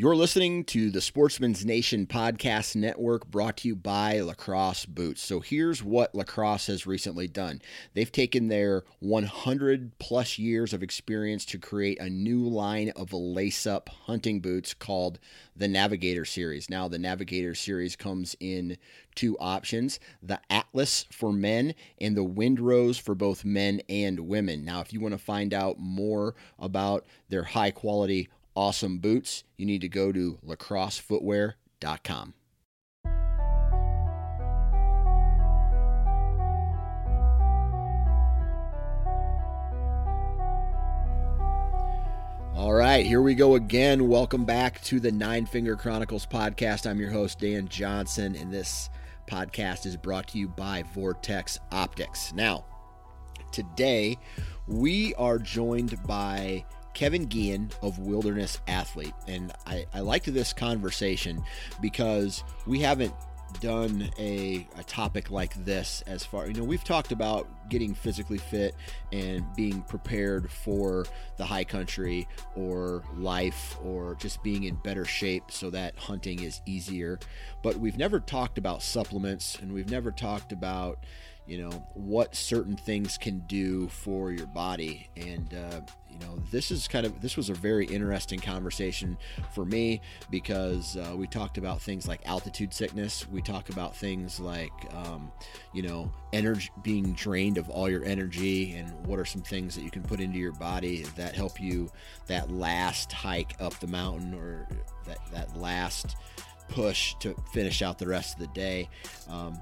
You're 0.00 0.16
listening 0.16 0.64
to 0.64 0.90
the 0.90 1.02
Sportsman's 1.02 1.66
Nation 1.66 2.06
Podcast 2.06 2.74
Network 2.74 3.30
brought 3.30 3.58
to 3.58 3.68
you 3.68 3.76
by 3.76 4.20
Lacrosse 4.20 4.86
Boots. 4.86 5.20
So 5.20 5.40
here's 5.40 5.84
what 5.84 6.14
Lacrosse 6.14 6.68
has 6.68 6.86
recently 6.86 7.28
done 7.28 7.60
they've 7.92 8.10
taken 8.10 8.48
their 8.48 8.84
100 9.00 9.98
plus 9.98 10.38
years 10.38 10.72
of 10.72 10.82
experience 10.82 11.44
to 11.44 11.58
create 11.58 12.00
a 12.00 12.08
new 12.08 12.48
line 12.48 12.88
of 12.96 13.12
lace 13.12 13.66
up 13.66 13.90
hunting 13.90 14.40
boots 14.40 14.72
called 14.72 15.18
the 15.54 15.68
Navigator 15.68 16.24
Series. 16.24 16.70
Now, 16.70 16.88
the 16.88 16.98
Navigator 16.98 17.54
Series 17.54 17.94
comes 17.94 18.34
in 18.40 18.78
two 19.14 19.36
options 19.38 20.00
the 20.22 20.40
Atlas 20.48 21.04
for 21.12 21.30
men 21.30 21.74
and 22.00 22.16
the 22.16 22.24
Windrose 22.24 22.98
for 22.98 23.14
both 23.14 23.44
men 23.44 23.82
and 23.90 24.20
women. 24.20 24.64
Now, 24.64 24.80
if 24.80 24.94
you 24.94 25.00
want 25.00 25.12
to 25.12 25.18
find 25.18 25.52
out 25.52 25.78
more 25.78 26.34
about 26.58 27.04
their 27.28 27.44
high 27.44 27.70
quality 27.70 28.30
awesome 28.54 28.98
boots, 28.98 29.44
you 29.56 29.66
need 29.66 29.80
to 29.80 29.88
go 29.88 30.12
to 30.12 30.38
lacrossefootwear.com. 30.46 32.34
All 42.60 42.74
right, 42.74 43.06
here 43.06 43.22
we 43.22 43.34
go 43.34 43.54
again. 43.54 44.06
Welcome 44.06 44.44
back 44.44 44.82
to 44.82 45.00
the 45.00 45.10
Nine 45.10 45.46
Finger 45.46 45.76
Chronicles 45.76 46.26
podcast. 46.26 46.88
I'm 46.88 47.00
your 47.00 47.10
host, 47.10 47.38
Dan 47.38 47.68
Johnson, 47.68 48.36
and 48.36 48.52
this 48.52 48.90
podcast 49.26 49.86
is 49.86 49.96
brought 49.96 50.28
to 50.28 50.38
you 50.38 50.48
by 50.48 50.82
Vortex 50.92 51.58
Optics. 51.72 52.34
Now, 52.34 52.66
today 53.50 54.18
we 54.66 55.14
are 55.14 55.38
joined 55.38 55.96
by 56.06 56.64
Kevin 56.94 57.26
Guillen 57.26 57.70
of 57.82 57.98
Wilderness 57.98 58.60
Athlete. 58.66 59.14
And 59.26 59.52
I, 59.66 59.86
I 59.94 60.00
liked 60.00 60.32
this 60.32 60.52
conversation 60.52 61.42
because 61.80 62.44
we 62.66 62.80
haven't 62.80 63.14
done 63.60 64.08
a, 64.18 64.66
a 64.78 64.82
topic 64.84 65.30
like 65.30 65.52
this 65.64 66.02
as 66.06 66.24
far 66.24 66.46
you 66.46 66.54
know 66.54 66.62
we've 66.62 66.84
talked 66.84 67.12
about 67.12 67.48
getting 67.68 67.94
physically 67.94 68.38
fit 68.38 68.74
and 69.12 69.44
being 69.56 69.82
prepared 69.82 70.50
for 70.50 71.04
the 71.36 71.44
high 71.44 71.64
country 71.64 72.28
or 72.54 73.02
life 73.16 73.76
or 73.82 74.14
just 74.16 74.42
being 74.42 74.64
in 74.64 74.76
better 74.76 75.04
shape 75.04 75.44
so 75.50 75.68
that 75.70 75.96
hunting 75.98 76.40
is 76.42 76.62
easier 76.64 77.18
but 77.62 77.76
we've 77.76 77.98
never 77.98 78.20
talked 78.20 78.56
about 78.56 78.82
supplements 78.82 79.58
and 79.60 79.72
we've 79.72 79.90
never 79.90 80.10
talked 80.10 80.52
about 80.52 81.04
you 81.46 81.58
know 81.58 81.70
what 81.94 82.34
certain 82.34 82.76
things 82.76 83.18
can 83.18 83.40
do 83.48 83.88
for 83.88 84.30
your 84.30 84.46
body 84.46 85.10
and 85.16 85.54
uh, 85.54 85.80
you 86.10 86.18
know 86.18 86.38
this 86.50 86.70
is 86.70 86.88
kind 86.88 87.06
of 87.06 87.20
this 87.20 87.36
was 87.36 87.50
a 87.50 87.54
very 87.54 87.86
interesting 87.86 88.40
conversation 88.40 89.16
for 89.52 89.64
me 89.64 90.00
because 90.30 90.96
uh, 90.96 91.14
we 91.16 91.26
talked 91.26 91.58
about 91.58 91.80
things 91.80 92.08
like 92.08 92.20
altitude 92.26 92.72
sickness. 92.74 93.28
We 93.28 93.42
talk 93.42 93.68
about 93.70 93.96
things 93.96 94.40
like 94.40 94.72
um, 94.94 95.30
you 95.72 95.82
know 95.82 96.12
energy 96.32 96.70
being 96.82 97.12
drained 97.12 97.58
of 97.58 97.68
all 97.70 97.88
your 97.88 98.04
energy 98.04 98.74
and 98.74 98.90
what 99.06 99.18
are 99.18 99.24
some 99.24 99.42
things 99.42 99.74
that 99.74 99.82
you 99.82 99.90
can 99.90 100.02
put 100.02 100.20
into 100.20 100.38
your 100.38 100.52
body 100.52 101.04
that 101.16 101.34
help 101.34 101.60
you 101.60 101.90
that 102.26 102.50
last 102.50 103.12
hike 103.12 103.54
up 103.60 103.78
the 103.80 103.86
mountain 103.86 104.34
or 104.34 104.68
that 105.06 105.18
that 105.32 105.56
last 105.56 106.16
push 106.68 107.14
to 107.16 107.34
finish 107.52 107.82
out 107.82 107.98
the 107.98 108.06
rest 108.06 108.34
of 108.34 108.40
the 108.40 108.52
day. 108.54 108.88
Um, 109.28 109.60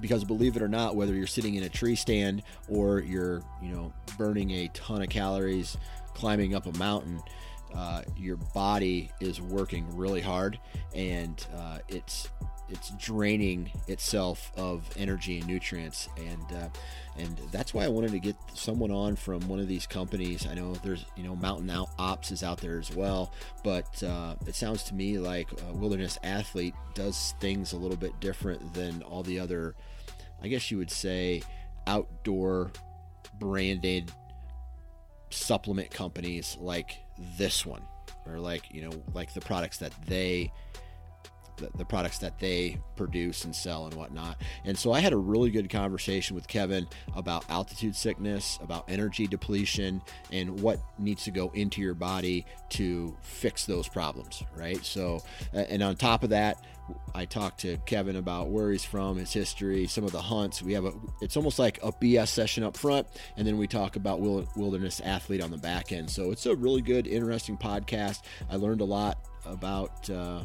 because 0.00 0.24
believe 0.24 0.56
it 0.56 0.62
or 0.62 0.68
not 0.68 0.94
whether 0.94 1.14
you're 1.14 1.26
sitting 1.26 1.54
in 1.54 1.64
a 1.64 1.68
tree 1.68 1.96
stand 1.96 2.42
or 2.68 3.00
you're 3.00 3.42
you 3.62 3.70
know 3.70 3.92
burning 4.16 4.50
a 4.50 4.68
ton 4.68 5.02
of 5.02 5.08
calories 5.08 5.76
climbing 6.14 6.54
up 6.54 6.66
a 6.66 6.78
mountain 6.78 7.20
uh, 7.74 8.02
your 8.16 8.36
body 8.36 9.10
is 9.20 9.40
working 9.40 9.86
really 9.96 10.20
hard 10.20 10.58
and 10.94 11.46
uh, 11.56 11.78
it's 11.88 12.28
it's 12.70 12.90
draining 12.90 13.70
itself 13.88 14.52
of 14.56 14.88
energy 14.96 15.38
and 15.38 15.48
nutrients 15.48 16.08
and 16.16 16.44
uh, 16.52 16.68
and 17.16 17.36
that's 17.50 17.74
why 17.74 17.84
I 17.84 17.88
wanted 17.88 18.12
to 18.12 18.18
get 18.18 18.36
someone 18.54 18.90
on 18.90 19.16
from 19.16 19.46
one 19.48 19.58
of 19.58 19.68
these 19.68 19.86
companies. 19.86 20.46
I 20.46 20.54
know 20.54 20.74
there's 20.74 21.04
you 21.16 21.24
know 21.24 21.36
Mountain 21.36 21.68
Out 21.70 21.90
Ops 21.98 22.30
is 22.30 22.42
out 22.42 22.58
there 22.58 22.78
as 22.78 22.94
well, 22.94 23.32
but 23.64 24.02
uh, 24.02 24.36
it 24.46 24.54
sounds 24.54 24.84
to 24.84 24.94
me 24.94 25.18
like 25.18 25.48
Wilderness 25.72 26.18
Athlete 26.22 26.74
does 26.94 27.34
things 27.40 27.72
a 27.72 27.76
little 27.76 27.96
bit 27.96 28.18
different 28.20 28.74
than 28.74 29.02
all 29.02 29.22
the 29.22 29.40
other, 29.40 29.74
I 30.42 30.48
guess 30.48 30.70
you 30.70 30.78
would 30.78 30.90
say, 30.90 31.42
outdoor 31.86 32.72
branded 33.38 34.12
supplement 35.30 35.90
companies 35.90 36.56
like 36.60 36.98
this 37.38 37.64
one 37.64 37.82
or 38.26 38.38
like 38.38 38.64
you 38.72 38.82
know 38.82 38.90
like 39.14 39.32
the 39.32 39.40
products 39.40 39.78
that 39.78 39.92
they 40.06 40.52
the, 41.60 41.70
the, 41.76 41.84
products 41.84 42.18
that 42.18 42.38
they 42.38 42.78
produce 42.96 43.44
and 43.44 43.54
sell 43.54 43.86
and 43.86 43.94
whatnot. 43.94 44.36
And 44.64 44.78
so 44.78 44.92
I 44.92 45.00
had 45.00 45.12
a 45.12 45.16
really 45.16 45.50
good 45.50 45.68
conversation 45.68 46.34
with 46.34 46.48
Kevin 46.48 46.86
about 47.14 47.44
altitude 47.50 47.94
sickness, 47.94 48.58
about 48.62 48.84
energy 48.88 49.26
depletion, 49.26 50.02
and 50.32 50.60
what 50.60 50.80
needs 50.98 51.24
to 51.24 51.30
go 51.30 51.50
into 51.54 51.80
your 51.80 51.94
body 51.94 52.46
to 52.70 53.16
fix 53.22 53.66
those 53.66 53.88
problems, 53.88 54.42
right? 54.56 54.84
So, 54.84 55.20
and 55.52 55.82
on 55.82 55.96
top 55.96 56.22
of 56.22 56.30
that, 56.30 56.64
I 57.14 57.24
talked 57.24 57.60
to 57.60 57.76
Kevin 57.86 58.16
about 58.16 58.48
where 58.48 58.70
he's 58.70 58.84
from, 58.84 59.16
his 59.16 59.32
history, 59.32 59.86
some 59.86 60.04
of 60.04 60.12
the 60.12 60.20
hunts. 60.20 60.62
We 60.62 60.72
have 60.74 60.84
a, 60.84 60.92
it's 61.20 61.36
almost 61.36 61.58
like 61.58 61.78
a 61.82 61.92
BS 61.92 62.28
session 62.28 62.64
up 62.64 62.76
front, 62.76 63.06
and 63.36 63.46
then 63.46 63.58
we 63.58 63.66
talk 63.66 63.96
about 63.96 64.20
wilderness 64.20 65.00
athlete 65.04 65.42
on 65.42 65.50
the 65.50 65.58
back 65.58 65.92
end. 65.92 66.10
So 66.10 66.30
it's 66.30 66.46
a 66.46 66.54
really 66.54 66.82
good, 66.82 67.06
interesting 67.06 67.56
podcast. 67.56 68.22
I 68.50 68.56
learned 68.56 68.80
a 68.80 68.84
lot 68.84 69.18
about, 69.44 70.08
uh, 70.10 70.42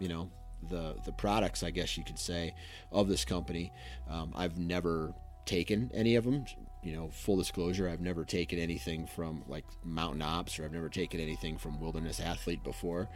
you 0.00 0.08
know, 0.08 0.30
the 0.68 0.96
the 1.04 1.12
products, 1.12 1.62
I 1.62 1.70
guess 1.70 1.96
you 1.96 2.04
could 2.04 2.18
say, 2.18 2.54
of 2.92 3.08
this 3.08 3.24
company. 3.24 3.72
Um, 4.08 4.32
I've 4.34 4.58
never 4.58 5.14
taken 5.46 5.90
any 5.94 6.16
of 6.16 6.24
them. 6.24 6.44
You 6.82 6.94
know, 6.94 7.08
full 7.08 7.36
disclosure, 7.36 7.88
I've 7.88 8.00
never 8.00 8.24
taken 8.24 8.58
anything 8.58 9.06
from 9.06 9.42
like 9.48 9.64
Mountain 9.84 10.22
Ops 10.22 10.58
or 10.58 10.64
I've 10.64 10.72
never 10.72 10.88
taken 10.88 11.20
anything 11.20 11.58
from 11.58 11.80
Wilderness 11.80 12.20
Athlete 12.20 12.62
before. 12.62 13.08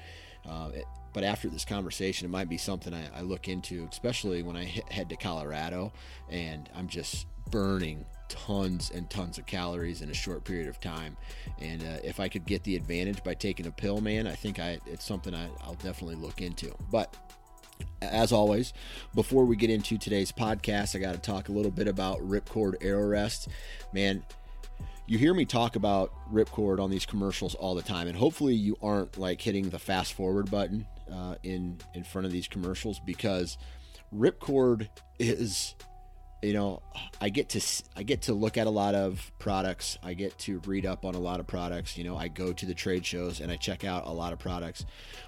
Uh, 0.44 0.70
it, 0.74 0.84
but 1.12 1.22
after 1.22 1.48
this 1.48 1.64
conversation, 1.64 2.24
it 2.26 2.30
might 2.30 2.48
be 2.48 2.58
something 2.58 2.92
I, 2.92 3.06
I 3.18 3.20
look 3.20 3.48
into, 3.48 3.86
especially 3.90 4.42
when 4.42 4.56
I 4.56 4.64
hit, 4.64 4.90
head 4.90 5.08
to 5.10 5.16
Colorado 5.16 5.92
and 6.28 6.68
I'm 6.74 6.88
just 6.88 7.26
burning 7.50 8.04
tons 8.32 8.90
and 8.94 9.08
tons 9.10 9.36
of 9.36 9.44
calories 9.44 10.00
in 10.00 10.10
a 10.10 10.14
short 10.14 10.42
period 10.44 10.66
of 10.66 10.80
time. 10.80 11.16
And 11.60 11.82
uh, 11.82 11.98
if 12.02 12.18
I 12.18 12.28
could 12.28 12.46
get 12.46 12.64
the 12.64 12.74
advantage 12.74 13.22
by 13.22 13.34
taking 13.34 13.66
a 13.66 13.70
pill, 13.70 14.00
man, 14.00 14.26
I 14.26 14.32
think 14.32 14.58
I 14.58 14.78
it's 14.86 15.04
something 15.04 15.34
I, 15.34 15.48
I'll 15.62 15.74
definitely 15.74 16.16
look 16.16 16.40
into. 16.40 16.74
But 16.90 17.14
as 18.00 18.32
always, 18.32 18.72
before 19.14 19.44
we 19.44 19.54
get 19.54 19.68
into 19.68 19.98
today's 19.98 20.32
podcast, 20.32 20.96
I 20.96 21.00
got 21.00 21.12
to 21.12 21.20
talk 21.20 21.50
a 21.50 21.52
little 21.52 21.70
bit 21.70 21.88
about 21.88 22.20
Ripcord 22.20 22.76
Arrow 22.80 23.06
Rest. 23.06 23.48
Man, 23.92 24.24
you 25.06 25.18
hear 25.18 25.34
me 25.34 25.44
talk 25.44 25.76
about 25.76 26.12
ripcord 26.32 26.80
on 26.80 26.90
these 26.90 27.04
commercials 27.04 27.54
all 27.54 27.74
the 27.74 27.82
time, 27.82 28.08
and 28.08 28.16
hopefully 28.16 28.54
you 28.54 28.76
aren't 28.82 29.18
like 29.18 29.42
hitting 29.42 29.68
the 29.68 29.78
fast 29.78 30.14
forward 30.14 30.50
button 30.50 30.86
uh, 31.12 31.34
in 31.42 31.78
in 31.94 32.02
front 32.02 32.24
of 32.24 32.32
these 32.32 32.48
commercials 32.48 32.98
because 32.98 33.58
ripcord 34.14 34.88
is 35.18 35.74
you 36.42 36.52
know 36.52 36.82
i 37.20 37.28
get 37.28 37.48
to 37.48 37.60
i 37.96 38.02
get 38.02 38.22
to 38.22 38.34
look 38.34 38.58
at 38.58 38.66
a 38.66 38.70
lot 38.70 38.94
of 38.94 39.30
products. 39.38 39.98
I 40.02 40.14
get 40.14 40.38
to 40.40 40.60
read 40.66 40.84
up 40.84 41.04
on 41.04 41.14
a 41.14 41.18
lot 41.18 41.40
of 41.40 41.46
products. 41.46 41.96
You 41.96 42.04
know 42.04 42.16
i 42.16 42.28
go 42.28 42.52
to 42.52 42.66
the 42.66 42.74
trade 42.74 43.06
shows 43.06 43.40
and 43.40 43.50
i 43.50 43.56
check 43.56 43.84
out 43.84 44.06
a 44.06 44.10
lot 44.10 44.32
of 44.32 44.38
products. 44.38 44.84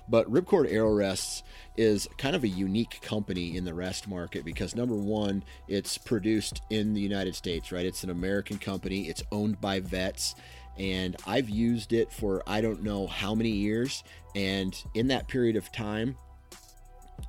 But 0.09 0.31
ripcord 0.31 0.71
arrow 0.71 0.93
rests 0.93 1.43
is 1.77 2.09
kind 2.19 2.37
of 2.37 2.45
a 2.45 2.49
unique 2.49 3.01
company 3.01 3.57
in 3.57 3.65
the 3.65 3.75
rest 3.75 4.09
market 4.09 4.45
because 4.45 4.75
number 4.75 4.97
one 4.97 5.45
it's 5.69 5.97
produced 5.97 6.63
in 6.71 6.95
the 6.95 7.01
united 7.01 7.35
states 7.35 7.71
right? 7.71 7.87
It's 7.87 8.03
an 8.05 8.11
american 8.11 8.59
company. 8.59 9.09
It's 9.09 9.23
owned 9.31 9.61
by 9.61 9.81
vets. 9.81 10.35
And 10.77 11.17
i've 11.27 11.49
used 11.49 11.93
it 11.93 12.13
for 12.13 12.43
i 12.47 12.61
don't 12.61 12.83
know 12.83 13.07
how 13.07 13.35
many 13.35 13.51
years. 13.51 14.03
And 14.35 14.77
in 14.95 15.07
that 15.09 15.29
period 15.29 15.55
of 15.55 15.71
time 15.71 16.17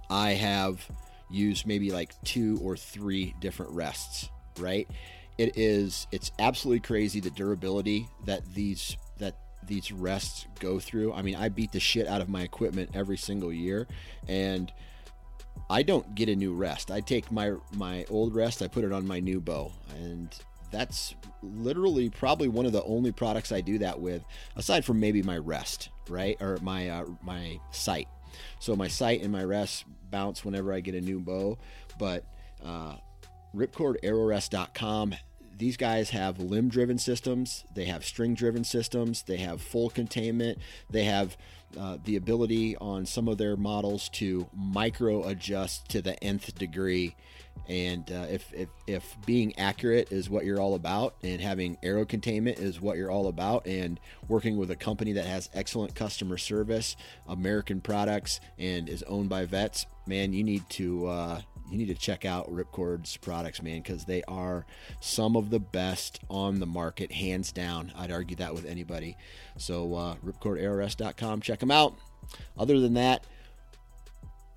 i 0.09 0.31
have 0.31 0.89
use 1.29 1.65
maybe 1.65 1.91
like 1.91 2.13
two 2.23 2.59
or 2.61 2.77
three 2.77 3.35
different 3.39 3.71
rests, 3.71 4.29
right? 4.59 4.87
It 5.37 5.57
is 5.57 6.07
it's 6.11 6.31
absolutely 6.39 6.81
crazy 6.81 7.19
the 7.19 7.29
durability 7.29 8.07
that 8.25 8.45
these 8.53 8.97
that 9.17 9.35
these 9.67 9.91
rests 9.91 10.45
go 10.59 10.79
through. 10.79 11.13
I 11.13 11.21
mean, 11.21 11.35
I 11.35 11.49
beat 11.49 11.71
the 11.71 11.79
shit 11.79 12.07
out 12.07 12.21
of 12.21 12.29
my 12.29 12.41
equipment 12.43 12.91
every 12.93 13.17
single 13.17 13.51
year 13.51 13.87
and 14.27 14.71
I 15.69 15.83
don't 15.83 16.13
get 16.15 16.29
a 16.29 16.35
new 16.35 16.53
rest. 16.53 16.91
I 16.91 17.01
take 17.01 17.31
my 17.31 17.53
my 17.73 18.05
old 18.09 18.35
rest, 18.35 18.61
I 18.61 18.67
put 18.67 18.83
it 18.83 18.91
on 18.91 19.07
my 19.07 19.19
new 19.19 19.41
bow 19.41 19.71
and 19.95 20.29
that's 20.71 21.15
literally 21.41 22.09
probably 22.09 22.47
one 22.47 22.65
of 22.65 22.71
the 22.73 22.83
only 22.83 23.11
products 23.11 23.51
I 23.51 23.61
do 23.61 23.77
that 23.79 23.99
with 23.99 24.23
aside 24.55 24.83
from 24.83 24.99
maybe 24.99 25.21
my 25.23 25.37
rest, 25.37 25.89
right? 26.09 26.37
Or 26.41 26.57
my 26.61 26.89
uh, 26.89 27.05
my 27.23 27.59
sight. 27.71 28.07
So 28.59 28.75
my 28.75 28.87
sight 28.87 29.21
and 29.21 29.31
my 29.31 29.43
rest 29.43 29.85
bounce 30.15 30.45
whenever 30.45 30.71
I 30.71 30.79
get 30.79 30.95
a 30.95 31.01
new 31.01 31.19
bow. 31.19 31.57
But 31.99 32.23
uh, 32.63 32.95
ripcordarrowrest.com 33.53 35.15
these 35.57 35.77
guys 35.77 36.09
have 36.09 36.39
limb 36.39 36.69
driven 36.69 36.97
systems, 36.97 37.63
they 37.73 37.85
have 37.85 38.03
string 38.03 38.33
driven 38.33 38.63
systems, 38.63 39.23
they 39.23 39.37
have 39.37 39.61
full 39.61 39.89
containment, 39.89 40.57
they 40.89 41.05
have 41.05 41.37
uh, 41.79 41.97
the 42.03 42.15
ability 42.15 42.75
on 42.77 43.05
some 43.05 43.27
of 43.27 43.37
their 43.37 43.55
models 43.55 44.09
to 44.09 44.47
micro 44.53 45.23
adjust 45.23 45.87
to 45.89 46.01
the 46.01 46.21
nth 46.23 46.55
degree. 46.55 47.15
And 47.67 48.11
uh, 48.11 48.27
if, 48.29 48.53
if, 48.53 48.69
if 48.85 49.17
being 49.25 49.57
accurate 49.57 50.11
is 50.11 50.29
what 50.29 50.45
you're 50.45 50.59
all 50.59 50.75
about, 50.75 51.15
and 51.23 51.41
having 51.41 51.77
arrow 51.81 52.05
containment 52.05 52.59
is 52.59 52.79
what 52.79 52.97
you're 52.97 53.09
all 53.09 53.27
about, 53.27 53.65
and 53.65 53.99
working 54.27 54.57
with 54.57 54.69
a 54.69 54.75
company 54.75 55.13
that 55.13 55.25
has 55.25 55.49
excellent 55.53 55.95
customer 55.95 56.37
service, 56.37 56.95
American 57.27 57.81
products, 57.81 58.39
and 58.59 58.87
is 58.87 59.03
owned 59.03 59.29
by 59.29 59.45
vets, 59.45 59.87
man, 60.05 60.31
you 60.31 60.43
need 60.43 60.69
to 60.69 61.07
uh, 61.07 61.41
you 61.69 61.77
need 61.77 61.87
to 61.87 61.95
check 61.95 62.25
out 62.25 62.51
Ripcord's 62.51 63.17
products, 63.17 63.61
man, 63.61 63.81
because 63.81 64.05
they 64.05 64.21
are 64.27 64.65
some 64.99 65.35
of 65.35 65.49
the 65.49 65.59
best 65.59 66.19
on 66.29 66.59
the 66.59 66.65
market, 66.65 67.11
hands 67.11 67.51
down. 67.51 67.91
I'd 67.97 68.11
argue 68.11 68.35
that 68.37 68.53
with 68.53 68.65
anybody. 68.65 69.17
So, 69.57 69.95
uh, 69.95 70.15
ripcordarrowrest.com, 70.23 71.41
check 71.41 71.59
them 71.59 71.71
out. 71.71 71.95
Other 72.57 72.79
than 72.79 72.93
that, 72.93 73.25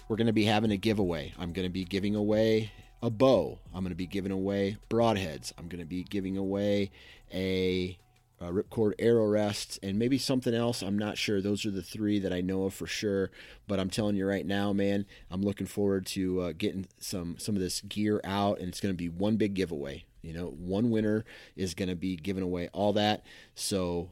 we're 0.09 0.17
going 0.17 0.27
to 0.27 0.33
be 0.33 0.45
having 0.45 0.71
a 0.71 0.77
giveaway. 0.77 1.33
I'm 1.39 1.53
going 1.53 1.67
to 1.67 1.73
be 1.73 1.85
giving 1.85 2.15
away 2.15 2.73
a 3.03 3.11
bow. 3.11 3.59
I'm 3.75 3.83
going 3.83 3.91
to 3.91 3.97
be 3.97 4.07
giving 4.07 4.33
away 4.33 4.77
broadheads. 4.91 5.53
I'm 5.59 5.69
going 5.69 5.81
to 5.81 5.87
be 5.87 6.03
giving 6.03 6.37
away 6.37 6.91
a 7.33 7.99
uh, 8.41 8.51
ripcord 8.51 8.93
arrow 8.99 9.27
rests 9.27 9.79
and 9.83 9.99
maybe 9.99 10.17
something 10.17 10.55
else 10.55 10.81
i'm 10.81 10.97
not 10.97 11.19
sure 11.19 11.41
those 11.41 11.67
are 11.67 11.73
the 11.73 11.83
three 11.83 12.21
that 12.21 12.33
i 12.33 12.41
know 12.41 12.65
of 12.65 12.75
for 12.75 12.87
sure 12.87 13.33
but 13.67 13.81
i'm 13.81 13.91
telling 13.91 14.15
you 14.15 14.25
right 14.25 14.47
now 14.47 14.73
man 14.73 15.05
i'm 15.31 15.43
looking 15.43 15.67
forward 15.67 16.07
to 16.07 16.41
uh, 16.41 16.53
getting 16.57 16.87
some 17.01 17.37
some 17.39 17.57
of 17.57 17.61
this 17.61 17.81
gear 17.81 18.21
out 18.23 18.61
and 18.61 18.69
it's 18.69 18.81
going 18.81 18.95
to 18.95 18.97
be 18.97 19.09
one 19.09 19.37
big 19.37 19.55
giveaway 19.55 20.05
you 20.23 20.33
know 20.33 20.51
one 20.51 20.91
winner 20.91 21.25
is 21.57 21.75
going 21.75 21.89
to 21.89 21.97
be 21.97 22.15
giving 22.15 22.45
away 22.45 22.69
all 22.73 22.93
that 22.93 23.25
so 23.55 24.09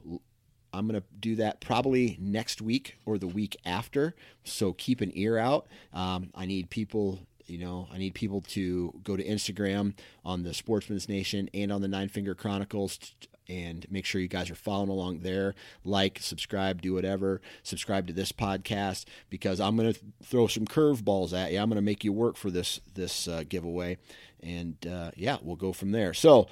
I'm 0.73 0.87
going 0.87 1.01
to 1.01 1.07
do 1.19 1.37
that 1.37 1.61
probably 1.61 2.19
next 2.21 2.61
week 2.61 2.99
or 3.07 3.17
the 3.17 3.27
week 3.27 3.57
after. 3.65 4.15
So 4.45 4.75
keep 4.75 5.01
an 5.01 5.11
ear 5.15 5.39
out. 5.39 5.67
Um, 5.95 6.31
I 6.35 6.45
need 6.45 6.69
people 6.69 7.21
you 7.47 7.59
know 7.59 7.89
i 7.93 7.99
need 7.99 8.15
people 8.15 8.41
to 8.41 8.93
go 9.03 9.17
to 9.17 9.25
instagram 9.25 9.95
on 10.25 10.43
the 10.43 10.55
sportsman's 10.55 11.09
nation 11.09 11.49
and 11.55 11.73
on 11.73 11.81
the 11.81 11.89
nine 11.89 12.09
finger 12.09 12.35
chronicles 12.35 13.15
and 13.49 13.87
make 13.91 14.05
sure 14.05 14.21
you 14.21 14.29
guys 14.29 14.51
are 14.51 14.57
following 14.57 14.91
along 14.91 15.21
there. 15.21 15.55
Like, 15.85 16.19
subscribe, 16.21 16.83
do 16.83 16.95
whatever. 16.95 17.41
Subscribe 17.63 18.07
to 18.07 18.13
this 18.13 18.33
podcast 18.33 19.05
because 19.31 19.61
I'm 19.61 19.77
going 19.77 19.93
to 19.93 20.01
throw 20.23 20.47
some 20.47 20.65
curveballs 20.65 21.33
at 21.33 21.53
you. 21.53 21.59
I'm 21.59 21.69
going 21.69 21.77
to 21.77 21.83
make 21.83 22.05
you 22.05 22.13
work 22.13 22.37
for 22.37 22.51
this 22.51 22.81
this 22.95 23.29
uh, 23.29 23.45
giveaway, 23.49 23.99
and 24.43 24.75
uh, 24.87 25.11
yeah, 25.17 25.39
we'll 25.43 25.57
go 25.57 25.73
from 25.73 25.93
there. 25.93 26.15
So, 26.15 26.49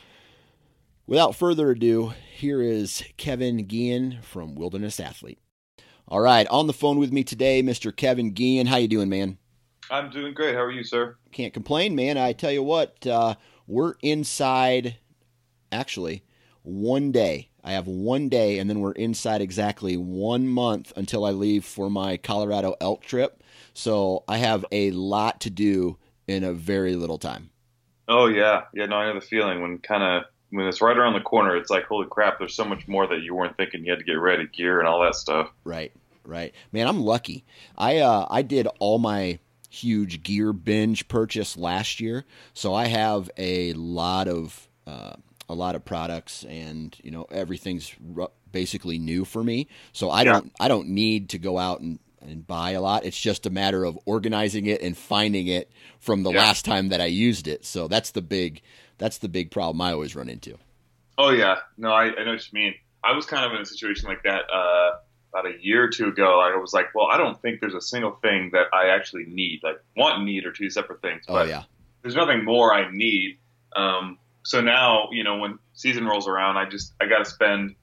without 1.07 1.35
further 1.35 1.71
ado, 1.71 2.13
here 2.35 2.63
is 2.63 3.03
Kevin 3.17 3.65
Guillen 3.67 4.21
from 4.23 4.55
Wilderness 4.55 5.01
Athlete. 5.01 5.39
All 6.07 6.21
right, 6.21 6.47
on 6.49 6.67
the 6.67 6.73
phone 6.73 6.99
with 6.99 7.13
me 7.13 7.25
today, 7.25 7.63
Mr. 7.63 7.95
Kevin 7.95 8.33
Guillen. 8.33 8.67
How 8.67 8.77
you 8.77 8.89
doing, 8.89 9.09
man? 9.09 9.39
I'm 9.91 10.11
doing 10.11 10.35
great. 10.35 10.55
How 10.55 10.63
are 10.63 10.71
you, 10.71 10.85
sir? 10.85 11.17
Can't 11.33 11.53
complain, 11.53 11.95
man. 11.95 12.17
I 12.17 12.33
tell 12.33 12.53
you 12.53 12.63
what, 12.63 13.07
uh, 13.07 13.35
we're 13.67 13.95
inside. 14.03 14.97
Actually, 15.71 16.23
one 16.63 17.13
day. 17.13 17.51
I 17.63 17.73
have 17.73 17.87
one 17.87 18.29
day, 18.29 18.59
and 18.59 18.69
then 18.69 18.81
we're 18.81 18.93
inside 18.93 19.41
exactly 19.41 19.97
one 19.97 20.47
month 20.47 20.93
until 20.97 21.25
I 21.25 21.31
leave 21.31 21.65
for 21.65 21.89
my 21.89 22.19
Colorado 22.19 22.75
elk 22.81 23.03
trip. 23.05 23.43
So 23.73 24.23
I 24.29 24.37
have 24.37 24.67
a 24.71 24.91
lot 24.91 25.41
to 25.43 25.51
do 25.51 25.97
in 26.27 26.45
a 26.45 26.53
very 26.53 26.95
little 26.95 27.19
time. 27.19 27.51
Oh 28.07 28.27
yeah, 28.27 28.65
yeah. 28.75 28.87
No, 28.87 28.97
I 28.97 29.09
know 29.09 29.19
the 29.19 29.27
feeling 29.27 29.63
when 29.63 29.79
kind 29.79 30.03
of 30.03 30.25
when 30.51 30.67
it's 30.67 30.83
right 30.83 30.97
around 30.97 31.15
the 31.15 31.21
corner. 31.21 31.57
It's 31.57 31.71
like 31.71 31.85
holy 31.85 32.07
crap. 32.09 32.39
There's 32.39 32.55
so 32.55 32.65
much 32.65 32.87
more 32.87 33.07
that 33.07 33.23
you 33.23 33.35
weren't 33.35 33.57
thinking. 33.57 33.85
You 33.85 33.93
had 33.93 33.99
to 33.99 34.05
get 34.05 34.13
ready, 34.15 34.47
gear, 34.47 34.79
and 34.79 34.87
all 34.87 35.03
that 35.03 35.15
stuff. 35.15 35.51
Right, 35.65 35.93
right. 36.25 36.55
Man, 36.71 36.87
I'm 36.87 37.01
lucky. 37.01 37.45
I 37.79 37.99
uh, 37.99 38.27
I 38.31 38.43
did 38.43 38.69
all 38.79 38.99
my 38.99 39.39
huge 39.75 40.23
gear 40.23 40.53
binge 40.53 41.09
purchase 41.09 41.57
last 41.57 42.01
year, 42.01 42.25
so 42.53 42.75
I 42.75 42.87
have 42.87 43.31
a 43.37 43.73
lot 43.75 44.29
of. 44.29 44.69
Uh, 44.87 45.15
a 45.49 45.55
lot 45.55 45.75
of 45.75 45.85
products 45.85 46.45
and 46.45 46.97
you 47.03 47.11
know 47.11 47.27
everything's 47.31 47.95
basically 48.51 48.99
new 48.99 49.25
for 49.25 49.45
me 49.45 49.69
so 49.93 50.09
i 50.09 50.23
yeah. 50.23 50.33
don't 50.33 50.53
i 50.59 50.69
don't 50.69 50.89
need 50.89 51.29
to 51.29 51.39
go 51.39 51.59
out 51.59 51.81
and, 51.81 51.99
and 52.23 52.47
buy 52.47 52.71
a 52.71 52.81
lot 52.81 53.05
it's 53.05 53.21
just 53.21 53.45
a 53.45 53.51
matter 53.51 53.85
of 53.85 53.99
organizing 54.07 54.65
it 54.65 54.81
and 54.81 54.97
finding 54.97 55.47
it 55.47 55.71
from 55.99 56.23
the 56.23 56.33
yeah. 56.33 56.39
last 56.39 56.65
time 56.65 56.89
that 56.89 57.01
i 57.01 57.05
used 57.05 57.47
it 57.47 57.65
so 57.65 57.89
that's 57.89 58.13
the 58.13 58.23
big 58.23 58.63
that's 58.97 59.19
the 59.19 59.29
big 59.29 59.51
problem 59.51 59.81
i 59.83 59.93
always 59.93 60.17
run 60.17 60.31
into 60.31 60.57
oh 61.19 61.31
yeah 61.31 61.57
no 61.77 61.93
i, 61.93 62.05
I 62.05 62.25
know 62.25 62.33
what 62.33 62.53
you 62.53 62.59
mean 62.59 62.75
i 63.03 63.13
was 63.13 63.27
kind 63.27 63.45
of 63.45 63.53
in 63.53 63.61
a 63.61 63.67
situation 63.67 64.09
like 64.09 64.23
that 64.23 64.45
uh, 64.51 64.93
about 65.35 65.47
a 65.47 65.55
year 65.61 65.85
or 65.85 65.89
two 65.89 66.09
ago 66.09 66.41
i 66.41 66.57
was 66.57 66.73
like 66.73 66.95
well 66.95 67.07
i 67.07 67.17
don't 67.17 67.41
think 67.43 67.61
there's 67.61 67.75
a 67.75 67.81
single 67.81 68.13
thing 68.23 68.51
that 68.53 68.67
i 68.73 68.89
actually 68.89 69.25
need 69.25 69.61
like 69.63 69.77
want 69.97 70.17
and 70.17 70.27
need 70.27 70.45
are 70.47 70.53
two 70.53 70.71
separate 70.71 71.03
things 71.03 71.23
oh, 71.29 71.35
but 71.35 71.47
oh 71.47 71.49
yeah 71.49 71.63
there's 72.03 72.15
nothing 72.15 72.45
more 72.45 72.73
i 72.73 72.91
need 72.91 73.39
um, 73.75 74.19
so 74.45 74.61
now, 74.61 75.09
you 75.11 75.25
know, 75.25 75.39
when 75.39 75.59
season 75.73 76.07
rolls 76.07 76.29
around, 76.29 76.57
I 76.57 76.69
just 76.69 76.93
I 77.01 77.07
got 77.07 77.19
to 77.19 77.25
spend, 77.25 77.75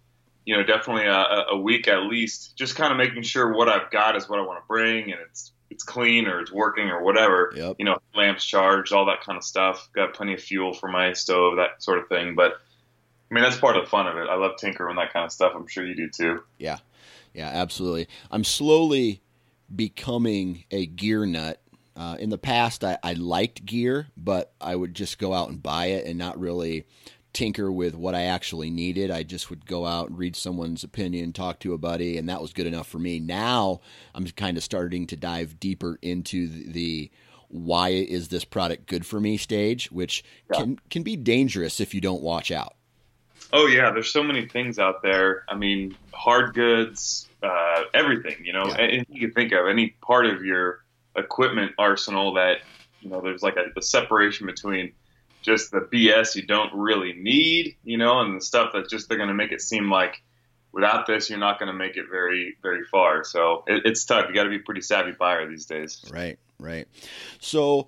you 0.46 0.56
know, 0.56 0.64
definitely 0.64 1.06
a, 1.06 1.46
a 1.52 1.58
week 1.58 1.88
at 1.88 2.04
least, 2.04 2.56
just 2.56 2.76
kind 2.76 2.92
of 2.92 2.98
making 2.98 3.24
sure 3.24 3.54
what 3.54 3.68
I've 3.68 3.92
got 3.92 4.16
is 4.16 4.30
what 4.30 4.40
I 4.40 4.44
want 4.44 4.64
to 4.64 4.68
bring, 4.68 5.12
and 5.12 5.20
it's 5.30 5.52
it's 5.70 5.84
clean 5.84 6.28
or 6.28 6.40
it's 6.40 6.52
working 6.52 6.90
or 6.90 7.04
whatever. 7.04 7.52
Yep. 7.56 7.76
You 7.80 7.86
know, 7.86 7.98
lamps 8.16 8.46
charged, 8.46 8.94
all 8.94 9.06
that 9.08 9.22
kind 9.22 9.38
of 9.38 9.44
stuff. 9.44 9.90
Got 9.94 10.14
plenty 10.14 10.34
of 10.34 10.42
fuel 10.42 10.74
for 10.74 10.88
my 10.88 11.14
stove, 11.14 11.58
that 11.58 11.82
sort 11.84 12.00
of 12.00 12.08
thing. 12.08 12.36
But 12.36 12.54
I 12.54 13.34
mean, 13.34 13.44
that's 13.44 13.58
part 13.58 13.76
of 13.76 13.86
the 13.86 13.90
fun 13.90 14.08
of 14.08 14.18
it. 14.18 14.28
I 14.30 14.36
love 14.36 14.58
tinkering 14.58 14.98
that 14.98 15.14
kind 15.14 15.26
of 15.26 15.32
stuff. 15.32 15.54
I'm 15.56 15.68
sure 15.68 15.86
you 15.86 15.96
do 15.96 16.10
too. 16.10 16.44
Yeah, 16.60 16.78
yeah, 17.34 17.50
absolutely. 17.50 18.08
I'm 18.30 18.44
slowly 18.44 19.22
becoming 19.74 20.66
a 20.72 20.86
gear 20.86 21.26
nut 21.26 21.62
uh, 21.96 22.16
in 22.20 22.30
the 22.30 22.38
past, 22.38 22.84
I, 22.84 22.98
I 23.04 23.14
liked 23.14 23.66
gear, 23.66 24.08
but 24.16 24.54
I 24.62 24.76
would 24.76 24.94
just 24.94 25.20
go 25.20 25.34
out 25.34 25.50
and 25.50 25.62
buy 25.62 25.88
it 25.88 26.06
and 26.06 26.18
not 26.18 26.40
really 26.40 26.86
tinker 27.34 27.72
with 27.72 27.96
what 27.96 28.16
I 28.16 28.24
actually 28.24 28.70
needed. 28.70 29.12
I 29.12 29.24
just 29.24 29.50
would 29.50 29.66
go 29.66 29.86
out 29.86 30.10
and 30.10 30.18
read 30.18 30.36
someone's 30.36 30.84
opinion, 30.84 31.34
talk 31.34 31.60
to 31.60 31.74
a 31.74 31.78
buddy, 31.78 32.18
and 32.18 32.30
that 32.30 32.42
was 32.42 32.54
good 32.54 32.68
enough 32.68 32.88
for 32.88 33.00
me. 33.00 33.20
Now 33.20 33.82
I'm 34.16 34.26
kind 34.28 34.58
of 34.58 34.64
starting 34.64 35.08
to 35.08 35.16
dive 35.16 35.60
deeper 35.60 36.00
into 36.02 36.48
the, 36.48 36.72
the 36.72 37.12
why 37.50 37.90
is 37.90 38.30
this 38.30 38.46
product 38.46 38.88
good 38.88 39.06
for 39.06 39.20
me 39.20 39.38
stage, 39.38 39.92
which 39.92 40.24
yeah. 40.52 40.60
can 40.60 40.80
can 40.90 41.04
be 41.04 41.18
dangerous 41.18 41.80
if 41.80 41.94
you 41.94 42.00
don't 42.00 42.22
watch 42.22 42.52
out. 42.52 42.76
Oh 43.54 43.68
yeah, 43.68 43.92
there's 43.92 44.12
so 44.12 44.24
many 44.24 44.48
things 44.48 44.80
out 44.80 45.02
there. 45.02 45.44
I 45.50 45.56
mean, 45.56 45.96
hard 46.14 46.54
goods, 46.54 47.30
uh, 47.44 47.84
everything. 47.94 48.38
You 48.44 48.54
know, 48.54 48.68
yeah. 48.68 48.78
anything 48.78 49.16
you 49.16 49.28
can 49.28 49.34
think 49.34 49.52
of, 49.52 49.68
any 49.68 49.90
part 50.02 50.26
of 50.26 50.44
your 50.44 50.84
equipment 51.16 51.74
arsenal 51.78 52.34
that 52.36 52.60
you 53.02 53.10
know 53.10 53.22
there's 53.22 53.44
like 53.44 53.58
a, 53.58 53.78
a 53.78 53.82
separation 53.82 54.46
between 54.46 54.94
just 55.42 55.72
the 55.72 55.80
BS 55.80 56.36
you 56.36 56.44
don't 56.44 56.74
really 56.74 57.14
need, 57.14 57.76
you 57.84 57.98
know, 57.98 58.22
and 58.22 58.38
the 58.38 58.46
stuff 58.46 58.74
that 58.74 58.90
just 58.90 59.10
they're 59.10 59.18
going 59.18 59.30
to 59.30 59.36
make 59.36 59.52
it 59.52 59.62
seem 59.62 59.90
like 59.90 60.22
without 60.72 61.06
this 61.06 61.30
you're 61.30 61.40
not 61.40 61.60
going 61.60 61.68
to 61.68 61.78
make 61.78 61.98
it 61.98 62.06
very 62.10 62.56
very 62.62 62.86
far. 62.86 63.24
So 63.24 63.64
it, 63.68 63.84
it's 63.86 64.06
tough. 64.06 64.28
You 64.30 64.36
got 64.36 64.44
to 64.44 64.50
be 64.50 64.58
a 64.58 64.60
pretty 64.60 64.82
savvy 64.82 65.12
buyer 65.12 65.50
these 65.50 65.66
days. 65.66 66.06
Right, 66.12 66.40
right. 66.60 66.88
So 67.40 67.88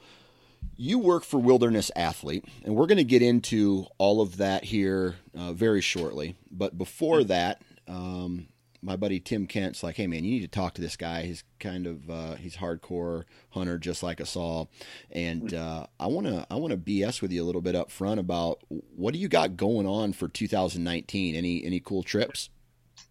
you 0.75 0.99
work 0.99 1.23
for 1.23 1.39
Wilderness 1.39 1.91
Athlete, 1.95 2.45
and 2.63 2.75
we're 2.75 2.87
going 2.87 2.97
to 2.97 3.03
get 3.03 3.21
into 3.21 3.85
all 3.97 4.21
of 4.21 4.37
that 4.37 4.65
here 4.65 5.15
uh, 5.37 5.53
very 5.53 5.81
shortly. 5.81 6.35
But 6.51 6.77
before 6.77 7.23
that, 7.25 7.61
um, 7.87 8.47
my 8.81 8.95
buddy 8.95 9.19
Tim 9.19 9.47
Kent's 9.47 9.81
like, 9.83 9.95
"Hey 9.95 10.07
man, 10.07 10.23
you 10.23 10.31
need 10.31 10.41
to 10.41 10.47
talk 10.47 10.73
to 10.75 10.81
this 10.81 10.97
guy. 10.97 11.23
He's 11.23 11.43
kind 11.59 11.87
of 11.87 12.09
uh, 12.09 12.35
he's 12.35 12.57
hardcore 12.57 13.23
hunter, 13.51 13.77
just 13.77 14.03
like 14.03 14.19
us 14.19 14.35
all, 14.35 14.69
and 15.11 15.51
hmm. 15.51 15.57
uh, 15.57 15.85
I 15.99 16.07
want 16.07 16.27
to 16.27 16.45
I 16.49 16.55
want 16.55 16.71
to 16.71 16.77
BS 16.77 17.21
with 17.21 17.31
you 17.31 17.43
a 17.43 17.45
little 17.45 17.61
bit 17.61 17.75
up 17.75 17.89
front 17.89 18.19
about 18.19 18.59
what 18.95 19.13
do 19.13 19.19
you 19.19 19.27
got 19.27 19.55
going 19.55 19.87
on 19.87 20.13
for 20.13 20.27
2019? 20.27 21.35
Any 21.35 21.63
any 21.63 21.79
cool 21.79 22.03
trips? 22.03 22.49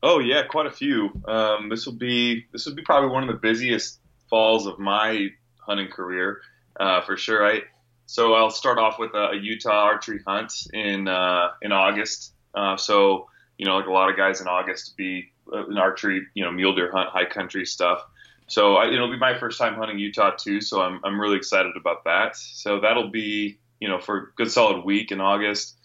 Oh 0.02 0.18
yeah, 0.18 0.42
quite 0.42 0.66
a 0.66 0.70
few. 0.70 1.10
Um, 1.26 1.68
this 1.68 1.86
will 1.86 1.94
be 1.94 2.46
this 2.52 2.66
will 2.66 2.74
be 2.74 2.82
probably 2.82 3.10
one 3.10 3.22
of 3.22 3.28
the 3.28 3.40
busiest 3.40 4.00
falls 4.28 4.66
of 4.66 4.78
my 4.78 5.28
hunting 5.58 5.88
career 5.88 6.42
uh, 6.78 7.02
for 7.02 7.16
sure. 7.16 7.46
I 7.46 7.62
so 8.06 8.34
I'll 8.34 8.50
start 8.50 8.78
off 8.78 8.98
with 8.98 9.14
a, 9.14 9.30
Utah 9.40 9.84
archery 9.84 10.20
hunt 10.26 10.52
in 10.72 11.08
uh, 11.08 11.50
in 11.62 11.72
August. 11.72 12.34
Uh, 12.54 12.76
so 12.76 13.28
you 13.58 13.66
know, 13.66 13.76
like 13.76 13.86
a 13.86 13.92
lot 13.92 14.10
of 14.10 14.16
guys 14.16 14.40
in 14.40 14.48
August 14.48 14.90
to 14.90 14.96
be 14.96 15.32
an 15.52 15.78
archery, 15.78 16.26
you 16.34 16.44
know, 16.44 16.50
mule 16.50 16.74
deer 16.74 16.90
hunt, 16.90 17.10
high 17.10 17.24
country 17.24 17.64
stuff. 17.64 18.02
So 18.48 18.76
I, 18.76 18.92
it'll 18.92 19.10
be 19.10 19.18
my 19.18 19.38
first 19.38 19.58
time 19.58 19.74
hunting 19.74 19.98
Utah 19.98 20.32
too. 20.36 20.60
So 20.60 20.82
I'm 20.82 21.00
I'm 21.04 21.20
really 21.20 21.36
excited 21.36 21.72
about 21.76 22.04
that. 22.04 22.36
So 22.36 22.80
that'll 22.80 23.10
be 23.10 23.58
you 23.80 23.88
know 23.88 23.98
for 23.98 24.18
a 24.18 24.26
good 24.36 24.50
solid 24.50 24.84
week 24.84 25.10
in 25.12 25.20
August. 25.20 25.76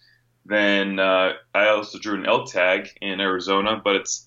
Then 0.46 1.00
uh, 1.00 1.34
I 1.54 1.68
also 1.70 2.00
drew 2.00 2.16
an 2.16 2.26
elk 2.26 2.52
tag 2.52 2.90
in 3.02 3.20
Arizona, 3.20 3.82
but 3.84 3.96
it's 3.98 4.27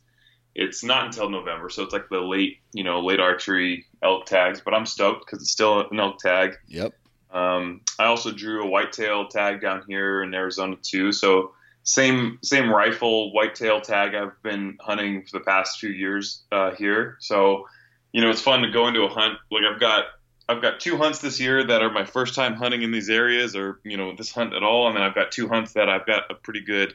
it's 0.61 0.85
not 0.85 1.07
until 1.07 1.31
November, 1.31 1.71
so 1.71 1.83
it's 1.83 1.93
like 1.93 2.09
the 2.11 2.21
late 2.21 2.59
you 2.73 2.85
know 2.85 3.01
late 3.01 3.19
archery 3.19 3.87
elk 4.03 4.27
tags. 4.27 4.61
But 4.61 4.75
I'm 4.75 4.87
stoked 4.87 5.27
because 5.27 5.43
it's 5.43 5.51
still 5.51 5.89
an 5.91 5.99
elk 5.99 6.19
tag. 6.19 6.57
Yep. 6.69 6.95
Um, 7.33 7.81
I 7.99 8.05
also 8.05 8.31
drew 8.31 8.65
a 8.65 8.67
whitetail 8.67 9.29
tag 9.29 9.61
down 9.61 9.85
here 9.89 10.23
in 10.23 10.35
Arizona 10.35 10.77
too. 10.81 11.13
So 11.13 11.53
same 11.83 12.39
same 12.43 12.71
rifle 12.71 13.33
whitetail 13.33 13.81
tag 13.81 14.15
I've 14.15 14.41
been 14.43 14.77
hunting 14.81 15.25
for 15.25 15.39
the 15.39 15.45
past 15.45 15.81
few 15.81 15.91
years 15.91 16.43
uh, 16.53 16.73
here. 16.73 17.17
So, 17.21 17.67
you 18.13 18.21
know, 18.21 18.31
it's 18.31 18.43
fun 18.43 18.63
to 18.63 18.71
go 18.71 18.87
into 18.87 19.03
a 19.03 19.09
hunt. 19.09 19.39
Like 19.51 19.63
I've 19.65 19.81
got 19.81 20.05
I've 20.47 20.61
got 20.61 20.81
two 20.81 20.99
hunts 20.99 21.21
this 21.21 21.41
year 21.41 21.65
that 21.65 21.81
are 21.83 21.91
my 21.91 22.05
first 22.05 22.35
time 22.35 22.55
hunting 22.55 22.83
in 22.83 22.91
these 22.91 23.09
areas, 23.09 23.57
or 23.57 23.81
you 23.85 23.97
know, 23.97 24.15
this 24.15 24.31
hunt 24.31 24.53
at 24.53 24.63
all, 24.63 24.89
and 24.89 24.97
then 24.97 25.03
I've 25.03 25.15
got 25.15 25.33
two 25.33 25.49
hunts 25.49 25.73
that 25.73 25.89
I've 25.89 26.07
got 26.07 26.31
a 26.31 26.35
pretty 26.35 26.63
good, 26.63 26.93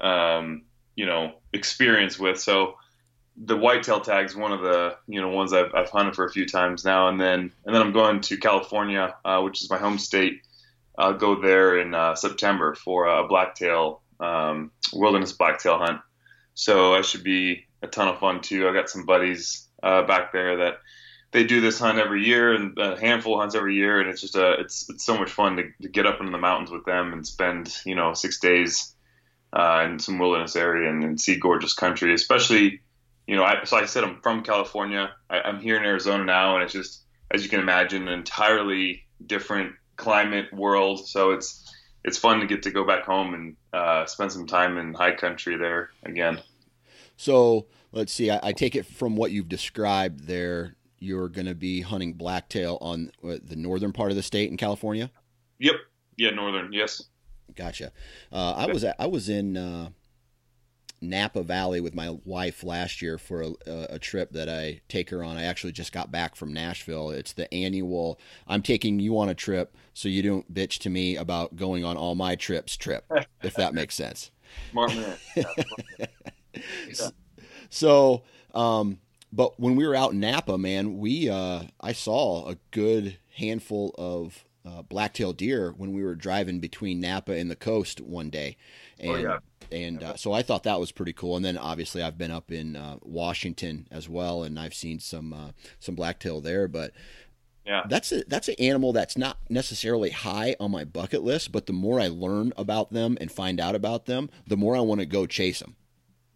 um, 0.00 0.62
you 0.94 1.06
know, 1.06 1.32
experience 1.52 2.18
with. 2.18 2.38
So, 2.38 2.76
the 3.36 3.56
whitetail 3.56 4.00
tag 4.00 4.26
is 4.26 4.36
one 4.36 4.52
of 4.52 4.60
the 4.60 4.96
you 5.06 5.20
know 5.20 5.28
ones 5.28 5.52
I've, 5.52 5.74
I've 5.74 5.90
hunted 5.90 6.14
for 6.14 6.24
a 6.24 6.30
few 6.30 6.46
times 6.46 6.84
now, 6.84 7.08
and 7.08 7.20
then 7.20 7.52
and 7.64 7.74
then 7.74 7.82
I'm 7.82 7.92
going 7.92 8.20
to 8.22 8.36
California, 8.36 9.14
uh, 9.24 9.40
which 9.42 9.62
is 9.62 9.70
my 9.70 9.78
home 9.78 9.98
state. 9.98 10.42
I'll 10.96 11.14
go 11.14 11.40
there 11.40 11.78
in 11.78 11.94
uh, 11.94 12.14
September 12.14 12.74
for 12.74 13.06
a 13.06 13.26
blacktail 13.26 14.02
um, 14.20 14.70
wilderness 14.92 15.32
blacktail 15.32 15.78
hunt. 15.78 16.00
So 16.54 16.94
that 16.94 17.04
should 17.04 17.24
be 17.24 17.66
a 17.82 17.88
ton 17.88 18.08
of 18.08 18.20
fun 18.20 18.40
too. 18.40 18.68
I 18.68 18.72
got 18.72 18.88
some 18.88 19.04
buddies 19.04 19.68
uh, 19.82 20.04
back 20.04 20.32
there 20.32 20.58
that 20.58 20.74
they 21.32 21.42
do 21.42 21.60
this 21.60 21.80
hunt 21.80 21.98
every 21.98 22.24
year 22.24 22.54
and 22.54 22.78
a 22.78 22.98
handful 22.98 23.34
of 23.34 23.40
hunts 23.40 23.56
every 23.56 23.74
year, 23.74 24.00
and 24.00 24.08
it's 24.08 24.20
just 24.20 24.36
a 24.36 24.52
it's 24.60 24.88
it's 24.88 25.04
so 25.04 25.18
much 25.18 25.30
fun 25.30 25.56
to, 25.56 25.64
to 25.82 25.88
get 25.88 26.06
up 26.06 26.20
into 26.20 26.30
the 26.30 26.38
mountains 26.38 26.70
with 26.70 26.84
them 26.84 27.12
and 27.12 27.26
spend 27.26 27.76
you 27.84 27.96
know 27.96 28.14
six 28.14 28.38
days 28.38 28.94
uh, 29.52 29.84
in 29.84 29.98
some 29.98 30.18
wilderness 30.18 30.54
area 30.54 30.88
and, 30.90 31.02
and, 31.04 31.20
see 31.20 31.36
gorgeous 31.36 31.74
country. 31.74 32.14
Especially 32.14 32.82
you 33.26 33.36
know, 33.36 33.44
I, 33.44 33.64
so 33.64 33.76
I 33.76 33.86
said 33.86 34.04
I'm 34.04 34.20
from 34.22 34.42
California. 34.42 35.12
I, 35.30 35.40
I'm 35.40 35.60
here 35.60 35.76
in 35.76 35.84
Arizona 35.84 36.24
now, 36.24 36.54
and 36.54 36.64
it's 36.64 36.72
just 36.72 37.04
as 37.30 37.42
you 37.42 37.50
can 37.50 37.60
imagine, 37.60 38.06
an 38.08 38.14
entirely 38.14 39.06
different 39.26 39.74
climate 39.96 40.52
world. 40.52 41.06
So 41.08 41.32
it's 41.32 41.72
it's 42.04 42.18
fun 42.18 42.40
to 42.40 42.46
get 42.46 42.62
to 42.64 42.70
go 42.70 42.86
back 42.86 43.04
home 43.04 43.34
and 43.34 43.56
uh, 43.72 44.06
spend 44.06 44.30
some 44.32 44.46
time 44.46 44.76
in 44.78 44.94
high 44.94 45.14
country 45.14 45.56
there 45.56 45.90
again. 46.04 46.40
So 47.16 47.66
let's 47.92 48.12
see. 48.12 48.30
I, 48.30 48.40
I 48.42 48.52
take 48.52 48.76
it 48.76 48.86
from 48.86 49.16
what 49.16 49.30
you've 49.30 49.48
described 49.48 50.26
there. 50.26 50.76
You're 50.98 51.28
going 51.28 51.46
to 51.46 51.54
be 51.54 51.80
hunting 51.80 52.14
blacktail 52.14 52.78
on 52.80 53.10
the 53.22 53.56
northern 53.56 53.92
part 53.92 54.10
of 54.10 54.16
the 54.16 54.22
state 54.22 54.50
in 54.50 54.56
California. 54.56 55.10
Yep. 55.58 55.74
Yeah, 56.16 56.30
northern. 56.30 56.72
Yes. 56.72 57.02
Gotcha. 57.54 57.92
Uh, 58.32 58.52
I 58.52 58.66
was 58.66 58.84
I 58.84 59.06
was 59.06 59.28
in 59.28 59.56
uh, 59.56 59.90
Napa 61.08 61.42
Valley 61.42 61.80
with 61.80 61.94
my 61.94 62.16
wife 62.24 62.64
last 62.64 63.02
year 63.02 63.18
for 63.18 63.42
a, 63.42 63.52
a, 63.66 63.98
trip 63.98 64.32
that 64.32 64.48
I 64.48 64.80
take 64.88 65.10
her 65.10 65.22
on. 65.22 65.36
I 65.36 65.44
actually 65.44 65.72
just 65.72 65.92
got 65.92 66.10
back 66.10 66.36
from 66.36 66.52
Nashville. 66.52 67.10
It's 67.10 67.32
the 67.32 67.52
annual 67.52 68.18
I'm 68.46 68.62
taking 68.62 69.00
you 69.00 69.18
on 69.18 69.28
a 69.28 69.34
trip 69.34 69.76
so 69.92 70.08
you 70.08 70.22
don't 70.22 70.52
bitch 70.52 70.78
to 70.80 70.90
me 70.90 71.16
about 71.16 71.56
going 71.56 71.84
on 71.84 71.96
all 71.96 72.14
my 72.14 72.34
trips 72.34 72.76
trip, 72.76 73.10
if 73.42 73.54
that 73.54 73.74
makes 73.74 73.94
sense. 73.94 74.30
Smart 74.70 74.94
man. 74.94 75.16
yeah. 76.56 77.08
So, 77.70 78.22
um, 78.54 78.98
but 79.32 79.58
when 79.58 79.76
we 79.76 79.86
were 79.86 79.94
out 79.94 80.12
in 80.12 80.20
Napa, 80.20 80.58
man, 80.58 80.98
we 80.98 81.28
uh, 81.28 81.64
I 81.80 81.92
saw 81.92 82.48
a 82.48 82.56
good 82.70 83.18
handful 83.36 83.94
of 83.98 84.44
uh, 84.64 84.82
blacktail 84.82 85.32
deer 85.32 85.74
when 85.76 85.92
we 85.92 86.02
were 86.02 86.14
driving 86.14 86.60
between 86.60 87.00
Napa 87.00 87.32
and 87.32 87.50
the 87.50 87.56
coast 87.56 88.00
one 88.00 88.30
day, 88.30 88.56
and 88.98 89.10
oh, 89.10 89.16
yeah 89.16 89.38
and 89.74 90.02
uh, 90.02 90.16
so 90.16 90.32
I 90.32 90.42
thought 90.42 90.64
that 90.64 90.80
was 90.80 90.92
pretty 90.92 91.12
cool. 91.12 91.36
And 91.36 91.44
then 91.44 91.58
obviously 91.58 92.02
I've 92.02 92.18
been 92.18 92.30
up 92.30 92.50
in 92.50 92.76
uh, 92.76 92.98
Washington 93.02 93.86
as 93.90 94.08
well, 94.08 94.42
and 94.42 94.58
I've 94.58 94.74
seen 94.74 95.00
some 95.00 95.32
uh, 95.32 95.50
some 95.80 95.94
blacktail 95.94 96.40
there. 96.40 96.68
But 96.68 96.92
yeah, 97.66 97.82
that's 97.88 98.12
a 98.12 98.24
that's 98.26 98.48
an 98.48 98.56
animal 98.58 98.92
that's 98.92 99.16
not 99.16 99.38
necessarily 99.48 100.10
high 100.10 100.56
on 100.60 100.70
my 100.70 100.84
bucket 100.84 101.22
list. 101.22 101.52
But 101.52 101.66
the 101.66 101.72
more 101.72 102.00
I 102.00 102.08
learn 102.08 102.52
about 102.56 102.92
them 102.92 103.16
and 103.20 103.30
find 103.30 103.60
out 103.60 103.74
about 103.74 104.06
them, 104.06 104.30
the 104.46 104.56
more 104.56 104.76
I 104.76 104.80
want 104.80 105.00
to 105.00 105.06
go 105.06 105.26
chase 105.26 105.60
them. 105.60 105.76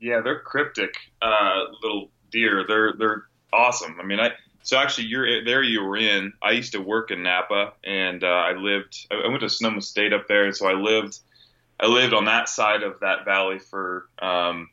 Yeah, 0.01 0.21
they're 0.21 0.41
cryptic 0.41 0.95
uh, 1.23 1.65
little 1.83 2.11
deer. 2.31 2.65
They're 2.67 2.95
they're 2.99 3.25
awesome. 3.53 3.99
I 4.01 4.05
mean, 4.05 4.21
I 4.21 4.33
so 4.69 4.77
actually 4.77 5.07
you're 5.07 5.43
there. 5.45 5.63
You 5.63 5.83
were 5.83 5.97
in. 5.97 6.35
I 6.43 6.51
used 6.51 6.73
to 6.73 6.79
work 6.83 7.11
in 7.11 7.23
Napa, 7.23 7.73
and 7.85 8.23
uh, 8.23 8.27
I 8.27 8.53
lived. 8.53 9.07
I 9.11 9.27
went 9.27 9.41
to 9.41 9.49
Sonoma 9.49 9.81
State 9.81 10.13
up 10.13 10.29
there, 10.29 10.45
and 10.45 10.55
so 10.55 10.69
I 10.69 10.75
lived 10.75 11.21
I 11.81 11.87
lived 11.87 12.13
on 12.13 12.27
that 12.27 12.51
side 12.51 12.83
of 12.83 13.01
that 13.01 13.25
valley 13.25 13.61
for, 13.61 14.11
um, 14.19 14.69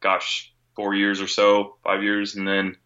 gosh, 0.00 0.54
four 0.74 0.94
years 0.94 1.20
or 1.20 1.26
so, 1.26 1.76
five 1.84 2.02
years, 2.02 2.34
and 2.34 2.48
then 2.48 2.78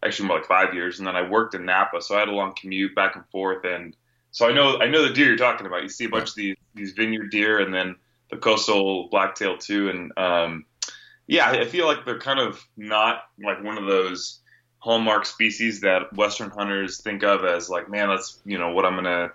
actually 0.00 0.28
more 0.28 0.38
like 0.38 0.46
five 0.46 0.74
years, 0.74 1.00
and 1.00 1.08
then 1.08 1.16
I 1.16 1.28
worked 1.28 1.56
in 1.56 1.64
Napa, 1.64 2.00
so 2.02 2.14
I 2.14 2.20
had 2.20 2.28
a 2.28 2.34
long 2.34 2.54
commute 2.54 2.94
back 2.94 3.16
and 3.16 3.26
forth, 3.26 3.64
and 3.64 3.96
so 4.30 4.48
I 4.48 4.52
know 4.52 4.78
I 4.80 4.86
know 4.86 5.02
the 5.02 5.12
deer 5.12 5.26
you're 5.26 5.36
talking 5.36 5.66
about. 5.66 5.82
You 5.82 5.88
see 5.88 6.04
a 6.04 6.08
bunch 6.08 6.28
of 6.28 6.34
these 6.36 6.56
these 6.72 6.92
vineyard 6.92 7.32
deer, 7.32 7.58
and 7.58 7.74
then 7.74 7.96
the 8.30 8.36
coastal 8.36 9.08
blacktail 9.08 9.58
too, 9.58 9.88
and 9.88 10.16
um, 10.16 10.66
yeah, 11.26 11.50
I 11.50 11.64
feel 11.64 11.86
like 11.86 12.04
they're 12.04 12.20
kind 12.20 12.38
of 12.38 12.64
not 12.76 13.24
like 13.42 13.64
one 13.64 13.76
of 13.76 13.86
those 13.86 14.39
hallmark 14.80 15.24
species 15.26 15.80
that 15.82 16.12
Western 16.14 16.50
hunters 16.50 17.00
think 17.00 17.22
of 17.22 17.44
as 17.44 17.70
like, 17.70 17.88
man, 17.88 18.08
that's 18.08 18.40
you 18.44 18.58
know 18.58 18.72
what 18.72 18.84
I'm 18.84 18.96
gonna 18.96 19.30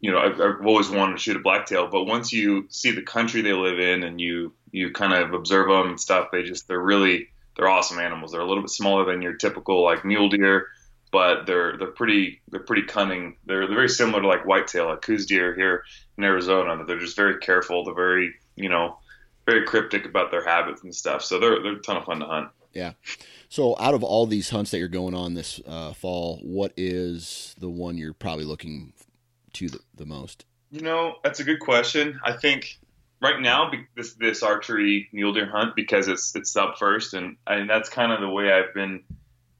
you 0.00 0.12
know, 0.12 0.18
I've, 0.18 0.40
I've, 0.40 0.66
always 0.66 0.90
wanted 0.90 1.12
to 1.14 1.18
shoot 1.18 1.36
a 1.36 1.40
blacktail, 1.40 1.88
but 1.88 2.04
once 2.04 2.32
you 2.32 2.66
see 2.68 2.90
the 2.90 3.02
country 3.02 3.40
they 3.40 3.52
live 3.52 3.78
in 3.78 4.02
and 4.02 4.20
you 4.20 4.52
you 4.70 4.90
kind 4.90 5.12
of 5.12 5.32
observe 5.32 5.68
them 5.68 5.88
and 5.88 6.00
stuff, 6.00 6.28
they 6.30 6.42
just 6.42 6.68
they're 6.68 6.78
really 6.78 7.28
they're 7.56 7.68
awesome 7.68 7.98
animals. 7.98 8.32
They're 8.32 8.40
a 8.40 8.46
little 8.46 8.62
bit 8.62 8.70
smaller 8.70 9.04
than 9.04 9.22
your 9.22 9.34
typical 9.34 9.82
like 9.82 10.04
mule 10.04 10.28
deer, 10.28 10.68
but 11.10 11.46
they're 11.46 11.76
they're 11.78 11.88
pretty 11.88 12.40
they're 12.50 12.60
pretty 12.60 12.82
cunning. 12.82 13.36
They're 13.46 13.66
they're 13.66 13.74
very 13.74 13.88
similar 13.88 14.20
to 14.20 14.28
like 14.28 14.46
whitetail, 14.46 14.86
like 14.86 15.02
Coues 15.02 15.26
deer 15.26 15.54
here 15.54 15.84
in 16.18 16.24
Arizona. 16.24 16.84
They're 16.84 16.98
just 16.98 17.16
very 17.16 17.38
careful. 17.38 17.84
They're 17.84 17.94
very 17.94 18.34
you 18.54 18.68
know 18.68 18.98
very 19.46 19.64
cryptic 19.64 20.04
about 20.04 20.30
their 20.30 20.44
habits 20.44 20.82
and 20.82 20.94
stuff. 20.94 21.24
So 21.24 21.38
they're 21.38 21.62
they're 21.62 21.76
a 21.76 21.82
ton 21.82 21.96
of 21.96 22.04
fun 22.04 22.20
to 22.20 22.26
hunt. 22.26 22.48
Yeah. 22.76 22.92
So 23.48 23.74
out 23.80 23.94
of 23.94 24.04
all 24.04 24.26
these 24.26 24.50
hunts 24.50 24.70
that 24.70 24.78
you're 24.78 24.88
going 24.88 25.14
on 25.14 25.32
this 25.32 25.62
uh, 25.66 25.94
fall, 25.94 26.40
what 26.42 26.74
is 26.76 27.54
the 27.58 27.70
one 27.70 27.96
you're 27.96 28.12
probably 28.12 28.44
looking 28.44 28.92
to 29.54 29.70
the, 29.70 29.80
the 29.94 30.04
most? 30.04 30.44
You 30.70 30.82
know, 30.82 31.14
that's 31.24 31.40
a 31.40 31.44
good 31.44 31.60
question. 31.60 32.20
I 32.22 32.32
think 32.32 32.78
right 33.22 33.40
now 33.40 33.70
this 33.96 34.12
this 34.14 34.42
archery 34.42 35.08
mule 35.10 35.32
deer 35.32 35.50
hunt 35.50 35.74
because 35.74 36.06
it's 36.06 36.36
it's 36.36 36.54
up 36.54 36.76
first, 36.78 37.14
and 37.14 37.38
and 37.46 37.70
that's 37.70 37.88
kind 37.88 38.12
of 38.12 38.20
the 38.20 38.28
way 38.28 38.52
I've 38.52 38.74
been 38.74 39.04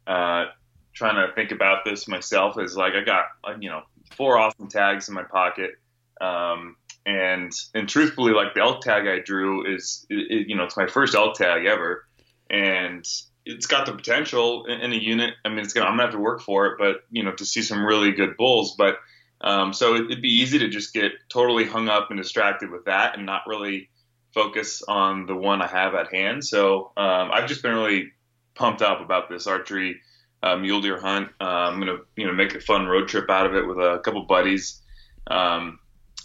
uh, 0.07 0.47
trying 0.93 1.27
to 1.27 1.33
think 1.35 1.53
about 1.53 1.87
this 1.87 2.07
myself. 2.07 2.61
Is 2.61 2.77
like 2.77 2.93
I 2.93 3.03
got 3.03 3.25
you 3.63 3.71
know 3.71 3.83
four 4.15 4.37
awesome 4.37 4.69
tags 4.69 5.09
in 5.09 5.15
my 5.15 5.23
pocket. 5.23 5.79
Um, 6.21 6.77
and 7.07 7.53
and 7.73 7.89
truthfully, 7.89 8.33
like 8.33 8.53
the 8.53 8.61
elk 8.61 8.83
tag 8.83 9.07
I 9.07 9.21
drew 9.21 9.75
is, 9.75 10.05
it, 10.11 10.49
you 10.49 10.57
know, 10.57 10.65
it's 10.65 10.77
my 10.77 10.89
first 10.89 11.15
elk 11.15 11.37
tag 11.37 11.65
ever, 11.65 12.05
and 12.51 13.07
it's 13.45 13.67
got 13.67 13.87
the 13.87 13.93
potential 13.93 14.67
in, 14.67 14.93
a 14.93 14.97
unit. 14.97 15.35
I 15.45 15.49
mean, 15.49 15.61
it's 15.61 15.73
gonna 15.73 15.87
I'm 15.87 15.93
gonna 15.93 16.05
have 16.05 16.13
to 16.13 16.19
work 16.19 16.43
for 16.43 16.67
it, 16.67 16.79
but 16.79 17.05
you 17.11 17.23
know, 17.23 17.33
to 17.33 17.45
see 17.45 17.63
some 17.63 17.85
really 17.85 18.13
good 18.13 18.37
bulls. 18.37 18.75
But 18.77 18.99
Um, 19.41 19.73
so 19.73 19.95
it, 19.95 20.09
would 20.09 20.23
be 20.23 20.41
easy 20.41 20.59
to 20.61 20.69
just 20.69 20.95
get 20.95 21.13
totally 21.29 21.65
hung 21.65 21.89
up 21.89 22.11
and 22.11 22.19
distracted 22.19 22.71
with 22.71 22.87
that 22.87 23.17
and 23.17 23.27
not 23.27 23.43
really 23.47 23.91
focus 24.33 24.83
on 24.87 25.27
the 25.27 25.35
one 25.35 25.63
I 25.63 25.67
have 25.67 25.95
at 25.95 26.13
hand. 26.13 26.45
So 26.45 26.93
um, 26.97 27.31
I've 27.33 27.47
just 27.47 27.63
been 27.63 27.75
really 27.75 28.13
pumped 28.55 28.83
up 28.83 29.01
about 29.01 29.29
this 29.29 29.47
archery 29.47 30.01
uh, 30.43 30.57
mule 30.57 30.81
deer 30.81 31.01
hunt. 31.01 31.29
Uh, 31.41 31.45
I'm 31.45 31.79
gonna 31.79 31.99
you 32.17 32.27
know 32.27 32.33
make 32.33 32.55
a 32.55 32.61
fun 32.61 32.87
road 32.87 33.09
trip 33.09 33.31
out 33.31 33.47
of 33.47 33.55
it 33.55 33.67
with 33.67 33.79
a 33.79 34.01
couple 34.05 34.23
buddies. 34.25 34.81
Um, 35.27 35.79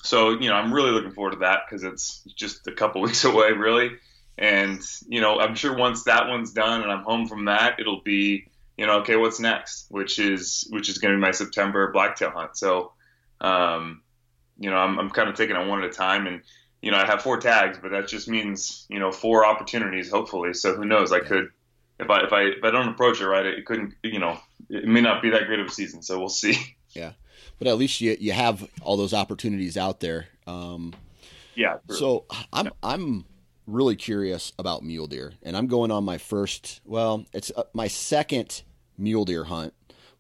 so 0.03 0.31
you 0.31 0.49
know 0.49 0.55
I'm 0.55 0.73
really 0.73 0.91
looking 0.91 1.11
forward 1.11 1.33
to 1.33 1.39
that 1.39 1.61
because 1.65 1.83
it's 1.83 2.23
just 2.35 2.67
a 2.67 2.71
couple 2.71 3.01
weeks 3.07 3.23
away 3.23 3.51
really. 3.51 3.91
And 4.37 4.81
you 5.07 5.21
know 5.21 5.39
I'm 5.39 5.55
sure 5.55 5.75
once 5.75 6.03
that 6.03 6.27
one's 6.27 6.51
done 6.51 6.81
and 6.81 6.91
I'm 6.91 7.03
home 7.03 7.27
from 7.27 7.45
that, 7.45 7.79
it'll 7.79 8.01
be 8.01 8.47
you 8.77 8.85
know 8.85 8.99
okay 8.99 9.15
what's 9.15 9.39
next, 9.39 9.87
which 9.89 10.19
is 10.19 10.67
which 10.71 10.89
is 10.89 10.97
going 10.97 11.13
to 11.13 11.17
be 11.17 11.21
my 11.21 11.31
September 11.31 11.91
blacktail 11.91 12.31
hunt. 12.31 12.57
So 12.57 12.93
um, 13.39 14.01
you 14.57 14.69
know 14.69 14.77
I'm, 14.77 14.99
I'm 14.99 15.09
kind 15.09 15.29
of 15.29 15.35
taking 15.35 15.55
it 15.55 15.67
one 15.67 15.83
at 15.83 15.89
a 15.89 15.93
time 15.93 16.27
and 16.27 16.41
you 16.81 16.91
know 16.91 16.97
I 16.97 17.05
have 17.05 17.21
four 17.21 17.37
tags, 17.37 17.77
but 17.81 17.91
that 17.91 18.07
just 18.07 18.27
means 18.27 18.85
you 18.89 18.99
know 18.99 19.11
four 19.11 19.45
opportunities 19.45 20.09
hopefully. 20.09 20.53
So 20.53 20.75
who 20.75 20.85
knows? 20.85 21.11
I 21.11 21.19
could 21.19 21.49
if 21.99 22.09
I 22.09 22.23
if 22.23 22.33
I 22.33 22.41
if 22.43 22.63
I 22.63 22.71
don't 22.71 22.89
approach 22.89 23.21
it 23.21 23.27
right, 23.27 23.45
it 23.45 23.65
couldn't 23.65 23.93
you 24.03 24.19
know 24.19 24.39
it 24.69 24.85
may 24.85 25.01
not 25.01 25.21
be 25.21 25.29
that 25.31 25.45
great 25.45 25.59
of 25.59 25.67
a 25.67 25.71
season. 25.71 26.01
So 26.01 26.19
we'll 26.19 26.29
see. 26.29 26.57
Yeah, 26.93 27.13
but 27.57 27.69
at 27.69 27.77
least 27.77 28.01
you 28.01 28.17
you 28.19 28.33
have 28.33 28.67
all 28.81 28.97
those 28.97 29.13
opportunities 29.13 29.77
out 29.77 30.01
there. 30.01 30.27
Um, 30.45 30.93
yeah. 31.55 31.77
True. 31.87 31.95
So 31.95 32.25
I'm 32.51 32.69
I'm 32.83 33.23
really 33.67 33.95
curious 33.95 34.53
about 34.57 34.83
mule 34.83 35.07
deer, 35.07 35.33
and 35.43 35.55
I'm 35.55 35.67
going 35.67 35.91
on 35.91 36.03
my 36.03 36.17
first. 36.17 36.81
Well, 36.85 37.25
it's 37.33 37.51
uh, 37.55 37.63
my 37.73 37.87
second 37.87 38.63
mule 38.97 39.25
deer 39.25 39.45
hunt, 39.45 39.73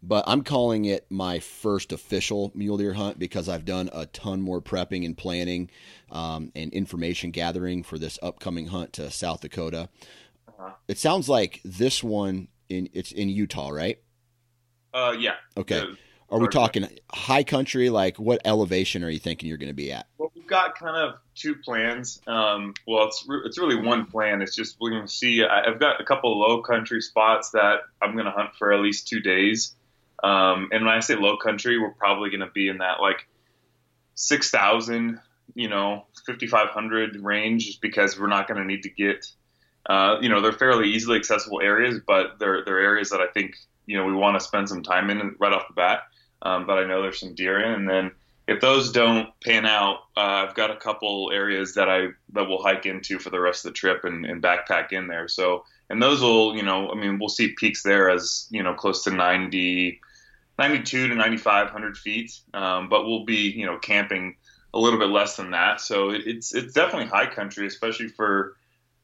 but 0.03 0.23
I'm 0.27 0.43
calling 0.43 0.85
it 0.85 1.05
my 1.09 1.39
first 1.39 1.91
official 1.91 2.51
mule 2.55 2.77
deer 2.77 2.93
hunt 2.93 3.19
because 3.19 3.47
I've 3.49 3.65
done 3.65 3.89
a 3.93 4.05
ton 4.07 4.41
more 4.41 4.61
prepping 4.61 5.05
and 5.05 5.17
planning 5.17 5.69
um, 6.11 6.51
and 6.55 6.73
information 6.73 7.31
gathering 7.31 7.83
for 7.83 7.97
this 7.97 8.17
upcoming 8.21 8.67
hunt 8.67 8.93
to 8.93 9.11
South 9.11 9.41
Dakota. 9.41 9.89
Uh-huh. 10.47 10.71
It 10.87 10.97
sounds 10.97 11.29
like 11.29 11.61
this 11.63 12.03
one 12.03 12.47
in 12.69 12.89
it's 12.93 13.11
in 13.11 13.29
Utah, 13.29 13.69
right? 13.69 13.99
Uh, 14.93 15.15
yeah. 15.17 15.35
Okay. 15.57 15.83
Are 16.31 16.39
we 16.39 16.47
talking 16.47 16.87
high 17.11 17.43
country? 17.43 17.89
Like, 17.89 18.17
what 18.17 18.41
elevation 18.45 19.03
are 19.03 19.09
you 19.09 19.19
thinking 19.19 19.49
you're 19.49 19.57
going 19.57 19.69
to 19.69 19.73
be 19.73 19.91
at? 19.91 20.07
Well, 20.17 20.31
we've 20.35 20.47
got 20.47 20.77
kind 20.77 20.95
of 20.95 21.19
two 21.35 21.55
plans. 21.55 22.21
Um, 22.27 22.73
well, 22.87 23.07
it's 23.07 23.25
re- 23.27 23.41
it's 23.45 23.57
really 23.59 23.75
one 23.75 24.05
plan. 24.05 24.41
It's 24.41 24.55
just 24.55 24.77
we're 24.79 24.91
going 24.91 25.05
to 25.05 25.11
see. 25.11 25.43
I've 25.43 25.79
got 25.79 25.99
a 26.01 26.05
couple 26.05 26.39
low 26.39 26.61
country 26.61 27.01
spots 27.01 27.51
that 27.51 27.81
I'm 28.01 28.13
going 28.13 28.25
to 28.25 28.31
hunt 28.31 28.55
for 28.57 28.71
at 28.71 28.79
least 28.79 29.07
two 29.07 29.19
days. 29.19 29.75
Um, 30.23 30.69
and 30.71 30.85
when 30.85 30.93
I 30.93 30.99
say 30.99 31.15
low 31.15 31.37
country, 31.37 31.79
we're 31.79 31.91
probably 31.91 32.29
going 32.29 32.41
to 32.41 32.51
be 32.51 32.67
in 32.67 32.79
that 32.79 33.01
like 33.01 33.27
six 34.15 34.49
thousand, 34.51 35.19
you 35.55 35.69
know, 35.69 36.05
fifty 36.25 36.47
five 36.47 36.69
hundred 36.69 37.15
range, 37.17 37.65
just 37.65 37.81
because 37.81 38.19
we're 38.19 38.27
not 38.27 38.47
going 38.47 38.59
to 38.59 38.65
need 38.65 38.83
to 38.83 38.89
get 38.89 39.25
uh, 39.87 40.17
you 40.21 40.29
know, 40.29 40.41
they're 40.41 40.51
fairly 40.51 40.89
easily 40.89 41.17
accessible 41.17 41.61
areas, 41.61 41.99
but 42.05 42.37
they're 42.39 42.63
they're 42.63 42.79
areas 42.79 43.09
that 43.09 43.19
I 43.19 43.27
think 43.27 43.55
you 43.85 43.97
know 43.97 44.05
we 44.05 44.13
want 44.13 44.39
to 44.39 44.45
spend 44.45 44.69
some 44.69 44.83
time 44.83 45.09
in 45.09 45.35
right 45.39 45.53
off 45.53 45.67
the 45.67 45.73
bat. 45.73 46.03
Um, 46.41 46.65
but 46.65 46.77
I 46.77 46.85
know 46.85 47.01
there's 47.01 47.19
some 47.19 47.35
deer 47.35 47.59
in, 47.59 47.71
and 47.73 47.89
then 47.89 48.11
if 48.47 48.61
those 48.61 48.91
don't 48.91 49.29
pan 49.43 49.65
out, 49.65 49.99
uh, 50.17 50.45
I've 50.47 50.55
got 50.55 50.71
a 50.71 50.75
couple 50.75 51.31
areas 51.33 51.75
that 51.75 51.89
I 51.89 52.07
that 52.33 52.47
we'll 52.47 52.61
hike 52.61 52.85
into 52.85 53.19
for 53.19 53.29
the 53.29 53.39
rest 53.39 53.65
of 53.65 53.71
the 53.71 53.77
trip 53.77 54.03
and, 54.03 54.25
and 54.25 54.41
backpack 54.41 54.91
in 54.91 55.07
there. 55.07 55.27
So 55.27 55.63
and 55.89 56.01
those 56.01 56.21
will, 56.21 56.55
you 56.55 56.63
know, 56.63 56.89
I 56.89 56.95
mean, 56.95 57.19
we'll 57.19 57.29
see 57.29 57.53
peaks 57.53 57.83
there 57.83 58.09
as 58.09 58.47
you 58.49 58.63
know 58.63 58.73
close 58.73 59.03
to 59.03 59.11
90, 59.11 59.99
92 60.57 61.07
to 61.09 61.15
9,500 61.15 61.97
feet, 61.97 62.39
um, 62.53 62.89
but 62.89 63.05
we'll 63.05 63.25
be 63.25 63.51
you 63.51 63.65
know 63.65 63.77
camping 63.77 64.35
a 64.73 64.79
little 64.79 64.99
bit 64.99 65.09
less 65.09 65.35
than 65.35 65.51
that. 65.51 65.81
So 65.81 66.09
it, 66.09 66.21
it's 66.25 66.55
it's 66.55 66.73
definitely 66.73 67.07
high 67.07 67.27
country, 67.27 67.67
especially 67.67 68.07
for 68.07 68.55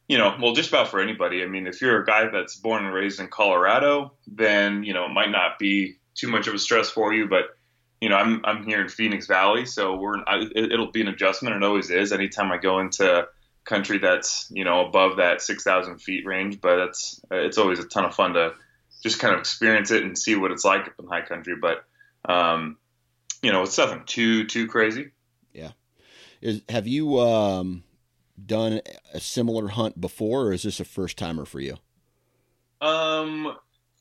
you 0.08 0.18
know, 0.18 0.38
well, 0.42 0.54
just 0.54 0.70
about 0.70 0.88
for 0.88 1.02
anybody. 1.02 1.44
I 1.44 1.48
mean, 1.48 1.68
if 1.68 1.82
you're 1.82 2.02
a 2.02 2.06
guy 2.06 2.30
that's 2.30 2.56
born 2.56 2.86
and 2.86 2.94
raised 2.94 3.20
in 3.20 3.28
Colorado, 3.28 4.14
then 4.26 4.84
you 4.84 4.94
know 4.94 5.06
it 5.06 5.12
might 5.14 5.32
not 5.32 5.60
be 5.60 5.98
too 6.18 6.28
much 6.28 6.48
of 6.48 6.54
a 6.54 6.60
stress 6.60 6.90
for 6.90 7.14
you. 7.14 7.28
But 7.28 7.56
you 8.02 8.10
know, 8.10 8.16
I'm 8.16 8.42
I'm 8.44 8.64
here 8.64 8.82
in 8.82 8.90
Phoenix 8.90 9.28
Valley, 9.28 9.66
so 9.66 9.96
we're 9.96 10.18
I, 10.28 10.46
it'll 10.56 10.92
be 10.92 11.02
an 11.02 11.08
adjustment. 11.08 11.56
It 11.56 11.64
always 11.64 11.90
is. 11.90 12.12
Anytime 12.12 12.52
I 12.52 12.58
go 12.58 12.80
into 12.80 13.28
country 13.64 13.98
that's 13.98 14.50
you 14.50 14.64
know 14.64 14.86
above 14.86 15.18
that 15.18 15.42
6,000 15.42 16.00
feet 16.00 16.26
range, 16.26 16.62
but 16.62 16.80
it's 16.80 17.22
it's 17.32 17.58
always 17.58 17.80
a 17.80 17.88
ton 17.88 18.06
of 18.06 18.16
fun 18.16 18.34
to 18.34 18.54
just 19.04 19.20
kind 19.20 19.34
of 19.34 19.40
experience 19.40 19.92
it 19.92 20.04
and 20.04 20.18
see 20.18 20.36
what 20.36 20.52
it's 20.52 20.66
like 20.66 20.88
up 20.88 20.94
in 21.00 21.08
high 21.08 21.22
country. 21.22 21.56
But 21.62 21.84
um, 22.26 22.78
you 23.42 23.52
know, 23.52 23.64
it's 23.64 23.78
nothing 23.78 24.04
too 24.06 24.46
too 24.46 24.68
crazy. 24.68 25.12
Yeah. 25.54 25.72
Is 26.42 26.62
have 26.70 26.88
you 26.88 27.20
um 27.20 27.84
done 28.44 28.82
a 29.14 29.20
similar 29.20 29.70
hunt 29.70 30.00
before, 30.00 30.48
or 30.48 30.54
is 30.54 30.64
this 30.64 30.80
a 30.80 30.86
first 30.86 31.18
timer 31.18 31.46
for 31.46 31.60
you? 31.60 31.78
Um, 32.80 33.56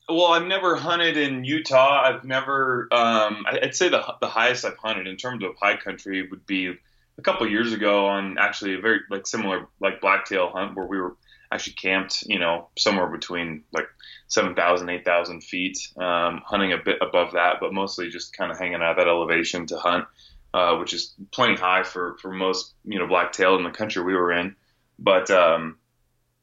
well, 0.09 0.27
I've 0.27 0.47
never 0.47 0.75
hunted 0.75 1.17
in 1.17 1.43
Utah. 1.43 2.01
I've 2.03 2.23
never. 2.23 2.87
Um, 2.91 3.45
I'd 3.47 3.75
say 3.75 3.89
the 3.89 4.03
the 4.21 4.27
highest 4.27 4.65
I've 4.65 4.77
hunted 4.77 5.07
in 5.07 5.17
terms 5.17 5.43
of 5.43 5.55
high 5.61 5.77
country 5.77 6.27
would 6.27 6.45
be 6.45 6.75
a 7.17 7.21
couple 7.21 7.49
years 7.49 7.73
ago 7.73 8.07
on 8.07 8.37
actually 8.37 8.75
a 8.75 8.79
very 8.79 8.99
like 9.09 9.27
similar 9.27 9.67
like 9.79 10.01
blacktail 10.01 10.49
hunt 10.49 10.75
where 10.75 10.85
we 10.85 10.99
were 10.99 11.15
actually 11.51 11.73
camped, 11.73 12.23
you 12.27 12.39
know, 12.39 12.67
somewhere 12.77 13.07
between 13.07 13.63
like 13.71 13.87
7,000, 14.27 14.89
8,000 14.89 15.41
feet, 15.41 15.77
um, 15.95 16.41
hunting 16.45 16.73
a 16.73 16.77
bit 16.77 16.97
above 17.01 17.31
that, 17.31 17.61
but 17.61 17.73
mostly 17.73 18.09
just 18.09 18.35
kind 18.35 18.51
of 18.51 18.59
hanging 18.59 18.81
out 18.81 18.97
that 18.97 19.07
elevation 19.07 19.65
to 19.67 19.77
hunt 19.77 20.05
uh, 20.53 20.77
which 20.77 20.93
is 20.93 21.13
plenty 21.31 21.55
high 21.55 21.83
for, 21.83 22.17
for 22.19 22.31
most 22.31 22.73
you 22.83 22.99
know 22.99 23.07
blacktail 23.07 23.55
in 23.57 23.63
the 23.63 23.69
country 23.69 24.03
we 24.03 24.15
were 24.15 24.31
in. 24.31 24.55
But 24.99 25.29
um, 25.29 25.77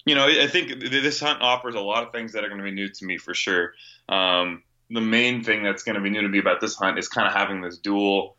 you 0.04 0.14
know, 0.14 0.26
I 0.26 0.46
think 0.46 0.80
this 0.80 1.20
hunt 1.20 1.40
offers 1.42 1.74
a 1.74 1.80
lot 1.80 2.06
of 2.06 2.12
things 2.12 2.32
that 2.32 2.44
are 2.44 2.48
going 2.48 2.58
to 2.58 2.64
be 2.64 2.72
new 2.72 2.88
to 2.88 3.04
me 3.04 3.16
for 3.16 3.34
sure. 3.34 3.72
Um, 4.08 4.62
the 4.90 5.00
main 5.00 5.42
thing 5.42 5.62
that's 5.62 5.82
going 5.82 5.96
to 5.96 6.00
be 6.00 6.10
new 6.10 6.22
to 6.22 6.28
me 6.28 6.38
about 6.38 6.60
this 6.60 6.74
hunt 6.74 6.98
is 6.98 7.08
kind 7.08 7.26
of 7.26 7.32
having 7.32 7.60
this 7.60 7.78
dual 7.78 8.36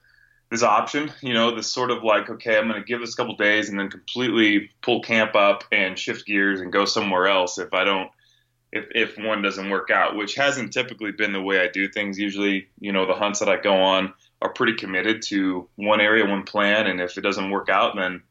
this 0.51 0.61
option, 0.61 1.11
you 1.21 1.33
know, 1.33 1.55
this 1.55 1.71
sort 1.71 1.89
of 1.89 2.03
like, 2.03 2.29
okay, 2.29 2.55
I'm 2.55 2.67
going 2.67 2.79
to 2.79 2.85
give 2.85 2.99
this 2.99 3.15
a 3.15 3.17
couple 3.17 3.35
days 3.35 3.69
and 3.69 3.79
then 3.79 3.89
completely 3.89 4.69
pull 4.83 5.01
camp 5.01 5.33
up 5.33 5.63
and 5.71 5.97
shift 5.97 6.27
gears 6.27 6.61
and 6.61 6.71
go 6.71 6.85
somewhere 6.85 7.25
else 7.27 7.57
if 7.57 7.73
I 7.73 7.83
don't, 7.83 8.11
if, 8.71 8.85
if 8.91 9.17
one 9.17 9.41
doesn't 9.41 9.71
work 9.71 9.89
out, 9.89 10.15
which 10.15 10.35
hasn't 10.35 10.71
typically 10.71 11.11
been 11.11 11.33
the 11.33 11.41
way 11.41 11.59
I 11.59 11.67
do 11.67 11.87
things. 11.87 12.19
Usually, 12.19 12.67
you 12.79 12.91
know, 12.91 13.07
the 13.07 13.15
hunts 13.15 13.39
that 13.39 13.49
I 13.49 13.57
go 13.57 13.73
on, 13.73 14.13
are 14.41 14.53
pretty 14.53 14.73
committed 14.73 15.21
to 15.23 15.67
one 15.75 16.01
area, 16.01 16.25
one 16.25 16.43
plan, 16.43 16.87
and 16.87 17.01
if 17.01 17.17
it 17.17 17.21
doesn't 17.21 17.49
work 17.49 17.69
out, 17.69 17.95
then 17.95 18.21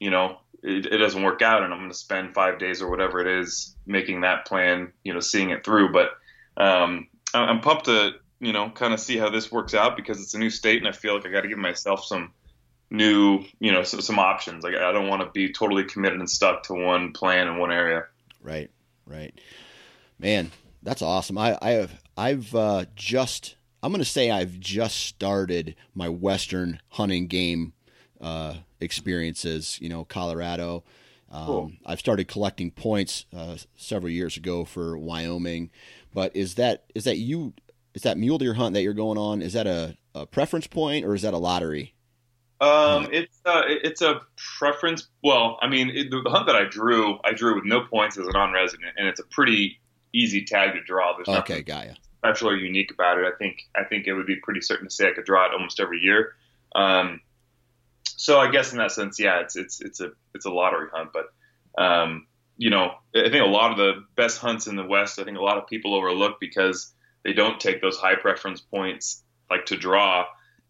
you 0.00 0.10
know 0.10 0.38
it, 0.62 0.86
it 0.86 0.98
doesn't 0.98 1.22
work 1.22 1.42
out, 1.42 1.62
and 1.62 1.72
I'm 1.72 1.80
going 1.80 1.90
to 1.90 1.96
spend 1.96 2.34
five 2.34 2.58
days 2.58 2.82
or 2.82 2.90
whatever 2.90 3.20
it 3.20 3.26
is 3.26 3.74
making 3.86 4.22
that 4.22 4.46
plan, 4.46 4.92
you 5.04 5.14
know, 5.14 5.20
seeing 5.20 5.50
it 5.50 5.64
through. 5.64 5.92
But 5.92 6.10
um, 6.56 7.08
I'm 7.34 7.60
pumped 7.60 7.86
to 7.86 8.12
you 8.40 8.52
know 8.52 8.70
kind 8.70 8.94
of 8.94 9.00
see 9.00 9.18
how 9.18 9.30
this 9.30 9.52
works 9.52 9.74
out 9.74 9.96
because 9.96 10.20
it's 10.20 10.34
a 10.34 10.38
new 10.38 10.50
state, 10.50 10.78
and 10.78 10.88
I 10.88 10.92
feel 10.92 11.14
like 11.14 11.26
I 11.26 11.30
got 11.30 11.42
to 11.42 11.48
give 11.48 11.58
myself 11.58 12.04
some 12.04 12.32
new 12.90 13.44
you 13.58 13.72
know 13.72 13.82
some 13.82 14.18
options. 14.18 14.64
Like 14.64 14.74
I 14.74 14.92
don't 14.92 15.08
want 15.08 15.22
to 15.22 15.30
be 15.30 15.52
totally 15.52 15.84
committed 15.84 16.18
and 16.18 16.28
stuck 16.28 16.64
to 16.64 16.74
one 16.74 17.12
plan 17.12 17.48
in 17.48 17.58
one 17.58 17.72
area. 17.72 18.04
Right, 18.42 18.70
right, 19.06 19.38
man. 20.18 20.50
That's 20.82 21.02
awesome. 21.02 21.36
I, 21.36 21.58
I 21.60 21.70
have 21.72 22.02
I've 22.16 22.54
uh, 22.54 22.86
just 22.94 23.56
I'm 23.82 23.92
going 23.92 24.02
to 24.02 24.10
say 24.10 24.30
I've 24.30 24.60
just 24.60 24.96
started 24.96 25.76
my 25.94 26.08
Western 26.08 26.80
hunting 26.88 27.26
game 27.26 27.72
uh, 28.20 28.54
experiences. 28.80 29.78
You 29.80 29.88
know, 29.88 30.04
Colorado. 30.04 30.84
Um, 31.30 31.46
cool. 31.46 31.72
I've 31.86 32.00
started 32.00 32.26
collecting 32.26 32.70
points 32.72 33.24
uh, 33.36 33.56
several 33.76 34.10
years 34.10 34.36
ago 34.36 34.64
for 34.64 34.98
Wyoming, 34.98 35.70
but 36.12 36.34
is 36.34 36.56
that 36.56 36.84
is 36.94 37.04
that 37.04 37.18
you? 37.18 37.54
Is 37.92 38.02
that 38.02 38.16
mule 38.16 38.38
deer 38.38 38.54
hunt 38.54 38.74
that 38.74 38.82
you're 38.82 38.94
going 38.94 39.18
on? 39.18 39.42
Is 39.42 39.54
that 39.54 39.66
a, 39.66 39.96
a 40.14 40.24
preference 40.24 40.68
point 40.68 41.04
or 41.04 41.14
is 41.14 41.22
that 41.22 41.34
a 41.34 41.38
lottery? 41.38 41.94
Um, 42.60 43.08
it's 43.10 43.40
a, 43.44 43.50
uh, 43.50 43.62
it's 43.66 44.00
a 44.00 44.20
preference. 44.58 45.08
Well, 45.24 45.58
I 45.60 45.66
mean, 45.66 45.90
it, 45.90 46.10
the, 46.10 46.20
the, 46.22 46.30
hunt 46.30 46.46
that 46.46 46.54
I 46.54 46.66
drew, 46.66 47.18
I 47.24 47.32
drew 47.32 47.56
with 47.56 47.64
no 47.64 47.80
points 47.80 48.16
as 48.16 48.28
a 48.28 48.32
non-resident, 48.32 48.92
and 48.96 49.08
it's 49.08 49.18
a 49.18 49.24
pretty 49.24 49.80
easy 50.12 50.44
tag 50.44 50.74
to 50.74 50.82
draw. 50.82 51.16
There's 51.16 51.36
okay, 51.40 51.62
got 51.62 51.86
you 51.86 51.94
special 52.20 52.50
or 52.50 52.56
unique 52.56 52.92
about 52.92 53.18
it. 53.18 53.24
I 53.24 53.36
think 53.38 53.68
I 53.74 53.84
think 53.84 54.06
it 54.06 54.12
would 54.12 54.26
be 54.26 54.36
pretty 54.36 54.60
certain 54.60 54.86
to 54.86 54.94
say 54.94 55.08
I 55.08 55.12
could 55.12 55.24
draw 55.24 55.46
it 55.46 55.52
almost 55.52 55.80
every 55.80 56.00
year. 56.00 56.34
Um, 56.74 57.20
so 58.20 58.38
I 58.38 58.50
guess 58.50 58.72
in 58.72 58.78
that 58.78 58.92
sense, 58.92 59.18
yeah, 59.18 59.40
it's 59.40 59.56
it's 59.56 59.80
it's 59.80 59.98
a 60.00 60.10
it's 60.34 60.44
a 60.44 60.50
lottery 60.50 60.88
hunt. 60.92 61.10
But 61.10 61.82
um, 61.82 62.26
you 62.58 62.68
know, 62.68 62.92
I 63.16 63.30
think 63.30 63.42
a 63.42 63.48
lot 63.48 63.70
of 63.70 63.78
the 63.78 64.04
best 64.14 64.36
hunts 64.36 64.66
in 64.66 64.76
the 64.76 64.84
West, 64.84 65.18
I 65.18 65.24
think 65.24 65.38
a 65.38 65.42
lot 65.42 65.56
of 65.56 65.66
people 65.66 65.94
overlook 65.94 66.38
because 66.38 66.92
they 67.24 67.32
don't 67.32 67.58
take 67.58 67.80
those 67.80 67.96
high 67.96 68.16
preference 68.16 68.60
points 68.60 69.22
like 69.48 69.64
to 69.66 69.76
draw. 69.78 70.26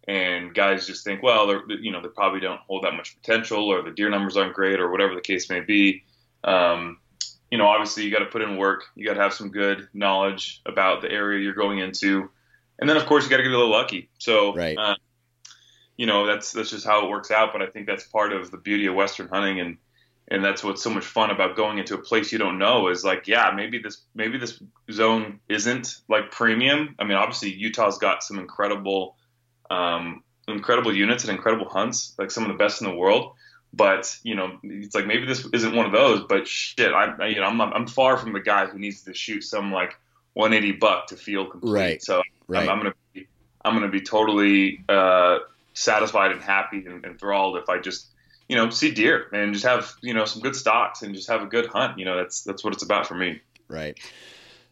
And 0.06 0.54
guys 0.54 0.86
just 0.86 1.02
think, 1.02 1.24
well, 1.24 1.48
they're, 1.48 1.62
you 1.68 1.90
know, 1.90 2.00
they 2.00 2.08
probably 2.08 2.38
don't 2.38 2.60
hold 2.68 2.84
that 2.84 2.94
much 2.94 3.16
potential, 3.16 3.64
or 3.64 3.82
the 3.82 3.90
deer 3.90 4.10
numbers 4.10 4.36
aren't 4.36 4.54
great, 4.54 4.78
or 4.78 4.88
whatever 4.88 5.16
the 5.16 5.20
case 5.20 5.50
may 5.50 5.60
be. 5.60 6.04
Um, 6.44 6.98
you 7.50 7.58
know, 7.58 7.66
obviously 7.66 8.04
you 8.04 8.12
got 8.12 8.20
to 8.20 8.26
put 8.26 8.42
in 8.42 8.58
work. 8.58 8.84
You 8.94 9.04
got 9.04 9.14
to 9.14 9.22
have 9.22 9.34
some 9.34 9.50
good 9.50 9.88
knowledge 9.92 10.62
about 10.66 11.02
the 11.02 11.10
area 11.10 11.42
you're 11.42 11.54
going 11.54 11.80
into, 11.80 12.30
and 12.78 12.88
then 12.88 12.96
of 12.96 13.06
course 13.06 13.24
you 13.24 13.30
got 13.30 13.38
to 13.38 13.42
get 13.42 13.50
a 13.50 13.56
little 13.56 13.72
lucky. 13.72 14.08
So, 14.18 14.54
right. 14.54 14.78
Uh, 14.78 14.94
you 16.00 16.06
know 16.06 16.26
that's 16.26 16.52
that's 16.52 16.70
just 16.70 16.86
how 16.86 17.04
it 17.04 17.10
works 17.10 17.30
out. 17.30 17.52
But 17.52 17.60
I 17.60 17.66
think 17.66 17.86
that's 17.86 18.04
part 18.04 18.32
of 18.32 18.50
the 18.50 18.56
beauty 18.56 18.86
of 18.86 18.94
Western 18.94 19.28
hunting, 19.28 19.60
and 19.60 19.76
and 20.28 20.42
that's 20.42 20.64
what's 20.64 20.82
so 20.82 20.88
much 20.88 21.04
fun 21.04 21.28
about 21.30 21.56
going 21.56 21.76
into 21.76 21.92
a 21.92 21.98
place 21.98 22.32
you 22.32 22.38
don't 22.38 22.56
know. 22.56 22.88
Is 22.88 23.04
like, 23.04 23.28
yeah, 23.28 23.52
maybe 23.54 23.80
this 23.80 24.00
maybe 24.14 24.38
this 24.38 24.62
zone 24.90 25.40
isn't 25.50 25.96
like 26.08 26.30
premium. 26.30 26.94
I 26.98 27.04
mean, 27.04 27.18
obviously 27.18 27.52
Utah's 27.52 27.98
got 27.98 28.22
some 28.22 28.38
incredible, 28.38 29.18
um, 29.70 30.24
incredible 30.48 30.96
units 30.96 31.24
and 31.24 31.36
incredible 31.36 31.68
hunts, 31.68 32.14
like 32.18 32.30
some 32.30 32.44
of 32.44 32.48
the 32.48 32.56
best 32.56 32.80
in 32.80 32.88
the 32.88 32.96
world. 32.96 33.34
But 33.74 34.16
you 34.22 34.36
know, 34.36 34.58
it's 34.62 34.94
like 34.94 35.06
maybe 35.06 35.26
this 35.26 35.46
isn't 35.52 35.76
one 35.76 35.84
of 35.84 35.92
those. 35.92 36.24
But 36.26 36.48
shit, 36.48 36.94
I 36.94 37.26
you 37.26 37.40
know 37.42 37.46
I'm 37.46 37.60
I'm 37.60 37.86
far 37.86 38.16
from 38.16 38.32
the 38.32 38.40
guy 38.40 38.64
who 38.64 38.78
needs 38.78 39.02
to 39.02 39.12
shoot 39.12 39.44
some 39.44 39.70
like 39.70 39.98
180 40.32 40.78
buck 40.78 41.08
to 41.08 41.16
feel 41.16 41.44
complete. 41.44 41.72
Right. 41.72 42.02
So 42.02 42.22
right. 42.48 42.62
I'm, 42.62 42.70
I'm 42.70 42.78
gonna 42.78 42.94
be 43.12 43.26
I'm 43.66 43.74
gonna 43.74 43.88
be 43.88 44.00
totally 44.00 44.82
uh, 44.88 45.40
satisfied 45.80 46.32
and 46.32 46.42
happy 46.42 46.84
and 46.86 47.04
enthralled 47.04 47.56
if 47.56 47.68
I 47.68 47.78
just 47.78 48.06
you 48.48 48.56
know 48.56 48.70
see 48.70 48.90
deer 48.90 49.26
and 49.32 49.52
just 49.52 49.64
have 49.64 49.92
you 50.02 50.14
know 50.14 50.24
some 50.24 50.42
good 50.42 50.56
stocks 50.56 51.02
and 51.02 51.14
just 51.14 51.28
have 51.28 51.42
a 51.42 51.46
good 51.46 51.66
hunt. 51.66 51.98
You 51.98 52.04
know 52.04 52.16
that's 52.16 52.42
that's 52.42 52.62
what 52.62 52.72
it's 52.74 52.82
about 52.82 53.06
for 53.06 53.14
me. 53.14 53.40
Right. 53.68 53.98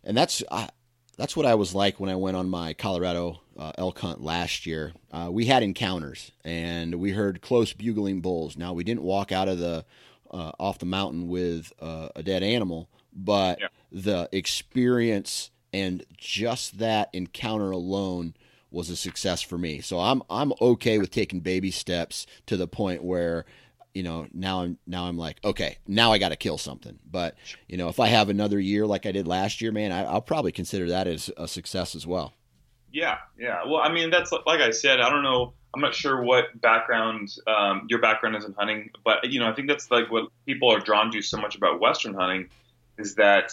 And 0.04 0.16
that's 0.16 0.42
uh, 0.50 0.68
that's 1.16 1.36
what 1.36 1.46
I 1.46 1.54
was 1.54 1.74
like 1.74 1.98
when 1.98 2.10
I 2.10 2.16
went 2.16 2.36
on 2.36 2.48
my 2.48 2.74
Colorado 2.74 3.40
uh, 3.58 3.72
elk 3.78 3.98
hunt 3.98 4.20
last 4.22 4.66
year. 4.66 4.92
Uh, 5.12 5.28
we 5.30 5.46
had 5.46 5.62
encounters 5.62 6.32
and 6.44 6.94
we 6.96 7.12
heard 7.12 7.40
close 7.40 7.72
bugling 7.72 8.20
bulls. 8.20 8.56
Now 8.56 8.72
we 8.72 8.84
didn't 8.84 9.02
walk 9.02 9.32
out 9.32 9.48
of 9.48 9.58
the 9.58 9.84
uh, 10.30 10.52
off 10.58 10.78
the 10.78 10.86
mountain 10.86 11.28
with 11.28 11.72
uh, 11.80 12.08
a 12.14 12.22
dead 12.22 12.42
animal, 12.42 12.88
but 13.14 13.58
Yeah. 13.60 13.68
the 13.90 14.28
experience 14.32 15.50
and 15.72 16.04
just 16.16 16.78
that 16.78 17.10
encounter 17.12 17.70
alone 17.70 18.34
was 18.70 18.90
a 18.90 18.96
success 18.96 19.42
for 19.42 19.58
me. 19.58 19.80
So 19.80 19.98
I'm 19.98 20.22
I'm 20.28 20.52
okay 20.60 20.98
with 20.98 21.10
taking 21.10 21.40
baby 21.40 21.70
steps 21.70 22.26
to 22.46 22.56
the 22.56 22.68
point 22.68 23.02
where 23.02 23.44
you 23.94 24.02
know 24.02 24.26
now 24.32 24.62
I'm 24.62 24.78
now 24.86 25.04
I'm 25.04 25.16
like 25.16 25.38
okay 25.44 25.78
now 25.86 26.12
I 26.12 26.18
got 26.18 26.30
to 26.30 26.36
kill 26.36 26.58
something. 26.58 26.98
But 27.10 27.36
you 27.66 27.76
know 27.76 27.88
if 27.88 28.00
I 28.00 28.08
have 28.08 28.28
another 28.28 28.58
year 28.58 28.86
like 28.86 29.06
I 29.06 29.12
did 29.12 29.26
last 29.26 29.60
year, 29.60 29.72
man, 29.72 29.92
I, 29.92 30.04
I'll 30.04 30.22
probably 30.22 30.52
consider 30.52 30.88
that 30.90 31.06
as 31.06 31.30
a 31.36 31.48
success 31.48 31.94
as 31.94 32.06
well. 32.06 32.34
Yeah, 32.92 33.18
yeah. 33.38 33.60
Well, 33.66 33.82
I 33.82 33.92
mean, 33.92 34.10
that's 34.10 34.32
like 34.32 34.60
I 34.60 34.70
said. 34.70 35.00
I 35.00 35.10
don't 35.10 35.22
know. 35.22 35.52
I'm 35.74 35.82
not 35.82 35.94
sure 35.94 36.22
what 36.22 36.58
background 36.60 37.28
um, 37.46 37.86
your 37.90 38.00
background 38.00 38.36
is 38.36 38.46
in 38.46 38.54
hunting, 38.54 38.90
but 39.04 39.30
you 39.30 39.38
know, 39.38 39.48
I 39.48 39.52
think 39.52 39.68
that's 39.68 39.90
like 39.90 40.10
what 40.10 40.28
people 40.46 40.70
are 40.72 40.80
drawn 40.80 41.10
to 41.12 41.20
so 41.20 41.36
much 41.36 41.54
about 41.56 41.80
Western 41.80 42.14
hunting 42.14 42.48
is 42.96 43.16
that 43.16 43.52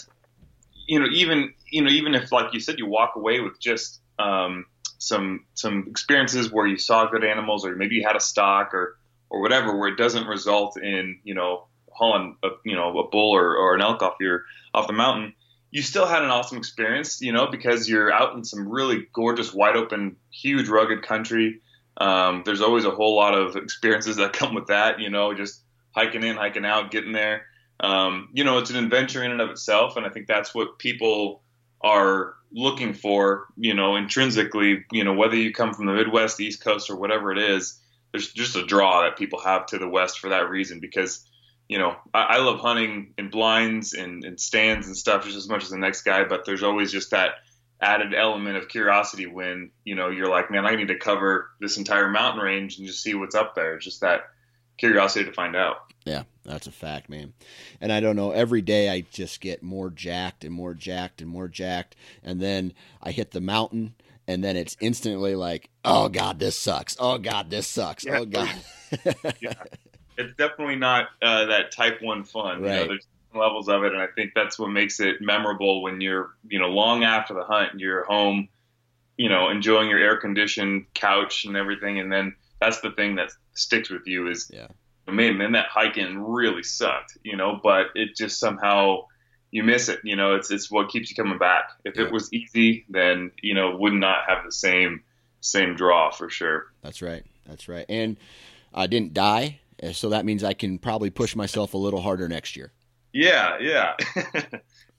you 0.87 0.99
know, 0.99 1.07
even 1.11 1.53
you 1.69 1.81
know, 1.81 1.89
even 1.89 2.15
if 2.15 2.31
like 2.31 2.53
you 2.53 2.59
said, 2.59 2.79
you 2.79 2.85
walk 2.85 3.15
away 3.15 3.41
with 3.41 3.59
just 3.59 3.99
um, 4.19 4.65
some 4.97 5.45
some 5.53 5.85
experiences 5.87 6.51
where 6.51 6.67
you 6.67 6.77
saw 6.77 7.05
good 7.09 7.23
animals, 7.23 7.65
or 7.65 7.75
maybe 7.75 7.95
you 7.95 8.03
had 8.05 8.15
a 8.15 8.21
stock, 8.21 8.73
or 8.73 8.97
or 9.29 9.41
whatever, 9.41 9.75
where 9.75 9.89
it 9.89 9.97
doesn't 9.97 10.27
result 10.27 10.77
in 10.77 11.19
you 11.23 11.33
know 11.33 11.65
hauling 11.91 12.35
a, 12.43 12.49
you 12.63 12.75
know 12.75 12.97
a 12.99 13.09
bull 13.09 13.35
or, 13.35 13.55
or 13.55 13.75
an 13.75 13.81
elk 13.81 14.01
off 14.01 14.15
your 14.19 14.43
off 14.73 14.87
the 14.87 14.93
mountain 14.93 15.33
you 15.75 15.81
still 15.81 16.05
had 16.05 16.23
an 16.23 16.29
awesome 16.29 16.57
experience, 16.57 17.21
you 17.21 17.33
know, 17.33 17.47
because 17.47 17.89
you're 17.89 18.09
out 18.09 18.33
in 18.33 18.45
some 18.45 18.69
really 18.69 19.07
gorgeous, 19.11 19.53
wide 19.53 19.75
open, 19.75 20.15
huge, 20.31 20.69
rugged 20.69 21.01
country. 21.01 21.59
Um, 21.97 22.43
there's 22.45 22.61
always 22.61 22.85
a 22.85 22.91
whole 22.91 23.13
lot 23.13 23.33
of 23.33 23.57
experiences 23.57 24.15
that 24.15 24.31
come 24.39 24.55
with 24.55 24.67
that, 24.67 25.01
you 25.01 25.09
know, 25.09 25.33
just 25.33 25.61
hiking 25.91 26.23
in, 26.23 26.37
hiking 26.37 26.63
out, 26.63 26.91
getting 26.91 27.11
there. 27.11 27.47
Um, 27.81 28.29
you 28.31 28.45
know, 28.45 28.57
it's 28.59 28.69
an 28.69 28.77
adventure 28.77 29.21
in 29.21 29.31
and 29.31 29.41
of 29.41 29.49
itself, 29.49 29.97
and 29.97 30.05
I 30.05 30.09
think 30.09 30.27
that's 30.27 30.55
what 30.55 30.79
people 30.79 31.41
are 31.81 32.35
looking 32.55 32.93
for, 32.93 33.45
you 33.55 33.75
know, 33.75 33.95
intrinsically. 33.95 34.85
You 34.91 35.03
know, 35.03 35.13
whether 35.13 35.35
you 35.35 35.53
come 35.53 35.73
from 35.73 35.85
the 35.85 35.93
Midwest, 35.93 36.39
East 36.39 36.63
Coast, 36.63 36.89
or 36.89 36.95
whatever 36.95 37.31
it 37.31 37.37
is, 37.37 37.79
there's 38.11 38.31
just 38.31 38.55
a 38.55 38.65
draw 38.65 39.03
that 39.03 39.17
people 39.17 39.39
have 39.41 39.67
to 39.67 39.77
the 39.77 39.87
West 39.87 40.19
for 40.19 40.29
that 40.29 40.49
reason 40.49 40.79
because 40.79 41.23
you 41.67 41.79
know, 41.79 41.95
I, 42.13 42.23
I 42.23 42.37
love 42.39 42.59
hunting 42.59 43.13
in 43.17 43.29
blinds 43.29 43.93
and, 43.93 44.23
and 44.23 44.39
stands 44.39 44.87
and 44.87 44.95
stuff 44.95 45.25
just 45.25 45.37
as 45.37 45.49
much 45.49 45.63
as 45.63 45.69
the 45.69 45.77
next 45.77 46.03
guy, 46.03 46.23
but 46.23 46.45
there's 46.45 46.63
always 46.63 46.91
just 46.91 47.11
that 47.11 47.31
added 47.81 48.13
element 48.13 48.57
of 48.57 48.67
curiosity 48.67 49.25
when, 49.25 49.71
you 49.83 49.95
know, 49.95 50.09
you're 50.09 50.29
like, 50.29 50.51
man, 50.51 50.65
I 50.65 50.75
need 50.75 50.89
to 50.89 50.97
cover 50.97 51.49
this 51.59 51.77
entire 51.77 52.09
mountain 52.09 52.41
range 52.41 52.77
and 52.77 52.87
just 52.87 53.01
see 53.01 53.13
what's 53.15 53.35
up 53.35 53.55
there. 53.55 53.75
It's 53.75 53.85
just 53.85 54.01
that 54.01 54.21
curiosity 54.77 55.25
to 55.25 55.31
find 55.31 55.55
out. 55.55 55.77
Yeah, 56.05 56.23
that's 56.43 56.67
a 56.67 56.71
fact, 56.71 57.09
man. 57.09 57.33
And 57.81 57.91
I 57.91 57.99
don't 57.99 58.15
know, 58.15 58.31
every 58.31 58.61
day 58.61 58.89
I 58.89 59.01
just 59.01 59.41
get 59.41 59.63
more 59.63 59.89
jacked 59.89 60.43
and 60.43 60.53
more 60.53 60.75
jacked 60.75 61.21
and 61.21 61.29
more 61.29 61.47
jacked. 61.47 61.95
And 62.23 62.39
then 62.39 62.73
I 63.01 63.11
hit 63.11 63.31
the 63.31 63.41
mountain 63.41 63.95
and 64.27 64.43
then 64.43 64.55
it's 64.55 64.77
instantly 64.79 65.35
like, 65.35 65.69
oh 65.83 66.09
God, 66.09 66.39
this 66.39 66.57
sucks. 66.57 66.95
Oh 66.99 67.17
God, 67.17 67.49
this 67.49 67.67
sucks. 67.67 68.05
Yeah. 68.05 68.19
Oh 68.19 68.25
God. 68.25 68.49
yeah. 69.41 69.53
It's 70.17 70.35
definitely 70.37 70.77
not 70.77 71.09
uh, 71.21 71.45
that 71.45 71.71
type 71.71 72.01
one 72.01 72.23
fun. 72.23 72.59
You 72.63 72.69
know, 72.69 72.87
there's 72.87 73.07
levels 73.33 73.67
of 73.67 73.83
it, 73.83 73.91
and 73.91 74.01
I 74.01 74.07
think 74.07 74.31
that's 74.33 74.57
what 74.57 74.69
makes 74.69 74.99
it 74.99 75.21
memorable 75.21 75.81
when 75.81 75.99
you're, 75.99 76.29
you 76.47 76.59
know, 76.59 76.69
long 76.69 77.03
after 77.03 77.33
the 77.33 77.43
hunt, 77.43 77.73
and 77.73 77.81
you're 77.81 78.05
home, 78.05 78.47
you 79.17 79.27
know, 79.27 79.49
enjoying 79.49 79.89
your 79.89 79.99
air 79.99 80.17
conditioned 80.17 80.85
couch 80.93 81.43
and 81.45 81.57
everything, 81.57 81.99
and 81.99 82.11
then 82.11 82.35
that's 82.61 82.79
the 82.81 82.91
thing 82.91 83.15
that 83.15 83.31
sticks 83.53 83.89
with 83.89 84.03
you 84.07 84.29
is, 84.29 84.49
Yeah. 84.53 84.67
man, 85.07 85.37
man, 85.37 85.51
that 85.53 85.67
hiking 85.67 86.17
really 86.19 86.63
sucked, 86.63 87.17
you 87.23 87.35
know, 87.37 87.59
but 87.61 87.87
it 87.95 88.15
just 88.15 88.39
somehow 88.39 89.05
you 89.51 89.63
miss 89.63 89.87
it, 89.89 89.99
you 90.03 90.15
know, 90.15 90.35
it's 90.35 90.51
it's 90.51 90.69
what 90.71 90.89
keeps 90.89 91.09
you 91.09 91.15
coming 91.15 91.37
back. 91.37 91.69
If 91.85 91.95
Yeah. 91.95 92.03
it 92.05 92.11
was 92.11 92.31
easy, 92.33 92.85
then 92.89 93.31
you 93.41 93.53
know, 93.53 93.77
would 93.77 93.93
not 93.93 94.25
have 94.27 94.43
the 94.45 94.51
same 94.51 95.03
same 95.41 95.75
draw 95.75 96.11
for 96.11 96.29
sure. 96.29 96.65
That's 96.81 97.01
right. 97.01 97.23
That's 97.45 97.67
right. 97.69 97.85
And 97.87 98.17
I 98.73 98.87
didn't 98.87 99.13
die. 99.13 99.59
uh, 99.83 99.91
So 99.91 100.09
that 100.09 100.25
means 100.25 100.43
I 100.43 100.53
can 100.53 100.79
probably 100.79 101.09
push 101.11 101.35
myself 101.35 101.73
a 101.73 101.77
little 101.77 102.01
harder 102.01 102.27
next 102.27 102.55
year. 102.57 102.71
Yeah, 103.13 103.57
yeah, 103.61 103.93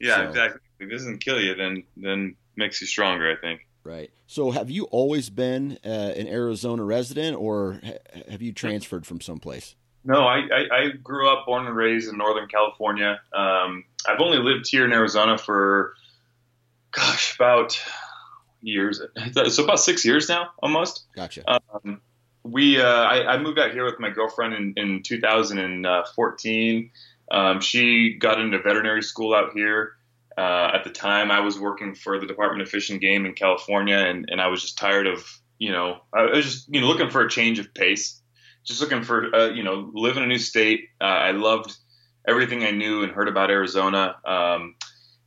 yeah, 0.01 0.17
So- 0.17 0.29
exactly. 0.29 0.61
If 0.79 0.89
it 0.89 0.91
doesn't 0.91 1.19
kill 1.19 1.41
you, 1.41 1.55
then 1.55 1.85
then 1.97 2.37
makes 2.57 2.81
you 2.81 2.87
stronger. 2.87 3.31
I 3.31 3.37
think. 3.41 3.66
Right. 3.87 4.11
So 4.27 4.51
have 4.51 4.69
you 4.69 4.85
always 4.87 5.31
been 5.31 5.79
uh, 5.85 5.89
an 5.89 6.27
Arizona 6.27 6.83
resident 6.83 7.37
or 7.37 7.81
ha- 7.85 8.21
have 8.31 8.43
you 8.43 8.53
transferred 8.53 9.07
from 9.07 9.21
someplace? 9.21 9.77
No, 10.05 10.25
I, 10.25 10.39
I, 10.39 10.67
I 10.73 10.89
grew 11.03 11.29
up, 11.29 11.47
born 11.47 11.67
and 11.67 11.75
raised 11.75 12.09
in 12.09 12.19
Northern 12.19 12.49
California. 12.49 13.21
Um, 13.33 13.85
I've 14.09 14.21
only 14.21 14.39
lived 14.39 14.69
here 14.69 14.85
in 14.85 14.93
Arizona 14.93 15.39
for, 15.39 15.95
gosh, 16.93 17.35
about 17.37 17.81
years. 18.61 19.01
So 19.51 19.65
about 19.65 19.81
six 19.81 20.05
years 20.05 20.29
now, 20.29 20.51
almost. 20.63 21.07
Gotcha. 21.15 21.43
Um, 21.49 22.01
we 22.45 22.81
uh, 22.81 22.87
I, 22.87 23.35
I 23.35 23.39
moved 23.39 23.59
out 23.59 23.73
here 23.73 23.85
with 23.85 23.99
my 23.99 24.11
girlfriend 24.11 24.55
in, 24.55 24.75
in 24.77 25.03
2014. 25.03 26.91
Um, 27.31 27.61
she 27.61 28.15
got 28.15 28.41
into 28.41 28.59
veterinary 28.59 29.03
school 29.03 29.35
out 29.35 29.53
here. 29.53 29.96
Uh, 30.37 30.71
at 30.75 30.85
the 30.85 30.91
time, 30.91 31.31
I 31.31 31.41
was 31.41 31.59
working 31.59 31.95
for 31.95 32.19
the 32.19 32.27
Department 32.27 32.63
of 32.63 32.69
Fish 32.69 32.91
and 32.91 33.01
Game 33.01 33.25
in 33.27 33.33
California, 33.33 33.97
and, 33.97 34.29
and 34.31 34.41
I 34.41 34.49
was 34.49 34.63
just 34.63 34.79
tired 34.79 35.07
of 35.07 35.27
you 35.59 35.73
know 35.73 35.99
I 36.13 36.25
was 36.25 36.45
just 36.45 36.69
you 36.69 36.81
know 36.81 36.87
looking 36.87 37.11
for 37.11 37.23
a 37.23 37.31
change 37.31 37.59
of 37.59 37.73
pace, 37.73 38.21
just 38.65 38.81
looking 38.81 39.03
for 39.03 39.35
uh, 39.35 39.49
you 39.49 39.63
know 39.63 39.91
live 39.95 40.17
in 40.17 40.23
a 40.23 40.27
new 40.27 40.39
state. 40.39 40.89
Uh, 41.01 41.05
I 41.05 41.31
loved 41.31 41.75
everything 42.29 42.65
I 42.65 42.73
knew 42.73 43.03
and 43.03 43.13
heard 43.13 43.29
about 43.29 43.51
Arizona. 43.51 44.17
Um, 44.25 44.75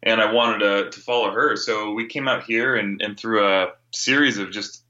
and 0.04 0.22
I 0.22 0.32
wanted 0.32 0.60
to, 0.60 0.90
to 0.92 1.00
follow 1.02 1.32
her. 1.32 1.56
So 1.56 1.92
we 1.92 2.08
came 2.08 2.28
out 2.28 2.44
here 2.44 2.76
and, 2.76 3.02
and 3.02 3.18
through 3.20 3.46
a 3.46 3.68
series 3.94 4.38
of 4.38 4.52
just, 4.52 4.84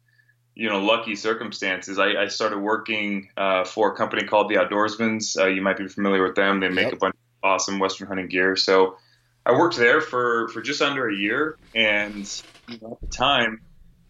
you 0.55 0.69
know, 0.69 0.81
lucky 0.81 1.15
circumstances, 1.15 1.97
I, 1.97 2.23
I 2.23 2.27
started 2.27 2.59
working 2.59 3.29
uh, 3.37 3.63
for 3.63 3.93
a 3.93 3.95
company 3.95 4.23
called 4.23 4.49
the 4.49 4.55
Outdoorsmans. 4.55 5.39
Uh, 5.39 5.47
you 5.47 5.61
might 5.61 5.77
be 5.77 5.87
familiar 5.87 6.23
with 6.23 6.35
them. 6.35 6.59
They 6.59 6.69
make 6.69 6.85
Yep. 6.85 6.93
a 6.93 6.97
bunch 6.97 7.15
of 7.15 7.49
awesome 7.49 7.79
Western 7.79 8.07
hunting 8.07 8.27
gear. 8.27 8.55
So 8.55 8.97
I 9.45 9.53
worked 9.53 9.77
there 9.77 10.01
for, 10.01 10.47
for 10.49 10.61
just 10.61 10.81
under 10.81 11.09
a 11.09 11.15
year. 11.15 11.57
And 11.73 12.43
you 12.67 12.77
know, 12.81 12.93
at 12.93 13.01
the 13.01 13.15
time, 13.15 13.61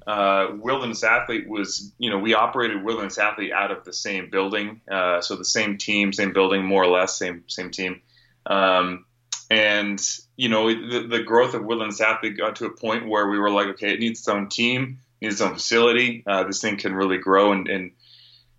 uh, 0.06 0.48
Wilderness 0.58 1.04
Athlete 1.04 1.48
was, 1.48 1.94
you 1.98 2.10
know, 2.10 2.18
we 2.18 2.34
operated 2.34 2.84
Wilderness 2.84 3.18
Athlete 3.18 3.52
out 3.52 3.72
of 3.72 3.86
the 3.86 3.94
same 3.94 4.30
building. 4.30 4.82
Uh, 4.90 5.22
so 5.22 5.36
the 5.36 5.46
same 5.46 5.78
team, 5.78 6.12
same 6.14 6.34
building, 6.34 6.66
more 6.66 6.84
or 6.84 6.88
less, 6.88 7.18
same, 7.18 7.44
same 7.48 7.72
team. 7.72 8.02
Um, 8.46 9.06
and 9.50 10.00
you 10.38 10.50
know 10.50 10.68
the, 10.68 11.08
the 11.08 11.24
growth 11.24 11.54
of 11.54 11.66
Wilderness 11.66 12.02
Athlete 12.02 12.38
got 12.38 12.58
to 12.58 12.66
a 12.66 12.70
point 12.70 13.08
where 13.08 13.28
we 13.28 13.40
were 13.40 13.50
like, 13.50 13.68
okay, 13.68 13.94
it 13.94 14.00
needs 14.00 14.20
its 14.20 14.28
own 14.28 14.48
team, 14.50 15.00
needs 15.22 15.36
its 15.36 15.42
own 15.42 15.54
facility. 15.54 16.24
Uh, 16.26 16.44
this 16.44 16.62
thing 16.62 16.78
can 16.78 16.94
really 16.94 17.18
grow 17.18 17.52
and, 17.52 17.68
and 17.68 17.92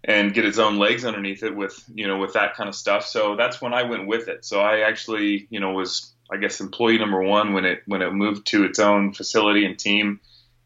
and 0.03 0.33
get 0.33 0.47
its 0.47 0.59
own 0.59 0.79
legs 0.79 1.05
underneath 1.05 1.43
it 1.43 1.55
with 1.55 1.83
you 1.95 2.09
know 2.09 2.19
with 2.19 2.33
that 2.33 2.57
kind 2.57 2.69
of 2.69 2.75
stuff. 2.75 3.07
So 3.07 3.37
that's 3.37 3.61
when 3.61 3.73
I 3.73 3.85
went 3.85 4.07
with 4.07 4.29
it. 4.29 4.45
So 4.45 4.61
I 4.61 4.81
actually 4.81 5.47
you 5.51 5.61
know 5.61 5.73
was 5.73 6.13
I 6.33 6.37
guess 6.37 6.61
employee 6.61 6.99
number 6.99 7.23
one 7.23 7.53
when 7.53 7.65
it 7.65 7.83
when 7.87 8.03
it 8.03 8.13
moved 8.13 8.47
to 8.49 8.65
its 8.65 8.79
own 8.79 9.13
facility 9.13 9.65
and 9.65 9.79
team, 9.79 10.21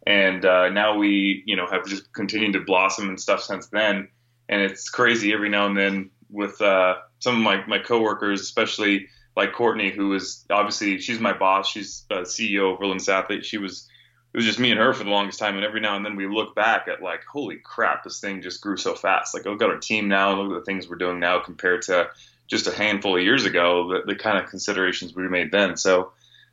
and 0.07 0.45
uh, 0.45 0.69
now 0.71 0.97
we 0.97 1.43
you 1.47 1.57
know 1.57 1.67
have 1.67 1.87
just 1.87 2.13
continued 2.13 2.53
to 2.55 2.61
blossom 2.61 3.09
and 3.09 3.21
stuff 3.21 3.43
since 3.43 3.67
then. 3.69 4.09
And 4.49 4.61
it's 4.61 4.91
crazy 4.91 5.33
every 5.33 5.49
now 5.49 5.67
and 5.67 5.77
then 5.77 6.11
with 6.31 6.61
uh, 6.61 6.97
some 7.19 7.37
of 7.37 7.43
my 7.43 7.65
my 7.67 7.79
coworkers, 7.79 8.41
especially 8.41 9.09
like 9.37 9.53
Courtney, 9.53 9.91
who 9.91 10.09
was 10.09 10.45
obviously 10.51 10.99
she's 10.99 11.21
my 11.21 11.33
boss. 11.33 11.69
She's 11.69 12.05
uh, 12.11 12.21
CEO 12.21 12.75
of 12.75 12.81
Wilderness 12.81 13.09
Athlete. 13.09 13.45
She 13.45 13.59
was 13.59 13.89
it 14.35 14.39
was 14.39 14.47
just 14.47 14.59
me 14.59 14.73
and 14.73 14.81
her 14.81 14.93
for 14.93 15.05
the 15.05 15.11
longest 15.11 15.39
time. 15.39 15.55
And 15.55 15.65
every 15.65 15.81
now 15.81 15.97
and 15.97 16.05
then 16.05 16.17
we 16.17 16.27
look 16.27 16.57
back 16.57 16.89
at 16.89 17.01
like, 17.01 17.25
holy 17.25 17.57
crap, 17.57 18.03
this 18.03 18.19
thing 18.19 18.43
just 18.43 18.61
grew 18.61 18.77
so 18.77 18.97
fast. 18.97 19.33
Like 19.33 19.45
look 19.45 19.63
at 19.63 19.71
our 19.71 19.79
team 19.79 20.09
now, 20.09 20.35
look 20.35 20.51
at 20.51 20.59
the 20.59 20.65
things 20.65 20.89
we're 20.89 20.97
doing 20.97 21.21
now 21.21 21.39
compared 21.39 21.83
to 21.83 22.11
just 22.47 22.67
a 22.67 22.75
handful 22.75 23.17
of 23.17 23.23
years 23.23 23.45
ago. 23.45 23.89
The, 23.89 24.13
the 24.13 24.19
kind 24.19 24.39
of 24.39 24.51
considerations 24.51 25.15
we 25.15 25.29
made 25.29 25.51
then. 25.51 25.77
So, 25.77 26.13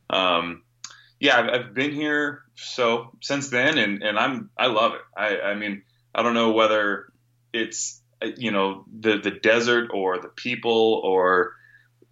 um, 0.10 0.64
yeah, 1.20 1.38
I've, 1.38 1.50
I've, 1.50 1.74
been 1.74 1.92
here 1.92 2.44
so 2.56 3.12
since 3.22 3.50
then, 3.50 3.78
and, 3.78 4.02
and 4.04 4.18
I'm 4.18 4.50
I 4.58 4.68
love 4.68 4.94
it. 4.94 5.02
I, 5.16 5.40
I 5.40 5.54
mean, 5.56 5.84
I 6.14 6.24
don't 6.24 6.34
know 6.34 6.52
whether 6.52 7.12
it's 7.54 8.02
you 8.38 8.52
know 8.52 8.86
the 9.00 9.18
the 9.18 9.32
desert 9.32 9.92
or 9.94 10.20
the 10.20 10.28
people 10.30 11.02
or 11.04 11.54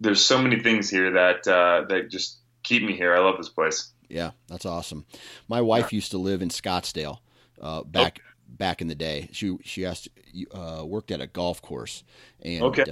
there's 0.00 0.24
so 0.24 0.40
many 0.40 0.60
things 0.60 0.88
here 0.88 1.12
that 1.12 1.46
uh, 1.46 1.84
that 1.88 2.10
just 2.10 2.38
keep 2.62 2.82
me 2.82 2.96
here. 2.96 3.14
I 3.14 3.20
love 3.20 3.36
this 3.36 3.48
place. 3.48 3.92
Yeah, 4.08 4.32
that's 4.48 4.66
awesome. 4.66 5.04
My 5.46 5.60
wife 5.60 5.92
used 5.92 6.10
to 6.12 6.18
live 6.18 6.42
in 6.42 6.48
Scottsdale 6.48 7.18
uh, 7.60 7.82
back 7.84 8.18
okay. 8.18 8.22
back 8.48 8.80
in 8.80 8.88
the 8.88 8.94
day. 8.94 9.28
She 9.32 9.56
she 9.62 9.84
asked, 9.84 10.08
uh, 10.52 10.84
worked 10.84 11.10
at 11.10 11.20
a 11.20 11.26
golf 11.26 11.62
course, 11.62 12.02
and 12.42 12.62
okay. 12.64 12.84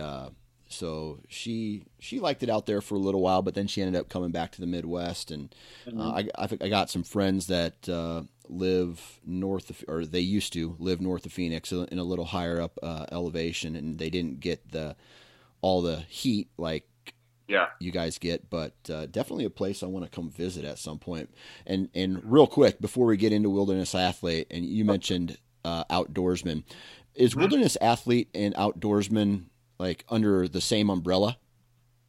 Uh, 0.69 0.73
so 0.73 1.21
she 1.29 1.85
she 1.99 2.21
liked 2.21 2.43
it 2.43 2.51
out 2.51 2.67
there 2.67 2.81
for 2.81 2.95
a 2.95 2.99
little 2.99 3.21
while. 3.21 3.43
But 3.43 3.55
then 3.55 3.67
she 3.67 3.83
ended 3.83 4.01
up 4.01 4.09
coming 4.09 4.31
back 4.31 4.53
to 4.53 4.61
the 4.61 4.67
Midwest, 4.67 5.31
and 5.31 5.55
uh, 5.87 5.91
mm-hmm. 5.91 6.01
I, 6.01 6.29
I, 6.45 6.49
I 6.67 6.69
got 6.69 6.91
some 6.91 7.03
friends 7.03 7.47
that 7.47 7.89
uh, 7.89 8.23
live 8.49 9.21
north 9.25 9.71
of, 9.71 9.85
or 9.89 10.05
they 10.05 10.21
used 10.21 10.53
to 10.55 10.77
live 10.79 11.01
north 11.01 11.27
of 11.27 11.33
Phoenix 11.33 11.73
in 11.73 11.99
a 11.99 12.05
little 12.05 12.27
higher 12.27 12.61
up 12.61 12.79
uh, 12.83 13.07
elevation, 13.13 13.77
and 13.77 13.99
they 13.99 14.11
didn't 14.11 14.41
get 14.41 14.73
the 14.73 14.97
all 15.61 15.83
the 15.83 15.97
heat 16.09 16.49
like 16.57 16.87
yeah 17.49 17.69
you 17.81 17.91
guys 17.91 18.19
get 18.19 18.49
but 18.49 18.75
uh, 18.93 19.07
definitely 19.07 19.45
a 19.45 19.51
place 19.51 19.83
i 19.83 19.87
want 19.87 20.05
to 20.05 20.11
come 20.11 20.31
visit 20.31 20.65
at 20.65 20.79
some 20.79 20.99
point. 20.99 21.29
point 21.29 21.39
and 21.67 21.89
and 21.95 22.21
real 22.23 22.47
quick 22.47 22.81
before 22.81 23.07
we 23.07 23.17
get 23.17 23.33
into 23.33 23.51
wilderness 23.51 23.95
athlete 23.95 24.47
and 24.51 24.65
you 24.65 24.85
mentioned 24.85 25.37
uh, 25.65 25.83
outdoorsman 25.85 26.63
is 27.15 27.31
mm-hmm. 27.31 27.41
wilderness 27.41 27.77
athlete 27.81 28.29
and 28.35 28.55
outdoorsman 28.55 29.47
like 29.79 30.05
under 30.09 30.49
the 30.49 30.61
same 30.61 30.91
umbrella 30.91 31.37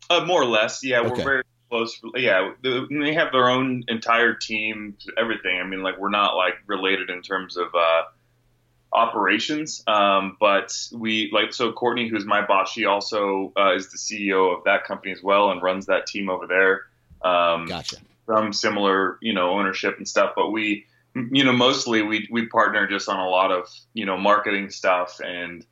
uh, 0.10 0.26
more 0.26 0.42
or 0.42 0.48
less 0.48 0.84
yeah 0.84 1.02
okay. 1.02 1.10
we're 1.10 1.24
very 1.24 1.44
close 1.70 2.02
yeah 2.16 2.52
they 2.64 3.14
have 3.14 3.32
their 3.32 3.50
own 3.50 3.84
entire 3.88 4.34
team 4.34 4.98
everything 5.18 5.60
i 5.62 5.66
mean 5.66 5.84
like 5.84 5.98
we're 6.00 6.10
not 6.10 6.36
like 6.36 6.56
related 6.68 7.10
in 7.10 7.22
terms 7.22 7.58
of 7.58 7.68
uh 7.76 8.04
operations. 8.92 9.84
Um, 9.88 10.38
but 10.40 10.76
we 10.92 11.30
like 11.32 11.54
so 11.54 11.72
Courtney, 11.72 12.08
who's 12.08 12.26
my 12.26 12.46
boss, 12.46 12.72
she 12.72 12.86
also 12.86 13.54
uh, 13.58 13.76
is 13.76 13.92
the 13.92 13.98
CEO 13.98 14.56
of 14.58 14.64
that 14.66 14.84
company 14.86 15.12
as 15.12 15.22
well 15.22 15.52
and 15.52 15.62
runs 15.62 15.88
that 15.88 16.08
team 16.08 16.30
over 16.30 16.48
there. 16.48 16.82
Um, 17.22 17.66
gotcha. 17.66 17.98
Some 18.28 18.54
similar, 18.54 19.18
you 19.22 19.34
know, 19.34 19.52
ownership 19.52 19.98
and 19.98 20.08
stuff, 20.08 20.34
but 20.36 20.52
we, 20.52 20.86
you 21.16 21.44
know, 21.44 21.54
mostly 21.54 22.02
we 22.04 22.28
we 22.32 22.48
partner 22.48 22.88
just 22.88 23.10
on 23.10 23.20
a 23.20 23.28
lot 23.28 23.52
of 23.52 23.68
you 23.94 24.06
know 24.06 24.18
marketing 24.18 24.70
stuff 24.70 25.20
and 25.20 25.66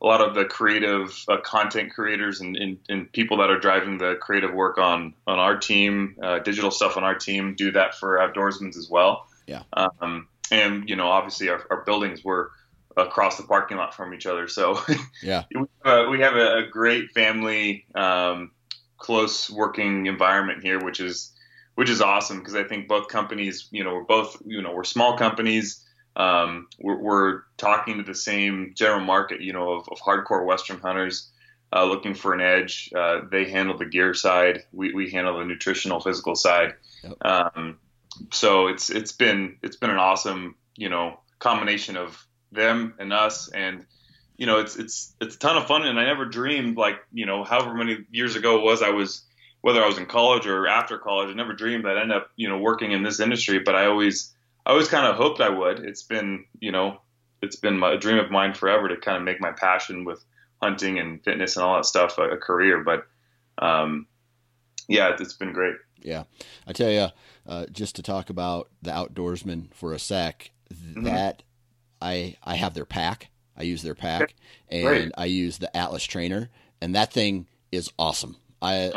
a 0.00 0.06
lot 0.06 0.20
of 0.20 0.34
the 0.34 0.44
creative 0.44 1.24
uh, 1.28 1.38
content 1.38 1.92
creators 1.92 2.40
and, 2.40 2.56
and, 2.56 2.78
and, 2.88 3.12
people 3.12 3.38
that 3.38 3.50
are 3.50 3.58
driving 3.58 3.98
the 3.98 4.14
creative 4.20 4.54
work 4.54 4.78
on 4.78 5.14
on 5.26 5.38
our 5.38 5.56
team, 5.56 6.16
uh, 6.22 6.38
digital 6.38 6.70
stuff 6.70 6.96
on 6.96 7.02
our 7.02 7.16
team, 7.16 7.54
do 7.56 7.72
that 7.72 7.96
for 7.96 8.18
outdoorsmen 8.18 8.76
as 8.76 8.88
well. 8.88 9.26
Yeah. 9.46 9.62
Um, 9.72 10.28
and 10.50 10.88
you 10.88 10.96
know, 10.96 11.08
obviously, 11.08 11.48
our, 11.48 11.66
our 11.70 11.82
buildings 11.84 12.22
were 12.22 12.52
across 12.96 13.36
the 13.36 13.44
parking 13.44 13.76
lot 13.76 13.94
from 13.94 14.14
each 14.14 14.26
other. 14.26 14.48
So 14.48 14.80
yeah, 15.22 15.44
we, 15.54 15.66
uh, 15.84 16.06
we 16.10 16.20
have 16.20 16.34
a, 16.34 16.58
a 16.58 16.66
great 16.66 17.10
family, 17.12 17.86
um, 17.94 18.52
close 18.96 19.50
working 19.50 20.06
environment 20.06 20.62
here, 20.62 20.82
which 20.82 21.00
is 21.00 21.32
which 21.74 21.90
is 21.90 22.00
awesome 22.00 22.38
because 22.38 22.54
I 22.54 22.64
think 22.64 22.88
both 22.88 23.08
companies, 23.08 23.68
you 23.70 23.84
know, 23.84 23.94
we're 23.94 24.04
both 24.04 24.36
you 24.44 24.62
know 24.62 24.72
we're 24.72 24.84
small 24.84 25.16
companies. 25.16 25.84
Um, 26.18 26.68
we're, 26.80 26.98
we're, 26.98 27.42
talking 27.56 27.98
to 27.98 28.04
the 28.04 28.14
same 28.14 28.72
general 28.76 29.00
market, 29.00 29.40
you 29.40 29.52
know, 29.52 29.72
of, 29.72 29.88
of 29.88 29.98
hardcore 29.98 30.44
Western 30.44 30.78
hunters 30.78 31.28
uh, 31.72 31.84
looking 31.84 32.14
for 32.14 32.32
an 32.34 32.40
edge. 32.40 32.90
Uh, 32.96 33.20
they 33.30 33.50
handle 33.50 33.76
the 33.76 33.84
gear 33.84 34.14
side. 34.14 34.64
We, 34.72 34.92
we 34.92 35.10
handle 35.10 35.38
the 35.38 35.44
nutritional, 35.44 36.00
physical 36.00 36.36
side. 36.36 36.74
Yep. 37.02 37.16
Um, 37.24 37.78
so 38.32 38.66
it's 38.68 38.90
it's 38.90 39.12
been 39.12 39.56
it's 39.62 39.76
been 39.76 39.90
an 39.90 39.98
awesome 39.98 40.56
you 40.76 40.88
know 40.88 41.20
combination 41.38 41.96
of 41.96 42.26
them 42.52 42.94
and 42.98 43.12
us 43.12 43.48
and 43.48 43.84
you 44.36 44.46
know 44.46 44.58
it's 44.58 44.76
it's 44.76 45.14
it's 45.20 45.36
a 45.36 45.38
ton 45.38 45.56
of 45.56 45.66
fun 45.66 45.86
and 45.86 45.98
I 45.98 46.06
never 46.06 46.24
dreamed 46.24 46.76
like 46.76 46.96
you 47.12 47.26
know 47.26 47.44
however 47.44 47.74
many 47.74 47.98
years 48.10 48.36
ago 48.36 48.58
it 48.58 48.64
was 48.64 48.82
I 48.82 48.90
was 48.90 49.24
whether 49.60 49.82
I 49.82 49.86
was 49.86 49.98
in 49.98 50.06
college 50.06 50.46
or 50.46 50.66
after 50.66 50.98
college 50.98 51.30
I 51.30 51.34
never 51.34 51.52
dreamed 51.52 51.84
that 51.84 51.96
I'd 51.96 52.02
end 52.02 52.12
up 52.12 52.30
you 52.36 52.48
know 52.48 52.58
working 52.58 52.92
in 52.92 53.02
this 53.02 53.20
industry 53.20 53.60
but 53.60 53.74
I 53.74 53.86
always 53.86 54.34
I 54.68 54.72
always 54.72 54.88
kind 54.88 55.06
of 55.06 55.16
hoped 55.16 55.40
I 55.40 55.48
would 55.48 55.80
it's 55.80 56.04
been 56.04 56.44
you 56.60 56.70
know 56.70 57.00
it's 57.42 57.56
been 57.56 57.78
my, 57.78 57.94
a 57.94 57.98
dream 57.98 58.18
of 58.18 58.30
mine 58.30 58.54
forever 58.54 58.88
to 58.88 58.96
kind 58.96 59.16
of 59.16 59.24
make 59.24 59.40
my 59.40 59.52
passion 59.52 60.04
with 60.04 60.24
hunting 60.62 60.98
and 60.98 61.22
fitness 61.24 61.56
and 61.56 61.64
all 61.64 61.76
that 61.76 61.86
stuff 61.86 62.18
a, 62.18 62.30
a 62.30 62.36
career 62.36 62.84
but 62.84 63.06
um, 63.64 64.06
yeah 64.86 65.16
it's 65.18 65.34
been 65.34 65.52
great 65.52 65.76
yeah 66.02 66.24
I 66.66 66.72
tell 66.72 66.90
you 66.90 67.08
uh, 67.46 67.66
just 67.72 67.96
to 67.96 68.02
talk 68.02 68.30
about 68.30 68.68
the 68.82 68.90
outdoorsman 68.90 69.72
for 69.72 69.92
a 69.92 69.98
sec 69.98 70.50
mm-hmm. 70.72 71.04
that 71.04 71.42
I 72.00 72.36
I 72.42 72.56
have 72.56 72.74
their 72.74 72.84
pack. 72.84 73.30
I 73.56 73.62
use 73.62 73.82
their 73.82 73.94
pack, 73.94 74.34
and 74.68 74.86
Great. 74.86 75.12
I 75.16 75.24
use 75.24 75.58
the 75.58 75.74
Atlas 75.76 76.04
trainer, 76.04 76.48
and 76.80 76.94
that 76.94 77.12
thing 77.12 77.48
is 77.72 77.90
awesome. 77.98 78.36
I. 78.62 78.92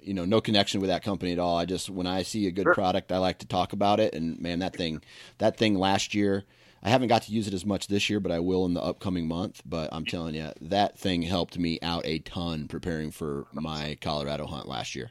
you 0.00 0.14
know, 0.14 0.24
no 0.24 0.40
connection 0.40 0.80
with 0.80 0.90
that 0.90 1.02
company 1.02 1.32
at 1.32 1.38
all. 1.38 1.56
I 1.56 1.64
just 1.64 1.90
when 1.90 2.06
I 2.06 2.22
see 2.22 2.46
a 2.46 2.50
good 2.50 2.64
sure. 2.64 2.74
product, 2.74 3.12
I 3.12 3.18
like 3.18 3.38
to 3.38 3.46
talk 3.46 3.72
about 3.72 4.00
it. 4.00 4.14
And 4.14 4.40
man, 4.40 4.60
that 4.60 4.76
thing, 4.76 5.02
that 5.38 5.56
thing 5.56 5.74
last 5.74 6.14
year, 6.14 6.44
I 6.82 6.90
haven't 6.90 7.08
got 7.08 7.22
to 7.22 7.32
use 7.32 7.48
it 7.48 7.54
as 7.54 7.66
much 7.66 7.88
this 7.88 8.08
year, 8.08 8.20
but 8.20 8.32
I 8.32 8.38
will 8.40 8.64
in 8.66 8.74
the 8.74 8.82
upcoming 8.82 9.26
month. 9.26 9.62
But 9.64 9.88
I'm 9.92 10.04
telling 10.04 10.34
you, 10.34 10.52
that 10.60 10.98
thing 10.98 11.22
helped 11.22 11.58
me 11.58 11.78
out 11.82 12.06
a 12.06 12.18
ton 12.20 12.68
preparing 12.68 13.10
for 13.10 13.46
my 13.52 13.98
Colorado 14.00 14.46
hunt 14.46 14.68
last 14.68 14.94
year. 14.94 15.10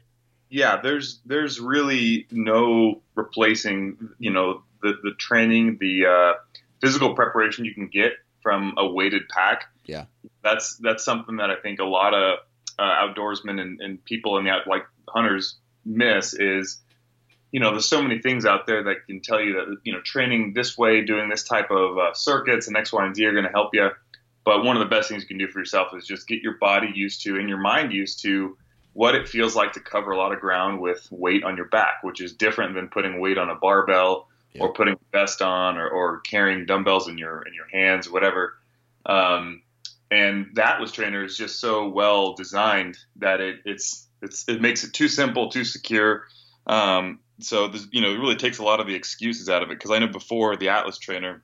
Yeah, 0.50 0.80
there's 0.80 1.20
there's 1.26 1.60
really 1.60 2.26
no 2.30 3.02
replacing, 3.14 4.10
you 4.18 4.30
know, 4.30 4.62
the 4.82 4.94
the 5.02 5.12
training, 5.18 5.76
the 5.78 6.06
uh, 6.06 6.32
physical 6.80 7.14
preparation 7.14 7.64
you 7.64 7.74
can 7.74 7.88
get 7.88 8.12
from 8.42 8.74
a 8.78 8.86
weighted 8.86 9.28
pack. 9.28 9.64
Yeah, 9.84 10.06
that's 10.42 10.76
that's 10.76 11.04
something 11.04 11.36
that 11.36 11.50
I 11.50 11.56
think 11.56 11.80
a 11.80 11.84
lot 11.84 12.14
of 12.14 12.38
uh, 12.78 12.82
outdoorsmen 12.82 13.60
and, 13.60 13.80
and 13.80 14.04
people 14.04 14.38
in 14.38 14.44
the 14.44 14.52
like 14.66 14.84
hunters 15.08 15.56
miss 15.84 16.34
is 16.34 16.80
you 17.50 17.60
know, 17.60 17.70
there's 17.70 17.88
so 17.88 18.02
many 18.02 18.20
things 18.20 18.44
out 18.44 18.66
there 18.66 18.84
that 18.84 19.06
can 19.06 19.20
tell 19.20 19.40
you 19.40 19.54
that, 19.54 19.78
you 19.82 19.92
know, 19.92 20.00
training 20.02 20.52
this 20.54 20.76
way, 20.76 21.02
doing 21.02 21.28
this 21.28 21.44
type 21.44 21.70
of 21.70 21.96
uh, 21.96 22.12
circuits 22.12 22.68
and 22.68 22.76
X, 22.76 22.92
Y, 22.92 23.04
and 23.04 23.16
Z 23.16 23.24
are 23.24 23.32
going 23.32 23.44
to 23.44 23.50
help 23.50 23.74
you. 23.74 23.88
But 24.44 24.64
one 24.64 24.76
of 24.76 24.80
the 24.80 24.94
best 24.94 25.08
things 25.08 25.22
you 25.22 25.28
can 25.28 25.38
do 25.38 25.48
for 25.48 25.58
yourself 25.58 25.88
is 25.96 26.06
just 26.06 26.28
get 26.28 26.42
your 26.42 26.58
body 26.58 26.90
used 26.94 27.22
to 27.22 27.38
and 27.38 27.48
your 27.48 27.58
mind 27.58 27.92
used 27.92 28.22
to 28.22 28.56
what 28.92 29.14
it 29.14 29.28
feels 29.28 29.54
like 29.54 29.72
to 29.74 29.80
cover 29.80 30.10
a 30.10 30.16
lot 30.16 30.32
of 30.32 30.40
ground 30.40 30.80
with 30.80 31.06
weight 31.10 31.44
on 31.44 31.56
your 31.56 31.66
back, 31.66 32.02
which 32.02 32.20
is 32.20 32.32
different 32.32 32.74
than 32.74 32.88
putting 32.88 33.20
weight 33.20 33.38
on 33.38 33.48
a 33.48 33.54
barbell 33.54 34.28
yeah. 34.52 34.62
or 34.62 34.72
putting 34.72 34.94
a 34.94 34.98
vest 35.12 35.40
on 35.40 35.76
or, 35.76 35.88
or 35.88 36.20
carrying 36.20 36.66
dumbbells 36.66 37.08
in 37.08 37.16
your 37.16 37.42
in 37.42 37.54
your 37.54 37.68
hands, 37.68 38.10
whatever. 38.10 38.58
Um, 39.06 39.62
and 40.10 40.50
that 40.54 40.76
Atlas 40.76 40.92
trainer 40.92 41.24
is 41.24 41.36
just 41.36 41.60
so 41.60 41.88
well 41.88 42.34
designed 42.34 42.96
that 43.16 43.40
it 43.40 43.56
it's 43.64 44.08
it's 44.22 44.48
it 44.48 44.60
makes 44.60 44.84
it 44.84 44.92
too 44.92 45.08
simple, 45.08 45.50
too 45.50 45.64
secure. 45.64 46.24
Um, 46.66 47.20
so 47.40 47.68
this, 47.68 47.86
you 47.92 48.00
know, 48.00 48.12
it 48.12 48.18
really 48.18 48.36
takes 48.36 48.58
a 48.58 48.64
lot 48.64 48.80
of 48.80 48.86
the 48.86 48.94
excuses 48.94 49.48
out 49.48 49.62
of 49.62 49.70
it. 49.70 49.78
Because 49.78 49.90
I 49.90 49.98
know 49.98 50.08
before 50.08 50.56
the 50.56 50.70
Atlas 50.70 50.98
trainer, 50.98 51.42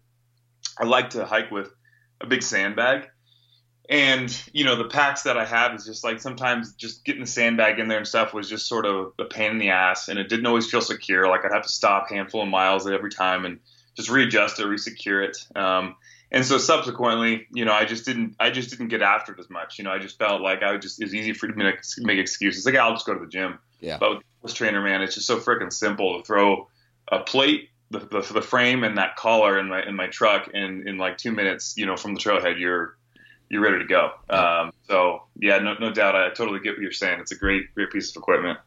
I 0.78 0.84
like 0.84 1.10
to 1.10 1.24
hike 1.24 1.50
with 1.50 1.72
a 2.20 2.26
big 2.26 2.42
sandbag, 2.42 3.08
and 3.88 4.36
you 4.52 4.64
know 4.64 4.76
the 4.76 4.88
packs 4.88 5.24
that 5.24 5.36
I 5.36 5.44
have 5.44 5.74
is 5.74 5.84
just 5.84 6.02
like 6.02 6.20
sometimes 6.20 6.74
just 6.74 7.04
getting 7.04 7.20
the 7.20 7.26
sandbag 7.26 7.78
in 7.78 7.88
there 7.88 7.98
and 7.98 8.08
stuff 8.08 8.32
was 8.32 8.48
just 8.48 8.66
sort 8.66 8.86
of 8.86 9.12
a 9.18 9.24
pain 9.24 9.52
in 9.52 9.58
the 9.58 9.70
ass, 9.70 10.08
and 10.08 10.18
it 10.18 10.28
didn't 10.28 10.46
always 10.46 10.70
feel 10.70 10.80
secure. 10.80 11.28
Like 11.28 11.44
I'd 11.44 11.52
have 11.52 11.64
to 11.64 11.68
stop 11.68 12.08
handful 12.08 12.42
of 12.42 12.48
miles 12.48 12.86
at 12.86 12.94
every 12.94 13.10
time 13.10 13.44
and 13.44 13.60
just 13.94 14.10
readjust 14.10 14.58
it, 14.58 14.66
resecure 14.66 15.28
it. 15.28 15.36
Um, 15.54 15.96
and 16.34 16.44
so 16.44 16.58
subsequently, 16.58 17.46
you 17.52 17.64
know, 17.64 17.72
I 17.72 17.84
just 17.84 18.04
didn't, 18.04 18.34
I 18.40 18.50
just 18.50 18.68
didn't 18.68 18.88
get 18.88 19.02
after 19.02 19.32
it 19.32 19.38
as 19.38 19.48
much. 19.48 19.78
You 19.78 19.84
know, 19.84 19.92
I 19.92 20.00
just 20.00 20.18
felt 20.18 20.42
like 20.42 20.64
I 20.64 20.72
would 20.72 20.82
just, 20.82 21.00
it 21.00 21.04
was 21.04 21.14
easy 21.14 21.32
for 21.32 21.46
me 21.46 21.64
to 21.64 21.78
make 22.00 22.18
excuses. 22.18 22.66
Like, 22.66 22.74
I'll 22.74 22.92
just 22.92 23.06
go 23.06 23.14
to 23.14 23.20
the 23.20 23.30
gym. 23.30 23.60
Yeah. 23.80 23.98
But 23.98 24.16
with 24.16 24.24
this 24.42 24.52
trainer, 24.52 24.82
man, 24.82 25.00
it's 25.00 25.14
just 25.14 25.28
so 25.28 25.38
freaking 25.38 25.72
simple 25.72 26.18
to 26.18 26.26
throw 26.26 26.68
a 27.06 27.20
plate, 27.20 27.70
the, 27.90 28.00
the, 28.00 28.20
the 28.20 28.42
frame 28.42 28.82
and 28.82 28.98
that 28.98 29.14
collar 29.14 29.60
in 29.60 29.68
my, 29.68 29.86
in 29.86 29.94
my 29.94 30.08
truck. 30.08 30.50
And 30.52 30.88
in 30.88 30.98
like 30.98 31.18
two 31.18 31.30
minutes, 31.30 31.74
you 31.76 31.86
know, 31.86 31.96
from 31.96 32.14
the 32.14 32.20
trailhead, 32.20 32.58
you're, 32.58 32.96
you're 33.48 33.62
ready 33.62 33.78
to 33.78 33.86
go. 33.86 34.10
Um, 34.28 34.72
so 34.88 35.22
yeah, 35.38 35.58
no, 35.60 35.74
no 35.74 35.92
doubt. 35.92 36.16
I 36.16 36.30
totally 36.30 36.58
get 36.58 36.72
what 36.72 36.82
you're 36.82 36.90
saying. 36.90 37.20
It's 37.20 37.30
a 37.30 37.38
great, 37.38 37.72
great 37.76 37.92
piece 37.92 38.10
of 38.10 38.16
equipment. 38.16 38.58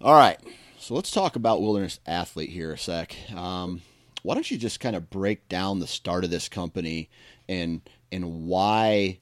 All 0.00 0.14
right. 0.14 0.38
So 0.78 0.94
let's 0.94 1.10
talk 1.10 1.36
about 1.36 1.60
Wilderness 1.60 2.00
Athlete 2.06 2.50
here 2.50 2.72
a 2.72 2.78
sec. 2.78 3.14
Um, 3.34 3.82
why 4.24 4.32
don't 4.32 4.50
you 4.50 4.56
just 4.56 4.80
kind 4.80 4.96
of 4.96 5.10
break 5.10 5.50
down 5.50 5.80
the 5.80 5.86
start 5.86 6.24
of 6.24 6.30
this 6.30 6.48
company 6.48 7.10
and 7.46 7.82
and 8.10 8.46
why 8.46 9.18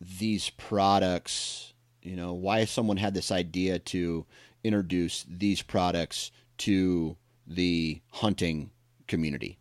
these 0.00 0.48
products, 0.48 1.74
you 2.02 2.16
know, 2.16 2.32
why 2.32 2.64
someone 2.64 2.96
had 2.96 3.12
this 3.12 3.30
idea 3.30 3.78
to 3.78 4.24
introduce 4.64 5.26
these 5.28 5.60
products 5.60 6.30
to 6.56 7.16
the 7.46 8.00
hunting 8.10 8.70
community? 9.06 9.58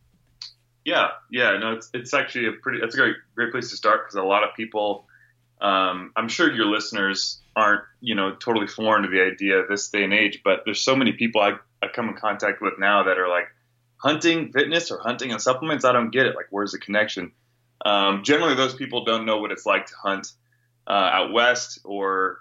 Yeah, 0.85 1.09
yeah, 1.29 1.57
no, 1.57 1.73
it's 1.73 1.89
it's 1.93 2.13
actually 2.13 2.47
a 2.47 2.53
pretty 2.53 2.79
that's 2.79 2.95
a 2.95 2.97
great 2.97 3.17
great 3.35 3.51
place 3.51 3.71
to 3.71 3.75
start 3.75 4.05
because 4.05 4.15
a 4.15 4.23
lot 4.23 4.45
of 4.45 4.55
people, 4.55 5.07
um, 5.59 6.13
I'm 6.15 6.29
sure 6.29 6.49
your 6.49 6.67
listeners 6.67 7.41
aren't 7.53 7.83
you 7.99 8.15
know 8.15 8.33
totally 8.33 8.67
foreign 8.67 9.03
to 9.03 9.09
the 9.09 9.23
idea 9.23 9.63
this 9.67 9.89
day 9.89 10.05
and 10.05 10.13
age, 10.13 10.39
but 10.41 10.61
there's 10.63 10.79
so 10.79 10.95
many 10.95 11.11
people 11.11 11.41
I, 11.41 11.57
I 11.83 11.89
come 11.93 12.07
in 12.07 12.15
contact 12.15 12.61
with 12.61 12.75
now 12.79 13.03
that 13.03 13.17
are 13.17 13.27
like 13.27 13.49
hunting 13.97 14.51
fitness 14.51 14.91
or 14.91 14.99
hunting 14.99 15.31
and 15.31 15.41
supplements. 15.41 15.85
I 15.85 15.91
don't 15.91 16.11
get 16.11 16.25
it. 16.25 16.35
Like, 16.35 16.47
where's 16.49 16.71
the 16.71 16.79
connection? 16.79 17.31
Um, 17.85 18.23
generally, 18.23 18.55
those 18.55 18.75
people 18.75 19.05
don't 19.05 19.25
know 19.25 19.39
what 19.39 19.51
it's 19.51 19.65
like 19.65 19.87
to 19.87 19.95
hunt 19.95 20.31
uh, 20.87 20.91
out 20.91 21.33
west 21.33 21.79
or 21.83 22.39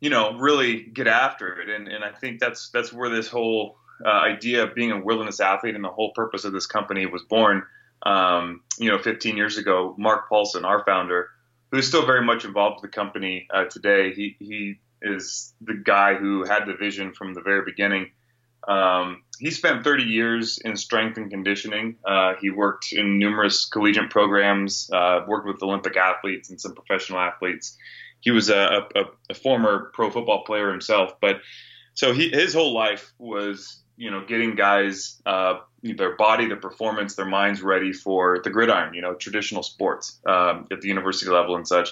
you 0.00 0.10
know 0.10 0.38
really 0.38 0.82
get 0.82 1.06
after 1.06 1.60
it, 1.60 1.68
and 1.68 1.88
and 1.88 2.04
I 2.04 2.10
think 2.12 2.40
that's 2.40 2.70
that's 2.70 2.92
where 2.92 3.08
this 3.08 3.28
whole 3.28 3.76
uh, 4.04 4.08
idea 4.08 4.64
of 4.64 4.74
being 4.74 4.90
a 4.90 5.00
wilderness 5.00 5.40
athlete 5.40 5.74
and 5.74 5.84
the 5.84 5.90
whole 5.90 6.12
purpose 6.12 6.44
of 6.44 6.52
this 6.52 6.66
company 6.66 7.06
was 7.06 7.22
born 7.22 7.62
um, 8.04 8.62
you 8.78 8.90
know, 8.90 8.98
15 8.98 9.36
years 9.36 9.58
ago, 9.58 9.94
Mark 9.98 10.28
Paulson, 10.28 10.64
our 10.64 10.84
founder, 10.84 11.28
who's 11.70 11.86
still 11.86 12.04
very 12.04 12.24
much 12.24 12.44
involved 12.44 12.82
with 12.82 12.90
the 12.90 12.94
company 12.94 13.46
uh, 13.52 13.64
today, 13.64 14.12
he, 14.12 14.36
he 14.38 14.80
is 15.00 15.54
the 15.60 15.74
guy 15.74 16.14
who 16.14 16.44
had 16.44 16.66
the 16.66 16.74
vision 16.74 17.12
from 17.12 17.34
the 17.34 17.40
very 17.40 17.64
beginning. 17.64 18.10
Um, 18.66 19.22
he 19.42 19.50
spent 19.50 19.84
30 19.84 20.04
years 20.04 20.58
in 20.64 20.76
strength 20.76 21.16
and 21.16 21.30
conditioning. 21.30 21.96
Uh, 22.04 22.34
he 22.40 22.50
worked 22.50 22.92
in 22.92 23.18
numerous 23.18 23.64
collegiate 23.66 24.10
programs, 24.10 24.88
uh, 24.92 25.20
worked 25.26 25.46
with 25.46 25.62
Olympic 25.62 25.96
athletes 25.96 26.50
and 26.50 26.60
some 26.60 26.74
professional 26.74 27.18
athletes. 27.18 27.76
He 28.20 28.30
was 28.30 28.50
a, 28.50 28.86
a, 28.94 29.02
a 29.30 29.34
former 29.34 29.90
pro 29.94 30.10
football 30.10 30.44
player 30.44 30.70
himself, 30.70 31.14
but 31.20 31.40
so 31.94 32.12
he, 32.12 32.30
his 32.30 32.54
whole 32.54 32.72
life 32.72 33.12
was 33.18 33.82
you 33.96 34.10
know, 34.10 34.24
getting 34.24 34.54
guys 34.54 35.20
uh, 35.26 35.58
their 35.82 36.16
body, 36.16 36.46
their 36.46 36.56
performance, 36.56 37.14
their 37.14 37.26
minds 37.26 37.62
ready 37.62 37.92
for 37.92 38.40
the 38.42 38.50
gridiron, 38.50 38.94
you 38.94 39.02
know, 39.02 39.14
traditional 39.14 39.62
sports 39.62 40.18
um, 40.26 40.66
at 40.70 40.80
the 40.80 40.88
university 40.88 41.30
level 41.30 41.56
and 41.56 41.66
such. 41.66 41.90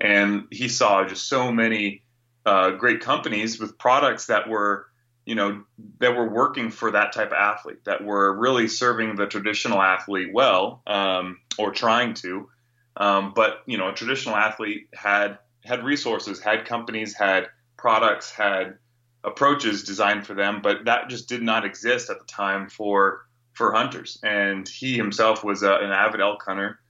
And 0.00 0.46
he 0.50 0.68
saw 0.68 1.06
just 1.06 1.28
so 1.28 1.52
many 1.52 2.02
uh, 2.44 2.72
great 2.72 3.00
companies 3.00 3.60
with 3.60 3.78
products 3.78 4.26
that 4.26 4.48
were, 4.48 4.86
you 5.28 5.34
know, 5.34 5.62
that 5.98 6.16
were 6.16 6.26
working 6.26 6.70
for 6.70 6.92
that 6.92 7.12
type 7.12 7.32
of 7.32 7.34
athlete, 7.34 7.84
that 7.84 8.02
were 8.02 8.32
really 8.32 8.66
serving 8.66 9.14
the 9.14 9.26
traditional 9.26 9.78
athlete 9.78 10.32
well, 10.32 10.80
um, 10.86 11.38
or 11.58 11.70
trying 11.70 12.14
to. 12.14 12.48
Um, 12.96 13.34
but 13.36 13.58
you 13.66 13.76
know, 13.76 13.90
a 13.90 13.92
traditional 13.92 14.34
athlete 14.34 14.88
had 14.94 15.36
had 15.62 15.84
resources, 15.84 16.40
had 16.40 16.64
companies, 16.64 17.14
had 17.14 17.48
products, 17.76 18.30
had 18.30 18.78
approaches 19.22 19.84
designed 19.84 20.26
for 20.26 20.32
them, 20.32 20.62
but 20.62 20.86
that 20.86 21.10
just 21.10 21.28
did 21.28 21.42
not 21.42 21.66
exist 21.66 22.08
at 22.08 22.18
the 22.18 22.24
time 22.24 22.70
for 22.70 23.26
for 23.52 23.74
hunters. 23.74 24.18
And 24.22 24.66
he 24.66 24.96
himself 24.96 25.44
was 25.44 25.62
a, 25.62 25.74
an 25.74 25.90
avid 25.90 26.22
elk 26.22 26.42
hunter. 26.42 26.80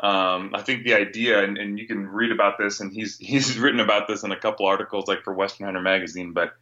Um, 0.00 0.50
I 0.54 0.60
think 0.60 0.84
the 0.84 0.92
idea, 0.92 1.42
and, 1.42 1.56
and, 1.56 1.78
you 1.78 1.86
can 1.86 2.06
read 2.06 2.30
about 2.30 2.58
this, 2.58 2.80
and 2.80 2.92
he's 2.92 3.16
he's 3.20 3.58
written 3.58 3.80
about 3.80 4.06
this 4.06 4.22
in 4.22 4.32
a 4.32 4.38
couple 4.38 4.66
articles, 4.66 5.08
like 5.08 5.22
for 5.24 5.32
Western 5.32 5.64
Hunter 5.64 5.80
magazine. 5.80 6.34
But 6.34 6.52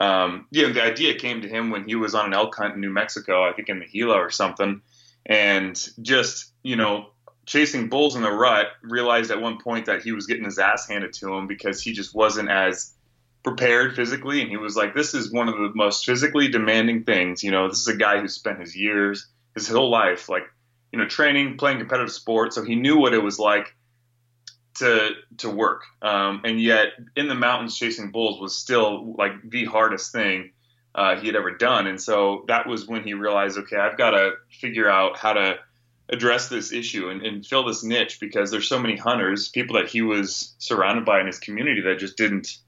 um, 0.00 0.46
yeah, 0.50 0.72
the 0.72 0.82
idea 0.82 1.14
came 1.14 1.42
to 1.42 1.48
him 1.48 1.70
when 1.70 1.86
he 1.86 1.94
was 1.94 2.14
on 2.14 2.26
an 2.26 2.34
elk 2.34 2.54
hunt 2.56 2.74
in 2.74 2.80
New 2.80 2.90
Mexico, 2.90 3.48
I 3.48 3.52
think 3.52 3.68
in 3.68 3.78
the 3.78 3.86
Gila 3.86 4.16
or 4.16 4.30
something, 4.30 4.82
and 5.24 5.88
just 6.02 6.52
you 6.62 6.76
know 6.76 7.10
chasing 7.46 7.88
bulls 7.88 8.16
in 8.16 8.22
the 8.22 8.30
rut, 8.30 8.68
realized 8.82 9.30
at 9.30 9.40
one 9.40 9.58
point 9.60 9.86
that 9.86 10.02
he 10.02 10.12
was 10.12 10.26
getting 10.26 10.44
his 10.44 10.58
ass 10.58 10.88
handed 10.88 11.12
to 11.14 11.32
him 11.34 11.46
because 11.46 11.82
he 11.82 11.92
just 11.92 12.14
wasn't 12.14 12.50
as 12.50 12.92
prepared 13.44 13.94
physically, 13.94 14.40
and 14.40 14.50
he 14.50 14.56
was 14.56 14.74
like, 14.74 14.94
"This 14.94 15.14
is 15.14 15.30
one 15.30 15.48
of 15.48 15.54
the 15.54 15.70
most 15.74 16.04
physically 16.04 16.48
demanding 16.48 17.04
things." 17.04 17.44
You 17.44 17.52
know, 17.52 17.68
this 17.68 17.80
is 17.80 17.88
a 17.88 17.96
guy 17.96 18.20
who 18.20 18.28
spent 18.28 18.60
his 18.60 18.76
years, 18.76 19.26
his 19.54 19.68
whole 19.68 19.90
life, 19.90 20.28
like 20.28 20.44
you 20.92 20.98
know, 20.98 21.06
training, 21.06 21.56
playing 21.56 21.78
competitive 21.78 22.12
sports, 22.12 22.56
so 22.56 22.64
he 22.64 22.74
knew 22.74 22.96
what 22.96 23.14
it 23.14 23.22
was 23.22 23.38
like 23.38 23.76
to 24.76 25.10
to 25.38 25.50
work. 25.50 25.82
Um, 26.02 26.42
and 26.44 26.60
yet, 26.60 26.88
in 27.16 27.28
the 27.28 27.34
mountains, 27.34 27.76
chasing 27.76 28.10
bulls 28.10 28.40
was 28.40 28.56
still 28.56 29.14
like 29.16 29.32
the 29.48 29.64
hardest 29.64 30.12
thing 30.12 30.52
uh, 30.94 31.16
he 31.16 31.26
had 31.26 31.36
ever 31.36 31.56
done. 31.56 31.86
And 31.86 32.00
so 32.00 32.44
that 32.48 32.66
was 32.66 32.86
when 32.86 33.02
he 33.02 33.14
realized, 33.14 33.58
okay, 33.58 33.76
I've 33.76 33.98
got 33.98 34.10
to 34.10 34.32
figure 34.60 34.88
out 34.88 35.16
how 35.16 35.32
to 35.32 35.58
address 36.08 36.48
this 36.48 36.72
issue 36.72 37.08
and, 37.08 37.22
and, 37.22 37.46
fill 37.46 37.64
this 37.64 37.82
niche 37.82 38.18
because 38.20 38.50
there's 38.50 38.68
so 38.68 38.78
many 38.78 38.94
hunters, 38.94 39.48
people 39.48 39.76
that 39.76 39.88
he 39.88 40.02
was 40.02 40.54
surrounded 40.58 41.06
by 41.06 41.18
in 41.18 41.26
his 41.26 41.38
community 41.38 41.80
that 41.80 41.98
just 41.98 42.18
didn't 42.18 42.58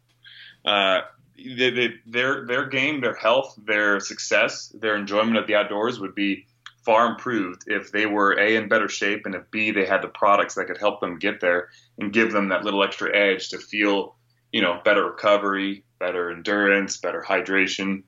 uh, 0.67 1.03
they, 1.37 1.71
they, 1.71 1.89
their 2.07 2.47
their 2.47 2.67
game, 2.67 3.01
their 3.01 3.15
health, 3.15 3.59
their 3.65 4.01
success, 4.01 4.69
their 4.75 4.97
enjoyment 4.97 5.37
of 5.37 5.47
the 5.47 5.55
outdoors 5.55 6.01
would 6.01 6.15
be 6.15 6.47
far 6.87 7.09
improved 7.09 7.65
if 7.67 7.93
they 7.93 8.07
were 8.07 8.39
a 8.39 8.57
in 8.57 8.69
better 8.69 8.89
shape 8.89 9.27
and 9.27 9.35
if 9.35 9.51
b 9.51 9.73
they 9.73 9.85
had 9.85 10.01
the 10.03 10.09
products 10.09 10.55
that 10.55 10.67
could 10.67 10.79
help 10.79 11.01
them 11.01 11.19
get 11.19 11.41
there 11.41 11.69
and 11.99 12.13
give 12.13 12.33
them 12.33 12.49
that 12.49 12.65
little 12.65 12.83
extra 12.83 13.15
edge 13.15 13.51
to 13.51 13.59
feel 13.59 14.17
you 14.53 14.63
know 14.63 14.81
better 14.85 15.05
recovery, 15.05 15.85
better 15.99 16.31
endurance, 16.31 16.97
better 16.97 17.23
hydration. 17.27 18.03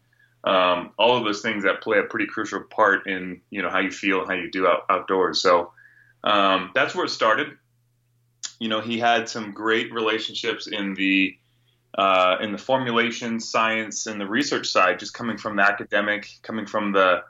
Um, 0.45 0.93
all 0.99 1.17
of 1.17 1.25
those 1.25 1.43
things 1.43 1.65
that 1.65 1.83
play 1.83 1.99
a 1.99 2.05
pretty 2.05 2.27
crucial 2.27 2.63
part 2.63 3.07
in 3.07 3.43
you 3.51 3.61
know 3.61 3.69
how 3.69 3.81
you 3.81 3.91
feel 3.91 4.21
and 4.21 4.29
how 4.31 4.35
you 4.35 4.51
do 4.51 4.67
out, 4.67 4.85
outdoors. 4.89 5.43
So 5.43 5.73
um, 6.25 6.71
that's 6.75 6.95
where 6.95 7.05
it 7.05 7.11
started. 7.11 7.49
You 8.59 8.69
know, 8.69 8.81
he 8.81 8.99
had 8.99 9.29
some 9.29 9.53
great 9.53 9.93
relationships 9.93 10.67
in 10.67 10.95
the 10.95 11.37
uh, 11.97 12.37
in 12.41 12.53
the 12.53 12.59
formulation 12.59 13.41
science 13.41 14.07
and 14.07 14.21
the 14.21 14.27
research 14.27 14.69
side, 14.69 14.99
just 14.99 15.15
coming 15.15 15.37
from 15.37 15.57
the 15.57 15.63
academic, 15.63 16.31
coming 16.43 16.67
from 16.67 16.93
the 16.93 17.23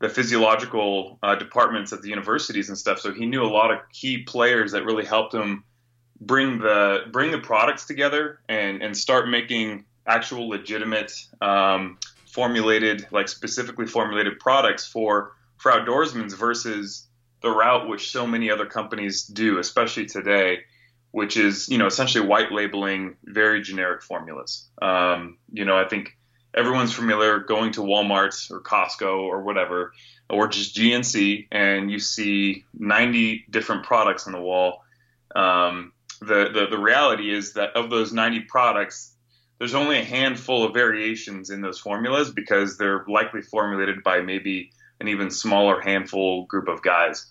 the 0.00 0.08
physiological 0.08 1.18
uh, 1.22 1.36
departments 1.36 1.92
at 1.92 2.02
the 2.02 2.08
universities 2.08 2.68
and 2.68 2.76
stuff. 2.76 3.00
So 3.00 3.12
he 3.12 3.26
knew 3.26 3.42
a 3.42 3.52
lot 3.52 3.70
of 3.70 3.78
key 3.92 4.22
players 4.22 4.72
that 4.72 4.84
really 4.84 5.04
helped 5.04 5.34
him 5.34 5.64
bring 6.20 6.58
the 6.58 7.04
bring 7.12 7.30
the 7.30 7.38
products 7.38 7.86
together 7.86 8.40
and 8.48 8.82
and 8.82 8.96
start 8.96 9.28
making 9.28 9.84
actual 10.06 10.48
legitimate 10.48 11.12
um, 11.40 11.98
formulated 12.26 13.06
like 13.10 13.28
specifically 13.28 13.86
formulated 13.86 14.38
products 14.38 14.86
for 14.86 15.32
for 15.58 15.70
outdoorsmen 15.70 16.34
versus 16.34 17.06
the 17.42 17.50
route 17.50 17.88
which 17.88 18.10
so 18.10 18.26
many 18.26 18.50
other 18.50 18.66
companies 18.66 19.24
do, 19.24 19.58
especially 19.58 20.06
today 20.06 20.60
which 21.12 21.36
is 21.36 21.68
you 21.68 21.78
know 21.78 21.86
essentially 21.86 22.26
white 22.26 22.52
labeling 22.52 23.16
very 23.24 23.60
generic 23.60 24.02
formulas. 24.02 24.68
Um, 24.80 25.38
you 25.52 25.64
know, 25.64 25.76
I 25.76 25.88
think 25.88 26.16
everyone's 26.54 26.92
familiar 26.92 27.38
going 27.40 27.72
to 27.72 27.80
Walmart 27.80 28.50
or 28.50 28.60
Costco 28.60 29.22
or 29.22 29.42
whatever, 29.42 29.92
or 30.28 30.48
just 30.48 30.76
GNC, 30.76 31.48
and 31.50 31.90
you 31.90 31.98
see 31.98 32.64
90 32.74 33.46
different 33.50 33.84
products 33.84 34.26
on 34.26 34.32
the 34.32 34.40
wall. 34.40 34.84
Um, 35.34 35.92
the, 36.20 36.50
the 36.52 36.66
the 36.70 36.78
reality 36.78 37.34
is 37.34 37.54
that 37.54 37.76
of 37.76 37.88
those 37.88 38.12
90 38.12 38.40
products, 38.40 39.14
there's 39.58 39.74
only 39.74 39.98
a 39.98 40.04
handful 40.04 40.64
of 40.64 40.74
variations 40.74 41.50
in 41.50 41.60
those 41.60 41.78
formulas 41.78 42.30
because 42.30 42.76
they're 42.76 43.04
likely 43.08 43.42
formulated 43.42 44.02
by 44.02 44.20
maybe 44.20 44.70
an 45.00 45.08
even 45.08 45.30
smaller 45.30 45.80
handful 45.80 46.44
group 46.46 46.68
of 46.68 46.82
guys. 46.82 47.26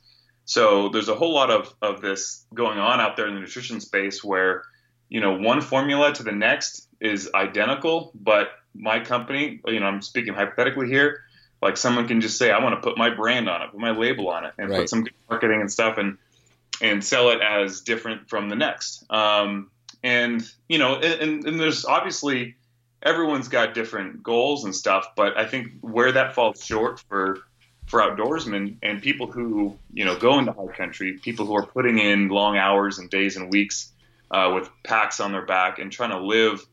So 0.46 0.90
there's 0.90 1.10
a 1.10 1.16
whole 1.16 1.34
lot 1.34 1.52
of, 1.52 1.74
of 1.82 2.02
this 2.02 2.46
going 2.54 2.80
on 2.80 3.00
out 3.00 3.16
there 3.16 3.28
in 3.28 3.36
the 3.36 3.40
nutrition 3.40 3.80
space 3.80 4.24
where, 4.24 4.64
you 5.08 5.22
know, 5.22 5.38
one 5.38 5.62
formula 5.62 6.12
to 6.16 6.24
the 6.24 6.32
next 6.32 6.88
is 7.00 7.30
identical, 7.36 8.12
but 8.16 8.50
my 8.76 9.00
company, 9.00 9.62
you 9.66 9.80
know, 9.80 9.86
I'm 9.86 10.02
speaking 10.02 10.34
hypothetically 10.34 10.88
here, 10.88 11.24
like 11.62 11.78
someone 11.78 12.08
can 12.08 12.22
just 12.22 12.38
say, 12.38 12.52
I 12.52 12.64
want 12.64 12.76
to 12.76 12.82
put 12.82 12.98
my 12.98 13.10
brand 13.10 13.50
on 13.50 13.62
it, 13.62 13.72
put 13.72 13.80
my 13.80 13.92
label 13.92 14.30
on 14.30 14.46
it, 14.46 14.54
and 14.58 14.70
right. 14.70 14.80
put 14.82 14.90
some 14.90 15.04
good 15.04 15.14
marketing 15.30 15.62
and 15.62 15.72
stuff 15.72 15.98
and 15.98 16.18
and 16.82 17.04
sell 17.04 17.30
it 17.32 17.42
as 17.42 17.82
different 17.82 18.30
from 18.30 18.48
the 18.48 18.56
next. 18.56 19.04
Um, 19.10 19.70
and 20.02 20.42
you 20.68 20.78
know, 20.78 20.96
and, 20.96 21.46
and 21.46 21.60
there's 21.60 21.86
obviously 21.86 22.56
everyone's 23.02 23.48
got 23.48 23.74
different 23.74 24.24
goals 24.24 24.66
and 24.66 24.76
stuff, 24.76 25.08
but 25.16 25.38
I 25.38 25.46
think 25.46 25.72
where 25.82 26.12
that 26.14 26.36
falls 26.36 26.64
short 26.64 27.00
for 27.10 27.40
for 27.88 28.02
outdoorsmen 28.02 28.78
and 28.84 29.02
people 29.02 29.28
who 29.28 29.78
you 29.94 30.06
know 30.06 30.18
go 30.18 30.40
into 30.40 30.54
high 30.54 30.68
country, 30.68 31.14
people 31.14 31.46
who 31.46 31.56
are 31.56 31.66
putting 31.66 31.98
in 31.98 32.30
long 32.30 32.58
hours 32.58 33.00
and 33.00 33.10
days 33.10 33.36
and 33.36 33.52
weeks 33.52 33.92
uh, 34.32 34.52
with 34.54 34.70
packs 34.84 35.20
on 35.20 35.32
their 35.32 35.46
back 35.46 35.80
and 35.80 35.92
trying 35.92 36.12
to 36.12 36.20
live, 36.20 36.66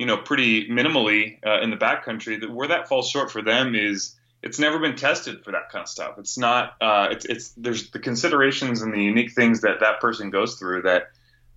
you 0.00 0.06
know, 0.06 0.16
pretty 0.16 0.66
minimally 0.66 1.38
uh, 1.46 1.60
in 1.60 1.68
the 1.68 1.76
backcountry. 1.76 2.40
That 2.40 2.50
where 2.50 2.68
that 2.68 2.88
falls 2.88 3.10
short 3.10 3.30
for 3.30 3.42
them 3.42 3.74
is 3.74 4.16
it's 4.42 4.58
never 4.58 4.78
been 4.78 4.96
tested 4.96 5.44
for 5.44 5.52
that 5.52 5.68
kind 5.70 5.82
of 5.82 5.88
stuff. 5.88 6.14
It's 6.16 6.38
not. 6.38 6.72
Uh, 6.80 7.08
it's 7.10 7.26
it's 7.26 7.50
there's 7.50 7.90
the 7.90 7.98
considerations 7.98 8.80
and 8.80 8.94
the 8.94 9.02
unique 9.02 9.32
things 9.32 9.60
that 9.60 9.80
that 9.80 10.00
person 10.00 10.30
goes 10.30 10.54
through 10.54 10.82
that 10.82 11.10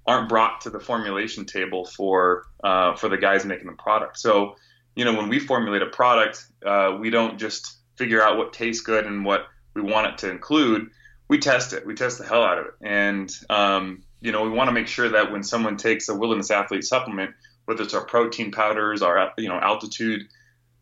aren't 0.06 0.28
brought 0.28 0.60
to 0.62 0.70
the 0.70 0.82
formulation 0.82 1.46
table 1.46 1.86
for 1.86 2.44
uh, 2.62 2.98
for 2.98 3.08
the 3.08 3.18
guys 3.18 3.46
making 3.46 3.68
the 3.68 3.82
product. 3.82 4.20
So 4.20 4.58
you 4.94 5.06
know 5.06 5.14
when 5.14 5.30
we 5.30 5.40
formulate 5.40 5.82
a 5.82 5.88
product, 5.88 6.46
uh, 6.66 6.98
we 7.00 7.12
don't 7.12 7.40
just 7.40 7.78
figure 7.96 8.22
out 8.22 8.38
what 8.38 8.52
tastes 8.52 8.84
good 8.84 9.06
and 9.06 9.24
what 9.24 9.46
we 9.74 9.82
want 9.82 10.08
it 10.08 10.18
to 10.18 10.30
include, 10.30 10.90
we 11.30 11.40
test 11.40 11.72
it. 11.72 11.86
We 11.86 11.96
test 11.96 12.18
the 12.18 12.26
hell 12.26 12.44
out 12.44 12.60
of 12.60 12.66
it. 12.66 12.74
And, 12.82 13.32
um, 13.50 14.04
you 14.20 14.32
know, 14.32 14.44
we 14.44 14.50
want 14.50 14.68
to 14.68 14.74
make 14.74 14.88
sure 14.88 15.10
that 15.10 15.32
when 15.32 15.44
someone 15.44 15.78
takes 15.78 16.10
a 16.10 16.16
wilderness 16.16 16.52
athlete 16.52 16.84
supplement, 16.84 17.32
whether 17.66 17.84
it's 17.84 17.94
our 17.94 18.06
protein 18.06 18.52
powders, 18.52 19.02
our, 19.02 19.32
you 19.38 19.48
know, 19.48 19.60
altitude 19.60 20.28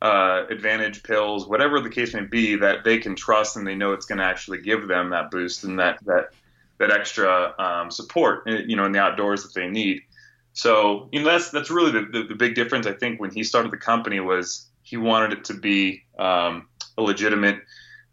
uh, 0.02 0.46
advantage 0.50 1.04
pills, 1.04 1.48
whatever 1.48 1.80
the 1.80 1.90
case 1.90 2.14
may 2.14 2.22
be, 2.22 2.56
that 2.56 2.84
they 2.84 2.98
can 2.98 3.16
trust 3.16 3.56
and 3.56 3.68
they 3.68 3.76
know 3.76 3.94
it's 3.94 4.06
going 4.06 4.18
to 4.18 4.24
actually 4.24 4.62
give 4.62 4.88
them 4.88 5.12
that 5.12 5.30
boost 5.30 5.64
and 5.64 5.80
that 5.80 6.00
that 6.06 6.30
that 6.80 6.90
extra 6.90 7.54
um, 7.60 7.92
support, 7.92 8.44
eh, 8.48 8.64
you 8.66 8.76
know, 8.76 8.86
in 8.86 8.92
the 8.92 9.00
outdoors 9.00 9.44
that 9.44 9.54
they 9.54 9.68
need. 9.68 10.02
So 10.54 11.08
you 11.12 11.22
know 11.22 11.32
that's 11.32 11.52
that's 11.52 11.70
really 11.70 11.92
the, 11.92 12.02
the, 12.12 12.24
the, 12.30 12.36
big 12.36 12.56
difference. 12.56 12.88
I 12.88 12.94
think 12.94 13.22
when 13.22 13.32
he 13.32 13.44
started 13.44 13.72
the 13.72 13.78
company 13.78 14.20
was 14.20 14.68
he 14.82 14.98
wanted 14.98 15.34
it 15.34 15.46
to 15.46 15.54
be 15.54 16.04
um, 16.20 16.68
a 16.98 17.02
legitimate 17.02 17.60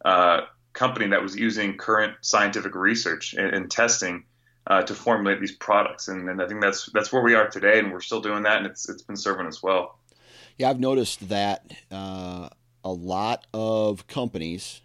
uh, 0.04 0.42
company 0.72 1.08
that 1.08 1.22
was 1.22 1.34
using 1.34 1.76
current 1.76 2.14
scientific 2.20 2.74
research 2.74 3.34
and, 3.34 3.54
and 3.54 3.70
testing 3.70 4.24
uh, 4.68 4.82
to 4.82 4.94
formulate 4.94 5.40
these 5.40 5.56
products, 5.56 6.08
and, 6.08 6.28
and 6.28 6.40
I 6.40 6.46
think 6.46 6.60
that's 6.60 6.86
that's 6.92 7.12
where 7.12 7.22
we 7.22 7.34
are 7.34 7.48
today, 7.48 7.78
and 7.78 7.90
we're 7.90 8.00
still 8.00 8.20
doing 8.20 8.44
that, 8.44 8.58
and 8.58 8.66
it's 8.66 8.88
it's 8.88 9.02
been 9.02 9.16
serving 9.16 9.46
us 9.46 9.62
well. 9.62 9.98
Yeah, 10.58 10.70
I've 10.70 10.80
noticed 10.80 11.28
that 11.28 11.72
uh, 11.90 12.50
a 12.84 12.92
lot 12.92 13.46
of 13.54 14.06
companies 14.06 14.82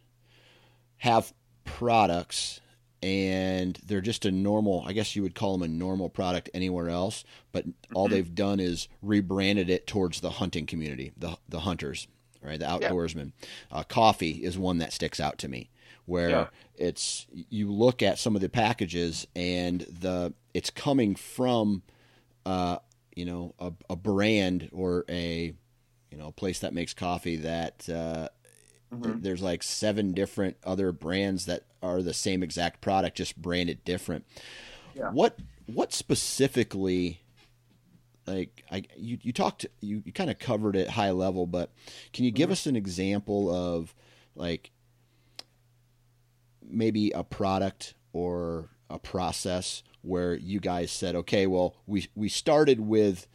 have 0.97 1.33
products 1.65 2.61
and 3.01 3.77
they're 3.85 4.01
just 4.01 4.25
a 4.25 4.31
normal 4.31 4.83
i 4.87 4.93
guess 4.93 5.15
you 5.15 5.21
would 5.21 5.35
call 5.35 5.57
them 5.57 5.63
a 5.63 5.67
normal 5.67 6.09
product 6.09 6.49
anywhere 6.53 6.89
else 6.89 7.25
but 7.51 7.65
all 7.93 8.05
mm-hmm. 8.05 8.13
they've 8.13 8.35
done 8.35 8.59
is 8.59 8.87
rebranded 9.01 9.69
it 9.69 9.85
towards 9.85 10.21
the 10.21 10.29
hunting 10.29 10.65
community 10.65 11.11
the, 11.17 11.37
the 11.49 11.61
hunters 11.61 12.07
right 12.41 12.59
the 12.59 12.65
outdoorsmen 12.65 13.31
yeah. 13.41 13.77
uh, 13.77 13.83
coffee 13.83 14.43
is 14.43 14.57
one 14.57 14.77
that 14.77 14.93
sticks 14.93 15.19
out 15.19 15.37
to 15.37 15.49
me 15.49 15.69
where 16.05 16.29
yeah. 16.29 16.47
it's 16.75 17.25
you 17.31 17.71
look 17.71 18.01
at 18.01 18.19
some 18.19 18.35
of 18.35 18.41
the 18.41 18.49
packages 18.49 19.27
and 19.35 19.81
the 19.81 20.33
it's 20.53 20.69
coming 20.69 21.15
from 21.15 21.83
uh, 22.45 22.77
you 23.15 23.25
know 23.25 23.53
a, 23.59 23.71
a 23.89 23.95
brand 23.95 24.69
or 24.71 25.05
a 25.09 25.53
you 26.11 26.17
know 26.17 26.27
a 26.27 26.31
place 26.31 26.59
that 26.59 26.73
makes 26.73 26.93
coffee 26.93 27.37
that 27.37 27.87
uh, 27.89 28.27
mm-hmm. 28.93 29.21
there's 29.21 29.41
like 29.41 29.63
seven 29.63 30.13
different 30.13 30.57
other 30.63 30.91
brands 30.91 31.45
that 31.45 31.63
are 31.81 32.01
the 32.01 32.13
same 32.13 32.43
exact 32.43 32.81
product 32.81 33.17
just 33.17 33.41
branded 33.41 33.83
different 33.83 34.25
yeah. 34.95 35.09
what 35.11 35.39
what 35.65 35.93
specifically 35.93 37.21
like 38.27 38.63
I 38.71 38.83
you 38.97 39.17
you 39.21 39.33
talked 39.33 39.65
you, 39.81 40.01
you 40.05 40.11
kind 40.11 40.29
of 40.29 40.39
covered 40.39 40.75
it 40.75 40.89
high 40.89 41.11
level 41.11 41.45
but 41.45 41.71
can 42.11 42.25
you 42.25 42.31
give 42.31 42.47
mm-hmm. 42.47 42.53
us 42.53 42.65
an 42.65 42.75
example 42.75 43.53
of 43.53 43.93
like 44.35 44.71
maybe 46.69 47.11
a 47.11 47.23
product 47.23 47.93
or 48.11 48.69
a 48.89 48.99
process 48.99 49.83
where 50.01 50.35
you 50.35 50.59
guys 50.59 50.91
said 50.91 51.15
okay 51.15 51.47
well 51.47 51.75
we 51.87 52.07
we 52.15 52.29
started 52.29 52.79
with 52.79 53.27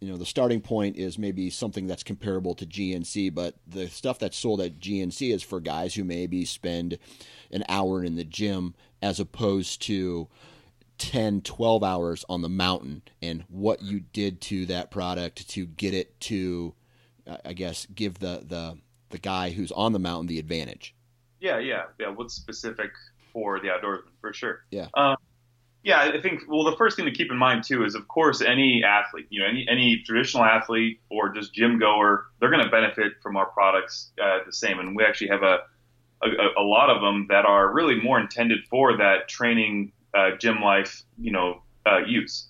you 0.00 0.08
know 0.08 0.16
the 0.16 0.26
starting 0.26 0.60
point 0.60 0.96
is 0.96 1.18
maybe 1.18 1.50
something 1.50 1.86
that's 1.86 2.02
comparable 2.02 2.54
to 2.54 2.66
GNC, 2.66 3.34
but 3.34 3.54
the 3.66 3.88
stuff 3.88 4.18
that's 4.18 4.36
sold 4.36 4.60
at 4.60 4.80
GNC 4.80 5.32
is 5.32 5.42
for 5.42 5.60
guys 5.60 5.94
who 5.94 6.04
maybe 6.04 6.44
spend 6.44 6.98
an 7.50 7.64
hour 7.68 8.02
in 8.02 8.16
the 8.16 8.24
gym 8.24 8.74
as 9.02 9.20
opposed 9.20 9.82
to 9.82 10.28
10, 10.98 11.42
12 11.42 11.82
hours 11.82 12.24
on 12.28 12.40
the 12.40 12.48
mountain, 12.48 13.02
and 13.20 13.44
what 13.48 13.82
you 13.82 14.00
did 14.00 14.40
to 14.42 14.66
that 14.66 14.90
product 14.90 15.48
to 15.50 15.66
get 15.66 15.92
it 15.92 16.18
to, 16.20 16.74
I 17.44 17.52
guess, 17.52 17.86
give 17.94 18.18
the 18.18 18.42
the 18.46 18.78
the 19.10 19.18
guy 19.18 19.50
who's 19.50 19.72
on 19.72 19.92
the 19.92 19.98
mountain 19.98 20.28
the 20.28 20.38
advantage. 20.38 20.94
Yeah, 21.40 21.58
yeah, 21.58 21.84
yeah. 21.98 22.08
What's 22.08 22.34
specific 22.34 22.90
for 23.32 23.60
the 23.60 23.68
outdoorsman 23.68 24.12
for 24.20 24.32
sure. 24.32 24.60
Yeah. 24.70 24.88
Um, 24.94 25.16
yeah, 25.82 26.12
I 26.14 26.20
think 26.20 26.42
well 26.46 26.64
the 26.64 26.76
first 26.76 26.96
thing 26.96 27.06
to 27.06 27.10
keep 27.10 27.30
in 27.30 27.38
mind 27.38 27.64
too 27.64 27.84
is 27.84 27.94
of 27.94 28.06
course 28.06 28.42
any 28.42 28.84
athlete, 28.84 29.26
you 29.30 29.40
know, 29.40 29.46
any 29.46 29.66
any 29.68 30.02
traditional 30.04 30.44
athlete 30.44 31.00
or 31.10 31.30
just 31.30 31.54
gym 31.54 31.78
goer, 31.78 32.26
they're 32.38 32.50
going 32.50 32.64
to 32.64 32.70
benefit 32.70 33.14
from 33.22 33.36
our 33.36 33.46
products 33.46 34.10
uh, 34.22 34.40
the 34.44 34.52
same. 34.52 34.78
And 34.78 34.94
we 34.94 35.04
actually 35.04 35.28
have 35.28 35.42
a, 35.42 35.60
a, 36.22 36.28
a 36.58 36.62
lot 36.62 36.90
of 36.90 37.00
them 37.00 37.26
that 37.30 37.46
are 37.46 37.72
really 37.72 38.00
more 38.00 38.20
intended 38.20 38.60
for 38.68 38.98
that 38.98 39.28
training 39.28 39.92
uh, 40.12 40.32
gym 40.38 40.60
life, 40.60 41.02
you 41.18 41.32
know, 41.32 41.62
uh, 41.86 42.00
use. 42.06 42.48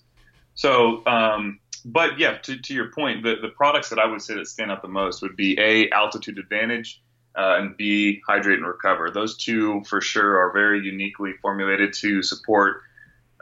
So, 0.55 1.05
um, 1.05 1.59
but 1.85 2.19
yeah, 2.19 2.37
to, 2.39 2.59
to 2.59 2.73
your 2.73 2.91
point, 2.91 3.23
the, 3.23 3.35
the 3.41 3.47
products 3.47 3.89
that 3.89 3.99
I 3.99 4.05
would 4.05 4.21
say 4.21 4.35
that 4.35 4.47
stand 4.47 4.71
out 4.71 4.81
the 4.81 4.89
most 4.89 5.21
would 5.21 5.37
be 5.37 5.57
a 5.57 5.89
altitude 5.91 6.37
advantage. 6.37 7.01
Uh, 7.33 7.55
and 7.59 7.77
B, 7.77 8.21
hydrate 8.27 8.57
and 8.57 8.67
recover. 8.67 9.09
Those 9.09 9.37
two, 9.37 9.83
for 9.87 10.01
sure, 10.01 10.37
are 10.37 10.51
very 10.51 10.81
uniquely 10.81 11.31
formulated 11.41 11.93
to 11.93 12.21
support 12.21 12.81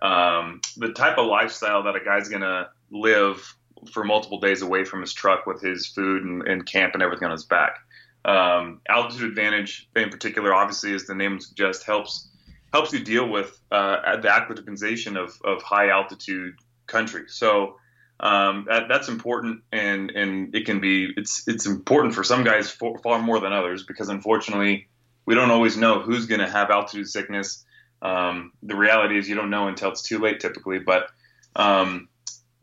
um, 0.02 0.62
the 0.78 0.94
type 0.94 1.18
of 1.18 1.26
lifestyle 1.26 1.84
that 1.84 1.96
a 1.96 2.00
guy's 2.00 2.30
going 2.30 2.44
to 2.44 2.70
live 2.92 3.56
for 3.92 4.04
multiple 4.04 4.40
days 4.40 4.62
away 4.62 4.84
from 4.86 5.02
his 5.02 5.14
truck 5.14 5.46
with 5.46 5.62
his 5.62 5.88
food 5.88 6.24
and, 6.24 6.48
and 6.48 6.66
camp 6.66 6.94
and 6.94 7.02
everything 7.02 7.26
on 7.26 7.32
his 7.32 7.46
back. 7.46 7.80
Um, 8.26 8.82
altitude 8.88 9.30
advantage, 9.30 9.90
in 9.96 10.10
particular, 10.10 10.54
obviously, 10.54 10.94
as 10.94 11.06
the 11.06 11.16
name 11.16 11.40
suggests, 11.40 11.84
helps 11.84 12.30
helps 12.72 12.94
you 12.94 13.00
deal 13.00 13.28
with 13.28 13.60
uh, 13.72 14.18
the 14.18 14.30
acclimatization 14.30 15.18
of, 15.18 15.40
of 15.44 15.64
high 15.64 15.90
altitude 15.90 16.56
country. 16.86 17.24
So 17.28 17.78
um, 18.20 18.66
that, 18.68 18.88
that's 18.88 19.08
important, 19.08 19.62
and 19.72 20.12
and 20.12 20.56
it 20.56 20.66
can 20.66 20.80
be 20.80 21.14
it's 21.16 21.48
it's 21.48 21.66
important 21.66 22.14
for 22.14 22.24
some 22.24 22.44
guys 22.44 22.70
for, 22.70 22.98
far 23.00 23.20
more 23.20 23.40
than 23.40 23.54
others 23.54 23.84
because 23.84 24.10
unfortunately 24.10 24.88
we 25.26 25.36
don't 25.36 25.52
always 25.52 25.78
know 25.78 26.00
who's 26.00 26.26
going 26.26 26.42
to 26.42 26.50
have 26.50 26.70
altitude 26.70 27.08
sickness 27.08 27.66
um, 28.02 28.54
the 28.64 28.76
reality 28.76 29.18
is 29.18 29.28
you 29.28 29.36
don't 29.36 29.50
know 29.50 29.68
until 29.68 29.90
it's 29.90 30.02
too 30.02 30.20
late 30.20 30.40
typically, 30.40 30.80
but 30.80 31.10
um, 31.56 32.08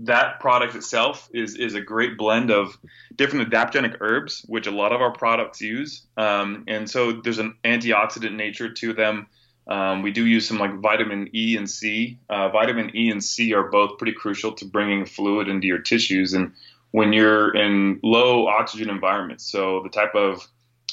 that 0.01 0.41
product 0.41 0.75
itself 0.75 1.29
is 1.33 1.57
is 1.57 1.75
a 1.75 1.81
great 1.81 2.17
blend 2.17 2.51
of 2.51 2.77
different 3.15 3.51
adaptogenic 3.51 3.97
herbs, 4.01 4.45
which 4.49 4.67
a 4.67 4.71
lot 4.71 4.93
of 4.93 5.01
our 5.01 5.13
products 5.13 5.61
use, 5.61 6.07
um, 6.17 6.65
and 6.69 6.89
so 6.89 7.13
there's 7.13 7.39
an 7.39 7.57
antioxidant 7.65 8.35
nature 8.35 8.73
to 8.73 8.93
them. 8.93 9.27
Um, 9.69 10.03
we 10.03 10.13
do 10.13 10.25
use 10.25 10.47
some 10.47 10.59
like 10.59 10.75
vitamin 10.81 11.29
E 11.35 11.57
and 11.57 11.69
C. 11.69 12.19
Uh, 12.29 12.49
vitamin 12.51 12.97
E 12.97 13.11
and 13.11 13.23
C 13.23 13.53
are 13.53 13.69
both 13.69 13.99
pretty 13.99 14.13
crucial 14.13 14.53
to 14.53 14.65
bringing 14.65 15.07
fluid 15.07 15.49
into 15.49 15.67
your 15.67 15.81
tissues, 15.81 16.35
and 16.35 16.53
when 16.93 17.13
you're 17.13 17.55
in 17.55 18.01
low 18.03 18.47
oxygen 18.47 18.89
environments, 18.89 19.45
so 19.45 19.83
the 19.83 19.89
type 19.89 20.15
of 20.15 20.47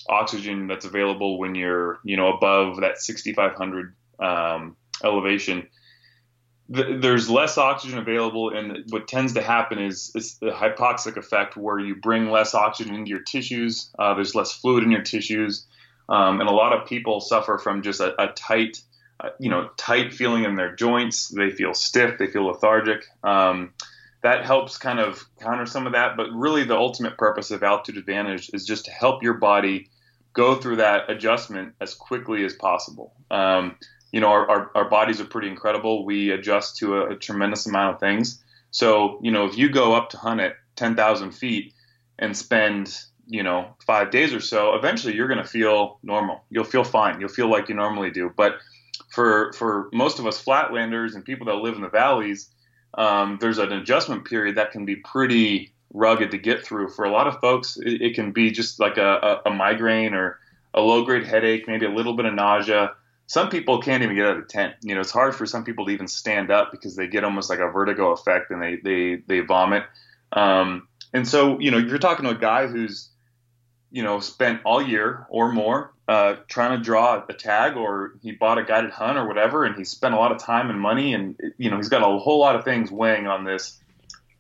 oxygen 0.10 0.68
that's 0.68 0.86
available 0.86 1.38
when 1.38 1.56
you're 1.56 2.00
you 2.04 2.18
know 2.18 2.36
above 2.36 2.82
that 2.82 3.00
6,500 3.00 3.96
um, 4.20 4.76
elevation, 5.04 5.68
th- 6.74 7.02
there's 7.02 7.30
less 7.30 7.58
oxygen 7.58 8.00
available, 8.00 8.50
and 8.50 8.86
what 8.90 9.08
tends 9.08 9.34
to 9.34 9.42
happen 9.42 9.80
is, 9.80 10.12
is 10.16 10.38
the 10.40 10.52
hypoxic 10.52 11.18
effect, 11.18 11.56
where 11.56 11.80
you 11.80 11.96
bring 11.96 12.30
less 12.30 12.54
oxygen 12.54 12.96
into 12.96 13.10
your 13.10 13.22
tissues. 13.22 13.92
Uh, 14.00 14.14
there's 14.14 14.36
less 14.36 14.52
fluid 14.52 14.84
in 14.84 14.92
your 14.92 15.02
tissues, 15.02 15.66
um, 16.14 16.40
and 16.42 16.48
a 16.48 16.54
lot 16.54 16.74
of 16.74 16.88
people 16.88 17.20
suffer 17.20 17.58
from 17.58 17.82
just 17.82 18.00
a, 18.00 18.22
a 18.22 18.28
tight, 18.34 18.80
uh, 19.20 19.30
you 19.40 19.50
know, 19.50 19.72
tight 19.78 20.14
feeling 20.14 20.44
in 20.44 20.56
their 20.56 20.76
joints. 20.76 21.30
They 21.30 21.50
feel 21.50 21.74
stiff. 21.74 22.20
They 22.20 22.28
feel 22.28 22.46
lethargic. 22.46 23.04
Um, 23.24 23.74
that 24.22 24.46
helps 24.46 24.78
kind 24.78 25.00
of 25.00 25.26
counter 25.42 25.66
some 25.66 25.88
of 25.88 25.94
that. 25.94 26.16
But 26.16 26.28
really, 26.32 26.66
the 26.66 26.78
ultimate 26.78 27.18
purpose 27.18 27.50
of 27.50 27.64
altitude 27.64 27.98
advantage 27.98 28.52
is 28.54 28.64
just 28.64 28.86
to 28.86 28.92
help 28.92 29.24
your 29.24 29.34
body 29.34 29.90
go 30.34 30.54
through 30.54 30.76
that 30.76 31.10
adjustment 31.10 31.74
as 31.82 31.96
quickly 31.96 32.46
as 32.46 32.54
possible. 32.54 33.16
Um, 33.32 33.76
you 34.12 34.20
know, 34.20 34.28
our, 34.28 34.48
our, 34.48 34.72
our, 34.76 34.90
bodies 34.90 35.20
are 35.20 35.26
pretty 35.26 35.48
incredible. 35.48 36.06
We 36.06 36.30
adjust 36.30 36.78
to 36.78 36.98
a, 36.98 37.14
a, 37.14 37.16
tremendous 37.16 37.66
amount 37.66 37.96
of 37.96 38.00
things. 38.00 38.44
So, 38.70 39.20
you 39.24 39.32
know, 39.32 39.46
if 39.46 39.58
you 39.58 39.70
go 39.70 39.94
up 39.96 40.12
to 40.12 40.18
hunt 40.18 40.42
at 40.42 40.54
10,000 40.76 41.32
feet 41.32 41.74
and 42.20 42.38
spend, 42.38 43.00
you 43.28 43.44
know, 43.44 43.76
five 43.86 44.12
days 44.12 44.34
or 44.34 44.40
so, 44.40 44.76
eventually 44.76 45.16
you're 45.16 45.28
going 45.28 45.42
to 45.42 45.48
feel 45.48 46.00
normal. 46.04 46.44
You'll 46.50 46.64
feel 46.64 46.84
fine. 46.84 47.20
You'll 47.20 47.30
feel 47.30 47.50
like 47.50 47.70
you 47.70 47.76
normally 47.76 48.12
do. 48.12 48.32
But 48.36 48.58
for, 49.10 49.54
for 49.54 49.90
most 49.94 50.20
of 50.20 50.28
us 50.28 50.44
flatlanders 50.44 51.16
and 51.16 51.24
people 51.24 51.48
that 51.48 51.56
live 51.56 51.76
in 51.76 51.82
the 51.82 51.90
valleys, 51.90 52.50
um, 52.96 53.38
there's 53.42 53.58
an 53.58 53.72
adjustment 53.72 54.26
period 54.26 54.56
that 54.56 54.72
can 54.72 54.86
be 54.86 54.98
pretty 54.98 55.74
rugged 55.94 56.32
to 56.32 56.38
get 56.38 56.66
through. 56.66 56.90
For 56.90 57.06
a 57.06 57.12
lot 57.12 57.28
of 57.28 57.40
folks, 57.40 57.78
it, 57.78 58.02
it 58.02 58.16
can 58.16 58.32
be 58.32 58.52
just 58.52 58.80
like 58.80 58.98
a, 58.98 59.42
a, 59.46 59.50
a 59.50 59.54
migraine 59.54 60.14
or 60.14 60.40
a 60.74 60.82
low 60.82 61.04
grade 61.04 61.26
headache, 61.26 61.68
maybe 61.68 61.86
a 61.86 61.92
little 61.92 62.16
bit 62.16 62.26
of 62.26 62.34
nausea 62.34 62.94
some 63.26 63.50
people 63.50 63.82
can't 63.82 64.04
even 64.04 64.16
get 64.16 64.26
out 64.26 64.38
of 64.38 64.44
the 64.44 64.48
tent. 64.48 64.76
You 64.82 64.96
know, 64.96 65.02
it's 65.02 65.12
hard 65.12 65.36
for 65.36 65.46
some 65.46 65.64
people 65.64 65.86
to 65.86 65.92
even 65.92 66.08
stand 66.08 66.52
up 66.52 66.72
because 66.72 66.96
they 66.96 67.08
get 67.08 67.24
almost 67.24 67.50
like 67.50 67.60
a 67.60 67.68
vertigo 67.68 68.12
effect 68.12 68.52
and 68.52 68.62
they 68.62 68.76
they 68.76 69.24
they 69.28 69.40
vomit. 69.40 69.84
Um, 70.34 70.88
and 71.14 71.28
so, 71.28 71.60
you 71.60 71.72
know, 71.72 71.78
you're 71.78 72.00
talking 72.00 72.26
to 72.26 72.32
a 72.32 72.38
guy 72.38 72.68
who's, 72.68 73.10
you 73.94 74.02
know, 74.02 74.20
spent 74.20 74.60
all 74.66 74.82
year 74.82 75.28
or 75.30 75.52
more 75.52 75.94
uh, 76.08 76.36
trying 76.50 76.76
to 76.76 76.84
draw 76.84 77.24
a 77.30 77.34
tag, 77.34 77.78
or 77.78 78.14
he 78.24 78.32
bought 78.32 78.58
a 78.58 78.64
guided 78.64 78.90
hunt 78.90 79.20
or 79.20 79.28
whatever, 79.28 79.64
and 79.64 79.76
he 79.76 79.86
spent 79.86 80.16
a 80.16 80.18
lot 80.18 80.32
of 80.32 80.40
time 80.40 80.72
and 80.72 80.82
money, 80.82 81.14
and 81.14 81.40
you 81.60 81.70
know, 81.70 81.78
he's 81.78 81.90
got 81.90 82.02
a 82.02 82.18
whole 82.18 82.40
lot 82.40 82.56
of 82.56 82.66
things 82.66 82.92
weighing 82.92 83.28
on 83.28 83.46
this 83.46 83.80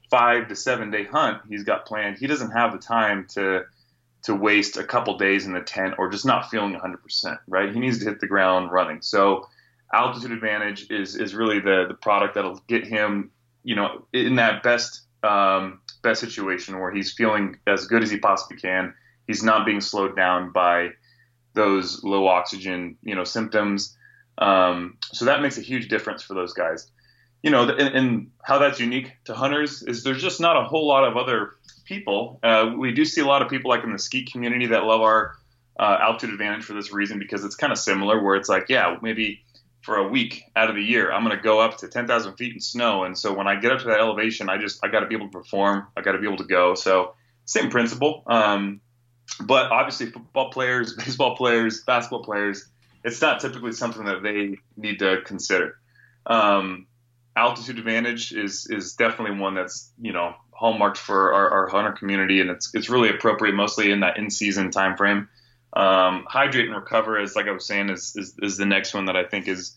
five 0.09 0.47
to 0.47 0.55
seven 0.55 0.91
day 0.91 1.05
hunt 1.05 1.41
he's 1.47 1.63
got 1.63 1.85
planned. 1.85 2.17
He 2.17 2.25
doesn't 2.25 2.49
have 2.49 2.71
the 2.71 2.79
time 2.79 3.27
to 3.35 3.65
to 4.23 4.33
waste 4.33 4.75
a 4.77 4.83
couple 4.83 5.17
days 5.19 5.45
in 5.45 5.53
the 5.53 5.61
tent 5.61 5.95
or 5.99 6.09
just 6.09 6.25
not 6.25 6.49
feeling 6.49 6.73
100%, 6.73 7.37
right? 7.47 7.73
He 7.73 7.79
needs 7.79 7.99
to 7.99 8.05
hit 8.05 8.21
the 8.21 8.27
ground 8.27 8.71
running. 8.71 9.01
So 9.01 9.47
altitude 9.93 10.31
advantage 10.31 10.89
is 10.89 11.15
is 11.15 11.35
really 11.35 11.59
the 11.59 11.85
the 11.87 11.93
product 11.93 12.33
that'll 12.33 12.59
get 12.67 12.87
him, 12.87 13.29
you 13.63 13.75
know, 13.75 14.05
in 14.13 14.37
that 14.37 14.63
best 14.63 15.01
um, 15.21 15.79
best 16.01 16.21
situation 16.21 16.79
where 16.79 16.91
he's 16.91 17.13
feeling 17.13 17.59
as 17.67 17.85
good 17.85 18.01
as 18.01 18.09
he 18.09 18.17
possibly 18.17 18.57
can 18.57 18.95
he's 19.27 19.43
not 19.43 19.65
being 19.65 19.81
slowed 19.81 20.15
down 20.15 20.51
by 20.51 20.89
those 21.53 22.03
low 22.03 22.27
oxygen, 22.27 22.97
you 23.03 23.15
know, 23.15 23.23
symptoms. 23.23 23.95
Um, 24.37 24.97
so 25.11 25.25
that 25.25 25.41
makes 25.41 25.57
a 25.57 25.61
huge 25.61 25.87
difference 25.87 26.23
for 26.23 26.33
those 26.33 26.53
guys. 26.53 26.89
You 27.43 27.51
know, 27.51 27.69
and, 27.69 27.95
and, 27.95 28.31
how 28.41 28.57
that's 28.57 28.79
unique 28.79 29.11
to 29.25 29.33
hunters 29.33 29.83
is 29.83 30.03
there's 30.03 30.21
just 30.21 30.39
not 30.39 30.55
a 30.55 30.63
whole 30.63 30.87
lot 30.87 31.03
of 31.03 31.17
other 31.17 31.51
people. 31.85 32.39
Uh, 32.41 32.73
we 32.77 32.93
do 32.93 33.03
see 33.03 33.21
a 33.21 33.25
lot 33.25 33.41
of 33.41 33.49
people 33.49 33.69
like 33.69 33.83
in 33.83 33.91
the 33.91 33.99
ski 33.99 34.25
community 34.25 34.67
that 34.67 34.85
love 34.85 35.01
our 35.01 35.35
uh, 35.77 35.97
altitude 36.01 36.31
advantage 36.31 36.63
for 36.63 36.73
this 36.73 36.93
reason 36.93 37.19
because 37.19 37.43
it's 37.43 37.55
kind 37.55 37.73
of 37.73 37.79
similar 37.79 38.21
where 38.21 38.35
it's 38.35 38.47
like, 38.47 38.69
yeah, 38.69 38.97
maybe 39.01 39.43
for 39.81 39.97
a 39.97 40.07
week 40.07 40.43
out 40.55 40.69
of 40.69 40.75
the 40.75 40.81
year, 40.81 41.11
I'm 41.11 41.25
going 41.25 41.35
to 41.35 41.43
go 41.43 41.59
up 41.59 41.77
to 41.79 41.89
10,000 41.89 42.35
feet 42.35 42.53
in 42.53 42.61
snow. 42.61 43.03
And 43.03 43.17
so 43.17 43.33
when 43.33 43.47
I 43.47 43.55
get 43.55 43.71
up 43.71 43.79
to 43.79 43.85
that 43.87 43.99
elevation, 43.99 44.49
I 44.49 44.57
just, 44.57 44.79
I 44.83 44.87
got 44.87 45.01
to 45.01 45.07
be 45.07 45.15
able 45.15 45.27
to 45.27 45.31
perform. 45.31 45.87
I 45.97 46.01
got 46.01 46.13
to 46.13 46.19
be 46.19 46.27
able 46.27 46.37
to 46.37 46.45
go. 46.45 46.75
So 46.75 47.15
same 47.45 47.69
principle. 47.69 48.23
Um, 48.27 48.79
but 49.39 49.71
obviously 49.71 50.07
football 50.07 50.51
players, 50.51 50.93
baseball 50.97 51.35
players, 51.35 51.81
basketball 51.81 52.23
players, 52.23 52.67
it's 53.03 53.21
not 53.21 53.41
typically 53.41 53.73
something 53.73 54.05
that 54.05 54.23
they 54.23 54.57
need 54.77 54.99
to 54.99 55.21
consider. 55.25 55.77
Um, 56.25 56.87
altitude 57.35 57.77
advantage 57.77 58.31
is, 58.31 58.67
is 58.69 58.93
definitely 58.93 59.37
one 59.39 59.55
that's, 59.55 59.91
you 59.99 60.13
know, 60.13 60.35
hallmarked 60.51 60.97
for 60.97 61.33
our, 61.33 61.49
our 61.49 61.67
hunter 61.67 61.91
community. 61.91 62.39
And 62.39 62.49
it's, 62.49 62.73
it's 62.73 62.89
really 62.89 63.09
appropriate 63.09 63.55
mostly 63.55 63.91
in 63.91 64.01
that 64.01 64.17
in 64.17 64.29
season 64.29 64.71
time 64.71 64.95
frame. 64.95 65.27
Um, 65.73 66.25
hydrate 66.29 66.67
and 66.67 66.75
recover, 66.75 67.19
as 67.19 67.35
like 67.35 67.47
I 67.47 67.51
was 67.51 67.65
saying, 67.65 67.89
is, 67.89 68.15
is, 68.15 68.35
is 68.41 68.57
the 68.57 68.65
next 68.65 68.93
one 68.93 69.05
that 69.05 69.15
I 69.15 69.23
think 69.23 69.47
is, 69.47 69.75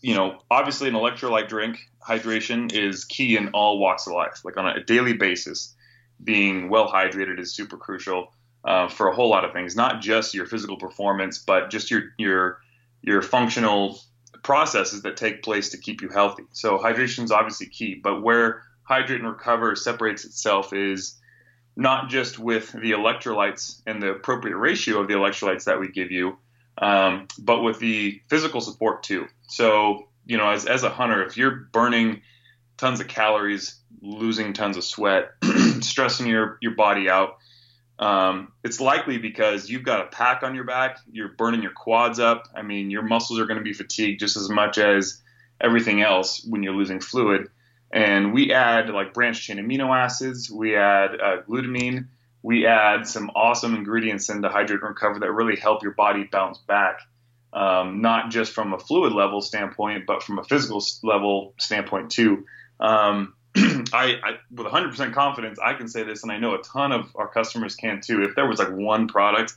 you 0.00 0.14
know, 0.14 0.40
obviously 0.50 0.88
an 0.88 0.94
electrolyte 0.94 1.48
drink. 1.48 1.78
Hydration 2.06 2.72
is 2.72 3.04
key 3.04 3.36
in 3.36 3.48
all 3.50 3.78
walks 3.78 4.06
of 4.06 4.14
life. 4.14 4.40
Like 4.44 4.56
on 4.56 4.66
a 4.66 4.82
daily 4.82 5.12
basis, 5.12 5.74
being 6.22 6.68
well 6.68 6.90
hydrated 6.90 7.38
is 7.38 7.54
super 7.54 7.76
crucial 7.76 8.32
uh, 8.64 8.88
for 8.88 9.08
a 9.08 9.14
whole 9.14 9.28
lot 9.28 9.44
of 9.44 9.52
things. 9.52 9.76
Not 9.76 10.00
just 10.00 10.34
your 10.34 10.46
physical 10.46 10.76
performance, 10.76 11.38
but 11.38 11.70
just 11.70 11.90
your 11.90 12.02
your 12.18 12.60
your 13.02 13.22
functional 13.22 14.00
processes 14.42 15.02
that 15.02 15.16
take 15.16 15.42
place 15.42 15.70
to 15.70 15.78
keep 15.78 16.02
you 16.02 16.08
healthy. 16.08 16.44
So 16.52 16.78
hydration 16.78 17.24
is 17.24 17.32
obviously 17.32 17.66
key. 17.66 17.94
But 17.94 18.22
where 18.22 18.62
hydrate 18.82 19.20
and 19.20 19.28
recover 19.28 19.76
separates 19.76 20.24
itself 20.24 20.72
is 20.72 21.18
not 21.76 22.10
just 22.10 22.38
with 22.38 22.72
the 22.72 22.92
electrolytes 22.92 23.80
and 23.86 24.02
the 24.02 24.10
appropriate 24.10 24.56
ratio 24.56 25.00
of 25.00 25.08
the 25.08 25.14
electrolytes 25.14 25.64
that 25.64 25.80
we 25.80 25.88
give 25.88 26.10
you, 26.10 26.36
um, 26.78 27.28
but 27.38 27.62
with 27.62 27.78
the 27.78 28.20
physical 28.28 28.60
support 28.60 29.02
too. 29.02 29.26
So, 29.46 30.08
you 30.26 30.36
know, 30.36 30.50
as, 30.50 30.66
as 30.66 30.82
a 30.82 30.90
hunter, 30.90 31.24
if 31.24 31.36
you're 31.36 31.68
burning 31.72 32.22
tons 32.76 33.00
of 33.00 33.08
calories, 33.08 33.76
losing 34.00 34.52
tons 34.52 34.76
of 34.76 34.84
sweat, 34.84 35.30
stressing 35.80 36.26
your, 36.26 36.58
your 36.60 36.74
body 36.74 37.08
out, 37.08 37.38
um, 38.02 38.52
it's 38.64 38.80
likely 38.80 39.16
because 39.16 39.70
you've 39.70 39.84
got 39.84 40.00
a 40.00 40.08
pack 40.08 40.42
on 40.42 40.56
your 40.56 40.64
back, 40.64 40.98
you're 41.12 41.28
burning 41.28 41.62
your 41.62 41.70
quads 41.70 42.18
up. 42.18 42.48
I 42.52 42.62
mean, 42.62 42.90
your 42.90 43.02
muscles 43.02 43.38
are 43.38 43.46
going 43.46 43.58
to 43.58 43.62
be 43.62 43.72
fatigued 43.72 44.18
just 44.18 44.36
as 44.36 44.48
much 44.48 44.76
as 44.76 45.22
everything 45.60 46.02
else 46.02 46.44
when 46.44 46.64
you're 46.64 46.74
losing 46.74 46.98
fluid. 46.98 47.48
And 47.92 48.34
we 48.34 48.52
add 48.52 48.90
like 48.90 49.14
branched 49.14 49.44
chain 49.44 49.58
amino 49.58 49.96
acids, 49.96 50.50
we 50.50 50.74
add 50.74 51.10
uh, 51.14 51.42
glutamine, 51.42 52.08
we 52.42 52.66
add 52.66 53.06
some 53.06 53.30
awesome 53.36 53.76
ingredients 53.76 54.28
into 54.28 54.48
hydrate 54.48 54.80
and 54.80 54.88
recover 54.88 55.20
that 55.20 55.30
really 55.30 55.54
help 55.54 55.84
your 55.84 55.92
body 55.92 56.24
bounce 56.24 56.58
back, 56.58 57.02
um, 57.52 58.00
not 58.00 58.32
just 58.32 58.52
from 58.52 58.72
a 58.72 58.80
fluid 58.80 59.12
level 59.12 59.40
standpoint, 59.40 60.06
but 60.08 60.24
from 60.24 60.40
a 60.40 60.44
physical 60.44 60.84
level 61.04 61.54
standpoint 61.56 62.10
too. 62.10 62.46
Um, 62.80 63.34
I, 63.92 64.20
I, 64.22 64.38
with 64.50 64.66
100% 64.66 65.12
confidence, 65.12 65.58
I 65.58 65.74
can 65.74 65.88
say 65.88 66.02
this, 66.02 66.22
and 66.22 66.32
I 66.32 66.38
know 66.38 66.54
a 66.54 66.62
ton 66.62 66.92
of 66.92 67.10
our 67.14 67.28
customers 67.28 67.74
can 67.74 68.00
too. 68.00 68.22
If 68.22 68.34
there 68.34 68.46
was 68.46 68.58
like 68.58 68.72
one 68.72 69.08
product, 69.08 69.54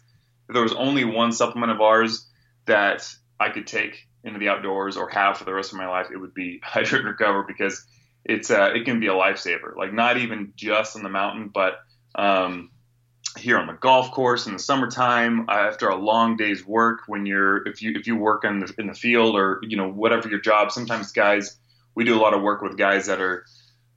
if 0.47 0.53
there 0.53 0.63
was 0.63 0.73
only 0.73 1.05
one 1.05 1.31
supplement 1.31 1.71
of 1.71 1.81
ours 1.81 2.27
that 2.65 3.07
I 3.39 3.49
could 3.49 3.67
take 3.67 4.07
into 4.23 4.39
the 4.39 4.49
outdoors 4.49 4.97
or 4.97 5.09
have 5.09 5.37
for 5.37 5.45
the 5.45 5.53
rest 5.53 5.71
of 5.71 5.77
my 5.77 5.87
life, 5.87 6.07
it 6.11 6.17
would 6.17 6.33
be 6.33 6.59
Hydrate 6.63 7.05
Recover 7.05 7.43
because 7.43 7.85
it's 8.23 8.49
uh, 8.49 8.71
it 8.73 8.85
can 8.85 8.99
be 8.99 9.07
a 9.07 9.13
lifesaver. 9.13 9.75
Like 9.75 9.93
not 9.93 10.17
even 10.17 10.53
just 10.55 10.95
on 10.95 11.03
the 11.03 11.09
mountain, 11.09 11.51
but 11.53 11.79
um, 12.15 12.71
here 13.37 13.57
on 13.57 13.67
the 13.67 13.73
golf 13.73 14.11
course 14.11 14.47
in 14.47 14.53
the 14.53 14.59
summertime 14.59 15.47
uh, 15.49 15.53
after 15.53 15.89
a 15.89 15.95
long 15.95 16.37
day's 16.37 16.65
work. 16.65 17.01
When 17.07 17.25
you're 17.25 17.67
if 17.67 17.81
you 17.81 17.93
if 17.95 18.07
you 18.07 18.15
work 18.15 18.43
in 18.43 18.59
the 18.59 18.73
in 18.79 18.87
the 18.87 18.93
field 18.93 19.35
or 19.35 19.59
you 19.63 19.77
know 19.77 19.89
whatever 19.91 20.27
your 20.27 20.39
job, 20.39 20.71
sometimes 20.71 21.11
guys 21.11 21.57
we 21.95 22.03
do 22.03 22.15
a 22.15 22.21
lot 22.21 22.33
of 22.33 22.41
work 22.41 22.61
with 22.61 22.77
guys 22.77 23.07
that 23.07 23.21
are 23.21 23.45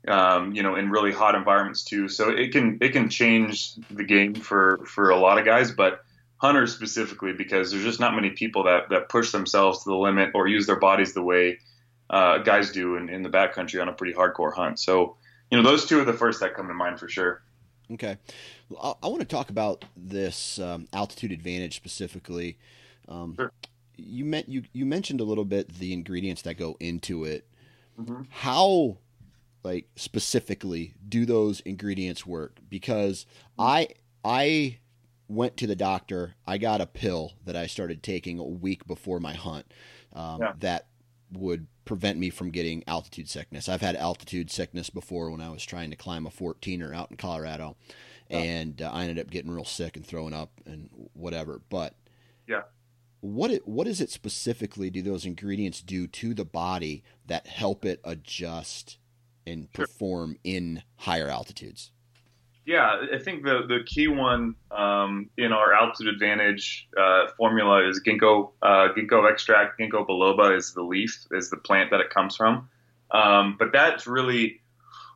um, 0.09 0.53
you 0.53 0.63
know 0.63 0.75
in 0.75 0.91
really 0.91 1.13
hot 1.13 1.35
environments 1.35 1.85
too. 1.85 2.09
So 2.09 2.31
it 2.31 2.53
can 2.53 2.79
it 2.81 2.91
can 2.91 3.09
change 3.09 3.75
the 3.91 4.05
game 4.05 4.35
for 4.35 4.85
for 4.87 5.11
a 5.11 5.17
lot 5.17 5.39
of 5.39 5.45
guys, 5.45 5.71
but 5.73 6.01
hunters 6.37 6.73
specifically 6.73 7.33
because 7.33 7.71
there's 7.71 7.83
just 7.83 8.01
not 8.01 8.15
many 8.15 8.31
people 8.31 8.65
that 8.65 8.89
that 8.91 9.09
push 9.09 9.33
themselves 9.33 9.83
to 9.85 9.91
the 9.91 9.97
limit 9.97 10.31
or 10.35 10.47
use 10.47 10.67
their 10.67 10.79
bodies 10.79 11.15
the 11.15 11.23
way 11.23 11.59
uh, 12.11 12.39
guys 12.39 12.71
do 12.71 12.97
in, 12.97 13.09
in 13.09 13.23
the 13.23 13.29
backcountry 13.29 13.81
on 13.81 13.89
a 13.89 13.93
pretty 13.93 14.15
hardcore 14.15 14.55
hunt. 14.55 14.79
So, 14.79 15.17
you 15.51 15.59
know, 15.59 15.63
those 15.63 15.87
two 15.87 16.01
are 16.01 16.05
the 16.05 16.13
first 16.13 16.41
that 16.41 16.55
come 16.55 16.69
to 16.69 16.75
mind 16.75 16.99
for 16.99 17.09
sure. 17.09 17.43
Okay. 17.93 18.17
I, 18.81 18.95
I 19.03 19.09
want 19.09 19.21
to 19.21 19.27
talk 19.27 19.51
about 19.51 19.85
this 19.97 20.59
um, 20.59 20.89
altitude 20.93 21.33
advantage 21.33 21.77
specifically. 21.77 22.59
Um, 23.09 23.35
sure. 23.37 23.53
You 23.97 24.25
meant 24.25 24.49
you 24.49 24.63
you 24.73 24.87
mentioned 24.87 25.21
a 25.21 25.25
little 25.25 25.45
bit 25.45 25.75
the 25.75 25.93
ingredients 25.93 26.43
that 26.43 26.55
go 26.55 26.77
into 26.79 27.25
it. 27.25 27.47
Mm-hmm. 28.01 28.23
How, 28.31 28.99
like 29.63 29.89
specifically, 29.97 30.95
do 31.09 31.27
those 31.27 31.61
ingredients 31.61 32.27
work? 32.27 32.59
Because. 32.69 33.27
I 33.59 33.89
I 34.25 34.79
went 35.29 35.57
to 35.59 35.67
the 35.67 35.77
doctor. 35.77 36.35
I 36.47 36.59
got 36.59 36.81
a 36.81 36.87
pill 36.87 37.33
that 37.45 37.57
I 37.57 37.67
started 37.67 38.03
taking 38.03 38.39
a 38.39 38.45
week 38.45 38.87
before 38.87 39.21
my 39.21 39.35
hunt. 39.35 39.73
Um, 40.13 40.41
yeah. 40.41 40.53
That 40.61 40.87
would 41.33 41.67
prevent 41.85 42.19
me 42.19 42.31
from 42.31 42.51
getting 42.51 42.83
altitude 42.87 43.29
sickness. 43.29 43.69
I've 43.69 43.83
had 43.83 43.97
altitude 43.97 44.51
sickness 44.51 44.91
before 44.91 45.31
when 45.31 45.41
I 45.41 45.51
was 45.51 45.65
trying 45.65 45.91
to 45.91 45.97
climb 45.97 46.27
a 46.27 46.31
14er 46.31 46.95
out 46.95 47.11
in 47.11 47.17
Colorado, 47.17 47.77
oh. 48.31 48.37
and 48.37 48.81
uh, 48.81 48.91
I 48.93 49.03
ended 49.03 49.19
up 49.19 49.31
getting 49.31 49.51
real 49.51 49.65
sick 49.65 49.97
and 49.97 50.07
throwing 50.07 50.33
up 50.33 50.51
and 50.65 50.89
whatever. 51.13 51.61
But 51.69 51.95
yeah, 52.47 52.63
what 53.21 53.51
it, 53.51 53.69
what 53.69 53.87
is 53.87 54.01
it 54.01 54.11
specifically? 54.11 54.89
Do 54.89 55.03
those 55.03 55.27
ingredients 55.27 55.83
do 55.83 56.07
to 56.07 56.33
the 56.33 56.47
body 56.47 57.05
that 57.27 57.47
help 57.47 57.85
it 57.85 58.01
adjust 58.05 58.97
and 59.49 59.73
perform 59.73 60.33
sure. 60.33 60.39
in 60.45 60.83
higher 60.97 61.29
altitudes? 61.29 61.91
Yeah, 62.69 63.01
I 63.15 63.19
think 63.19 63.45
the 63.45 63.63
the 63.67 63.79
key 63.87 64.09
one 64.09 64.55
um, 64.71 65.31
in 65.39 65.53
our 65.53 65.73
altitude 65.73 66.13
advantage 66.13 66.87
uh, 67.01 67.29
formula 67.39 67.89
is 67.89 68.03
ginkgo 68.07 68.51
uh, 68.61 68.89
ginkgo 68.95 69.31
extract. 69.31 69.81
Ginkgo 69.81 70.07
biloba 70.07 70.55
is 70.55 70.75
the 70.75 70.83
leaf, 70.83 71.25
is 71.31 71.49
the 71.49 71.57
plant 71.57 71.93
that 71.93 72.01
it 72.01 72.11
comes 72.11 72.37
from. 72.37 72.69
Um, 73.11 73.57
but 73.59 73.73
that's 73.73 74.07
really 74.07 74.61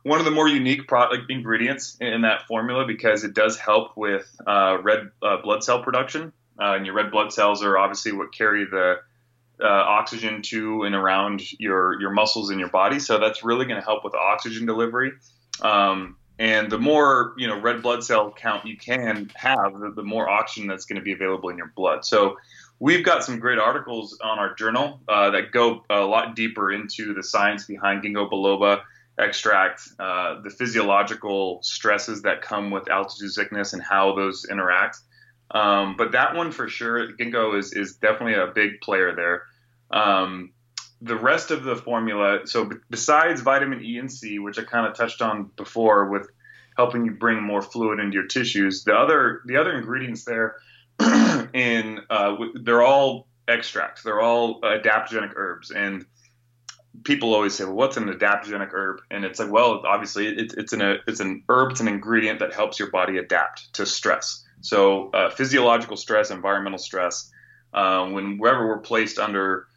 one 0.01 0.17
of 0.17 0.25
the 0.25 0.31
more 0.31 0.47
unique 0.47 0.87
product 0.87 1.29
ingredients 1.29 1.95
in 2.01 2.21
that 2.21 2.47
formula 2.47 2.85
because 2.87 3.23
it 3.23 3.35
does 3.35 3.57
help 3.59 3.95
with 3.95 4.35
uh, 4.47 4.77
red 4.81 5.11
uh, 5.21 5.37
blood 5.43 5.63
cell 5.63 5.83
production. 5.83 6.33
Uh, 6.59 6.73
and 6.75 6.87
your 6.87 6.95
red 6.95 7.11
blood 7.11 7.31
cells 7.31 7.63
are 7.63 7.77
obviously 7.77 8.11
what 8.11 8.33
carry 8.33 8.65
the 8.65 8.95
uh, 9.61 9.67
oxygen 9.67 10.41
to 10.41 10.83
and 10.83 10.95
around 10.95 11.41
your 11.59 11.99
your 11.99 12.11
muscles 12.11 12.49
in 12.49 12.59
your 12.59 12.69
body. 12.69 12.99
So 12.99 13.19
that's 13.19 13.43
really 13.43 13.65
going 13.65 13.79
to 13.79 13.85
help 13.85 14.03
with 14.03 14.15
oxygen 14.15 14.65
delivery. 14.65 15.11
Um, 15.61 16.17
and 16.39 16.71
the 16.71 16.79
more 16.79 17.33
you 17.37 17.47
know 17.47 17.59
red 17.59 17.81
blood 17.81 18.03
cell 18.03 18.31
count 18.31 18.65
you 18.65 18.77
can 18.77 19.31
have, 19.35 19.79
the, 19.79 19.91
the 19.95 20.03
more 20.03 20.29
oxygen 20.29 20.67
that's 20.67 20.85
going 20.85 20.99
to 20.99 21.03
be 21.03 21.13
available 21.13 21.49
in 21.49 21.57
your 21.57 21.71
blood. 21.75 22.05
So 22.05 22.37
we've 22.79 23.05
got 23.05 23.23
some 23.23 23.39
great 23.39 23.59
articles 23.59 24.17
on 24.23 24.39
our 24.39 24.53
journal 24.55 25.01
uh, 25.07 25.29
that 25.31 25.51
go 25.51 25.83
a 25.89 26.01
lot 26.01 26.35
deeper 26.35 26.71
into 26.71 27.13
the 27.13 27.23
science 27.23 27.65
behind 27.65 28.03
ginkgo 28.03 28.29
biloba 28.29 28.81
extract, 29.17 29.87
uh, 29.99 30.41
the 30.41 30.49
physiological 30.49 31.61
stresses 31.61 32.23
that 32.23 32.41
come 32.41 32.71
with 32.71 32.89
altitude 32.89 33.31
sickness 33.31 33.73
and 33.73 33.81
how 33.81 34.15
those 34.15 34.45
interact. 34.49 34.97
Um, 35.53 35.95
but 35.97 36.13
that 36.13 36.35
one 36.35 36.51
for 36.51 36.67
sure, 36.67 37.13
ginkgo 37.13 37.57
is 37.57 37.73
is 37.73 37.95
definitely 37.95 38.33
a 38.33 38.47
big 38.47 38.81
player 38.81 39.15
there. 39.15 39.43
Um, 39.91 40.51
the 41.01 41.15
rest 41.15 41.51
of 41.51 41.63
the 41.63 41.75
formula, 41.75 42.41
so 42.45 42.71
besides 42.89 43.41
vitamin 43.41 43.83
E 43.83 43.97
and 43.97 44.11
C, 44.11 44.39
which 44.39 44.57
I 44.57 44.63
kind 44.63 44.87
of 44.87 44.95
touched 44.95 45.21
on 45.21 45.51
before 45.55 46.09
with 46.09 46.27
helping 46.75 47.05
you 47.05 47.11
bring 47.11 47.43
more 47.43 47.61
fluid 47.61 47.99
into 47.99 48.15
your 48.15 48.25
tissues, 48.25 48.83
the 48.83 48.95
other 48.95 49.41
the 49.45 49.57
other 49.57 49.77
ingredients 49.77 50.23
there, 50.23 50.55
in 51.53 51.99
uh, 52.09 52.35
they're 52.55 52.81
all 52.81 53.27
extracts. 53.47 54.03
They're 54.03 54.21
all 54.21 54.61
adaptogenic 54.61 55.33
herbs, 55.35 55.71
and 55.71 56.05
people 57.03 57.33
always 57.33 57.53
say, 57.53 57.65
"Well, 57.65 57.73
what's 57.73 57.97
an 57.97 58.05
adaptogenic 58.05 58.73
herb?" 58.73 59.01
And 59.11 59.25
it's 59.25 59.39
like, 59.39 59.51
well, 59.51 59.83
obviously, 59.85 60.27
it's 60.27 60.53
it's 60.53 60.73
an 60.73 60.99
it's 61.07 61.19
an 61.19 61.43
herb, 61.49 61.71
it's 61.71 61.81
an 61.81 61.87
ingredient 61.87 62.39
that 62.39 62.53
helps 62.53 62.79
your 62.79 62.89
body 62.89 63.17
adapt 63.17 63.73
to 63.73 63.85
stress. 63.85 64.45
So 64.63 65.11
uh, 65.11 65.29
physiological 65.29 65.97
stress, 65.97 66.31
environmental 66.31 66.79
stress. 66.79 67.31
Uh, 67.71 68.07
when 68.09 68.37
wherever 68.37 68.67
we're 68.67 68.79
placed 68.79 69.19
under 69.19 69.67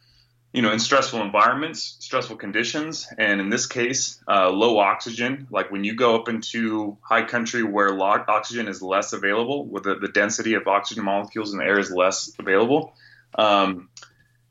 you 0.56 0.62
know, 0.62 0.72
in 0.72 0.78
stressful 0.78 1.20
environments, 1.20 1.98
stressful 2.00 2.36
conditions, 2.36 3.06
and 3.18 3.42
in 3.42 3.50
this 3.50 3.66
case, 3.66 4.18
uh, 4.26 4.48
low 4.48 4.78
oxygen, 4.78 5.46
like 5.50 5.70
when 5.70 5.84
you 5.84 5.94
go 5.94 6.16
up 6.16 6.30
into 6.30 6.96
high 7.02 7.24
country 7.24 7.62
where 7.62 7.92
oxygen 8.00 8.66
is 8.66 8.80
less 8.80 9.12
available, 9.12 9.66
where 9.66 9.82
the, 9.82 9.96
the 9.96 10.08
density 10.08 10.54
of 10.54 10.66
oxygen 10.66 11.04
molecules 11.04 11.52
in 11.52 11.58
the 11.58 11.64
air 11.66 11.78
is 11.78 11.90
less 11.90 12.32
available, 12.38 12.94
um, 13.34 13.90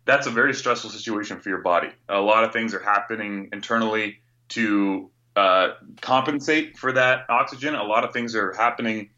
that's 0.05 0.27
a 0.27 0.29
very 0.29 0.53
stressful 0.53 0.91
situation 0.91 1.39
for 1.39 1.49
your 1.49 1.61
body. 1.61 1.89
A 2.07 2.19
lot 2.19 2.43
of 2.43 2.53
things 2.53 2.75
are 2.75 2.83
happening 2.83 3.49
internally 3.51 4.21
to 4.49 5.09
uh, 5.35 5.69
compensate 6.01 6.77
for 6.77 6.91
that 6.91 7.25
oxygen. 7.29 7.73
A 7.73 7.83
lot 7.83 8.03
of 8.03 8.13
things 8.13 8.35
are 8.35 8.53
happening 8.53 9.09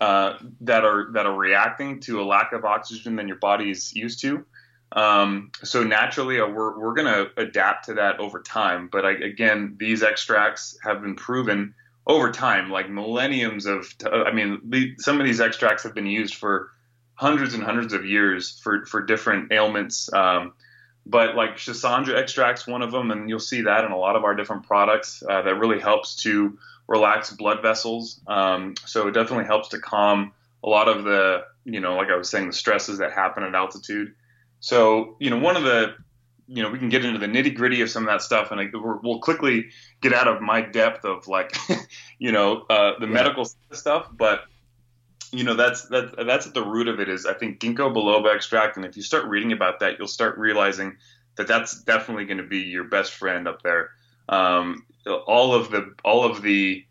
uh, 0.00 0.38
that 0.60 0.84
are 0.84 1.10
that 1.12 1.26
are 1.26 1.36
reacting 1.36 2.00
to 2.00 2.20
a 2.20 2.24
lack 2.24 2.52
of 2.52 2.64
oxygen 2.64 3.16
than 3.16 3.28
your 3.28 3.38
body 3.38 3.70
is 3.70 3.94
used 3.94 4.20
to. 4.20 4.44
Um, 4.92 5.50
so 5.62 5.82
naturally, 5.82 6.40
uh, 6.40 6.46
we're 6.46 6.78
we're 6.78 6.94
going 6.94 7.06
to 7.06 7.30
adapt 7.40 7.86
to 7.86 7.94
that 7.94 8.20
over 8.20 8.40
time. 8.40 8.88
But 8.90 9.04
I, 9.04 9.12
again, 9.12 9.76
these 9.78 10.02
extracts 10.02 10.78
have 10.82 11.02
been 11.02 11.16
proven 11.16 11.74
over 12.06 12.30
time, 12.30 12.70
like 12.70 12.88
millenniums 12.90 13.66
of. 13.66 13.92
I 14.04 14.32
mean, 14.32 14.60
the, 14.64 14.94
some 14.98 15.20
of 15.20 15.26
these 15.26 15.40
extracts 15.40 15.82
have 15.84 15.94
been 15.94 16.06
used 16.06 16.34
for 16.34 16.70
hundreds 17.14 17.54
and 17.54 17.62
hundreds 17.62 17.92
of 17.94 18.04
years 18.04 18.60
for 18.60 18.84
for 18.86 19.02
different 19.02 19.50
ailments. 19.52 20.12
Um, 20.12 20.52
but 21.06 21.36
like 21.36 21.56
Schisandra 21.56 22.16
extracts, 22.16 22.66
one 22.66 22.82
of 22.82 22.90
them, 22.90 23.10
and 23.10 23.28
you'll 23.30 23.38
see 23.38 23.62
that 23.62 23.84
in 23.84 23.92
a 23.92 23.98
lot 23.98 24.16
of 24.16 24.24
our 24.24 24.34
different 24.34 24.66
products. 24.66 25.22
Uh, 25.22 25.42
that 25.42 25.54
really 25.54 25.80
helps 25.80 26.16
to 26.16 26.58
relax 26.88 27.30
blood 27.30 27.62
vessels. 27.62 28.20
Um, 28.26 28.74
so 28.84 29.08
it 29.08 29.12
definitely 29.12 29.46
helps 29.46 29.68
to 29.68 29.80
calm 29.80 30.32
a 30.62 30.68
lot 30.68 30.88
of 30.88 31.04
the, 31.04 31.44
you 31.64 31.80
know, 31.80 31.96
like 31.96 32.08
I 32.08 32.16
was 32.16 32.28
saying, 32.28 32.46
the 32.46 32.52
stresses 32.52 32.98
that 32.98 33.12
happen 33.12 33.42
at 33.42 33.54
altitude. 33.54 34.14
So, 34.60 35.16
you 35.20 35.30
know, 35.30 35.38
one 35.38 35.56
of 35.56 35.64
the, 35.64 35.94
you 36.48 36.62
know, 36.62 36.70
we 36.70 36.78
can 36.78 36.88
get 36.88 37.04
into 37.04 37.18
the 37.18 37.26
nitty 37.26 37.54
gritty 37.54 37.80
of 37.82 37.90
some 37.90 38.04
of 38.04 38.08
that 38.08 38.22
stuff, 38.22 38.52
and 38.52 38.60
I, 38.60 38.68
we'll 38.72 39.20
quickly 39.20 39.66
get 40.00 40.12
out 40.12 40.28
of 40.28 40.40
my 40.40 40.60
depth 40.60 41.04
of 41.04 41.26
like, 41.26 41.56
you 42.18 42.32
know, 42.32 42.64
uh, 42.70 42.98
the 42.98 43.06
yeah. 43.06 43.12
medical 43.12 43.44
stuff. 43.72 44.08
But, 44.12 44.44
you 45.32 45.42
know, 45.42 45.54
that's 45.54 45.88
that, 45.88 46.14
that's 46.24 46.46
at 46.46 46.54
the 46.54 46.64
root 46.64 46.86
of 46.86 47.00
it. 47.00 47.08
Is 47.08 47.26
I 47.26 47.34
think 47.34 47.58
ginkgo 47.58 47.92
biloba 47.92 48.34
extract, 48.34 48.76
and 48.76 48.86
if 48.86 48.96
you 48.96 49.02
start 49.02 49.24
reading 49.26 49.52
about 49.52 49.80
that, 49.80 49.98
you'll 49.98 50.08
start 50.08 50.38
realizing 50.38 50.96
that 51.36 51.48
that's 51.48 51.82
definitely 51.82 52.24
going 52.24 52.38
to 52.38 52.44
be 52.44 52.60
your 52.60 52.84
best 52.84 53.12
friend 53.12 53.46
up 53.48 53.62
there. 53.62 53.90
Um, 54.28 54.86
all 55.06 55.54
of 55.54 55.70
the 55.70 55.94
all 56.04 56.24
of 56.24 56.42
the 56.42 56.84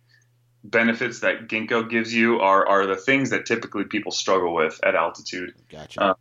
benefits 0.63 1.19
that 1.19 1.47
ginkgo 1.47 1.87
gives 1.89 2.13
you 2.13 2.39
are 2.39 2.67
are 2.67 2.85
the 2.87 2.95
things 2.95 3.29
that 3.29 3.45
typically 3.45 3.83
people 3.83 4.11
struggle 4.11 4.53
with 4.53 4.79
at 4.83 4.95
altitude. 4.95 5.53
Gotcha. 5.69 6.03
Um, 6.03 6.15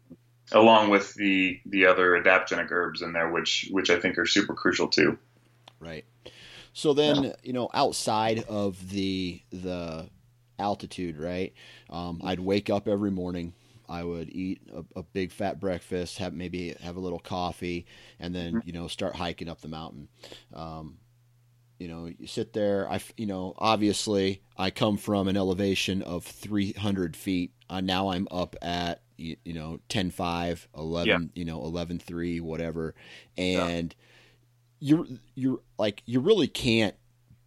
along 0.53 0.91
with 0.91 1.15
the 1.15 1.61
the 1.67 1.87
other 1.87 2.11
adaptogenic 2.11 2.71
herbs 2.71 3.03
in 3.03 3.13
there, 3.13 3.31
which 3.31 3.69
which 3.71 3.91
I 3.91 3.99
think 3.99 4.19
are 4.19 4.27
super 4.27 4.55
crucial 4.55 4.89
too. 4.89 5.19
Right. 5.81 6.05
So 6.73 6.93
then, 6.93 7.25
yeah. 7.25 7.33
you 7.43 7.53
know, 7.53 7.71
outside 7.73 8.45
of 8.49 8.91
the 8.91 9.41
the 9.51 10.09
altitude, 10.59 11.19
right? 11.19 11.53
Um, 11.91 12.21
I'd 12.25 12.41
wake 12.41 12.69
up 12.71 12.89
every 12.89 13.11
morning. 13.11 13.55
I 13.89 14.03
would 14.03 14.31
eat 14.31 14.63
a, 14.75 14.85
a, 15.01 15.03
big 15.03 15.31
fat 15.31 15.61
breakfast, 15.61 16.17
have 16.17 16.33
maybe 16.33 16.75
have 16.81 16.97
a 16.97 17.01
little 17.01 17.19
coffee, 17.19 17.85
and 18.19 18.35
then 18.35 18.55
mm-hmm. 18.55 18.67
you 18.67 18.73
know 18.73 18.89
start 18.89 19.15
hiking 19.15 19.49
up 19.49 19.61
the 19.61 19.69
mountain. 19.69 20.09
Um, 20.55 20.97
you 21.85 21.91
know, 21.91 22.07
you 22.07 22.27
sit 22.27 22.55
there. 22.55 22.91
I, 22.91 22.99
you 23.19 23.27
know, 23.27 23.53
obviously, 23.59 24.41
I 24.57 24.71
come 24.71 24.97
from 24.97 25.29
an 25.29 25.37
elevation 25.37 26.01
of 26.01 26.25
300 26.25 27.15
feet. 27.15 27.53
Uh, 27.69 27.83
now 27.83 28.09
I'm 28.09 28.27
up 28.31 28.57
at 28.63 29.03
you, 29.19 29.37
you 29.45 29.53
know 29.53 29.79
10 29.91 30.11
5 30.11 30.69
11 30.77 31.09
yeah. 31.09 31.19
you 31.35 31.45
know 31.45 31.63
11 31.63 32.01
3 32.01 32.41
whatever 32.41 32.97
and 33.37 33.95
yeah. 34.81 34.97
you're 34.97 35.07
you're 35.37 35.61
like 35.79 36.03
you 36.05 36.19
really 36.19 36.49
can't 36.49 36.97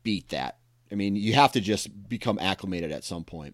beat 0.03 0.29
that 0.29 0.59
i 0.91 0.95
mean 0.95 1.17
you 1.17 1.33
have 1.33 1.51
to 1.51 1.59
just 1.59 2.07
become 2.07 2.39
acclimated 2.39 2.91
at 2.93 3.03
some 3.03 3.25
point 3.25 3.53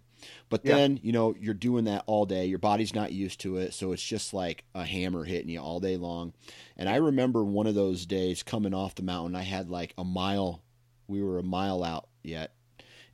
but 0.49 0.63
then 0.63 0.93
yeah. 0.93 0.99
you 1.01 1.11
know 1.11 1.33
you're 1.39 1.55
doing 1.55 1.85
that 1.85 2.03
all 2.05 2.27
day 2.27 2.45
your 2.45 2.59
body's 2.59 2.93
not 2.93 3.11
used 3.11 3.39
to 3.39 3.57
it 3.57 3.73
so 3.73 3.91
it's 3.91 4.05
just 4.05 4.31
like 4.31 4.63
a 4.75 4.85
hammer 4.85 5.23
hitting 5.23 5.49
you 5.49 5.59
all 5.59 5.79
day 5.79 5.97
long 5.97 6.33
and 6.77 6.87
i 6.87 6.97
remember 6.97 7.43
one 7.43 7.65
of 7.65 7.73
those 7.73 8.05
days 8.05 8.43
coming 8.43 8.75
off 8.75 8.93
the 8.93 9.01
mountain 9.01 9.35
i 9.35 9.41
had 9.41 9.71
like 9.71 9.93
a 9.97 10.03
mile 10.03 10.62
we 11.07 11.21
were 11.21 11.39
a 11.39 11.43
mile 11.43 11.83
out 11.83 12.07
yet 12.23 12.53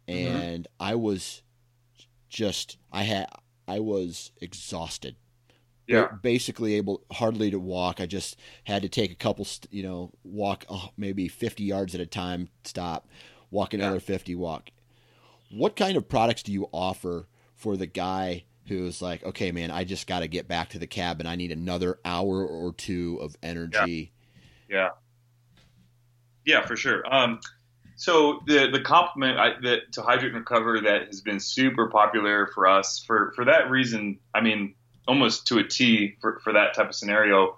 mm-hmm. 0.07 0.35
and 0.35 0.63
mm-hmm. 0.63 0.83
i 0.83 0.95
was 0.95 1.41
just 2.29 2.77
i 2.91 3.03
had 3.03 3.27
I 3.69 3.79
was 3.79 4.31
exhausted. 4.41 5.15
Yeah. 5.85 6.07
Basically 6.23 6.73
able 6.75 7.03
hardly 7.11 7.51
to 7.51 7.59
walk. 7.59 8.01
I 8.01 8.07
just 8.07 8.35
had 8.63 8.81
to 8.81 8.89
take 8.89 9.11
a 9.11 9.15
couple, 9.15 9.47
you 9.69 9.83
know, 9.83 10.11
walk 10.23 10.65
oh, 10.69 10.89
maybe 10.97 11.27
50 11.27 11.63
yards 11.63 11.93
at 11.93 12.01
a 12.01 12.05
time, 12.07 12.49
stop, 12.63 13.07
walk 13.51 13.75
another 13.75 13.95
yeah. 13.95 13.99
50, 13.99 14.35
walk. 14.35 14.71
What 15.51 15.75
kind 15.75 15.97
of 15.97 16.09
products 16.09 16.43
do 16.43 16.51
you 16.51 16.67
offer 16.71 17.27
for 17.55 17.77
the 17.77 17.85
guy 17.85 18.45
who's 18.67 19.03
like, 19.03 19.23
okay, 19.23 19.51
man, 19.51 19.69
I 19.69 19.83
just 19.83 20.07
got 20.07 20.19
to 20.19 20.27
get 20.27 20.47
back 20.47 20.69
to 20.69 20.79
the 20.79 20.87
cabin. 20.87 21.27
I 21.27 21.35
need 21.35 21.51
another 21.51 21.99
hour 22.03 22.43
or 22.43 22.73
two 22.73 23.19
of 23.21 23.35
energy. 23.43 24.11
Yeah. 24.67 24.77
Yeah, 24.77 24.89
yeah 26.45 26.61
for 26.65 26.75
sure. 26.75 27.03
Um, 27.13 27.39
so 27.99 28.41
the 28.47 28.69
the 28.71 28.79
complement 28.79 29.37
I, 29.37 29.59
the, 29.61 29.79
to 29.91 30.01
hydrate 30.01 30.31
and 30.31 30.39
recover 30.39 30.79
that 30.79 31.07
has 31.07 31.19
been 31.19 31.41
super 31.41 31.89
popular 31.89 32.47
for 32.47 32.65
us 32.65 33.03
for 33.05 33.33
for 33.35 33.43
that 33.43 33.69
reason. 33.69 34.19
I 34.33 34.39
mean, 34.39 34.73
almost 35.05 35.47
to 35.47 35.59
a 35.59 35.65
T 35.65 36.15
for 36.21 36.39
for 36.39 36.53
that 36.53 36.73
type 36.73 36.87
of 36.87 36.95
scenario. 36.95 37.57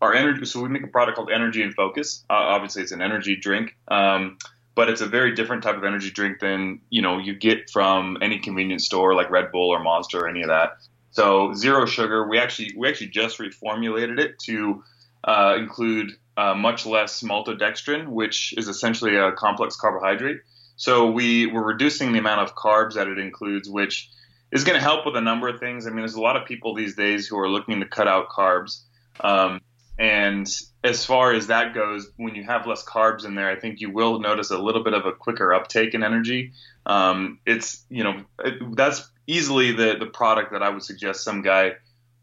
Our 0.00 0.14
energy. 0.14 0.44
So 0.46 0.60
we 0.60 0.68
make 0.68 0.84
a 0.84 0.88
product 0.88 1.16
called 1.16 1.30
Energy 1.30 1.62
and 1.62 1.74
Focus. 1.74 2.24
Uh, 2.30 2.34
obviously, 2.34 2.82
it's 2.82 2.92
an 2.92 3.02
energy 3.02 3.34
drink. 3.34 3.76
Um, 3.88 4.38
but 4.74 4.88
it's 4.88 5.00
a 5.00 5.06
very 5.06 5.34
different 5.34 5.64
type 5.64 5.76
of 5.76 5.82
energy 5.82 6.10
drink 6.10 6.38
than 6.40 6.80
you 6.90 7.02
know 7.02 7.18
you 7.18 7.34
get 7.34 7.70
from 7.70 8.18
any 8.20 8.40
convenience 8.40 8.84
store 8.84 9.14
like 9.14 9.30
Red 9.30 9.52
Bull 9.52 9.70
or 9.70 9.80
Monster 9.80 10.20
or 10.20 10.28
any 10.28 10.42
of 10.42 10.48
that. 10.48 10.78
So 11.12 11.54
zero 11.54 11.86
sugar. 11.86 12.28
We 12.28 12.38
actually 12.38 12.74
we 12.76 12.88
actually 12.88 13.08
just 13.08 13.38
reformulated 13.38 14.18
it 14.18 14.38
to 14.40 14.82
uh, 15.22 15.54
include 15.56 16.12
uh, 16.38 16.54
much 16.54 16.86
less 16.86 17.20
maltodextrin, 17.24 18.06
which 18.06 18.54
is 18.56 18.68
essentially 18.68 19.16
a 19.16 19.32
complex 19.32 19.74
carbohydrate. 19.74 20.38
So 20.76 21.10
we 21.10 21.46
we're 21.46 21.64
reducing 21.64 22.12
the 22.12 22.20
amount 22.20 22.42
of 22.42 22.54
carbs 22.54 22.94
that 22.94 23.08
it 23.08 23.18
includes, 23.18 23.68
which 23.68 24.08
is 24.52 24.62
going 24.62 24.78
to 24.78 24.80
help 24.82 25.04
with 25.04 25.16
a 25.16 25.20
number 25.20 25.48
of 25.48 25.58
things. 25.58 25.84
I 25.84 25.90
mean, 25.90 25.98
there's 25.98 26.14
a 26.14 26.20
lot 26.20 26.36
of 26.36 26.46
people 26.46 26.74
these 26.74 26.94
days 26.94 27.26
who 27.26 27.36
are 27.40 27.48
looking 27.48 27.80
to 27.80 27.86
cut 27.86 28.06
out 28.06 28.28
carbs. 28.28 28.82
Um, 29.18 29.60
and 29.98 30.48
as 30.84 31.04
far 31.04 31.32
as 31.32 31.48
that 31.48 31.74
goes, 31.74 32.08
when 32.16 32.36
you 32.36 32.44
have 32.44 32.68
less 32.68 32.84
carbs 32.84 33.24
in 33.24 33.34
there, 33.34 33.50
I 33.50 33.56
think 33.56 33.80
you 33.80 33.90
will 33.90 34.20
notice 34.20 34.52
a 34.52 34.58
little 34.58 34.84
bit 34.84 34.94
of 34.94 35.06
a 35.06 35.12
quicker 35.12 35.52
uptake 35.52 35.92
in 35.92 36.04
energy. 36.04 36.52
Um, 36.86 37.40
it's 37.46 37.84
you 37.90 38.04
know 38.04 38.22
it, 38.44 38.76
that's 38.76 39.10
easily 39.26 39.72
the 39.72 39.96
the 39.98 40.06
product 40.06 40.52
that 40.52 40.62
I 40.62 40.68
would 40.68 40.84
suggest 40.84 41.24
some 41.24 41.42
guy 41.42 41.72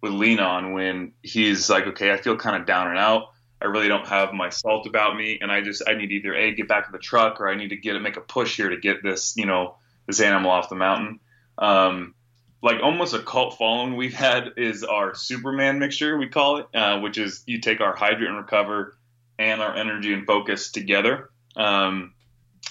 would 0.02 0.14
lean 0.14 0.40
on 0.40 0.72
when 0.72 1.12
he's 1.22 1.70
like, 1.70 1.86
okay, 1.88 2.14
I 2.14 2.18
feel 2.18 2.38
kind 2.38 2.56
of 2.56 2.66
down 2.66 2.88
and 2.88 2.98
out. 2.98 3.35
I 3.62 3.66
really 3.66 3.88
don't 3.88 4.08
have 4.08 4.34
my 4.34 4.50
salt 4.50 4.86
about 4.86 5.16
me, 5.16 5.40
and 5.42 5.52
I 5.52 5.62
just 5.62 5.84
I 5.88 5.96
need 5.96 6.12
either 6.12 6.34
a 6.36 6.54
get 6.54 6.68
back 6.68 6.86
to 6.88 6.92
the 6.92 7.00
truck 7.00 7.40
or 7.40 7.50
I 7.50 7.56
need 7.56 7.70
to 7.70 7.78
get 7.78 8.00
make 8.02 8.18
a 8.18 8.22
push 8.22 8.58
here 8.58 8.70
to 8.70 8.78
get 8.78 9.02
this 9.02 9.36
you 9.38 9.46
know 9.46 9.76
this 10.08 10.20
animal 10.20 10.52
off 10.52 10.70
the 10.70 10.76
mountain. 10.76 11.20
Um, 11.58 12.16
like 12.62 12.82
almost 12.82 13.14
a 13.14 13.20
cult 13.20 13.58
following 13.58 13.96
we've 13.96 14.14
had 14.14 14.54
is 14.58 14.84
our 14.84 15.14
Superman 15.16 15.80
mixture 15.80 16.18
we 16.18 16.28
call 16.28 16.58
it, 16.58 16.68
uh, 16.74 17.00
which 17.00 17.18
is 17.18 17.44
you 17.46 17.62
take 17.62 17.80
our 17.80 17.96
hydrate 17.96 18.28
and 18.28 18.38
recover 18.38 18.98
and 19.38 19.62
our 19.62 19.76
energy 19.76 20.14
and 20.14 20.26
focus 20.26 20.72
together. 20.72 21.30
Um, 21.56 22.14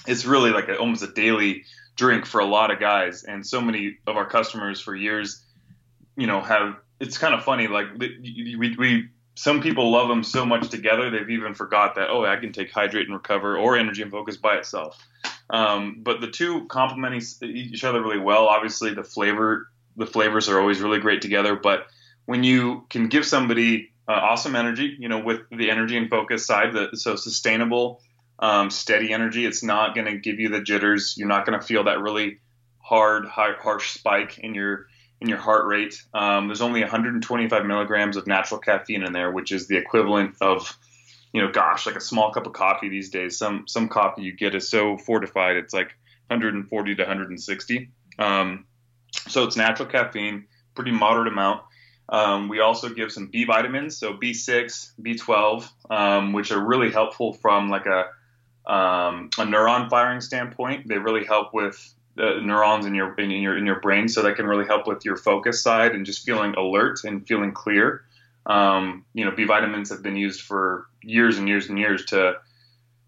it's 0.06 0.24
really 0.24 0.50
like 0.50 0.68
a, 0.68 0.76
almost 0.76 1.02
a 1.02 1.12
daily 1.12 1.64
drink 1.96 2.26
for 2.26 2.40
a 2.40 2.44
lot 2.44 2.70
of 2.70 2.80
guys, 2.80 3.24
and 3.24 3.46
so 3.46 3.60
many 3.60 3.96
of 4.06 4.16
our 4.16 4.26
customers 4.26 4.80
for 4.80 4.94
years, 4.94 5.44
you 6.16 6.26
know, 6.26 6.40
have. 6.40 6.76
It's 7.00 7.18
kind 7.18 7.34
of 7.34 7.42
funny, 7.42 7.66
like 7.66 7.86
we, 7.98 8.76
we 8.78 9.08
some 9.34 9.60
people 9.60 9.90
love 9.90 10.08
them 10.08 10.22
so 10.22 10.46
much 10.46 10.68
together 10.68 11.10
they've 11.10 11.30
even 11.30 11.54
forgot 11.54 11.96
that 11.96 12.08
oh 12.10 12.24
I 12.24 12.36
can 12.36 12.52
take 12.52 12.70
hydrate 12.70 13.06
and 13.06 13.14
recover 13.14 13.56
or 13.56 13.76
energy 13.76 14.02
and 14.02 14.10
focus 14.10 14.36
by 14.36 14.56
itself. 14.56 14.98
Um, 15.50 16.00
but 16.02 16.20
the 16.20 16.30
two 16.30 16.66
complement 16.66 17.22
each 17.42 17.84
other 17.84 18.02
really 18.02 18.18
well. 18.18 18.46
Obviously, 18.46 18.94
the 18.94 19.04
flavor 19.04 19.68
the 19.96 20.06
flavors 20.06 20.48
are 20.48 20.58
always 20.58 20.80
really 20.80 20.98
great 20.98 21.22
together. 21.22 21.56
But 21.56 21.86
when 22.24 22.44
you 22.44 22.86
can 22.90 23.08
give 23.08 23.24
somebody 23.24 23.92
uh, 24.08 24.12
awesome 24.12 24.56
energy, 24.56 24.96
you 24.98 25.08
know, 25.08 25.20
with 25.20 25.40
the 25.50 25.70
energy 25.70 25.96
and 25.96 26.10
focus 26.10 26.46
side, 26.46 26.72
the, 26.72 26.96
so 26.96 27.16
sustainable, 27.16 28.00
um, 28.38 28.70
steady 28.70 29.12
energy, 29.12 29.46
it's 29.46 29.62
not 29.62 29.94
going 29.94 30.06
to 30.06 30.18
give 30.18 30.40
you 30.40 30.48
the 30.48 30.60
jitters. 30.60 31.14
You're 31.16 31.28
not 31.28 31.46
going 31.46 31.58
to 31.58 31.64
feel 31.64 31.84
that 31.84 32.00
really 32.00 32.40
hard, 32.78 33.26
high, 33.26 33.52
harsh 33.58 33.92
spike 33.92 34.38
in 34.38 34.54
your 34.54 34.86
in 35.20 35.28
your 35.28 35.38
heart 35.38 35.66
rate. 35.66 36.02
Um, 36.12 36.48
there's 36.48 36.60
only 36.60 36.80
125 36.80 37.66
milligrams 37.66 38.16
of 38.16 38.26
natural 38.26 38.60
caffeine 38.60 39.02
in 39.02 39.12
there, 39.12 39.30
which 39.30 39.52
is 39.52 39.66
the 39.66 39.76
equivalent 39.76 40.36
of, 40.40 40.76
you 41.32 41.40
know, 41.40 41.50
gosh, 41.50 41.86
like 41.86 41.96
a 41.96 42.00
small 42.00 42.32
cup 42.32 42.46
of 42.46 42.52
coffee 42.52 42.88
these 42.88 43.10
days. 43.10 43.38
Some 43.38 43.66
some 43.66 43.88
coffee 43.88 44.22
you 44.22 44.32
get 44.32 44.54
is 44.54 44.68
so 44.68 44.98
fortified, 44.98 45.56
it's 45.56 45.72
like 45.72 45.92
140 46.28 46.94
to 46.96 47.02
160. 47.02 47.90
Um, 48.18 48.66
so 49.28 49.44
it's 49.44 49.56
natural 49.56 49.88
caffeine, 49.88 50.46
pretty 50.74 50.90
moderate 50.90 51.28
amount. 51.28 51.62
Um, 52.08 52.48
we 52.48 52.60
also 52.60 52.90
give 52.90 53.10
some 53.10 53.28
B 53.28 53.44
vitamins, 53.44 53.96
so 53.96 54.14
B6, 54.14 54.92
B12, 55.00 55.68
um, 55.90 56.32
which 56.32 56.52
are 56.52 56.60
really 56.60 56.90
helpful 56.90 57.32
from 57.32 57.70
like 57.70 57.86
a 57.86 58.06
um, 58.70 59.30
a 59.38 59.44
neuron 59.44 59.90
firing 59.90 60.20
standpoint. 60.20 60.88
They 60.88 60.98
really 60.98 61.24
help 61.24 61.52
with 61.52 61.94
the 62.16 62.40
neurons 62.42 62.86
in 62.86 62.94
your 62.94 63.14
in 63.14 63.30
your 63.30 63.56
in 63.56 63.66
your 63.66 63.80
brain, 63.80 64.08
so 64.08 64.22
that 64.22 64.36
can 64.36 64.46
really 64.46 64.66
help 64.66 64.86
with 64.86 65.04
your 65.04 65.16
focus 65.16 65.62
side 65.62 65.92
and 65.92 66.06
just 66.06 66.24
feeling 66.24 66.54
alert 66.54 67.04
and 67.04 67.26
feeling 67.26 67.52
clear. 67.52 68.04
Um, 68.46 69.04
you 69.14 69.24
know, 69.24 69.30
B 69.30 69.44
vitamins 69.44 69.90
have 69.90 70.02
been 70.02 70.16
used 70.16 70.42
for 70.42 70.86
years 71.02 71.38
and 71.38 71.48
years 71.48 71.68
and 71.68 71.78
years 71.78 72.04
to 72.06 72.34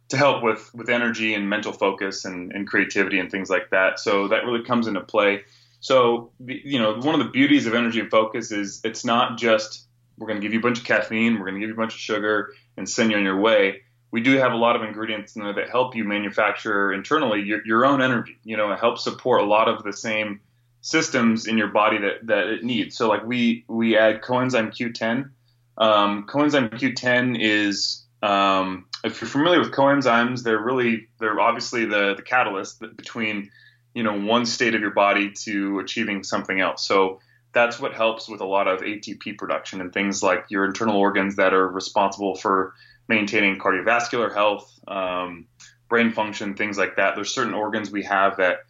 to 0.08 0.16
help 0.16 0.42
with 0.42 0.70
with 0.74 0.88
energy 0.88 1.34
and 1.34 1.48
mental 1.48 1.72
focus 1.72 2.24
and, 2.24 2.52
and 2.52 2.66
creativity 2.66 3.18
and 3.18 3.30
things 3.30 3.50
like 3.50 3.70
that. 3.70 3.98
So 3.98 4.28
that 4.28 4.44
really 4.44 4.64
comes 4.64 4.86
into 4.86 5.00
play. 5.00 5.42
So 5.80 6.30
you 6.44 6.78
know, 6.78 6.94
one 6.94 7.18
of 7.18 7.24
the 7.24 7.30
beauties 7.30 7.66
of 7.66 7.74
energy 7.74 8.00
and 8.00 8.10
focus 8.10 8.50
is 8.50 8.80
it's 8.84 9.04
not 9.04 9.38
just 9.38 9.86
we're 10.18 10.28
going 10.28 10.40
to 10.40 10.44
give 10.44 10.52
you 10.52 10.60
a 10.60 10.62
bunch 10.62 10.78
of 10.78 10.84
caffeine, 10.84 11.34
we're 11.34 11.46
going 11.46 11.54
to 11.54 11.60
give 11.60 11.68
you 11.68 11.74
a 11.74 11.78
bunch 11.78 11.94
of 11.94 12.00
sugar, 12.00 12.52
and 12.76 12.88
send 12.88 13.10
you 13.10 13.18
on 13.18 13.24
your 13.24 13.38
way. 13.38 13.82
We 14.10 14.20
do 14.20 14.36
have 14.38 14.52
a 14.52 14.56
lot 14.56 14.76
of 14.76 14.82
ingredients 14.82 15.36
in 15.36 15.42
there 15.42 15.54
that 15.54 15.68
help 15.68 15.94
you 15.96 16.04
manufacture 16.04 16.92
internally 16.92 17.42
your, 17.42 17.66
your 17.66 17.84
own 17.84 18.00
energy. 18.00 18.38
You 18.44 18.56
know, 18.56 18.72
it 18.72 18.78
helps 18.78 19.04
support 19.04 19.40
a 19.40 19.44
lot 19.44 19.68
of 19.68 19.82
the 19.82 19.92
same 19.92 20.40
systems 20.80 21.46
in 21.46 21.58
your 21.58 21.68
body 21.68 21.98
that, 21.98 22.26
that 22.26 22.46
it 22.46 22.64
needs. 22.64 22.96
So 22.96 23.08
like 23.08 23.26
we 23.26 23.64
we 23.68 23.96
add 23.96 24.22
coenzyme 24.22 24.70
Q10. 24.70 25.30
Um, 25.78 26.26
coenzyme 26.26 26.70
Q10 26.70 27.38
is 27.40 28.04
um, 28.22 28.86
if 29.04 29.20
you're 29.20 29.28
familiar 29.28 29.60
with 29.60 29.72
coenzymes, 29.72 30.42
they're 30.42 30.62
really 30.62 31.08
they're 31.18 31.40
obviously 31.40 31.84
the 31.84 32.14
the 32.14 32.22
catalyst 32.22 32.80
between 32.80 33.50
you 33.94 34.02
know 34.02 34.18
one 34.18 34.46
state 34.46 34.74
of 34.74 34.80
your 34.80 34.92
body 34.92 35.32
to 35.44 35.80
achieving 35.80 36.22
something 36.22 36.60
else. 36.60 36.86
So 36.86 37.20
that's 37.52 37.80
what 37.80 37.94
helps 37.94 38.28
with 38.28 38.40
a 38.40 38.46
lot 38.46 38.68
of 38.68 38.80
ATP 38.80 39.38
production 39.38 39.80
and 39.80 39.92
things 39.92 40.22
like 40.22 40.44
your 40.50 40.64
internal 40.66 40.96
organs 40.96 41.36
that 41.36 41.54
are 41.54 41.66
responsible 41.66 42.34
for 42.34 42.74
maintaining 43.08 43.58
cardiovascular 43.58 44.32
health, 44.32 44.72
um, 44.88 45.46
brain 45.88 46.12
function, 46.12 46.54
things 46.54 46.76
like 46.78 46.96
that. 46.96 47.14
There's 47.14 47.34
certain 47.34 47.54
organs 47.54 47.90
we 47.90 48.02
have 48.02 48.38
that 48.38 48.60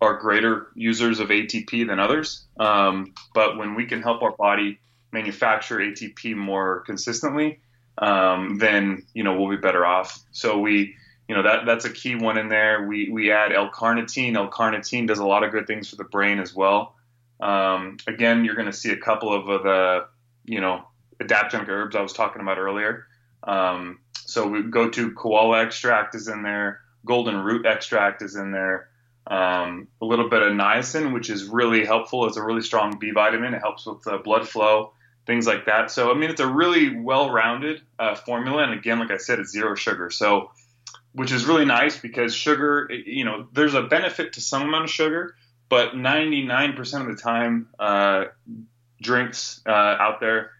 are 0.00 0.16
greater 0.18 0.68
users 0.74 1.20
of 1.20 1.28
ATP 1.28 1.86
than 1.86 1.98
others. 1.98 2.44
Um, 2.58 3.14
but 3.34 3.58
when 3.58 3.74
we 3.74 3.86
can 3.86 4.02
help 4.02 4.22
our 4.22 4.32
body 4.32 4.78
manufacture 5.12 5.78
ATP 5.78 6.34
more 6.36 6.80
consistently, 6.80 7.60
um, 7.98 8.58
then 8.58 9.04
you 9.14 9.24
know 9.24 9.38
we'll 9.38 9.50
be 9.50 9.60
better 9.60 9.84
off. 9.84 10.18
So 10.32 10.58
we, 10.58 10.94
you 11.28 11.34
know, 11.34 11.42
that 11.42 11.66
that's 11.66 11.84
a 11.84 11.90
key 11.90 12.14
one 12.14 12.38
in 12.38 12.48
there. 12.48 12.86
We 12.86 13.10
we 13.10 13.30
add 13.30 13.52
L-carnitine. 13.52 14.36
L-carnitine 14.36 15.06
does 15.06 15.18
a 15.18 15.26
lot 15.26 15.44
of 15.44 15.52
good 15.52 15.66
things 15.66 15.90
for 15.90 15.96
the 15.96 16.04
brain 16.04 16.38
as 16.38 16.54
well. 16.54 16.96
Um, 17.40 17.98
again, 18.06 18.44
you're 18.44 18.54
going 18.54 18.66
to 18.66 18.72
see 18.72 18.90
a 18.90 18.96
couple 18.96 19.34
of 19.34 19.62
the 19.62 20.06
you 20.44 20.60
know 20.60 20.84
adaptogenic 21.18 21.68
herbs 21.68 21.96
I 21.96 22.00
was 22.00 22.12
talking 22.12 22.40
about 22.40 22.58
earlier. 22.58 23.06
Um, 23.42 24.00
so 24.14 24.46
we 24.46 24.62
gotu 24.62 25.14
kola 25.14 25.62
extract 25.62 26.14
is 26.14 26.28
in 26.28 26.42
there, 26.42 26.80
golden 27.04 27.36
root 27.36 27.66
extract 27.66 28.22
is 28.22 28.36
in 28.36 28.52
there. 28.52 28.88
Um, 29.26 29.88
a 30.00 30.04
little 30.04 30.28
bit 30.28 30.42
of 30.42 30.52
niacin, 30.52 31.12
which 31.12 31.30
is 31.30 31.44
really 31.44 31.84
helpful. 31.84 32.26
It's 32.26 32.36
a 32.36 32.42
really 32.42 32.62
strong 32.62 32.98
B 32.98 33.12
vitamin. 33.12 33.54
It 33.54 33.60
helps 33.60 33.86
with 33.86 34.02
the 34.02 34.18
blood 34.18 34.48
flow 34.48 34.92
things 35.26 35.46
like 35.46 35.66
that. 35.66 35.90
So, 35.90 36.10
I 36.10 36.14
mean, 36.14 36.30
it's 36.30 36.40
a 36.40 36.46
really 36.46 36.96
well-rounded 36.96 37.82
uh, 37.98 38.14
formula, 38.14 38.64
and 38.64 38.72
again, 38.72 38.98
like 38.98 39.12
I 39.12 39.16
said, 39.16 39.38
it's 39.38 39.50
zero 39.52 39.74
sugar. 39.74 40.10
So, 40.10 40.50
which 41.12 41.30
is 41.30 41.44
really 41.44 41.64
nice 41.64 41.98
because 41.98 42.34
sugar, 42.34 42.90
you 42.90 43.24
know, 43.24 43.46
there's 43.52 43.74
a 43.74 43.82
benefit 43.82 44.34
to 44.34 44.40
some 44.40 44.62
amount 44.62 44.84
of 44.84 44.90
sugar, 44.90 45.34
but 45.68 45.92
99% 45.92 47.00
of 47.00 47.16
the 47.16 47.22
time, 47.22 47.68
uh, 47.78 48.24
drinks 49.00 49.60
uh, 49.66 49.70
out 49.70 50.20
there, 50.20 50.50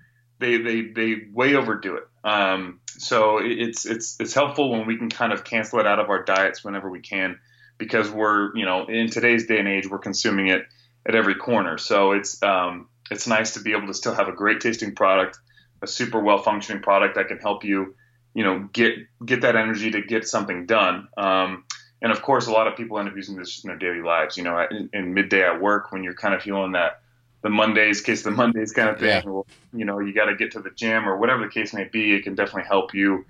they, 0.40 0.56
they, 0.56 0.80
they 0.82 1.26
way 1.32 1.54
overdo 1.54 1.96
it. 1.96 2.04
Um, 2.24 2.80
so 2.88 3.38
it's, 3.38 3.86
it's, 3.86 4.16
it's 4.20 4.34
helpful 4.34 4.70
when 4.70 4.86
we 4.86 4.96
can 4.96 5.08
kind 5.08 5.32
of 5.32 5.44
cancel 5.44 5.78
it 5.80 5.86
out 5.86 6.00
of 6.00 6.10
our 6.10 6.24
diets 6.24 6.64
whenever 6.64 6.90
we 6.90 7.00
can, 7.00 7.38
because 7.78 8.10
we're, 8.10 8.54
you 8.56 8.64
know, 8.64 8.86
in 8.86 9.08
today's 9.08 9.46
day 9.46 9.58
and 9.58 9.68
age, 9.68 9.88
we're 9.88 9.98
consuming 9.98 10.48
it 10.48 10.62
at 11.06 11.14
every 11.14 11.34
corner. 11.34 11.78
So 11.78 12.12
it's, 12.12 12.42
um, 12.42 12.88
it's 13.10 13.26
nice 13.26 13.54
to 13.54 13.60
be 13.60 13.72
able 13.72 13.86
to 13.88 13.94
still 13.94 14.14
have 14.14 14.28
a 14.28 14.32
great 14.32 14.60
tasting 14.60 14.94
product, 14.94 15.38
a 15.82 15.86
super 15.86 16.20
well 16.20 16.38
functioning 16.38 16.82
product 16.82 17.16
that 17.16 17.28
can 17.28 17.38
help 17.38 17.64
you, 17.64 17.94
you 18.34 18.44
know, 18.44 18.68
get 18.72 18.94
get 19.24 19.40
that 19.42 19.56
energy 19.56 19.90
to 19.90 20.02
get 20.02 20.28
something 20.28 20.66
done. 20.66 21.08
Um, 21.16 21.64
and 22.02 22.12
of 22.12 22.22
course, 22.22 22.46
a 22.46 22.52
lot 22.52 22.68
of 22.68 22.76
people 22.76 22.98
end 22.98 23.08
up 23.08 23.16
using 23.16 23.36
this 23.36 23.64
in 23.64 23.68
their 23.68 23.78
daily 23.78 24.02
lives. 24.02 24.36
You 24.36 24.44
know, 24.44 24.64
in, 24.70 24.88
in 24.92 25.14
midday 25.14 25.42
at 25.42 25.60
work 25.60 25.90
when 25.90 26.04
you're 26.04 26.14
kind 26.14 26.34
of 26.34 26.42
feeling 26.42 26.72
that 26.72 26.99
the 27.42 27.50
Mondays, 27.50 28.00
case 28.00 28.22
the 28.22 28.30
Mondays 28.30 28.72
kind 28.72 28.88
of 28.88 28.98
thing. 28.98 29.08
Yeah. 29.08 29.22
Well, 29.24 29.46
you 29.72 29.84
know, 29.84 29.98
you 29.98 30.12
got 30.14 30.26
to 30.26 30.36
get 30.36 30.52
to 30.52 30.60
the 30.60 30.70
gym 30.70 31.08
or 31.08 31.16
whatever 31.16 31.44
the 31.44 31.50
case 31.50 31.72
may 31.72 31.84
be. 31.84 32.14
It 32.14 32.22
can 32.22 32.34
definitely 32.34 32.68
help 32.68 32.94
you 32.94 33.24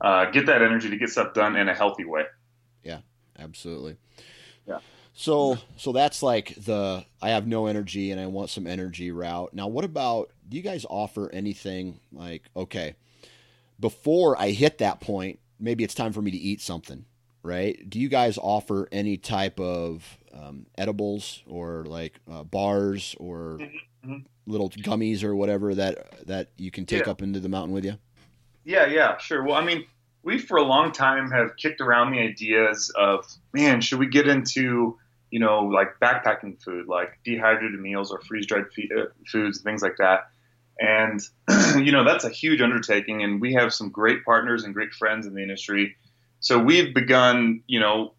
uh, 0.00 0.30
get 0.30 0.46
that 0.46 0.62
energy 0.62 0.90
to 0.90 0.96
get 0.96 1.10
stuff 1.10 1.34
done 1.34 1.56
in 1.56 1.68
a 1.68 1.74
healthy 1.74 2.04
way. 2.04 2.24
Yeah, 2.82 3.00
absolutely. 3.38 3.96
Yeah. 4.66 4.78
So 5.14 5.58
so 5.76 5.92
that's 5.92 6.22
like 6.22 6.54
the 6.56 7.04
I 7.20 7.30
have 7.30 7.46
no 7.46 7.66
energy 7.66 8.10
and 8.10 8.20
I 8.20 8.26
want 8.26 8.50
some 8.50 8.66
energy 8.66 9.10
route. 9.10 9.52
Now 9.52 9.68
what 9.68 9.84
about 9.84 10.30
do 10.48 10.56
you 10.56 10.62
guys 10.62 10.86
offer 10.88 11.30
anything 11.32 12.00
like 12.12 12.42
okay, 12.56 12.96
before 13.78 14.40
I 14.40 14.50
hit 14.50 14.78
that 14.78 15.00
point, 15.00 15.38
maybe 15.60 15.84
it's 15.84 15.94
time 15.94 16.12
for 16.12 16.22
me 16.22 16.30
to 16.30 16.36
eat 16.36 16.60
something, 16.62 17.04
right? 17.42 17.78
Do 17.88 17.98
you 17.98 18.08
guys 18.08 18.38
offer 18.38 18.88
any 18.92 19.16
type 19.16 19.60
of 19.60 20.18
um, 20.32 20.66
edibles 20.76 21.42
or 21.46 21.84
like 21.86 22.20
uh, 22.30 22.44
bars 22.44 23.14
or 23.18 23.58
mm-hmm. 24.04 24.18
little 24.46 24.70
gummies 24.70 25.24
or 25.24 25.34
whatever 25.34 25.74
that 25.74 26.26
that 26.26 26.50
you 26.56 26.70
can 26.70 26.86
take 26.86 27.06
yeah. 27.06 27.10
up 27.10 27.22
into 27.22 27.40
the 27.40 27.48
mountain 27.48 27.74
with 27.74 27.84
you? 27.84 27.94
Yeah, 28.64 28.86
yeah, 28.86 29.18
sure. 29.18 29.42
Well, 29.42 29.56
I 29.56 29.64
mean, 29.64 29.84
we 30.22 30.38
for 30.38 30.56
a 30.56 30.62
long 30.62 30.92
time 30.92 31.30
have 31.30 31.56
kicked 31.56 31.80
around 31.80 32.12
the 32.12 32.20
ideas 32.20 32.92
of 32.96 33.26
man, 33.52 33.80
should 33.80 33.98
we 33.98 34.06
get 34.06 34.28
into 34.28 34.98
you 35.32 35.40
know, 35.40 35.60
like 35.60 35.98
backpacking 36.00 36.62
food, 36.62 36.86
like 36.86 37.18
dehydrated 37.24 37.80
meals 37.80 38.12
or 38.12 38.20
freeze 38.20 38.46
dried 38.46 38.66
uh, 38.94 39.04
foods, 39.26 39.62
things 39.62 39.82
like 39.82 39.96
that. 39.96 40.28
And, 40.78 41.20
you 41.84 41.90
know, 41.90 42.04
that's 42.04 42.24
a 42.24 42.28
huge 42.28 42.60
undertaking. 42.60 43.22
And 43.22 43.40
we 43.40 43.54
have 43.54 43.72
some 43.72 43.88
great 43.88 44.24
partners 44.26 44.64
and 44.64 44.74
great 44.74 44.92
friends 44.92 45.26
in 45.26 45.34
the 45.34 45.40
industry. 45.40 45.96
So 46.42 46.58
we've 46.58 46.92
begun, 46.92 47.62
you 47.68 47.80
know, 47.80 48.14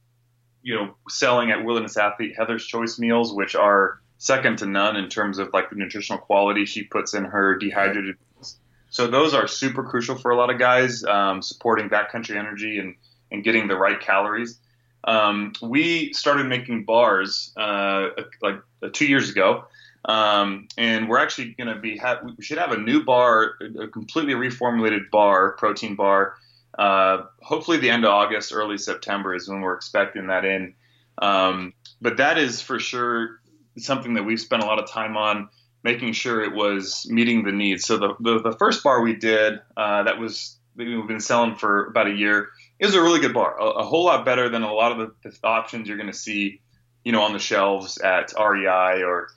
you 0.63 0.74
know, 0.76 0.95
selling 1.09 1.51
at 1.51 1.63
Wilderness 1.63 1.97
Athlete 1.97 2.34
Heather's 2.38 2.65
Choice 2.65 2.97
meals, 2.97 3.34
which 3.34 3.53
are 3.53 3.99
second 4.17 4.57
to 4.59 4.65
none 4.65 4.95
in 4.95 5.09
terms 5.09 5.38
of 5.38 5.49
like 5.53 5.69
the 5.69 5.76
nutritional 5.76 6.19
quality 6.19 6.65
she 6.65 6.84
puts 6.84 7.13
in 7.13 7.26
her 7.26 7.57
dehydrated. 7.57 8.15
Meals. 8.36 8.57
So 8.89 9.07
those 9.07 9.34
are 9.34 9.45
super 9.45 9.84
crucial 9.84 10.17
for 10.17 10.32
a 10.32 10.38
lot 10.38 10.49
of 10.49 10.57
guys, 10.57 11.03
um, 11.03 11.41
supporting 11.41 11.89
backcountry 11.89 12.38
energy 12.38 12.80
and, 12.80 12.95
and 13.30 13.43
getting 13.43 13.67
the 13.67 13.76
right 13.76 13.99
calories. 13.99 14.57
Um, 15.03 15.51
we 15.61 16.13
started 16.13 16.47
making 16.47 16.86
bars 16.86 17.51
uh, 17.57 18.09
like 18.41 18.61
uh, 18.82 18.88
two 18.93 19.05
years 19.05 19.30
ago, 19.30 19.65
um, 20.05 20.69
and 20.78 21.09
we're 21.09 21.19
actually 21.19 21.55
going 21.55 21.76
to 21.76 21.82
be 21.82 21.97
ha- 21.97 22.21
we 22.24 22.41
should 22.41 22.57
have 22.57 22.71
a 22.71 22.78
new 22.78 23.03
bar, 23.03 23.55
a 23.82 23.89
completely 23.89 24.34
reformulated 24.34 25.09
bar, 25.11 25.51
protein 25.57 25.95
bar. 25.95 26.36
Uh, 26.78 27.24
hopefully, 27.41 27.78
the 27.78 27.89
end 27.89 28.05
of 28.05 28.11
August, 28.11 28.53
early 28.53 28.78
September 28.78 29.36
is 29.36 29.47
when 29.47 29.61
we're 29.61 29.76
expecting 29.76 30.28
that 30.28 30.45
in. 30.45 30.74
Um, 31.19 31.74
but 32.01 32.17
that 32.17 32.38
is 32.38 32.61
for 32.61 32.80
sure 32.80 33.39
something 33.78 34.15
that 34.15 34.24
we've 34.24 34.39
spent 34.39 34.63
a 34.63 34.65
lot 34.65 34.80
of 34.80 34.89
time 34.89 35.17
on 35.17 35.49
making 35.84 36.13
sure 36.13 36.43
it 36.43 36.53
was 36.53 37.05
meeting 37.09 37.43
the 37.43 37.51
needs. 37.51 37.86
So 37.86 37.97
the 37.97 38.15
the, 38.19 38.41
the 38.41 38.57
first 38.57 38.84
bar 38.84 39.01
we 39.01 39.15
did 39.15 39.59
uh, 39.78 40.03
that 40.03 40.17
was 40.19 40.57
we've 40.76 41.07
been 41.07 41.19
selling 41.19 41.55
for 41.55 41.88
about 41.88 42.07
a 42.07 42.13
year 42.13 42.49
is 42.80 42.95
a 42.95 43.01
really 43.01 43.19
good 43.19 43.34
bar, 43.34 43.59
a, 43.59 43.65
a 43.65 43.84
whole 43.84 44.05
lot 44.05 44.26
better 44.26 44.49
than 44.49 44.63
a 44.63 44.74
lot 44.74 44.91
of 44.91 45.13
the, 45.24 45.30
the 45.30 45.38
options 45.43 45.88
you're 45.88 45.97
going 45.97 46.11
to 46.11 46.17
see, 46.17 46.61
you 47.03 47.11
know, 47.11 47.21
on 47.21 47.34
the 47.34 47.39
shelves 47.39 47.99
at 47.99 48.34
REI 48.38 49.03
or, 49.03 49.28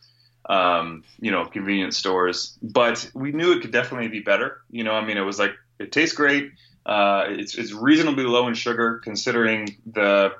um, 0.48 1.04
you 1.20 1.30
know, 1.30 1.44
convenience 1.44 1.96
stores. 1.96 2.56
But 2.62 3.10
we 3.14 3.32
knew 3.32 3.52
it 3.52 3.60
could 3.60 3.72
definitely 3.72 4.08
be 4.08 4.20
better. 4.20 4.62
You 4.70 4.84
know, 4.84 4.92
I 4.92 5.04
mean, 5.04 5.16
it 5.16 5.22
was 5.22 5.38
like 5.38 5.52
it 5.78 5.92
tastes 5.92 6.16
great. 6.16 6.52
Uh, 6.86 7.24
it's, 7.30 7.56
it's 7.56 7.72
reasonably 7.72 8.24
low 8.24 8.46
in 8.46 8.54
sugar 8.54 9.00
considering 9.02 9.76
the 9.86 10.32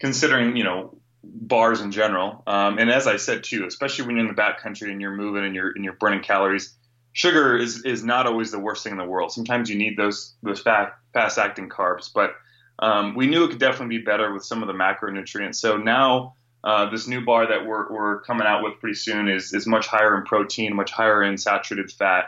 considering 0.00 0.56
you 0.56 0.64
know 0.64 0.98
bars 1.22 1.80
in 1.80 1.92
general. 1.92 2.42
Um, 2.46 2.78
and 2.78 2.90
as 2.90 3.06
I 3.06 3.16
said 3.16 3.44
too, 3.44 3.64
especially 3.66 4.06
when 4.06 4.16
you're 4.16 4.28
in 4.28 4.34
the 4.34 4.40
backcountry 4.40 4.90
and 4.90 5.00
you're 5.00 5.14
moving 5.14 5.44
and 5.44 5.54
you're 5.54 5.70
and 5.70 5.84
you're 5.84 5.94
burning 5.94 6.22
calories, 6.22 6.74
sugar 7.12 7.56
is 7.56 7.84
is 7.84 8.02
not 8.02 8.26
always 8.26 8.50
the 8.50 8.58
worst 8.58 8.82
thing 8.82 8.92
in 8.92 8.98
the 8.98 9.04
world. 9.04 9.32
Sometimes 9.32 9.70
you 9.70 9.78
need 9.78 9.96
those 9.96 10.34
those 10.42 10.60
fast 10.60 10.92
fast 11.14 11.38
acting 11.38 11.68
carbs, 11.68 12.10
but 12.12 12.34
um, 12.78 13.14
we 13.14 13.26
knew 13.26 13.44
it 13.44 13.48
could 13.48 13.60
definitely 13.60 13.98
be 13.98 14.04
better 14.04 14.32
with 14.32 14.44
some 14.44 14.62
of 14.62 14.66
the 14.66 14.74
macronutrients. 14.74 15.56
So 15.56 15.76
now 15.76 16.34
uh, 16.62 16.90
this 16.90 17.06
new 17.06 17.24
bar 17.24 17.46
that 17.46 17.64
we're, 17.64 17.90
we're 17.92 18.20
coming 18.22 18.46
out 18.46 18.62
with 18.62 18.80
pretty 18.80 18.96
soon 18.96 19.28
is 19.28 19.54
is 19.54 19.66
much 19.66 19.86
higher 19.86 20.16
in 20.16 20.24
protein, 20.24 20.74
much 20.74 20.90
higher 20.90 21.22
in 21.22 21.38
saturated 21.38 21.92
fat. 21.92 22.24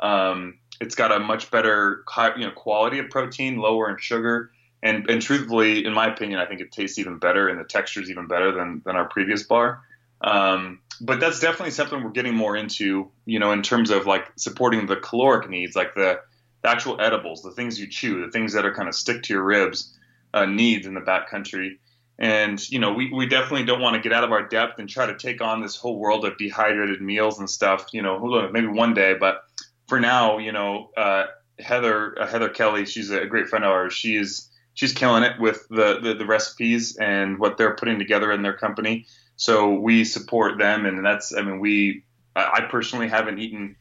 Um, 0.00 0.58
it's 0.82 0.96
got 0.96 1.12
a 1.12 1.20
much 1.20 1.50
better 1.50 2.04
you 2.36 2.44
know 2.44 2.50
quality 2.50 2.98
of 2.98 3.08
protein, 3.08 3.56
lower 3.56 3.88
in 3.88 3.96
sugar, 3.98 4.50
and 4.82 5.08
and 5.08 5.22
truthfully, 5.22 5.84
in 5.84 5.94
my 5.94 6.12
opinion, 6.12 6.40
I 6.40 6.46
think 6.46 6.60
it 6.60 6.72
tastes 6.72 6.98
even 6.98 7.18
better 7.18 7.48
and 7.48 7.58
the 7.58 7.64
texture 7.64 8.02
is 8.02 8.10
even 8.10 8.26
better 8.26 8.52
than 8.52 8.82
than 8.84 8.96
our 8.96 9.06
previous 9.06 9.44
bar. 9.44 9.82
Um, 10.22 10.80
but 11.00 11.20
that's 11.20 11.40
definitely 11.40 11.72
something 11.72 12.02
we're 12.02 12.10
getting 12.10 12.34
more 12.34 12.56
into, 12.56 13.10
you 13.26 13.38
know, 13.38 13.52
in 13.52 13.62
terms 13.62 13.90
of 13.90 14.06
like 14.06 14.30
supporting 14.36 14.86
the 14.86 14.96
caloric 14.96 15.48
needs, 15.48 15.74
like 15.74 15.94
the, 15.94 16.20
the 16.62 16.68
actual 16.68 17.00
edibles, 17.00 17.42
the 17.42 17.50
things 17.50 17.80
you 17.80 17.88
chew, 17.88 18.24
the 18.24 18.30
things 18.30 18.52
that 18.52 18.64
are 18.64 18.74
kind 18.74 18.88
of 18.88 18.94
stick 18.94 19.22
to 19.24 19.34
your 19.34 19.42
ribs 19.42 19.96
uh, 20.32 20.46
needs 20.46 20.86
in 20.86 20.94
the 20.94 21.00
backcountry. 21.00 21.78
And, 22.18 22.70
you 22.70 22.78
know, 22.78 22.92
we, 22.92 23.12
we 23.12 23.26
definitely 23.26 23.64
don't 23.64 23.80
want 23.80 23.96
to 23.96 24.00
get 24.00 24.12
out 24.12 24.22
of 24.22 24.30
our 24.30 24.46
depth 24.46 24.78
and 24.78 24.88
try 24.88 25.06
to 25.06 25.16
take 25.16 25.40
on 25.40 25.60
this 25.60 25.74
whole 25.74 25.98
world 25.98 26.24
of 26.24 26.38
dehydrated 26.38 27.00
meals 27.02 27.40
and 27.40 27.50
stuff, 27.50 27.86
you 27.92 28.02
know, 28.02 28.48
maybe 28.52 28.68
one 28.68 28.94
day. 28.94 29.14
But 29.18 29.42
for 29.88 30.00
now, 30.00 30.38
you 30.38 30.52
know, 30.52 30.90
uh, 30.96 31.26
Heather, 31.58 32.20
uh, 32.20 32.26
Heather 32.26 32.48
Kelly, 32.48 32.86
she's 32.86 33.10
a 33.10 33.26
great 33.26 33.48
friend 33.48 33.64
of 33.64 33.70
ours. 33.70 33.92
She's, 33.92 34.50
she's 34.74 34.92
killing 34.92 35.22
it 35.22 35.40
with 35.40 35.66
the, 35.68 36.00
the, 36.00 36.14
the 36.14 36.26
recipes 36.26 36.96
and 36.96 37.38
what 37.38 37.58
they're 37.58 37.74
putting 37.74 37.98
together 37.98 38.32
in 38.32 38.42
their 38.42 38.56
company. 38.56 39.06
So 39.36 39.74
we 39.74 40.04
support 40.04 40.58
them. 40.58 40.86
And 40.86 41.04
that's, 41.04 41.34
I 41.34 41.42
mean, 41.42 41.60
we, 41.60 42.04
I 42.34 42.62
personally 42.70 43.08
haven't 43.08 43.38
eaten 43.38 43.76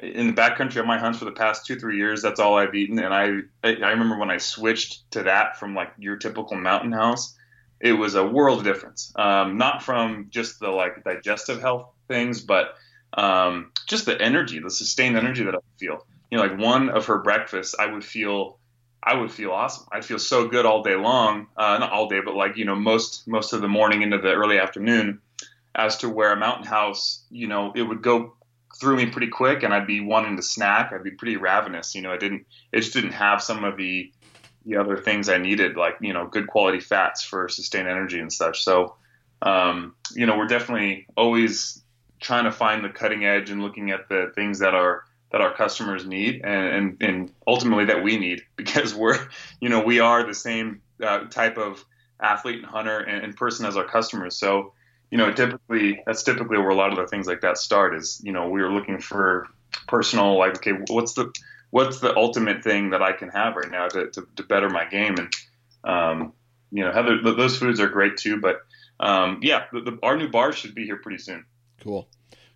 in 0.00 0.26
the 0.26 0.32
backcountry 0.32 0.76
of 0.76 0.86
my 0.86 0.98
hunts 0.98 1.18
for 1.18 1.24
the 1.24 1.32
past 1.32 1.66
two 1.66 1.78
three 1.78 1.96
years 1.96 2.20
that's 2.20 2.40
all 2.40 2.56
i've 2.56 2.74
eaten 2.74 2.98
and 2.98 3.14
i 3.14 3.28
i 3.62 3.90
remember 3.90 4.18
when 4.18 4.30
i 4.30 4.38
switched 4.38 5.08
to 5.12 5.22
that 5.22 5.58
from 5.58 5.74
like 5.74 5.92
your 5.98 6.16
typical 6.16 6.56
mountain 6.56 6.92
house 6.92 7.36
it 7.80 7.92
was 7.92 8.14
a 8.14 8.26
world 8.26 8.58
of 8.58 8.64
difference 8.64 9.12
um, 9.16 9.56
not 9.56 9.82
from 9.82 10.26
just 10.30 10.58
the 10.58 10.68
like 10.68 11.04
digestive 11.04 11.60
health 11.60 11.88
things 12.08 12.40
but 12.40 12.74
um, 13.14 13.70
just 13.86 14.06
the 14.06 14.20
energy 14.20 14.58
the 14.58 14.70
sustained 14.70 15.16
energy 15.16 15.44
that 15.44 15.54
i 15.54 15.58
feel 15.78 16.06
you 16.30 16.38
know 16.38 16.44
like 16.44 16.58
one 16.58 16.88
of 16.88 17.06
her 17.06 17.18
breakfasts 17.18 17.74
i 17.78 17.86
would 17.86 18.04
feel 18.04 18.58
i 19.02 19.14
would 19.14 19.30
feel 19.30 19.50
awesome 19.50 19.86
i'd 19.92 20.04
feel 20.04 20.18
so 20.18 20.48
good 20.48 20.66
all 20.66 20.82
day 20.82 20.96
long 20.96 21.46
uh, 21.56 21.78
not 21.78 21.92
all 21.92 22.08
day 22.08 22.20
but 22.24 22.34
like 22.34 22.56
you 22.56 22.64
know 22.64 22.74
most 22.74 23.26
most 23.28 23.52
of 23.52 23.60
the 23.60 23.68
morning 23.68 24.02
into 24.02 24.18
the 24.18 24.32
early 24.32 24.58
afternoon 24.58 25.20
as 25.74 25.98
to 25.98 26.08
where 26.08 26.32
a 26.32 26.36
mountain 26.36 26.66
house 26.66 27.24
you 27.30 27.46
know 27.46 27.72
it 27.74 27.82
would 27.82 28.02
go 28.02 28.34
through 28.78 28.96
me 28.96 29.06
pretty 29.06 29.28
quick 29.28 29.62
and 29.62 29.72
I'd 29.72 29.86
be 29.86 30.00
wanting 30.00 30.36
to 30.36 30.42
snack. 30.42 30.92
I'd 30.92 31.04
be 31.04 31.12
pretty 31.12 31.36
ravenous. 31.36 31.94
You 31.94 32.02
know, 32.02 32.12
I 32.12 32.16
didn't, 32.16 32.46
it 32.72 32.80
just 32.80 32.92
didn't 32.92 33.12
have 33.12 33.42
some 33.42 33.64
of 33.64 33.76
the, 33.76 34.12
the 34.66 34.76
other 34.76 34.96
things 34.96 35.28
I 35.28 35.38
needed, 35.38 35.76
like, 35.76 35.96
you 36.00 36.12
know, 36.12 36.26
good 36.26 36.46
quality 36.46 36.80
fats 36.80 37.22
for 37.22 37.48
sustained 37.48 37.88
energy 37.88 38.18
and 38.18 38.32
such. 38.32 38.64
So, 38.64 38.96
um, 39.42 39.94
you 40.14 40.26
know, 40.26 40.38
we're 40.38 40.46
definitely 40.46 41.06
always 41.16 41.82
trying 42.24 42.44
to 42.44 42.52
find 42.52 42.84
the 42.84 42.88
cutting 42.88 43.24
edge 43.24 43.50
and 43.50 43.62
looking 43.62 43.90
at 43.90 44.08
the 44.08 44.32
things 44.34 44.58
that 44.58 44.74
are, 44.74 45.04
that 45.30 45.40
our 45.40 45.54
customers 45.54 46.06
need 46.06 46.40
and, 46.44 46.66
and, 46.66 47.02
and 47.02 47.32
ultimately 47.46 47.84
that 47.84 48.02
we 48.02 48.16
need 48.16 48.42
because 48.56 48.94
we're, 48.94 49.18
you 49.60 49.68
know, 49.68 49.82
we 49.82 50.00
are 50.00 50.26
the 50.26 50.34
same 50.34 50.80
uh, 51.02 51.20
type 51.24 51.58
of 51.58 51.84
athlete 52.20 52.56
and 52.56 52.66
hunter 52.66 52.98
and, 52.98 53.24
and 53.24 53.36
person 53.36 53.66
as 53.66 53.76
our 53.76 53.84
customers. 53.84 54.34
So, 54.36 54.72
you 55.10 55.18
know, 55.18 55.32
typically 55.32 56.02
that's 56.06 56.22
typically 56.22 56.58
where 56.58 56.70
a 56.70 56.74
lot 56.74 56.90
of 56.90 56.96
the 56.96 57.06
things 57.06 57.26
like 57.26 57.42
that 57.42 57.58
start. 57.58 57.94
Is 57.94 58.20
you 58.24 58.32
know 58.32 58.48
we 58.48 58.60
were 58.60 58.72
looking 58.72 58.98
for 58.98 59.46
personal 59.86 60.38
like 60.38 60.56
okay 60.56 60.72
what's 60.88 61.14
the 61.14 61.32
what's 61.70 62.00
the 62.00 62.16
ultimate 62.16 62.64
thing 62.64 62.90
that 62.90 63.02
I 63.02 63.12
can 63.12 63.28
have 63.28 63.56
right 63.56 63.70
now 63.70 63.88
to, 63.88 64.10
to, 64.10 64.26
to 64.36 64.42
better 64.44 64.70
my 64.70 64.84
game 64.84 65.16
and 65.18 65.32
um, 65.84 66.32
you 66.72 66.84
know 66.84 66.92
Heather 66.92 67.20
those 67.22 67.58
foods 67.58 67.80
are 67.80 67.88
great 67.88 68.16
too 68.16 68.40
but 68.40 68.62
um, 69.00 69.40
yeah 69.42 69.64
the, 69.72 69.80
the, 69.80 69.98
our 70.02 70.16
new 70.16 70.28
bar 70.28 70.52
should 70.52 70.74
be 70.74 70.84
here 70.84 70.96
pretty 70.96 71.18
soon. 71.18 71.44
Cool, 71.84 72.08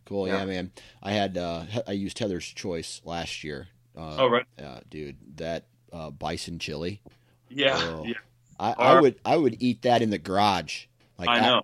cool. 0.07 0.27
Yeah, 0.27 0.39
yeah 0.39 0.45
man. 0.47 0.73
I 1.03 1.13
had 1.13 1.39
uh, 1.39 1.65
I 1.87 1.93
used 1.93 2.19
Heather's 2.19 2.47
Choice 2.47 3.01
last 3.05 3.45
year. 3.45 3.69
Uh, 3.97 4.17
oh 4.19 4.29
right, 4.29 4.47
uh, 4.63 4.81
dude, 4.91 5.17
that 5.37 5.67
uh, 5.93 6.11
bison 6.11 6.59
chili. 6.59 7.01
Yeah, 7.49 7.77
oh, 7.77 8.05
yeah. 8.05 8.15
I, 8.61 8.73
I, 8.73 9.01
would 9.01 9.21
I 9.25 9.37
would 9.37 9.63
eat 9.63 9.83
that 9.83 10.03
in 10.03 10.11
the 10.11 10.19
garage. 10.19 10.87
Like 11.17 11.29
I 11.29 11.41
know 11.41 11.63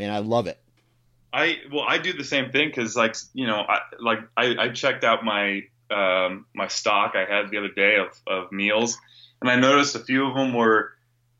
man, 0.00 0.10
I 0.10 0.18
love 0.18 0.46
it. 0.46 0.58
I 1.32 1.58
well, 1.70 1.84
I 1.86 1.98
do 1.98 2.12
the 2.12 2.24
same 2.24 2.50
thing 2.50 2.68
because 2.68 2.96
like 2.96 3.14
you 3.34 3.46
know, 3.46 3.60
I, 3.60 3.80
like 4.00 4.18
I, 4.36 4.56
I 4.58 4.68
checked 4.70 5.04
out 5.04 5.24
my 5.24 5.62
um, 5.90 6.46
my 6.54 6.68
stock 6.68 7.14
I 7.14 7.24
had 7.24 7.50
the 7.50 7.58
other 7.58 7.68
day 7.68 7.96
of, 7.96 8.20
of 8.26 8.52
meals, 8.52 8.98
and 9.40 9.50
I 9.50 9.56
noticed 9.56 9.94
a 9.94 10.00
few 10.00 10.26
of 10.26 10.34
them 10.34 10.54
were 10.54 10.92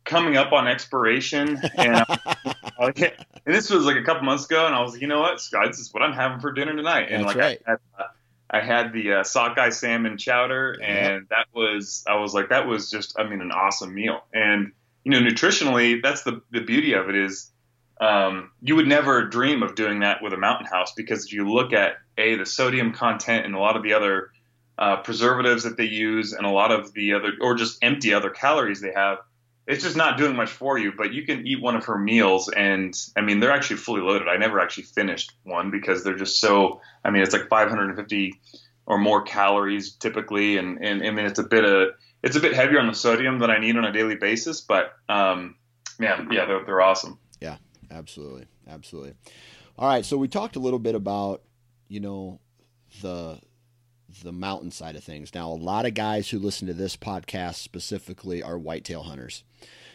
coming 0.05 0.37
up 0.37 0.53
on 0.53 0.69
expiration, 0.69 1.61
and, 1.77 2.05
and 2.79 3.15
this 3.45 3.71
was 3.71 3.85
like 3.85 3.97
a 3.97 4.03
couple 4.03 4.23
months 4.23 4.47
ago, 4.47 4.67
and 4.67 4.75
I 4.75 4.83
was 4.83 4.93
like, 4.93 5.03
you 5.03 5.09
know 5.09 5.21
what, 5.21 5.41
Scott, 5.41 5.67
this 5.69 5.79
is 5.79 5.93
what 5.93 6.03
I'm 6.03 6.13
having 6.13 6.41
for 6.41 6.53
dinner 6.53 6.75
tonight, 6.75 7.09
and 7.11 7.25
That's 7.25 7.37
like 7.37 7.37
right. 7.37 7.63
I 7.67 7.71
had, 7.71 7.79
uh, 7.99 8.05
I 8.53 8.61
had 8.61 8.93
the 8.93 9.13
uh, 9.13 9.25
sockeye 9.25 9.71
salmon 9.71 10.19
chowder, 10.19 10.77
and 10.83 11.27
that 11.31 11.47
was 11.55 12.05
I 12.09 12.17
was 12.17 12.35
like 12.35 12.49
that 12.49 12.67
was 12.67 12.91
just 12.91 13.19
I 13.19 13.29
mean 13.29 13.41
an 13.41 13.53
awesome 13.53 13.95
meal, 13.95 14.21
and 14.35 14.73
you 15.05 15.13
know 15.13 15.21
nutritionally 15.21 16.03
that's 16.03 16.25
the 16.25 16.43
the 16.51 16.61
beauty 16.61 16.95
of 16.95 17.09
it 17.09 17.15
is 17.15 17.51
um, 18.01 18.51
you 18.63 18.77
would 18.77 18.89
never 18.89 19.27
dream 19.27 19.63
of 19.63 19.75
doing 19.75 20.01
that 20.01 20.23
with 20.23 20.33
a 20.33 20.37
mountain 20.37 20.67
house 20.67 20.93
because 20.97 21.27
if 21.27 21.33
you 21.33 21.49
look 21.49 21.73
at 21.73 21.99
a 22.19 22.37
the 22.37 22.47
sodium 22.47 22.93
content 22.93 23.47
and 23.47 23.55
a 23.55 23.59
lot 23.59 23.77
of 23.77 23.83
the 23.83 23.93
other 23.93 24.31
uh, 24.79 24.97
preservatives 24.97 25.65
that 25.65 25.77
they 25.77 25.85
use 25.85 26.33
and 26.33 26.47
a 26.47 26.51
lot 26.51 26.73
of 26.73 26.93
the 26.95 27.13
other 27.13 27.33
or 27.41 27.55
just 27.55 27.79
empty 27.83 28.15
other 28.15 28.31
calories 28.31 28.81
they 28.81 28.93
have 28.93 29.19
it's 29.71 29.85
just 29.85 29.97
not 29.97 30.19
doing 30.19 30.37
much 30.37 30.51
for 30.51 30.79
you 30.79 30.93
but 30.97 31.13
you 31.13 31.25
can 31.25 31.47
eat 31.47 31.61
one 31.61 31.77
of 31.77 31.85
her 31.85 31.99
meals 31.99 32.49
and 32.49 32.95
i 33.17 33.21
mean 33.21 33.41
they're 33.41 33.53
actually 33.53 33.77
fully 33.77 34.01
loaded 34.01 34.29
i 34.29 34.37
never 34.37 34.61
actually 34.61 34.85
finished 34.85 35.33
one 35.45 35.71
because 35.71 36.05
they're 36.05 36.17
just 36.17 36.41
so 36.41 36.81
i 37.05 37.11
mean 37.11 37.23
it's 37.23 37.33
like 37.33 37.49
550 37.49 38.41
or 38.87 38.99
more 38.99 39.23
calories 39.23 39.93
typically 39.93 40.57
and, 40.57 40.85
and 40.85 41.03
i 41.03 41.11
mean 41.11 41.27
it's 41.27 41.39
a 41.39 41.45
bit 41.45 41.65
of 41.65 41.89
it's 42.23 42.37
a 42.37 42.41
bit 42.41 42.55
heavier 42.55 42.81
on 42.81 42.87
the 42.87 42.95
sodium 42.95 43.39
than 43.39 43.51
i 43.51 43.59
need 43.59 43.77
on 43.77 43.85
a 43.85 43.93
daily 43.93 44.17
basis 44.17 44.61
but 44.61 44.93
um, 45.09 45.55
man 45.99 46.29
yeah 46.31 46.47
they're, 46.47 46.65
they're 46.65 46.81
awesome 46.81 47.19
Yeah, 47.41 47.57
absolutely, 47.91 48.47
absolutely. 48.69 49.15
All 49.79 49.89
right, 49.89 50.05
so 50.05 50.17
we 50.17 50.29
talked 50.29 50.57
a 50.57 50.61
little 50.61 50.79
bit 50.79 50.95
about 50.95 51.43
you 51.89 52.01
know 52.01 52.39
the 53.01 53.41
the 54.23 54.33
mountain 54.33 54.71
side 54.71 54.97
of 54.97 55.05
things. 55.05 55.35
Now, 55.35 55.51
a 55.51 55.55
lot 55.55 55.87
of 55.87 55.95
guys 55.95 56.31
who 56.31 56.39
listen 56.39 56.67
to 56.67 56.75
this 56.75 56.97
podcast 56.97 57.57
specifically 57.57 58.43
are 58.43 58.59
whitetail 58.59 59.05
hunters. 59.05 59.45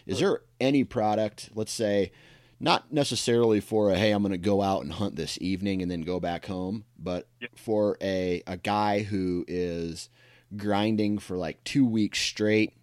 Is 0.05 0.19
there 0.19 0.41
any 0.59 0.83
product, 0.83 1.49
let's 1.55 1.71
say, 1.71 2.11
not 2.59 2.91
necessarily 2.91 3.59
for 3.59 3.91
a 3.91 3.97
hey, 3.97 4.11
I'm 4.11 4.21
going 4.21 4.31
to 4.31 4.37
go 4.37 4.61
out 4.61 4.83
and 4.83 4.93
hunt 4.93 5.15
this 5.15 5.37
evening 5.41 5.81
and 5.81 5.91
then 5.91 6.01
go 6.01 6.19
back 6.19 6.45
home, 6.45 6.85
but 6.97 7.27
for 7.55 7.97
a 8.01 8.41
a 8.47 8.57
guy 8.57 9.03
who 9.03 9.43
is 9.47 10.09
grinding 10.55 11.17
for 11.17 11.37
like 11.37 11.63
2 11.65 11.85
weeks 11.85 12.19
straight 12.19 12.73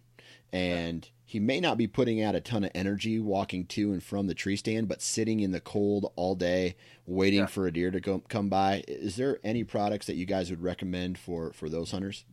and 0.51 1.09
he 1.33 1.39
may 1.39 1.59
not 1.59 1.79
be 1.79 1.87
putting 1.87 2.21
out 2.21 2.35
a 2.35 2.39
ton 2.39 2.63
of 2.63 2.69
energy 2.75 3.17
walking 3.17 3.65
to 3.65 3.91
and 3.91 4.03
from 4.03 4.27
the 4.27 4.35
tree 4.35 4.55
stand, 4.55 4.87
but 4.87 5.01
sitting 5.01 5.39
in 5.39 5.49
the 5.49 5.59
cold 5.59 6.13
all 6.15 6.35
day 6.35 6.75
waiting 7.07 7.39
yeah. 7.39 7.45
for 7.47 7.65
a 7.65 7.73
deer 7.73 7.89
to 7.89 7.99
go, 7.99 8.21
come 8.29 8.49
by. 8.49 8.83
Is 8.87 9.15
there 9.15 9.39
any 9.43 9.63
products 9.63 10.05
that 10.05 10.15
you 10.15 10.27
guys 10.27 10.51
would 10.51 10.61
recommend 10.61 11.17
for 11.17 11.51
for 11.51 11.69
those 11.69 11.89
hunters? 11.89 12.23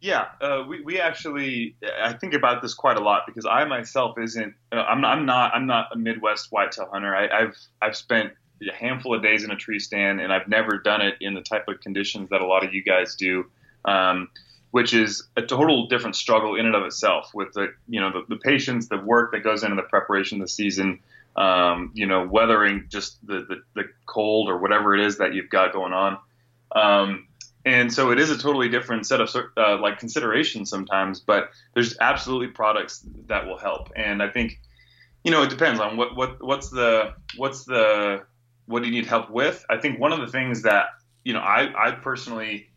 Yeah, 0.00 0.28
uh, 0.40 0.64
we, 0.66 0.80
we 0.80 0.98
actually 0.98 1.76
I 2.00 2.14
think 2.14 2.32
about 2.32 2.62
this 2.62 2.72
quite 2.72 2.96
a 2.96 3.02
lot 3.02 3.24
because 3.26 3.44
I 3.44 3.66
myself 3.66 4.18
isn't 4.18 4.54
uh, 4.72 4.76
I'm, 4.76 5.04
I'm 5.04 5.26
not 5.26 5.54
I'm 5.54 5.66
not 5.66 5.88
a 5.92 5.98
Midwest 5.98 6.50
whitetail 6.50 6.88
hunter. 6.90 7.14
I, 7.14 7.28
I've 7.28 7.58
I've 7.82 7.94
spent 7.94 8.32
a 8.66 8.72
handful 8.72 9.14
of 9.14 9.22
days 9.22 9.44
in 9.44 9.50
a 9.50 9.56
tree 9.56 9.80
stand 9.80 10.22
and 10.22 10.32
I've 10.32 10.48
never 10.48 10.78
done 10.78 11.02
it 11.02 11.16
in 11.20 11.34
the 11.34 11.42
type 11.42 11.68
of 11.68 11.78
conditions 11.82 12.30
that 12.30 12.40
a 12.40 12.46
lot 12.46 12.64
of 12.64 12.72
you 12.72 12.82
guys 12.82 13.16
do. 13.16 13.50
Um, 13.84 14.30
which 14.70 14.94
is 14.94 15.28
a 15.36 15.42
total 15.42 15.86
different 15.88 16.16
struggle 16.16 16.54
in 16.54 16.66
and 16.66 16.74
of 16.74 16.84
itself 16.84 17.30
with 17.34 17.52
the 17.52 17.72
you 17.88 18.00
know 18.00 18.10
the, 18.12 18.22
the 18.28 18.40
patience, 18.40 18.88
the 18.88 18.98
work 18.98 19.32
that 19.32 19.40
goes 19.40 19.62
into 19.62 19.76
the 19.76 19.82
preparation 19.82 20.40
of 20.40 20.46
the 20.46 20.52
season. 20.52 21.00
Um, 21.36 21.92
you 21.94 22.06
know, 22.06 22.26
weathering 22.26 22.86
just 22.88 23.24
the, 23.24 23.46
the, 23.48 23.62
the 23.74 23.84
cold 24.06 24.48
or 24.48 24.58
whatever 24.58 24.96
it 24.96 25.06
is 25.06 25.18
that 25.18 25.34
you've 25.34 25.48
got 25.48 25.72
going 25.72 25.92
on. 25.92 26.18
Um, 26.74 27.28
and 27.64 27.92
so 27.92 28.10
it 28.10 28.18
is 28.18 28.30
a 28.30 28.36
totally 28.36 28.68
different 28.68 29.06
set 29.06 29.20
of 29.20 29.32
uh, 29.56 29.78
like 29.78 30.00
considerations 30.00 30.68
sometimes, 30.68 31.20
but 31.20 31.50
there's 31.74 31.96
absolutely 32.00 32.48
products 32.48 33.06
that 33.26 33.46
will 33.46 33.58
help. 33.58 33.92
And 33.94 34.20
I 34.20 34.30
think, 34.30 34.58
you 35.22 35.30
know, 35.30 35.44
it 35.44 35.50
depends 35.50 35.78
on 35.78 35.96
what, 35.96 36.16
what, 36.16 36.42
what's 36.42 36.70
the, 36.70 37.14
what's 37.36 37.62
the, 37.64 38.24
what 38.66 38.82
do 38.82 38.88
you 38.88 38.94
need 38.94 39.06
help 39.06 39.30
with? 39.30 39.64
I 39.70 39.76
think 39.76 40.00
one 40.00 40.12
of 40.12 40.18
the 40.18 40.26
things 40.26 40.62
that, 40.62 40.86
you 41.22 41.34
know, 41.34 41.40
I, 41.40 41.88
I 41.88 41.90
personally 41.92 42.68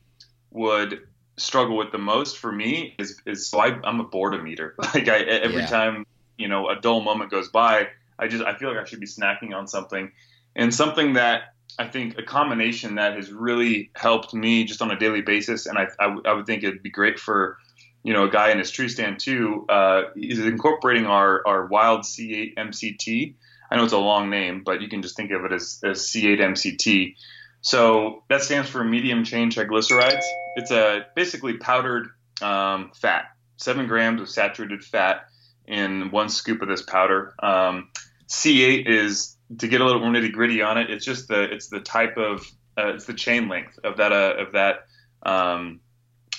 would 0.52 1.08
struggle 1.38 1.78
with 1.78 1.92
the 1.92 1.98
most 1.98 2.38
for 2.38 2.52
me 2.52 2.96
is 3.00 3.20
is 3.26 3.48
so 3.48 3.60
I, 3.60 3.80
am 3.88 4.00
a 4.00 4.04
boredom 4.04 4.48
eater. 4.48 4.76
Like 4.94 5.08
I 5.08 5.20
every 5.20 5.62
yeah. 5.62 5.68
time 5.68 6.06
you 6.38 6.48
know 6.48 6.70
a 6.70 6.76
dull 6.76 7.02
moment 7.02 7.32
goes 7.32 7.50
by, 7.50 7.88
I 8.20 8.28
just 8.28 8.44
I 8.44 8.56
feel 8.56 8.70
like 8.70 8.78
I 8.78 8.86
should 8.86 9.00
be 9.00 9.08
snacking 9.08 9.56
on 9.56 9.68
something, 9.68 10.12
and 10.56 10.74
something 10.74 11.14
that 11.14 11.54
I 11.80 11.88
think 11.88 12.18
a 12.18 12.24
combination 12.24 12.96
that 12.96 13.16
has 13.16 13.32
really 13.32 13.92
helped 13.96 14.34
me 14.34 14.66
just 14.66 14.82
on 14.82 14.92
a 14.92 15.00
daily 15.00 15.22
basis, 15.22 15.66
and 15.66 15.78
I 15.78 15.88
I, 16.00 16.16
I 16.26 16.34
would 16.34 16.46
think 16.46 16.64
it'd 16.64 16.84
be 16.84 16.90
great 16.90 17.20
for 17.20 17.58
you 18.04 18.14
know 18.14 18.26
a 18.26 18.30
guy 18.30 18.52
in 18.52 18.58
his 18.58 18.72
tree 18.72 18.90
stand 18.90 19.20
too 19.20 19.66
uh, 19.70 20.04
is 20.16 20.40
incorporating 20.40 21.06
our 21.06 21.46
our 21.48 21.66
wild 21.66 22.02
C8 22.02 22.56
MCT. 22.56 23.36
I 23.70 23.78
know 23.78 23.86
it's 23.86 23.94
a 23.94 23.98
long 23.98 24.30
name, 24.30 24.64
but 24.66 24.82
you 24.82 24.90
can 24.90 25.02
just 25.02 25.16
think 25.16 25.32
of 25.32 25.46
it 25.46 25.54
as, 25.54 25.80
as 25.82 26.02
C8 26.02 26.40
MCT. 26.40 27.16
So 27.62 28.24
that 28.28 28.42
stands 28.42 28.70
for 28.70 28.84
medium 28.84 29.24
chain 29.24 29.50
triglycerides. 29.50 30.26
It's 30.56 30.72
a 30.72 31.06
basically 31.16 31.58
powdered 31.58 32.10
um, 32.42 32.92
fat, 32.94 33.26
seven 33.58 33.88
grams 33.88 34.22
of 34.22 34.30
saturated 34.30 34.84
fat 34.84 35.26
in 35.68 36.12
one 36.12 36.30
scoop 36.30 36.62
of 36.62 36.68
this 36.68 36.82
powder. 36.82 37.34
Um, 37.42 37.90
C8 38.28 38.88
is 38.88 39.38
to 39.60 39.68
get 39.68 39.82
a 39.82 39.86
little 39.86 40.02
nitty 40.02 40.32
gritty 40.32 40.62
on 40.62 40.78
it. 40.78 40.90
It's 40.90 41.06
just 41.06 41.28
the 41.28 41.44
it's 41.44 41.68
the 41.68 41.80
type 41.80 42.18
of 42.18 42.46
uh, 42.78 42.94
it's 42.94 43.06
the 43.06 43.14
chain 43.14 43.50
length 43.50 43.80
of 43.84 43.98
that 43.98 44.12
uh, 44.12 44.36
of 44.38 44.54
that 44.54 44.86
um, 45.24 45.82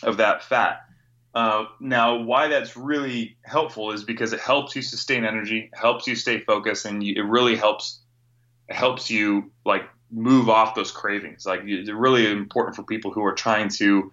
of 0.03 0.19
that 0.19 0.43
fat. 0.45 0.81
Uh, 1.35 1.65
now, 1.81 2.17
why 2.17 2.49
that's 2.49 2.77
really 2.77 3.39
helpful 3.43 3.93
is 3.93 4.05
because 4.05 4.35
it 4.35 4.41
helps 4.41 4.77
you 4.77 4.83
sustain 4.83 5.25
energy, 5.25 5.71
helps 5.73 6.07
you 6.07 6.15
stay 6.15 6.39
focused, 6.39 6.85
and 6.85 7.03
you, 7.03 7.15
it 7.17 7.27
really 7.27 7.57
helps 7.57 8.01
helps 8.69 9.11
you 9.11 9.51
like 9.65 9.83
move 10.13 10.49
off 10.49 10.75
those 10.75 10.93
cravings. 10.93 11.47
Like 11.47 11.63
it's 11.65 11.91
really 11.91 12.31
important 12.31 12.77
for 12.77 12.83
people 12.83 13.11
who 13.11 13.25
are 13.25 13.33
trying 13.33 13.69
to, 13.71 14.13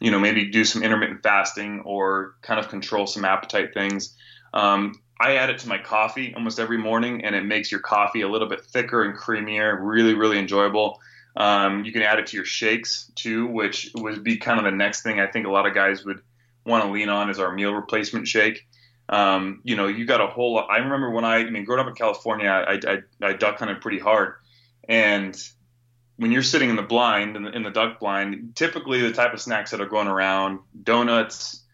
you 0.00 0.10
know, 0.10 0.18
maybe 0.18 0.50
do 0.50 0.64
some 0.64 0.82
intermittent 0.82 1.22
fasting 1.22 1.80
or 1.80 2.34
kind 2.42 2.60
of 2.60 2.68
control 2.68 3.06
some 3.06 3.24
appetite 3.24 3.74
things. 3.74 4.14
Um, 4.52 5.00
I 5.18 5.36
add 5.36 5.50
it 5.50 5.58
to 5.60 5.68
my 5.68 5.78
coffee 5.78 6.34
almost 6.34 6.58
every 6.58 6.78
morning, 6.78 7.24
and 7.24 7.34
it 7.34 7.44
makes 7.44 7.70
your 7.70 7.80
coffee 7.80 8.22
a 8.22 8.28
little 8.28 8.48
bit 8.48 8.64
thicker 8.64 9.02
and 9.02 9.16
creamier. 9.16 9.76
Really, 9.80 10.14
really 10.14 10.38
enjoyable. 10.38 11.00
Um, 11.36 11.84
you 11.84 11.92
can 11.92 12.02
add 12.02 12.18
it 12.18 12.26
to 12.28 12.36
your 12.36 12.44
shakes 12.44 13.10
too, 13.14 13.46
which 13.46 13.90
would 13.94 14.24
be 14.24 14.36
kind 14.36 14.58
of 14.58 14.64
the 14.64 14.70
next 14.72 15.02
thing 15.02 15.20
I 15.20 15.26
think 15.26 15.46
a 15.46 15.50
lot 15.50 15.66
of 15.66 15.74
guys 15.74 16.04
would 16.04 16.20
want 16.64 16.84
to 16.84 16.90
lean 16.90 17.08
on 17.08 17.30
is 17.30 17.38
our 17.38 17.52
meal 17.52 17.72
replacement 17.72 18.26
shake. 18.28 18.66
Um, 19.08 19.60
you 19.64 19.76
know, 19.76 19.88
you 19.88 20.04
got 20.06 20.20
a 20.20 20.26
whole 20.26 20.54
lot. 20.54 20.68
I 20.70 20.78
remember 20.78 21.10
when 21.10 21.24
I, 21.24 21.38
I 21.38 21.50
mean, 21.50 21.64
growing 21.64 21.80
up 21.80 21.88
in 21.88 21.94
California, 21.94 22.48
I, 22.48 22.80
I, 22.86 23.02
I 23.22 23.32
duck 23.32 23.58
hunted 23.58 23.80
pretty 23.80 23.98
hard. 23.98 24.34
And 24.90 25.40
when 26.16 26.32
you're 26.32 26.42
sitting 26.42 26.68
in 26.68 26.76
the 26.76 26.82
blind, 26.82 27.36
in 27.36 27.44
the, 27.44 27.50
in 27.52 27.62
the 27.62 27.70
duck 27.70 28.00
blind, 28.00 28.56
typically 28.56 29.00
the 29.00 29.12
type 29.12 29.32
of 29.32 29.40
snacks 29.40 29.70
that 29.70 29.80
are 29.80 29.86
going 29.86 30.08
around, 30.08 30.58
donuts, 30.82 31.64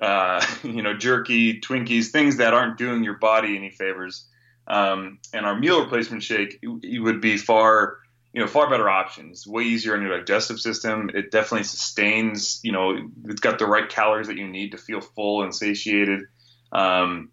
uh, 0.00 0.44
you 0.62 0.82
know, 0.82 0.94
jerky, 0.94 1.60
Twinkies, 1.60 2.08
things 2.08 2.36
that 2.36 2.52
aren't 2.52 2.76
doing 2.76 3.02
your 3.02 3.16
body 3.16 3.56
any 3.56 3.70
favors. 3.70 4.26
Um, 4.66 5.18
and 5.32 5.46
our 5.46 5.58
meal 5.58 5.80
replacement 5.80 6.22
shake 6.22 6.58
it, 6.62 7.00
would 7.00 7.22
be 7.22 7.38
far 7.38 7.96
you 8.34 8.42
know, 8.42 8.46
far 8.46 8.68
better 8.68 8.88
options. 8.88 9.46
Way 9.46 9.62
easier 9.64 9.96
on 9.96 10.02
your 10.02 10.18
digestive 10.18 10.60
system. 10.60 11.10
It 11.14 11.30
definitely 11.30 11.64
sustains. 11.64 12.60
You 12.62 12.72
know, 12.72 13.08
it's 13.24 13.40
got 13.40 13.58
the 13.58 13.66
right 13.66 13.88
calories 13.88 14.26
that 14.26 14.36
you 14.36 14.46
need 14.46 14.72
to 14.72 14.78
feel 14.78 15.00
full 15.00 15.42
and 15.42 15.54
satiated. 15.54 16.24
Um, 16.70 17.30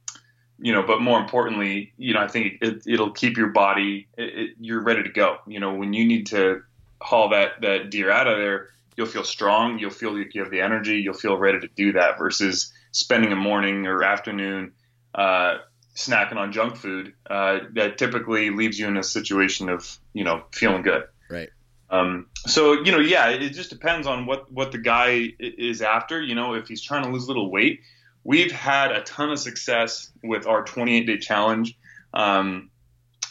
you 0.59 0.73
know, 0.73 0.83
but 0.83 1.01
more 1.01 1.19
importantly, 1.19 1.93
you 1.97 2.13
know, 2.13 2.21
I 2.21 2.27
think 2.27 2.59
it, 2.61 2.83
will 2.99 3.11
keep 3.11 3.37
your 3.37 3.49
body. 3.49 4.07
It, 4.17 4.23
it, 4.23 4.49
you're 4.59 4.81
ready 4.81 5.03
to 5.03 5.09
go. 5.09 5.37
You 5.47 5.59
know, 5.59 5.73
when 5.73 5.93
you 5.93 6.05
need 6.05 6.27
to 6.27 6.63
haul 7.01 7.29
that 7.29 7.61
that 7.61 7.89
deer 7.89 8.09
out 8.09 8.27
of 8.27 8.37
there, 8.37 8.69
you'll 8.95 9.07
feel 9.07 9.23
strong. 9.23 9.79
You'll 9.79 9.91
feel 9.91 10.17
like 10.17 10.33
you 10.33 10.41
have 10.41 10.51
the 10.51 10.61
energy. 10.61 10.99
You'll 10.99 11.13
feel 11.13 11.37
ready 11.37 11.59
to 11.59 11.67
do 11.67 11.93
that 11.93 12.17
versus 12.17 12.73
spending 12.91 13.31
a 13.31 13.35
morning 13.35 13.87
or 13.87 14.03
afternoon. 14.03 14.73
Uh, 15.13 15.59
snacking 15.95 16.35
on 16.35 16.51
junk 16.51 16.75
food, 16.75 17.13
uh, 17.29 17.59
that 17.73 17.97
typically 17.97 18.49
leaves 18.49 18.77
you 18.77 18.87
in 18.87 18.97
a 18.97 19.03
situation 19.03 19.69
of 19.69 19.97
you 20.13 20.23
know 20.23 20.43
feeling 20.51 20.81
good. 20.81 21.03
Right. 21.29 21.49
Um, 21.89 22.27
so 22.35 22.83
you 22.83 22.91
know, 22.91 22.99
yeah, 22.99 23.29
it 23.29 23.49
just 23.49 23.69
depends 23.69 24.07
on 24.07 24.25
what 24.25 24.51
what 24.51 24.71
the 24.71 24.77
guy 24.77 25.29
is 25.39 25.81
after. 25.81 26.21
You 26.21 26.35
know, 26.35 26.53
if 26.53 26.67
he's 26.67 26.81
trying 26.81 27.03
to 27.03 27.09
lose 27.09 27.25
a 27.25 27.27
little 27.27 27.51
weight, 27.51 27.81
we've 28.25 28.51
had 28.51 28.91
a 28.91 29.01
ton 29.03 29.29
of 29.29 29.39
success 29.39 30.11
with 30.21 30.45
our 30.47 30.65
28 30.65 31.05
day 31.05 31.17
challenge. 31.17 31.77
Um, 32.13 32.71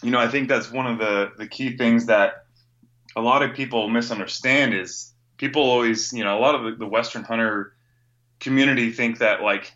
you 0.02 0.10
know, 0.10 0.18
I 0.18 0.28
think 0.28 0.48
that's 0.48 0.70
one 0.70 0.86
of 0.86 0.98
the 0.98 1.32
the 1.36 1.46
key 1.46 1.76
things 1.76 2.06
that 2.06 2.46
a 3.16 3.20
lot 3.20 3.42
of 3.42 3.54
people 3.54 3.88
misunderstand 3.88 4.72
is 4.72 5.12
people 5.36 5.62
always, 5.62 6.12
you 6.12 6.24
know, 6.24 6.38
a 6.38 6.40
lot 6.40 6.54
of 6.54 6.64
the, 6.64 6.76
the 6.76 6.86
Western 6.86 7.24
hunter 7.24 7.74
community 8.40 8.90
think 8.90 9.18
that 9.18 9.42
like 9.42 9.72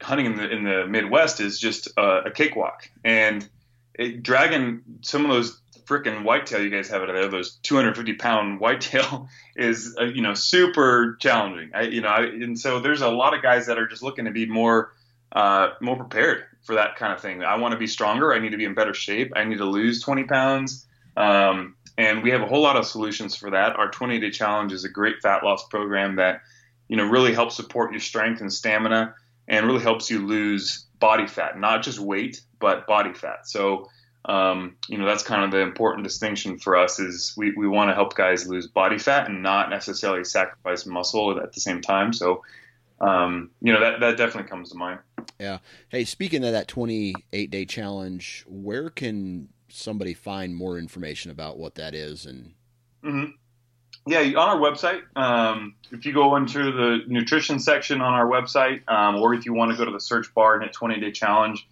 hunting 0.00 0.26
in 0.26 0.36
the 0.36 0.50
in 0.50 0.64
the 0.64 0.86
Midwest 0.86 1.40
is 1.40 1.58
just 1.58 1.88
a, 1.96 2.24
a 2.26 2.30
cakewalk, 2.30 2.90
and 3.04 3.48
it, 3.94 4.22
dragging 4.22 4.82
some 5.00 5.24
of 5.24 5.30
those 5.30 5.60
freaking 5.88 6.24
whitetail 6.24 6.62
you 6.62 6.70
guys 6.70 6.88
have 6.88 7.02
out 7.02 7.08
there, 7.12 7.28
those 7.28 7.56
250 7.62 8.14
pound 8.14 8.60
whitetail, 8.60 9.28
is 9.56 9.96
uh, 9.98 10.04
you 10.04 10.22
know 10.22 10.34
super 10.34 11.16
challenging. 11.20 11.70
I, 11.74 11.82
you 11.82 12.00
know, 12.00 12.08
I, 12.08 12.22
and 12.22 12.58
so 12.58 12.80
there's 12.80 13.00
a 13.00 13.10
lot 13.10 13.34
of 13.34 13.42
guys 13.42 13.66
that 13.66 13.78
are 13.78 13.88
just 13.88 14.02
looking 14.02 14.26
to 14.26 14.30
be 14.30 14.46
more 14.46 14.92
uh, 15.32 15.70
more 15.80 15.96
prepared 15.96 16.44
for 16.62 16.74
that 16.74 16.96
kind 16.96 17.12
of 17.12 17.20
thing. 17.20 17.42
I 17.42 17.56
want 17.56 17.72
to 17.72 17.78
be 17.78 17.86
stronger. 17.86 18.32
I 18.32 18.38
need 18.38 18.50
to 18.50 18.56
be 18.56 18.64
in 18.64 18.74
better 18.74 18.94
shape. 18.94 19.32
I 19.36 19.44
need 19.44 19.58
to 19.58 19.64
lose 19.64 20.02
20 20.02 20.24
pounds. 20.24 20.86
Um, 21.16 21.76
and 21.96 22.22
we 22.22 22.30
have 22.30 22.42
a 22.42 22.46
whole 22.46 22.62
lot 22.62 22.76
of 22.76 22.86
solutions 22.86 23.34
for 23.34 23.50
that. 23.50 23.76
Our 23.76 23.90
20 23.90 24.20
day 24.20 24.30
challenge 24.30 24.72
is 24.72 24.84
a 24.84 24.88
great 24.88 25.16
fat 25.20 25.42
loss 25.42 25.66
program 25.68 26.16
that 26.16 26.42
you 26.88 26.96
know 26.96 27.04
really 27.04 27.34
helps 27.34 27.56
support 27.56 27.90
your 27.90 28.00
strength 28.00 28.40
and 28.40 28.52
stamina 28.52 29.14
and 29.48 29.66
really 29.66 29.82
helps 29.82 30.10
you 30.10 30.26
lose 30.26 30.86
body 30.98 31.26
fat, 31.26 31.58
not 31.58 31.82
just 31.82 31.98
weight, 31.98 32.42
but 32.60 32.86
body 32.86 33.12
fat. 33.12 33.46
So, 33.46 33.88
um, 34.28 34.76
you 34.88 34.98
know, 34.98 35.06
that's 35.06 35.22
kind 35.22 35.44
of 35.44 35.50
the 35.50 35.60
important 35.60 36.04
distinction 36.04 36.58
for 36.58 36.76
us 36.76 36.98
is 36.98 37.34
we, 37.36 37.52
we 37.56 37.66
want 37.66 37.90
to 37.90 37.94
help 37.94 38.14
guys 38.14 38.46
lose 38.46 38.66
body 38.66 38.98
fat 38.98 39.28
and 39.28 39.42
not 39.42 39.70
necessarily 39.70 40.24
sacrifice 40.24 40.86
muscle 40.86 41.40
at 41.40 41.52
the 41.52 41.60
same 41.60 41.80
time. 41.80 42.12
So, 42.12 42.44
um, 43.00 43.50
you 43.60 43.72
know, 43.72 43.80
that, 43.80 44.00
that 44.00 44.16
definitely 44.16 44.50
comes 44.50 44.70
to 44.70 44.76
mind. 44.76 45.00
Yeah. 45.40 45.58
Hey, 45.88 46.04
speaking 46.04 46.44
of 46.44 46.52
that 46.52 46.68
28 46.68 47.50
day 47.50 47.64
challenge, 47.64 48.44
where 48.46 48.90
can 48.90 49.48
somebody 49.68 50.14
find 50.14 50.54
more 50.54 50.78
information 50.78 51.30
about 51.30 51.58
what 51.58 51.74
that 51.76 51.94
is 51.94 52.26
and 52.26 52.52
mm-hmm 53.02 53.30
yeah, 54.08 54.20
on 54.20 54.48
our 54.48 54.56
website, 54.56 55.02
um, 55.16 55.74
if 55.92 56.06
you 56.06 56.14
go 56.14 56.36
into 56.36 56.72
the 56.72 57.00
nutrition 57.06 57.58
section 57.58 58.00
on 58.00 58.14
our 58.14 58.26
website, 58.26 58.80
um, 58.88 59.16
or 59.16 59.34
if 59.34 59.44
you 59.44 59.52
want 59.52 59.70
to 59.70 59.76
go 59.76 59.84
to 59.84 59.90
the 59.90 60.00
search 60.00 60.32
bar 60.34 60.54
and 60.54 60.62
hit 60.62 60.72
20 60.72 60.98
day 60.98 61.12
challenge, 61.12 61.68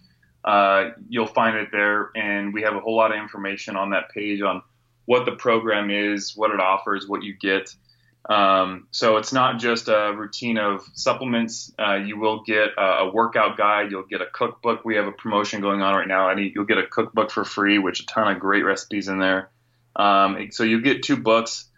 uh, 0.47 0.91
you'll 1.09 1.27
find 1.27 1.57
it 1.57 1.69
there. 1.73 2.09
And 2.15 2.53
we 2.53 2.61
have 2.61 2.73
a 2.73 2.79
whole 2.79 2.95
lot 2.95 3.11
of 3.11 3.17
information 3.17 3.75
on 3.75 3.89
that 3.89 4.09
page 4.09 4.41
on 4.41 4.61
what 5.03 5.25
the 5.25 5.33
program 5.33 5.91
is, 5.91 6.37
what 6.37 6.51
it 6.51 6.61
offers, 6.61 7.05
what 7.05 7.21
you 7.21 7.35
get. 7.37 7.75
Um, 8.29 8.87
so 8.91 9.17
it's 9.17 9.33
not 9.33 9.59
just 9.59 9.89
a 9.89 10.13
routine 10.15 10.57
of 10.57 10.85
supplements. 10.93 11.73
Uh, 11.77 11.95
you 11.95 12.17
will 12.17 12.43
get 12.43 12.69
a, 12.77 12.81
a, 12.81 13.11
workout 13.11 13.57
guide. 13.57 13.91
You'll 13.91 14.03
get 14.03 14.21
a 14.21 14.25
cookbook. 14.25 14.83
We 14.83 14.95
have 14.95 15.07
a 15.07 15.13
promotion 15.13 15.61
going 15.61 15.81
on 15.81 15.95
right 15.95 16.07
now. 16.07 16.33
you'll 16.35 16.65
get 16.65 16.77
a 16.77 16.87
cookbook 16.87 17.31
for 17.31 17.45
free, 17.45 17.77
which 17.77 18.01
a 18.01 18.05
ton 18.05 18.33
of 18.33 18.39
great 18.39 18.63
recipes 18.63 19.07
in 19.07 19.19
there. 19.19 19.49
Um, 19.95 20.49
so 20.51 20.63
you 20.63 20.81
get 20.81 21.03
two 21.03 21.17
books. 21.17 21.69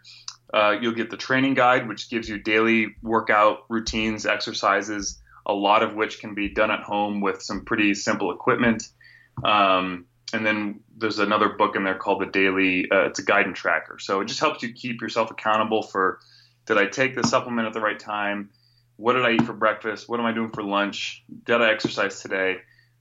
Uh, 0.52 0.76
you'll 0.80 0.96
get 0.96 1.12
the 1.12 1.18
training 1.18 1.54
guide, 1.54 1.88
which 1.88 2.10
gives 2.10 2.28
you 2.28 2.40
daily 2.40 2.96
workout 3.04 3.66
routines, 3.70 4.26
exercises, 4.26 5.20
a 5.50 5.54
lot 5.54 5.82
of 5.82 5.96
which 5.96 6.20
can 6.20 6.36
be 6.36 6.48
done 6.48 6.70
at 6.70 6.82
home 6.82 7.22
with 7.22 7.42
some 7.42 7.66
pretty 7.66 7.96
simple 7.96 8.32
equipment. 8.32 8.88
Um, 9.44 10.06
and 10.32 10.46
then 10.46 10.82
there's 10.96 11.18
another 11.18 11.50
book 11.50 11.76
in 11.76 11.84
there 11.84 11.98
called 11.98 12.22
the 12.22 12.28
Daily. 12.28 12.90
Uh, 12.92 13.08
it's 13.08 13.18
a 13.18 13.24
guide 13.24 13.48
and 13.48 13.56
tracker, 13.56 13.98
so 13.98 14.22
it 14.22 14.26
just 14.26 14.40
helps 14.40 14.62
you 14.62 14.72
keep 14.74 15.02
yourself 15.02 15.32
accountable 15.32 15.82
for 15.82 16.20
did 16.68 16.78
I 16.78 16.86
take 16.86 17.16
the 17.16 17.24
supplement 17.24 17.68
at 17.68 17.74
the 17.74 17.80
right 17.80 18.00
time? 18.00 18.52
What 18.98 19.14
did 19.14 19.26
I 19.26 19.32
eat 19.32 19.42
for 19.42 19.54
breakfast? 19.54 20.08
What 20.08 20.20
am 20.20 20.28
I 20.28 20.34
doing 20.34 20.52
for 20.52 20.62
lunch? 20.62 21.24
Did 21.46 21.62
I 21.62 21.72
exercise 21.72 22.22
today? 22.22 22.58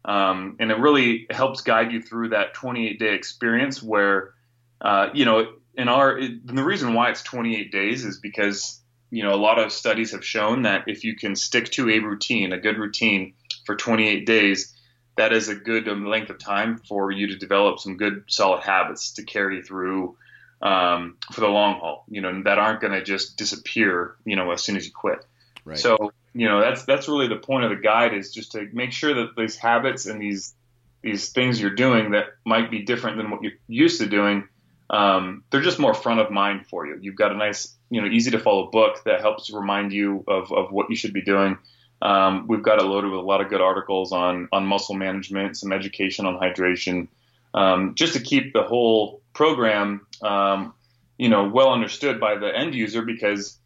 Um, 0.07 0.57
and 0.59 0.70
it 0.70 0.78
really 0.78 1.26
helps 1.28 1.61
guide 1.61 1.92
you 1.92 2.01
through 2.01 2.30
that 2.30 2.55
28 2.55 2.99
day 2.99 3.14
experience 3.14 3.82
where, 3.82 4.32
uh, 4.80 5.09
you 5.12 5.26
know, 5.26 5.53
in 5.74 5.88
our 5.88 6.16
it, 6.16 6.46
the 6.46 6.64
reason 6.64 6.94
why 6.94 7.11
it's 7.11 7.22
28 7.22 7.70
days 7.70 8.07
is 8.07 8.18
because 8.18 8.80
you 9.11 9.22
know 9.22 9.34
a 9.34 9.36
lot 9.36 9.59
of 9.59 9.72
studies 9.72 10.12
have 10.12 10.24
shown 10.24 10.62
that 10.62 10.84
if 10.86 11.04
you 11.04 11.16
can 11.16 11.36
stick 11.36 11.70
to 11.72 11.88
a 11.90 11.98
routine, 11.98 12.52
a 12.52 12.59
good 12.59 12.78
routine 12.78 13.34
for 13.64 13.76
28 13.76 14.26
days, 14.26 14.74
that 15.16 15.32
is 15.32 15.48
a 15.48 15.54
good 15.54 15.86
length 15.86 16.30
of 16.30 16.38
time 16.38 16.78
for 16.78 17.11
you 17.11 17.28
to 17.28 17.36
develop 17.36 17.78
some 17.78 17.96
good 17.96 18.24
solid 18.28 18.62
habits 18.62 19.12
to 19.14 19.22
carry 19.22 19.62
through 19.62 20.16
um, 20.61 21.16
for 21.32 21.40
the 21.40 21.48
long 21.48 21.78
haul. 21.78 22.04
You 22.09 22.20
know 22.20 22.42
that 22.44 22.59
aren't 22.59 22.80
going 22.80 22.92
to 22.92 23.02
just 23.02 23.36
disappear. 23.36 24.16
You 24.24 24.36
know 24.36 24.50
as 24.50 24.62
soon 24.62 24.76
as 24.76 24.86
you 24.86 24.92
quit. 24.92 25.24
Right. 25.64 25.78
So 25.78 26.12
you 26.34 26.48
know 26.48 26.61
that's 26.61 26.84
that's 26.84 27.09
really 27.09 27.28
the 27.28 27.36
point 27.36 27.64
of 27.64 27.70
the 27.70 27.76
guide 27.76 28.14
is 28.14 28.32
just 28.32 28.52
to 28.52 28.68
make 28.72 28.92
sure 28.92 29.14
that 29.14 29.36
these 29.36 29.56
habits 29.56 30.06
and 30.06 30.20
these 30.20 30.54
these 31.02 31.30
things 31.30 31.61
you're 31.61 31.74
doing 31.74 32.12
that 32.12 32.26
might 32.44 32.70
be 32.70 32.82
different 32.82 33.16
than 33.16 33.30
what 33.30 33.42
you're 33.42 33.52
used 33.68 34.00
to 34.00 34.06
doing 34.06 34.48
um, 34.91 35.45
they're 35.51 35.61
just 35.61 35.78
more 35.78 35.95
front 35.95 36.20
of 36.20 36.30
mind 36.30 36.66
for 36.66 36.86
you. 36.86 36.99
You've 37.01 37.16
got 37.16 37.32
a 37.32 37.36
nice, 37.36 37.74
you 37.91 38.01
know, 38.01 38.09
easy 38.09 38.30
to 38.30 38.39
follow 38.39 38.70
book 38.70 39.03
that 39.05 39.20
helps 39.20 39.51
remind 39.51 39.93
you 39.93 40.24
of, 40.26 40.53
of 40.53 40.72
what 40.72 40.89
you 40.91 40.97
should 40.97 41.12
be 41.12 41.22
doing. 41.22 41.59
Um, 42.01 42.47
we've 42.47 42.62
got 42.62 42.80
it 42.80 42.84
loaded 42.84 43.11
with 43.11 43.20
a 43.20 43.22
lot 43.22 43.41
of 43.41 43.49
good 43.49 43.61
articles 43.61 44.12
on 44.12 44.49
on 44.53 44.66
muscle 44.66 44.95
management, 44.95 45.57
some 45.57 45.72
education 45.72 46.26
on 46.26 46.39
hydration, 46.39 47.09
um, 47.55 47.95
just 47.97 48.14
to 48.14 48.20
keep 48.20 48.53
the 48.53 48.62
whole 48.62 49.20
program, 49.34 50.07
um, 50.22 50.74
you 51.16 51.28
know, 51.28 51.49
well 51.49 51.72
understood 51.72 52.20
by 52.20 52.36
the 52.36 52.57
end 52.57 52.74
user 52.74 53.03
because 53.03 53.59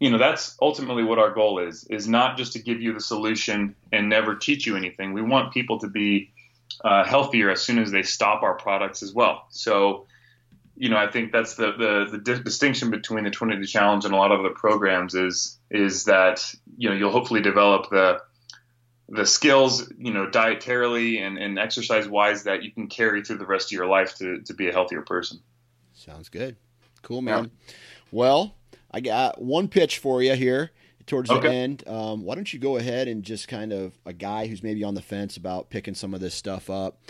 you 0.00 0.10
know 0.10 0.18
that's 0.18 0.56
ultimately 0.60 1.04
what 1.04 1.18
our 1.18 1.32
goal 1.32 1.58
is 1.58 1.84
is 1.84 2.08
not 2.08 2.36
just 2.36 2.52
to 2.52 2.58
give 2.58 2.80
you 2.80 2.92
the 2.92 3.00
solution 3.00 3.74
and 3.92 4.08
never 4.08 4.34
teach 4.34 4.66
you 4.66 4.76
anything 4.76 5.12
we 5.12 5.22
want 5.22 5.52
people 5.52 5.78
to 5.78 5.88
be 5.88 6.30
uh, 6.84 7.04
healthier 7.04 7.50
as 7.50 7.60
soon 7.62 7.78
as 7.78 7.90
they 7.90 8.02
stop 8.02 8.42
our 8.42 8.54
products 8.54 9.02
as 9.02 9.14
well 9.14 9.46
so 9.50 10.06
you 10.76 10.88
know, 10.88 10.96
I 10.96 11.10
think 11.10 11.32
that's 11.32 11.54
the, 11.54 11.72
the, 11.72 12.06
the 12.10 12.18
di- 12.18 12.42
distinction 12.42 12.90
between 12.90 13.24
the 13.24 13.30
20 13.30 13.56
day 13.56 13.64
challenge 13.64 14.04
and 14.04 14.14
a 14.14 14.16
lot 14.16 14.32
of 14.32 14.40
other 14.40 14.50
programs 14.50 15.14
is, 15.14 15.58
is 15.70 16.04
that, 16.04 16.52
you 16.76 16.88
know, 16.88 16.94
you'll 16.94 17.12
hopefully 17.12 17.40
develop 17.40 17.90
the, 17.90 18.20
the 19.08 19.26
skills, 19.26 19.92
you 19.98 20.12
know, 20.12 20.26
dietarily 20.26 21.20
and, 21.20 21.38
and 21.38 21.58
exercise 21.58 22.08
wise 22.08 22.44
that 22.44 22.62
you 22.62 22.72
can 22.72 22.88
carry 22.88 23.22
through 23.22 23.38
the 23.38 23.46
rest 23.46 23.68
of 23.68 23.72
your 23.72 23.86
life 23.86 24.16
to, 24.16 24.40
to 24.42 24.54
be 24.54 24.68
a 24.68 24.72
healthier 24.72 25.02
person. 25.02 25.40
Sounds 25.92 26.28
good. 26.28 26.56
Cool, 27.02 27.22
man. 27.22 27.44
Yeah. 27.44 27.74
Well, 28.10 28.54
I 28.90 29.00
got 29.00 29.40
one 29.40 29.68
pitch 29.68 29.98
for 29.98 30.22
you 30.22 30.34
here 30.34 30.70
towards 31.06 31.28
the 31.28 31.40
end. 31.40 31.86
Um, 31.86 32.24
why 32.24 32.34
don't 32.34 32.50
you 32.52 32.58
go 32.58 32.76
ahead 32.76 33.08
and 33.08 33.22
just 33.22 33.48
kind 33.48 33.72
of 33.72 33.92
a 34.06 34.12
guy 34.12 34.46
who's 34.46 34.62
maybe 34.62 34.84
on 34.84 34.94
the 34.94 35.02
fence 35.02 35.36
about 35.36 35.70
picking 35.70 35.94
some 35.94 36.14
of 36.14 36.20
this 36.20 36.34
stuff 36.34 36.70
up? 36.70 37.00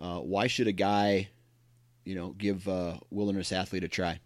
Uh, 0.00 0.18
why 0.18 0.46
should 0.46 0.68
a 0.68 0.72
guy, 0.72 1.28
you 2.08 2.14
know, 2.14 2.30
give 2.38 2.66
a 2.68 2.98
wilderness 3.10 3.52
athlete 3.52 3.84
a 3.84 3.88
try? 3.88 4.18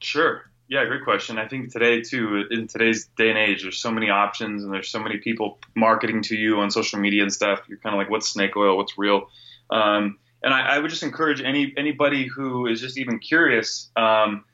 Sure. 0.00 0.50
Yeah, 0.66 0.86
great 0.86 1.04
question. 1.04 1.38
I 1.38 1.46
think 1.46 1.70
today 1.70 2.00
too, 2.00 2.46
in 2.50 2.68
today's 2.68 3.06
day 3.18 3.28
and 3.28 3.36
age, 3.36 3.62
there's 3.62 3.76
so 3.76 3.90
many 3.90 4.08
options 4.08 4.64
and 4.64 4.72
there's 4.72 4.88
so 4.88 4.98
many 4.98 5.18
people 5.18 5.58
marketing 5.76 6.22
to 6.22 6.36
you 6.36 6.58
on 6.60 6.70
social 6.70 6.98
media 6.98 7.22
and 7.22 7.32
stuff. 7.32 7.60
You're 7.68 7.78
kind 7.78 7.94
of 7.94 7.98
like, 7.98 8.08
what's 8.08 8.28
snake 8.28 8.56
oil? 8.56 8.78
What's 8.78 8.96
real? 8.96 9.28
Um, 9.70 10.18
and 10.42 10.54
I, 10.54 10.76
I, 10.76 10.78
would 10.78 10.88
just 10.88 11.02
encourage 11.02 11.42
any 11.42 11.74
anybody 11.76 12.26
who 12.26 12.66
is 12.66 12.80
just 12.80 12.96
even 12.96 13.18
curious. 13.18 13.90
Um, 13.96 14.44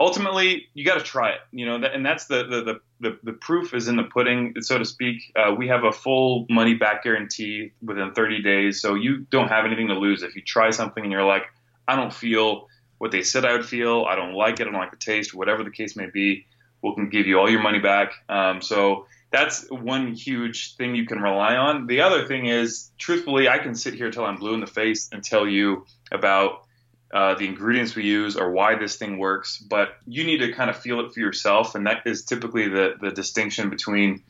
ultimately, 0.00 0.66
you 0.74 0.84
got 0.84 0.98
to 0.98 1.04
try 1.04 1.30
it. 1.30 1.40
You 1.52 1.66
know, 1.66 1.76
and 1.76 2.04
that's 2.04 2.26
the, 2.26 2.44
the 2.44 2.80
the, 3.00 3.18
the 3.22 3.32
proof 3.34 3.74
is 3.74 3.86
in 3.86 3.96
the 3.96 4.04
pudding, 4.04 4.54
so 4.60 4.78
to 4.78 4.84
speak. 4.84 5.32
Uh, 5.36 5.54
we 5.56 5.68
have 5.68 5.84
a 5.84 5.92
full 5.92 6.46
money 6.50 6.74
back 6.74 7.04
guarantee 7.04 7.72
within 7.82 8.12
30 8.12 8.42
days, 8.42 8.80
so 8.80 8.94
you 8.94 9.18
don't 9.30 9.48
have 9.48 9.66
anything 9.66 9.88
to 9.88 9.94
lose 9.94 10.22
if 10.22 10.34
you 10.34 10.42
try 10.42 10.70
something 10.70 11.04
and 11.04 11.12
you're 11.12 11.22
like, 11.22 11.44
I 11.86 11.96
don't 11.96 12.12
feel 12.12 12.68
what 12.98 13.10
they 13.10 13.22
said 13.22 13.44
I 13.44 13.52
would 13.52 13.66
feel. 13.66 14.04
I 14.08 14.16
don't 14.16 14.34
like 14.34 14.60
it. 14.60 14.62
I 14.62 14.70
don't 14.70 14.80
like 14.80 14.90
the 14.90 14.96
taste, 14.96 15.34
whatever 15.34 15.64
the 15.64 15.70
case 15.70 15.96
may 15.96 16.06
be. 16.06 16.46
We 16.82 16.94
can 16.94 17.08
give 17.08 17.26
you 17.26 17.38
all 17.38 17.50
your 17.50 17.62
money 17.62 17.78
back. 17.78 18.12
Um, 18.28 18.60
so 18.60 19.06
that's 19.30 19.68
one 19.70 20.12
huge 20.14 20.76
thing 20.76 20.94
you 20.94 21.06
can 21.06 21.18
rely 21.18 21.56
on. 21.56 21.86
The 21.86 22.02
other 22.02 22.26
thing 22.26 22.46
is, 22.46 22.90
truthfully, 22.98 23.48
I 23.48 23.58
can 23.58 23.74
sit 23.74 23.94
here 23.94 24.10
till 24.10 24.24
I'm 24.24 24.36
blue 24.36 24.54
in 24.54 24.60
the 24.60 24.66
face 24.66 25.08
and 25.12 25.24
tell 25.24 25.46
you 25.46 25.86
about 26.12 26.64
uh, 27.12 27.34
the 27.34 27.46
ingredients 27.46 27.94
we 27.94 28.04
use 28.04 28.36
or 28.36 28.50
why 28.50 28.76
this 28.76 28.96
thing 28.96 29.18
works, 29.18 29.58
but 29.58 29.96
you 30.06 30.24
need 30.24 30.38
to 30.38 30.52
kind 30.52 30.68
of 30.68 30.76
feel 30.76 31.00
it 31.00 31.12
for 31.12 31.20
yourself, 31.20 31.74
and 31.74 31.86
that 31.86 32.02
is 32.06 32.24
typically 32.24 32.68
the 32.68 32.94
the 33.00 33.10
distinction 33.10 33.70
between, 33.70 34.22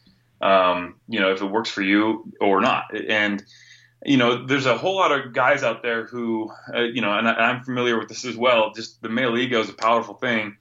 um, 0.43 0.95
you 1.09 1.19
know, 1.19 1.33
if 1.33 1.41
it 1.41 1.47
works 1.47 1.71
for 1.71 1.83
you 1.83 2.31
or 2.41 2.61
not. 2.61 2.85
And 3.09 3.43
you 4.05 4.19
know, 4.19 4.47
there's 4.47 4.67
a 4.67 4.77
whole 4.77 4.97
lot 4.97 5.13
of 5.13 5.33
guys 5.33 5.63
out 5.63 5.83
there 5.83 6.05
who, 6.05 6.51
uh, 6.75 6.83
you 6.83 7.01
know, 7.01 7.17
and, 7.17 7.27
I, 7.27 7.51
am 7.51 7.65
familiar 7.65 7.99
with 7.99 8.09
this 8.09 8.25
as 8.25 8.37
well. 8.37 8.73
Just 8.75 9.01
the 9.01 9.09
male 9.09 9.37
ego 9.37 9.61
is 9.61 9.71
a 9.71 9.75
powerful 9.75 10.15
thing. 10.15 10.57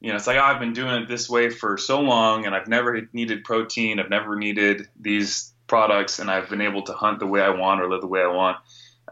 You 0.00 0.10
know, 0.10 0.16
it's 0.16 0.26
like 0.26 0.36
oh, 0.36 0.42
I've 0.42 0.60
been 0.60 0.72
doing 0.72 1.02
it 1.02 1.08
this 1.08 1.28
way 1.28 1.50
for 1.50 1.76
so 1.76 2.00
long, 2.00 2.46
and 2.46 2.54
I've 2.54 2.68
never 2.68 3.08
needed 3.12 3.44
protein. 3.44 3.98
I've 3.98 4.10
never 4.10 4.36
needed 4.36 4.88
these 4.98 5.52
products, 5.66 6.18
and 6.18 6.30
I've 6.30 6.48
been 6.48 6.60
able 6.60 6.82
to 6.82 6.92
hunt 6.92 7.18
the 7.18 7.26
way 7.26 7.42
I 7.42 7.50
want 7.50 7.80
or 7.80 7.90
live 7.90 8.00
the 8.00 8.06
way 8.06 8.22
I 8.22 8.28
want. 8.28 8.56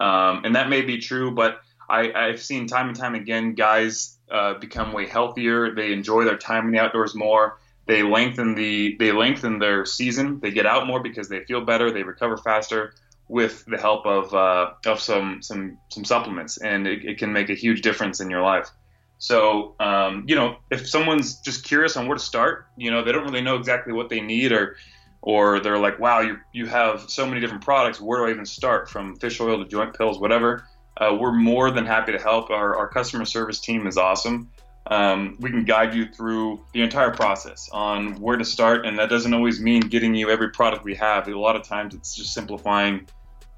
Um, 0.01 0.45
and 0.45 0.55
that 0.55 0.69
may 0.69 0.83
be 0.83 0.99
true, 0.99 1.33
but 1.33 1.61
I, 1.89 2.13
I've 2.13 2.41
seen 2.41 2.67
time 2.67 2.89
and 2.89 2.97
time 2.97 3.15
again 3.15 3.55
guys 3.55 4.17
uh, 4.31 4.55
become 4.55 4.93
way 4.93 5.07
healthier. 5.07 5.75
They 5.75 5.93
enjoy 5.93 6.25
their 6.25 6.39
time 6.39 6.67
in 6.67 6.73
the 6.73 6.79
outdoors 6.79 7.15
more. 7.15 7.59
They 7.87 8.03
lengthen 8.03 8.55
the 8.55 8.97
they 8.99 9.13
lengthen 9.13 9.59
their 9.59 9.85
season. 9.85 10.41
They 10.41 10.51
get 10.51 10.67
out 10.67 10.87
more 10.87 11.01
because 11.01 11.29
they 11.29 11.45
feel 11.45 11.61
better. 11.61 11.91
They 11.91 12.03
recover 12.03 12.37
faster 12.37 12.95
with 13.29 13.65
the 13.67 13.79
help 13.79 14.07
of 14.07 14.33
uh, 14.35 14.73
of 14.87 15.01
some 15.01 15.43
some 15.43 15.79
some 15.89 16.05
supplements, 16.05 16.59
and 16.59 16.87
it, 16.87 17.05
it, 17.05 17.19
can 17.19 17.33
make 17.33 17.51
a 17.51 17.55
huge 17.55 17.83
difference 17.83 18.21
in 18.21 18.31
your 18.31 18.43
life. 18.43 18.71
So, 19.19 19.75
um, 19.81 20.25
you 20.29 20.37
know, 20.37 20.57
if 20.71 20.89
someone's 20.89 21.41
just 21.41 21.65
curious 21.65 21.97
on 21.97 22.07
where 22.07 22.17
to 22.17 22.23
start, 22.23 22.67
you 22.77 22.91
know, 22.91 23.03
they 23.03 23.13
don't 23.13 23.25
really 23.25 23.41
know 23.41 23.57
exactly 23.57 23.93
what 23.93 24.09
they 24.09 24.21
need, 24.21 24.53
or 24.53 24.77
or 25.23 25.61
they're 25.61 25.79
like, 25.79 25.99
wow, 25.99 26.21
you 26.21 26.39
you 26.53 26.67
have 26.67 27.11
so 27.11 27.27
many 27.27 27.41
different 27.41 27.65
products. 27.65 28.01
Where 28.01 28.21
do 28.21 28.27
I 28.27 28.31
even 28.31 28.47
start? 28.47 28.89
From 28.89 29.17
fish 29.17 29.41
oil 29.41 29.63
to 29.63 29.69
joint 29.69 29.97
pills, 29.97 30.19
whatever. 30.19 30.65
Uh, 30.99 31.17
we're 31.19 31.33
more 31.33 31.71
than 31.71 31.85
happy 31.85 32.13
to 32.13 32.19
help. 32.19 32.49
Our, 32.51 32.77
our 32.77 32.89
customer 32.89 33.27
service 33.27 33.61
team 33.61 33.87
is 33.87 33.99
awesome. 33.99 34.51
Um, 34.89 35.37
we 35.41 35.51
can 35.51 35.65
guide 35.65 35.95
you 35.95 36.07
through 36.07 36.65
the 36.73 36.83
entire 36.83 37.11
process 37.11 37.69
on 37.73 38.21
where 38.21 38.37
to 38.37 38.45
start, 38.45 38.87
and 38.87 38.99
that 38.99 39.11
doesn't 39.11 39.35
always 39.35 39.61
mean 39.61 39.81
getting 39.81 40.15
you 40.15 40.31
every 40.31 40.51
product 40.51 40.85
we 40.85 40.95
have. 40.95 41.27
A 41.27 41.39
lot 41.39 41.57
of 41.57 41.65
times, 41.65 41.95
it's 41.95 42.15
just 42.15 42.33
simplifying 42.33 43.07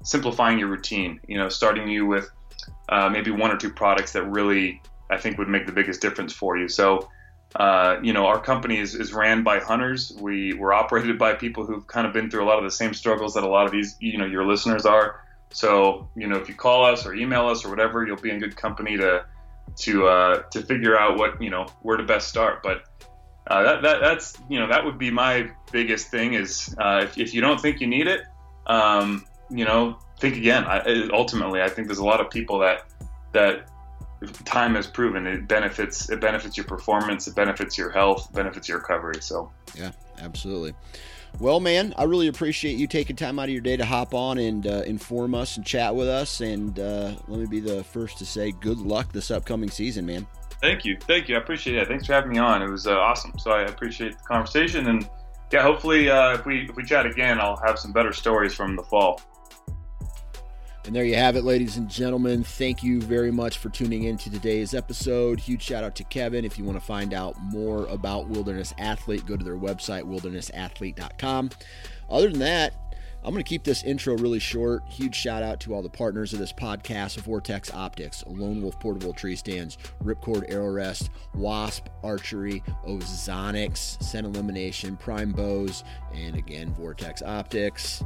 simplifying 0.03 0.57
your 0.57 0.69
routine. 0.69 1.19
You 1.27 1.37
know, 1.37 1.49
starting 1.49 1.87
you 1.87 2.05
with 2.05 2.29
uh, 2.87 3.09
maybe 3.09 3.31
one 3.31 3.51
or 3.51 3.57
two 3.57 3.69
products 3.69 4.13
that 4.13 4.23
really 4.23 4.81
I 5.09 5.17
think 5.17 5.37
would 5.37 5.49
make 5.49 5.65
the 5.65 5.71
biggest 5.71 6.01
difference 6.01 6.33
for 6.33 6.57
you. 6.57 6.67
So, 6.67 7.09
uh, 7.55 7.97
you 8.01 8.13
know, 8.13 8.25
our 8.25 8.39
company 8.39 8.77
is, 8.77 8.95
is 8.95 9.13
ran 9.13 9.43
by 9.43 9.59
hunters. 9.59 10.11
We 10.19 10.53
we're 10.53 10.73
operated 10.73 11.19
by 11.19 11.33
people 11.33 11.65
who've 11.65 11.85
kind 11.85 12.07
of 12.07 12.13
been 12.13 12.29
through 12.29 12.43
a 12.43 12.47
lot 12.47 12.57
of 12.57 12.63
the 12.63 12.71
same 12.71 12.93
struggles 12.93 13.35
that 13.35 13.43
a 13.43 13.47
lot 13.47 13.65
of 13.65 13.71
these, 13.71 13.97
you 13.99 14.17
know, 14.17 14.25
your 14.25 14.45
listeners 14.45 14.85
are. 14.85 15.21
So, 15.51 16.09
you 16.15 16.27
know, 16.27 16.37
if 16.37 16.47
you 16.47 16.55
call 16.55 16.85
us 16.85 17.05
or 17.05 17.13
email 17.13 17.47
us 17.47 17.65
or 17.65 17.69
whatever, 17.69 18.05
you'll 18.05 18.17
be 18.17 18.29
in 18.29 18.39
good 18.39 18.55
company 18.55 18.97
to 18.97 19.25
to 19.77 20.07
uh, 20.07 20.41
to 20.51 20.61
figure 20.61 20.97
out 20.97 21.17
what 21.17 21.41
you 21.41 21.49
know 21.49 21.67
where 21.81 21.97
to 21.97 22.03
best 22.03 22.27
start. 22.27 22.63
But 22.63 22.83
uh, 23.47 23.63
that, 23.63 23.81
that 23.81 24.01
that's 24.01 24.37
you 24.49 24.59
know 24.59 24.67
that 24.67 24.83
would 24.85 24.97
be 24.97 25.11
my 25.11 25.49
biggest 25.71 26.09
thing 26.09 26.33
is 26.33 26.75
uh, 26.79 27.01
if, 27.03 27.17
if 27.17 27.33
you 27.33 27.41
don't 27.41 27.59
think 27.59 27.81
you 27.81 27.87
need 27.87 28.07
it, 28.07 28.21
um, 28.67 29.25
you 29.49 29.65
know, 29.65 29.97
think 30.19 30.37
again. 30.37 30.65
I, 30.65 31.09
ultimately, 31.11 31.61
I 31.61 31.69
think 31.69 31.87
there's 31.87 31.99
a 31.99 32.05
lot 32.05 32.21
of 32.21 32.29
people 32.29 32.59
that 32.59 32.87
that 33.33 33.69
time 34.43 34.75
has 34.75 34.85
proven 34.85 35.25
it 35.25 35.47
benefits 35.47 36.09
it 36.09 36.19
benefits 36.19 36.57
your 36.57 36.65
performance, 36.65 37.27
it 37.27 37.35
benefits 37.35 37.77
your 37.77 37.89
health, 37.89 38.31
benefits 38.33 38.67
your 38.67 38.79
recovery. 38.79 39.21
So 39.21 39.51
yeah, 39.75 39.91
absolutely. 40.19 40.73
Well, 41.39 41.59
man, 41.59 41.93
I 41.97 42.03
really 42.03 42.27
appreciate 42.27 42.77
you 42.77 42.87
taking 42.87 43.15
time 43.15 43.39
out 43.39 43.43
of 43.43 43.49
your 43.51 43.61
day 43.61 43.77
to 43.77 43.85
hop 43.85 44.13
on 44.13 44.37
and 44.37 44.65
uh, 44.67 44.83
inform 44.85 45.35
us 45.35 45.57
and 45.57 45.65
chat 45.65 45.95
with 45.95 46.07
us. 46.07 46.41
And 46.41 46.77
uh, 46.79 47.15
let 47.27 47.39
me 47.39 47.45
be 47.45 47.59
the 47.59 47.83
first 47.83 48.17
to 48.17 48.25
say 48.25 48.51
good 48.51 48.79
luck 48.79 49.11
this 49.11 49.31
upcoming 49.31 49.69
season, 49.69 50.05
man. 50.05 50.27
Thank 50.61 50.83
you, 50.83 50.97
thank 50.99 51.29
you. 51.29 51.35
I 51.35 51.39
appreciate 51.39 51.77
it. 51.77 51.87
Thanks 51.87 52.07
for 52.07 52.13
having 52.13 52.31
me 52.31 52.37
on. 52.37 52.61
It 52.61 52.69
was 52.69 52.87
uh, 52.87 52.97
awesome. 52.97 53.37
So 53.39 53.51
I 53.51 53.61
appreciate 53.61 54.17
the 54.17 54.23
conversation 54.23 54.87
and 54.87 55.09
yeah, 55.51 55.63
hopefully 55.63 56.09
uh, 56.09 56.33
if 56.33 56.45
we 56.45 56.69
if 56.69 56.75
we 56.75 56.83
chat 56.83 57.05
again, 57.05 57.39
I'll 57.39 57.59
have 57.65 57.79
some 57.79 57.91
better 57.91 58.13
stories 58.13 58.53
from 58.53 58.75
the 58.75 58.83
fall. 58.83 59.21
And 60.85 60.95
there 60.95 61.03
you 61.03 61.15
have 61.15 61.35
it, 61.35 61.43
ladies 61.43 61.77
and 61.77 61.89
gentlemen. 61.89 62.43
Thank 62.43 62.81
you 62.83 63.01
very 63.01 63.31
much 63.31 63.57
for 63.57 63.69
tuning 63.69 64.03
in 64.03 64.17
to 64.17 64.31
today's 64.31 64.73
episode. 64.73 65.39
Huge 65.39 65.61
shout 65.61 65.83
out 65.83 65.93
to 65.95 66.03
Kevin. 66.05 66.45
If 66.45 66.57
you 66.57 66.63
want 66.63 66.79
to 66.79 66.85
find 66.85 67.13
out 67.13 67.35
more 67.39 67.85
about 67.87 68.29
Wilderness 68.29 68.73
Athlete, 68.79 69.25
go 69.25 69.35
to 69.35 69.43
their 69.43 69.57
website, 69.57 70.03
wildernessathlete.com. 70.03 71.49
Other 72.09 72.29
than 72.29 72.39
that, 72.39 72.73
I'm 73.23 73.33
going 73.33 73.43
to 73.43 73.47
keep 73.47 73.65
this 73.65 73.83
intro 73.83 74.15
really 74.15 74.39
short. 74.39 74.83
Huge 74.87 75.13
shout 75.13 75.43
out 75.43 75.59
to 75.61 75.73
all 75.73 75.81
the 75.81 75.89
partners 75.89 76.31
of 76.31 76.39
this 76.39 76.53
podcast 76.53 77.17
Vortex 77.17 77.71
Optics, 77.73 78.23
Lone 78.25 78.61
Wolf 78.61 78.79
Portable 78.79 79.13
Tree 79.13 79.35
Stands, 79.35 79.77
Ripcord 80.01 80.49
Arrow 80.51 80.71
Rest, 80.71 81.09
Wasp 81.35 81.87
Archery, 82.01 82.63
Ozonics, 82.87 84.01
Scent 84.01 84.25
Elimination, 84.25 84.95
Prime 84.95 85.33
Bows, 85.33 85.83
and 86.15 86.37
again, 86.37 86.73
Vortex 86.73 87.21
Optics 87.21 88.01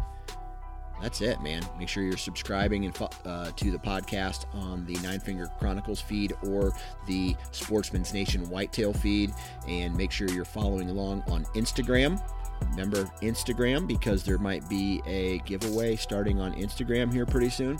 that's 1.04 1.20
it, 1.20 1.42
man. 1.42 1.62
Make 1.78 1.90
sure 1.90 2.02
you're 2.02 2.16
subscribing 2.16 2.86
and 2.86 2.98
uh, 3.26 3.52
to 3.52 3.72
the 3.72 3.78
podcast 3.78 4.46
on 4.54 4.86
the 4.86 4.94
Nine 5.04 5.20
Finger 5.20 5.48
Chronicles 5.60 6.00
feed 6.00 6.34
or 6.48 6.74
the 7.08 7.36
Sportsman's 7.52 8.14
Nation 8.14 8.50
Whitetail 8.50 8.94
feed, 8.94 9.34
and 9.68 9.94
make 9.98 10.12
sure 10.12 10.30
you're 10.30 10.46
following 10.46 10.90
along 10.90 11.22
on 11.28 11.44
Instagram. 11.56 12.24
Remember 12.72 13.04
Instagram 13.22 13.86
because 13.86 14.24
there 14.24 14.38
might 14.38 14.68
be 14.70 15.02
a 15.06 15.40
giveaway 15.40 15.98
starting 15.98 16.40
on 16.40 16.54
Instagram 16.54 17.12
here 17.12 17.26
pretty 17.26 17.50
soon. 17.50 17.78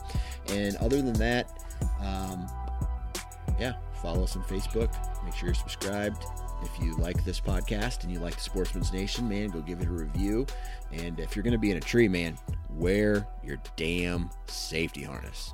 And 0.50 0.76
other 0.78 1.02
than 1.02 1.14
that, 1.14 1.48
um, 2.02 2.46
yeah, 3.58 3.76
follow 4.02 4.24
us 4.24 4.36
on 4.36 4.44
Facebook. 4.44 4.94
Make 5.24 5.34
sure 5.34 5.48
you're 5.48 5.56
subscribed. 5.56 6.26
If 6.62 6.84
you 6.84 6.98
like 6.98 7.24
this 7.24 7.40
podcast 7.40 8.04
and 8.04 8.12
you 8.12 8.20
like 8.20 8.36
the 8.36 8.42
Sportsman's 8.42 8.92
Nation, 8.92 9.30
man, 9.30 9.50
go 9.50 9.62
give 9.62 9.80
it 9.80 9.88
a 9.88 9.92
review. 9.92 10.46
And 10.92 11.20
if 11.22 11.36
you're 11.36 11.44
going 11.44 11.54
to 11.54 11.58
be 11.58 11.72
in 11.72 11.78
a 11.78 11.82
tree, 11.82 12.10
man, 12.10 12.38
wear 12.78 13.28
your 13.44 13.58
damn 13.76 14.30
safety 14.48 15.04
harness. 15.04 15.54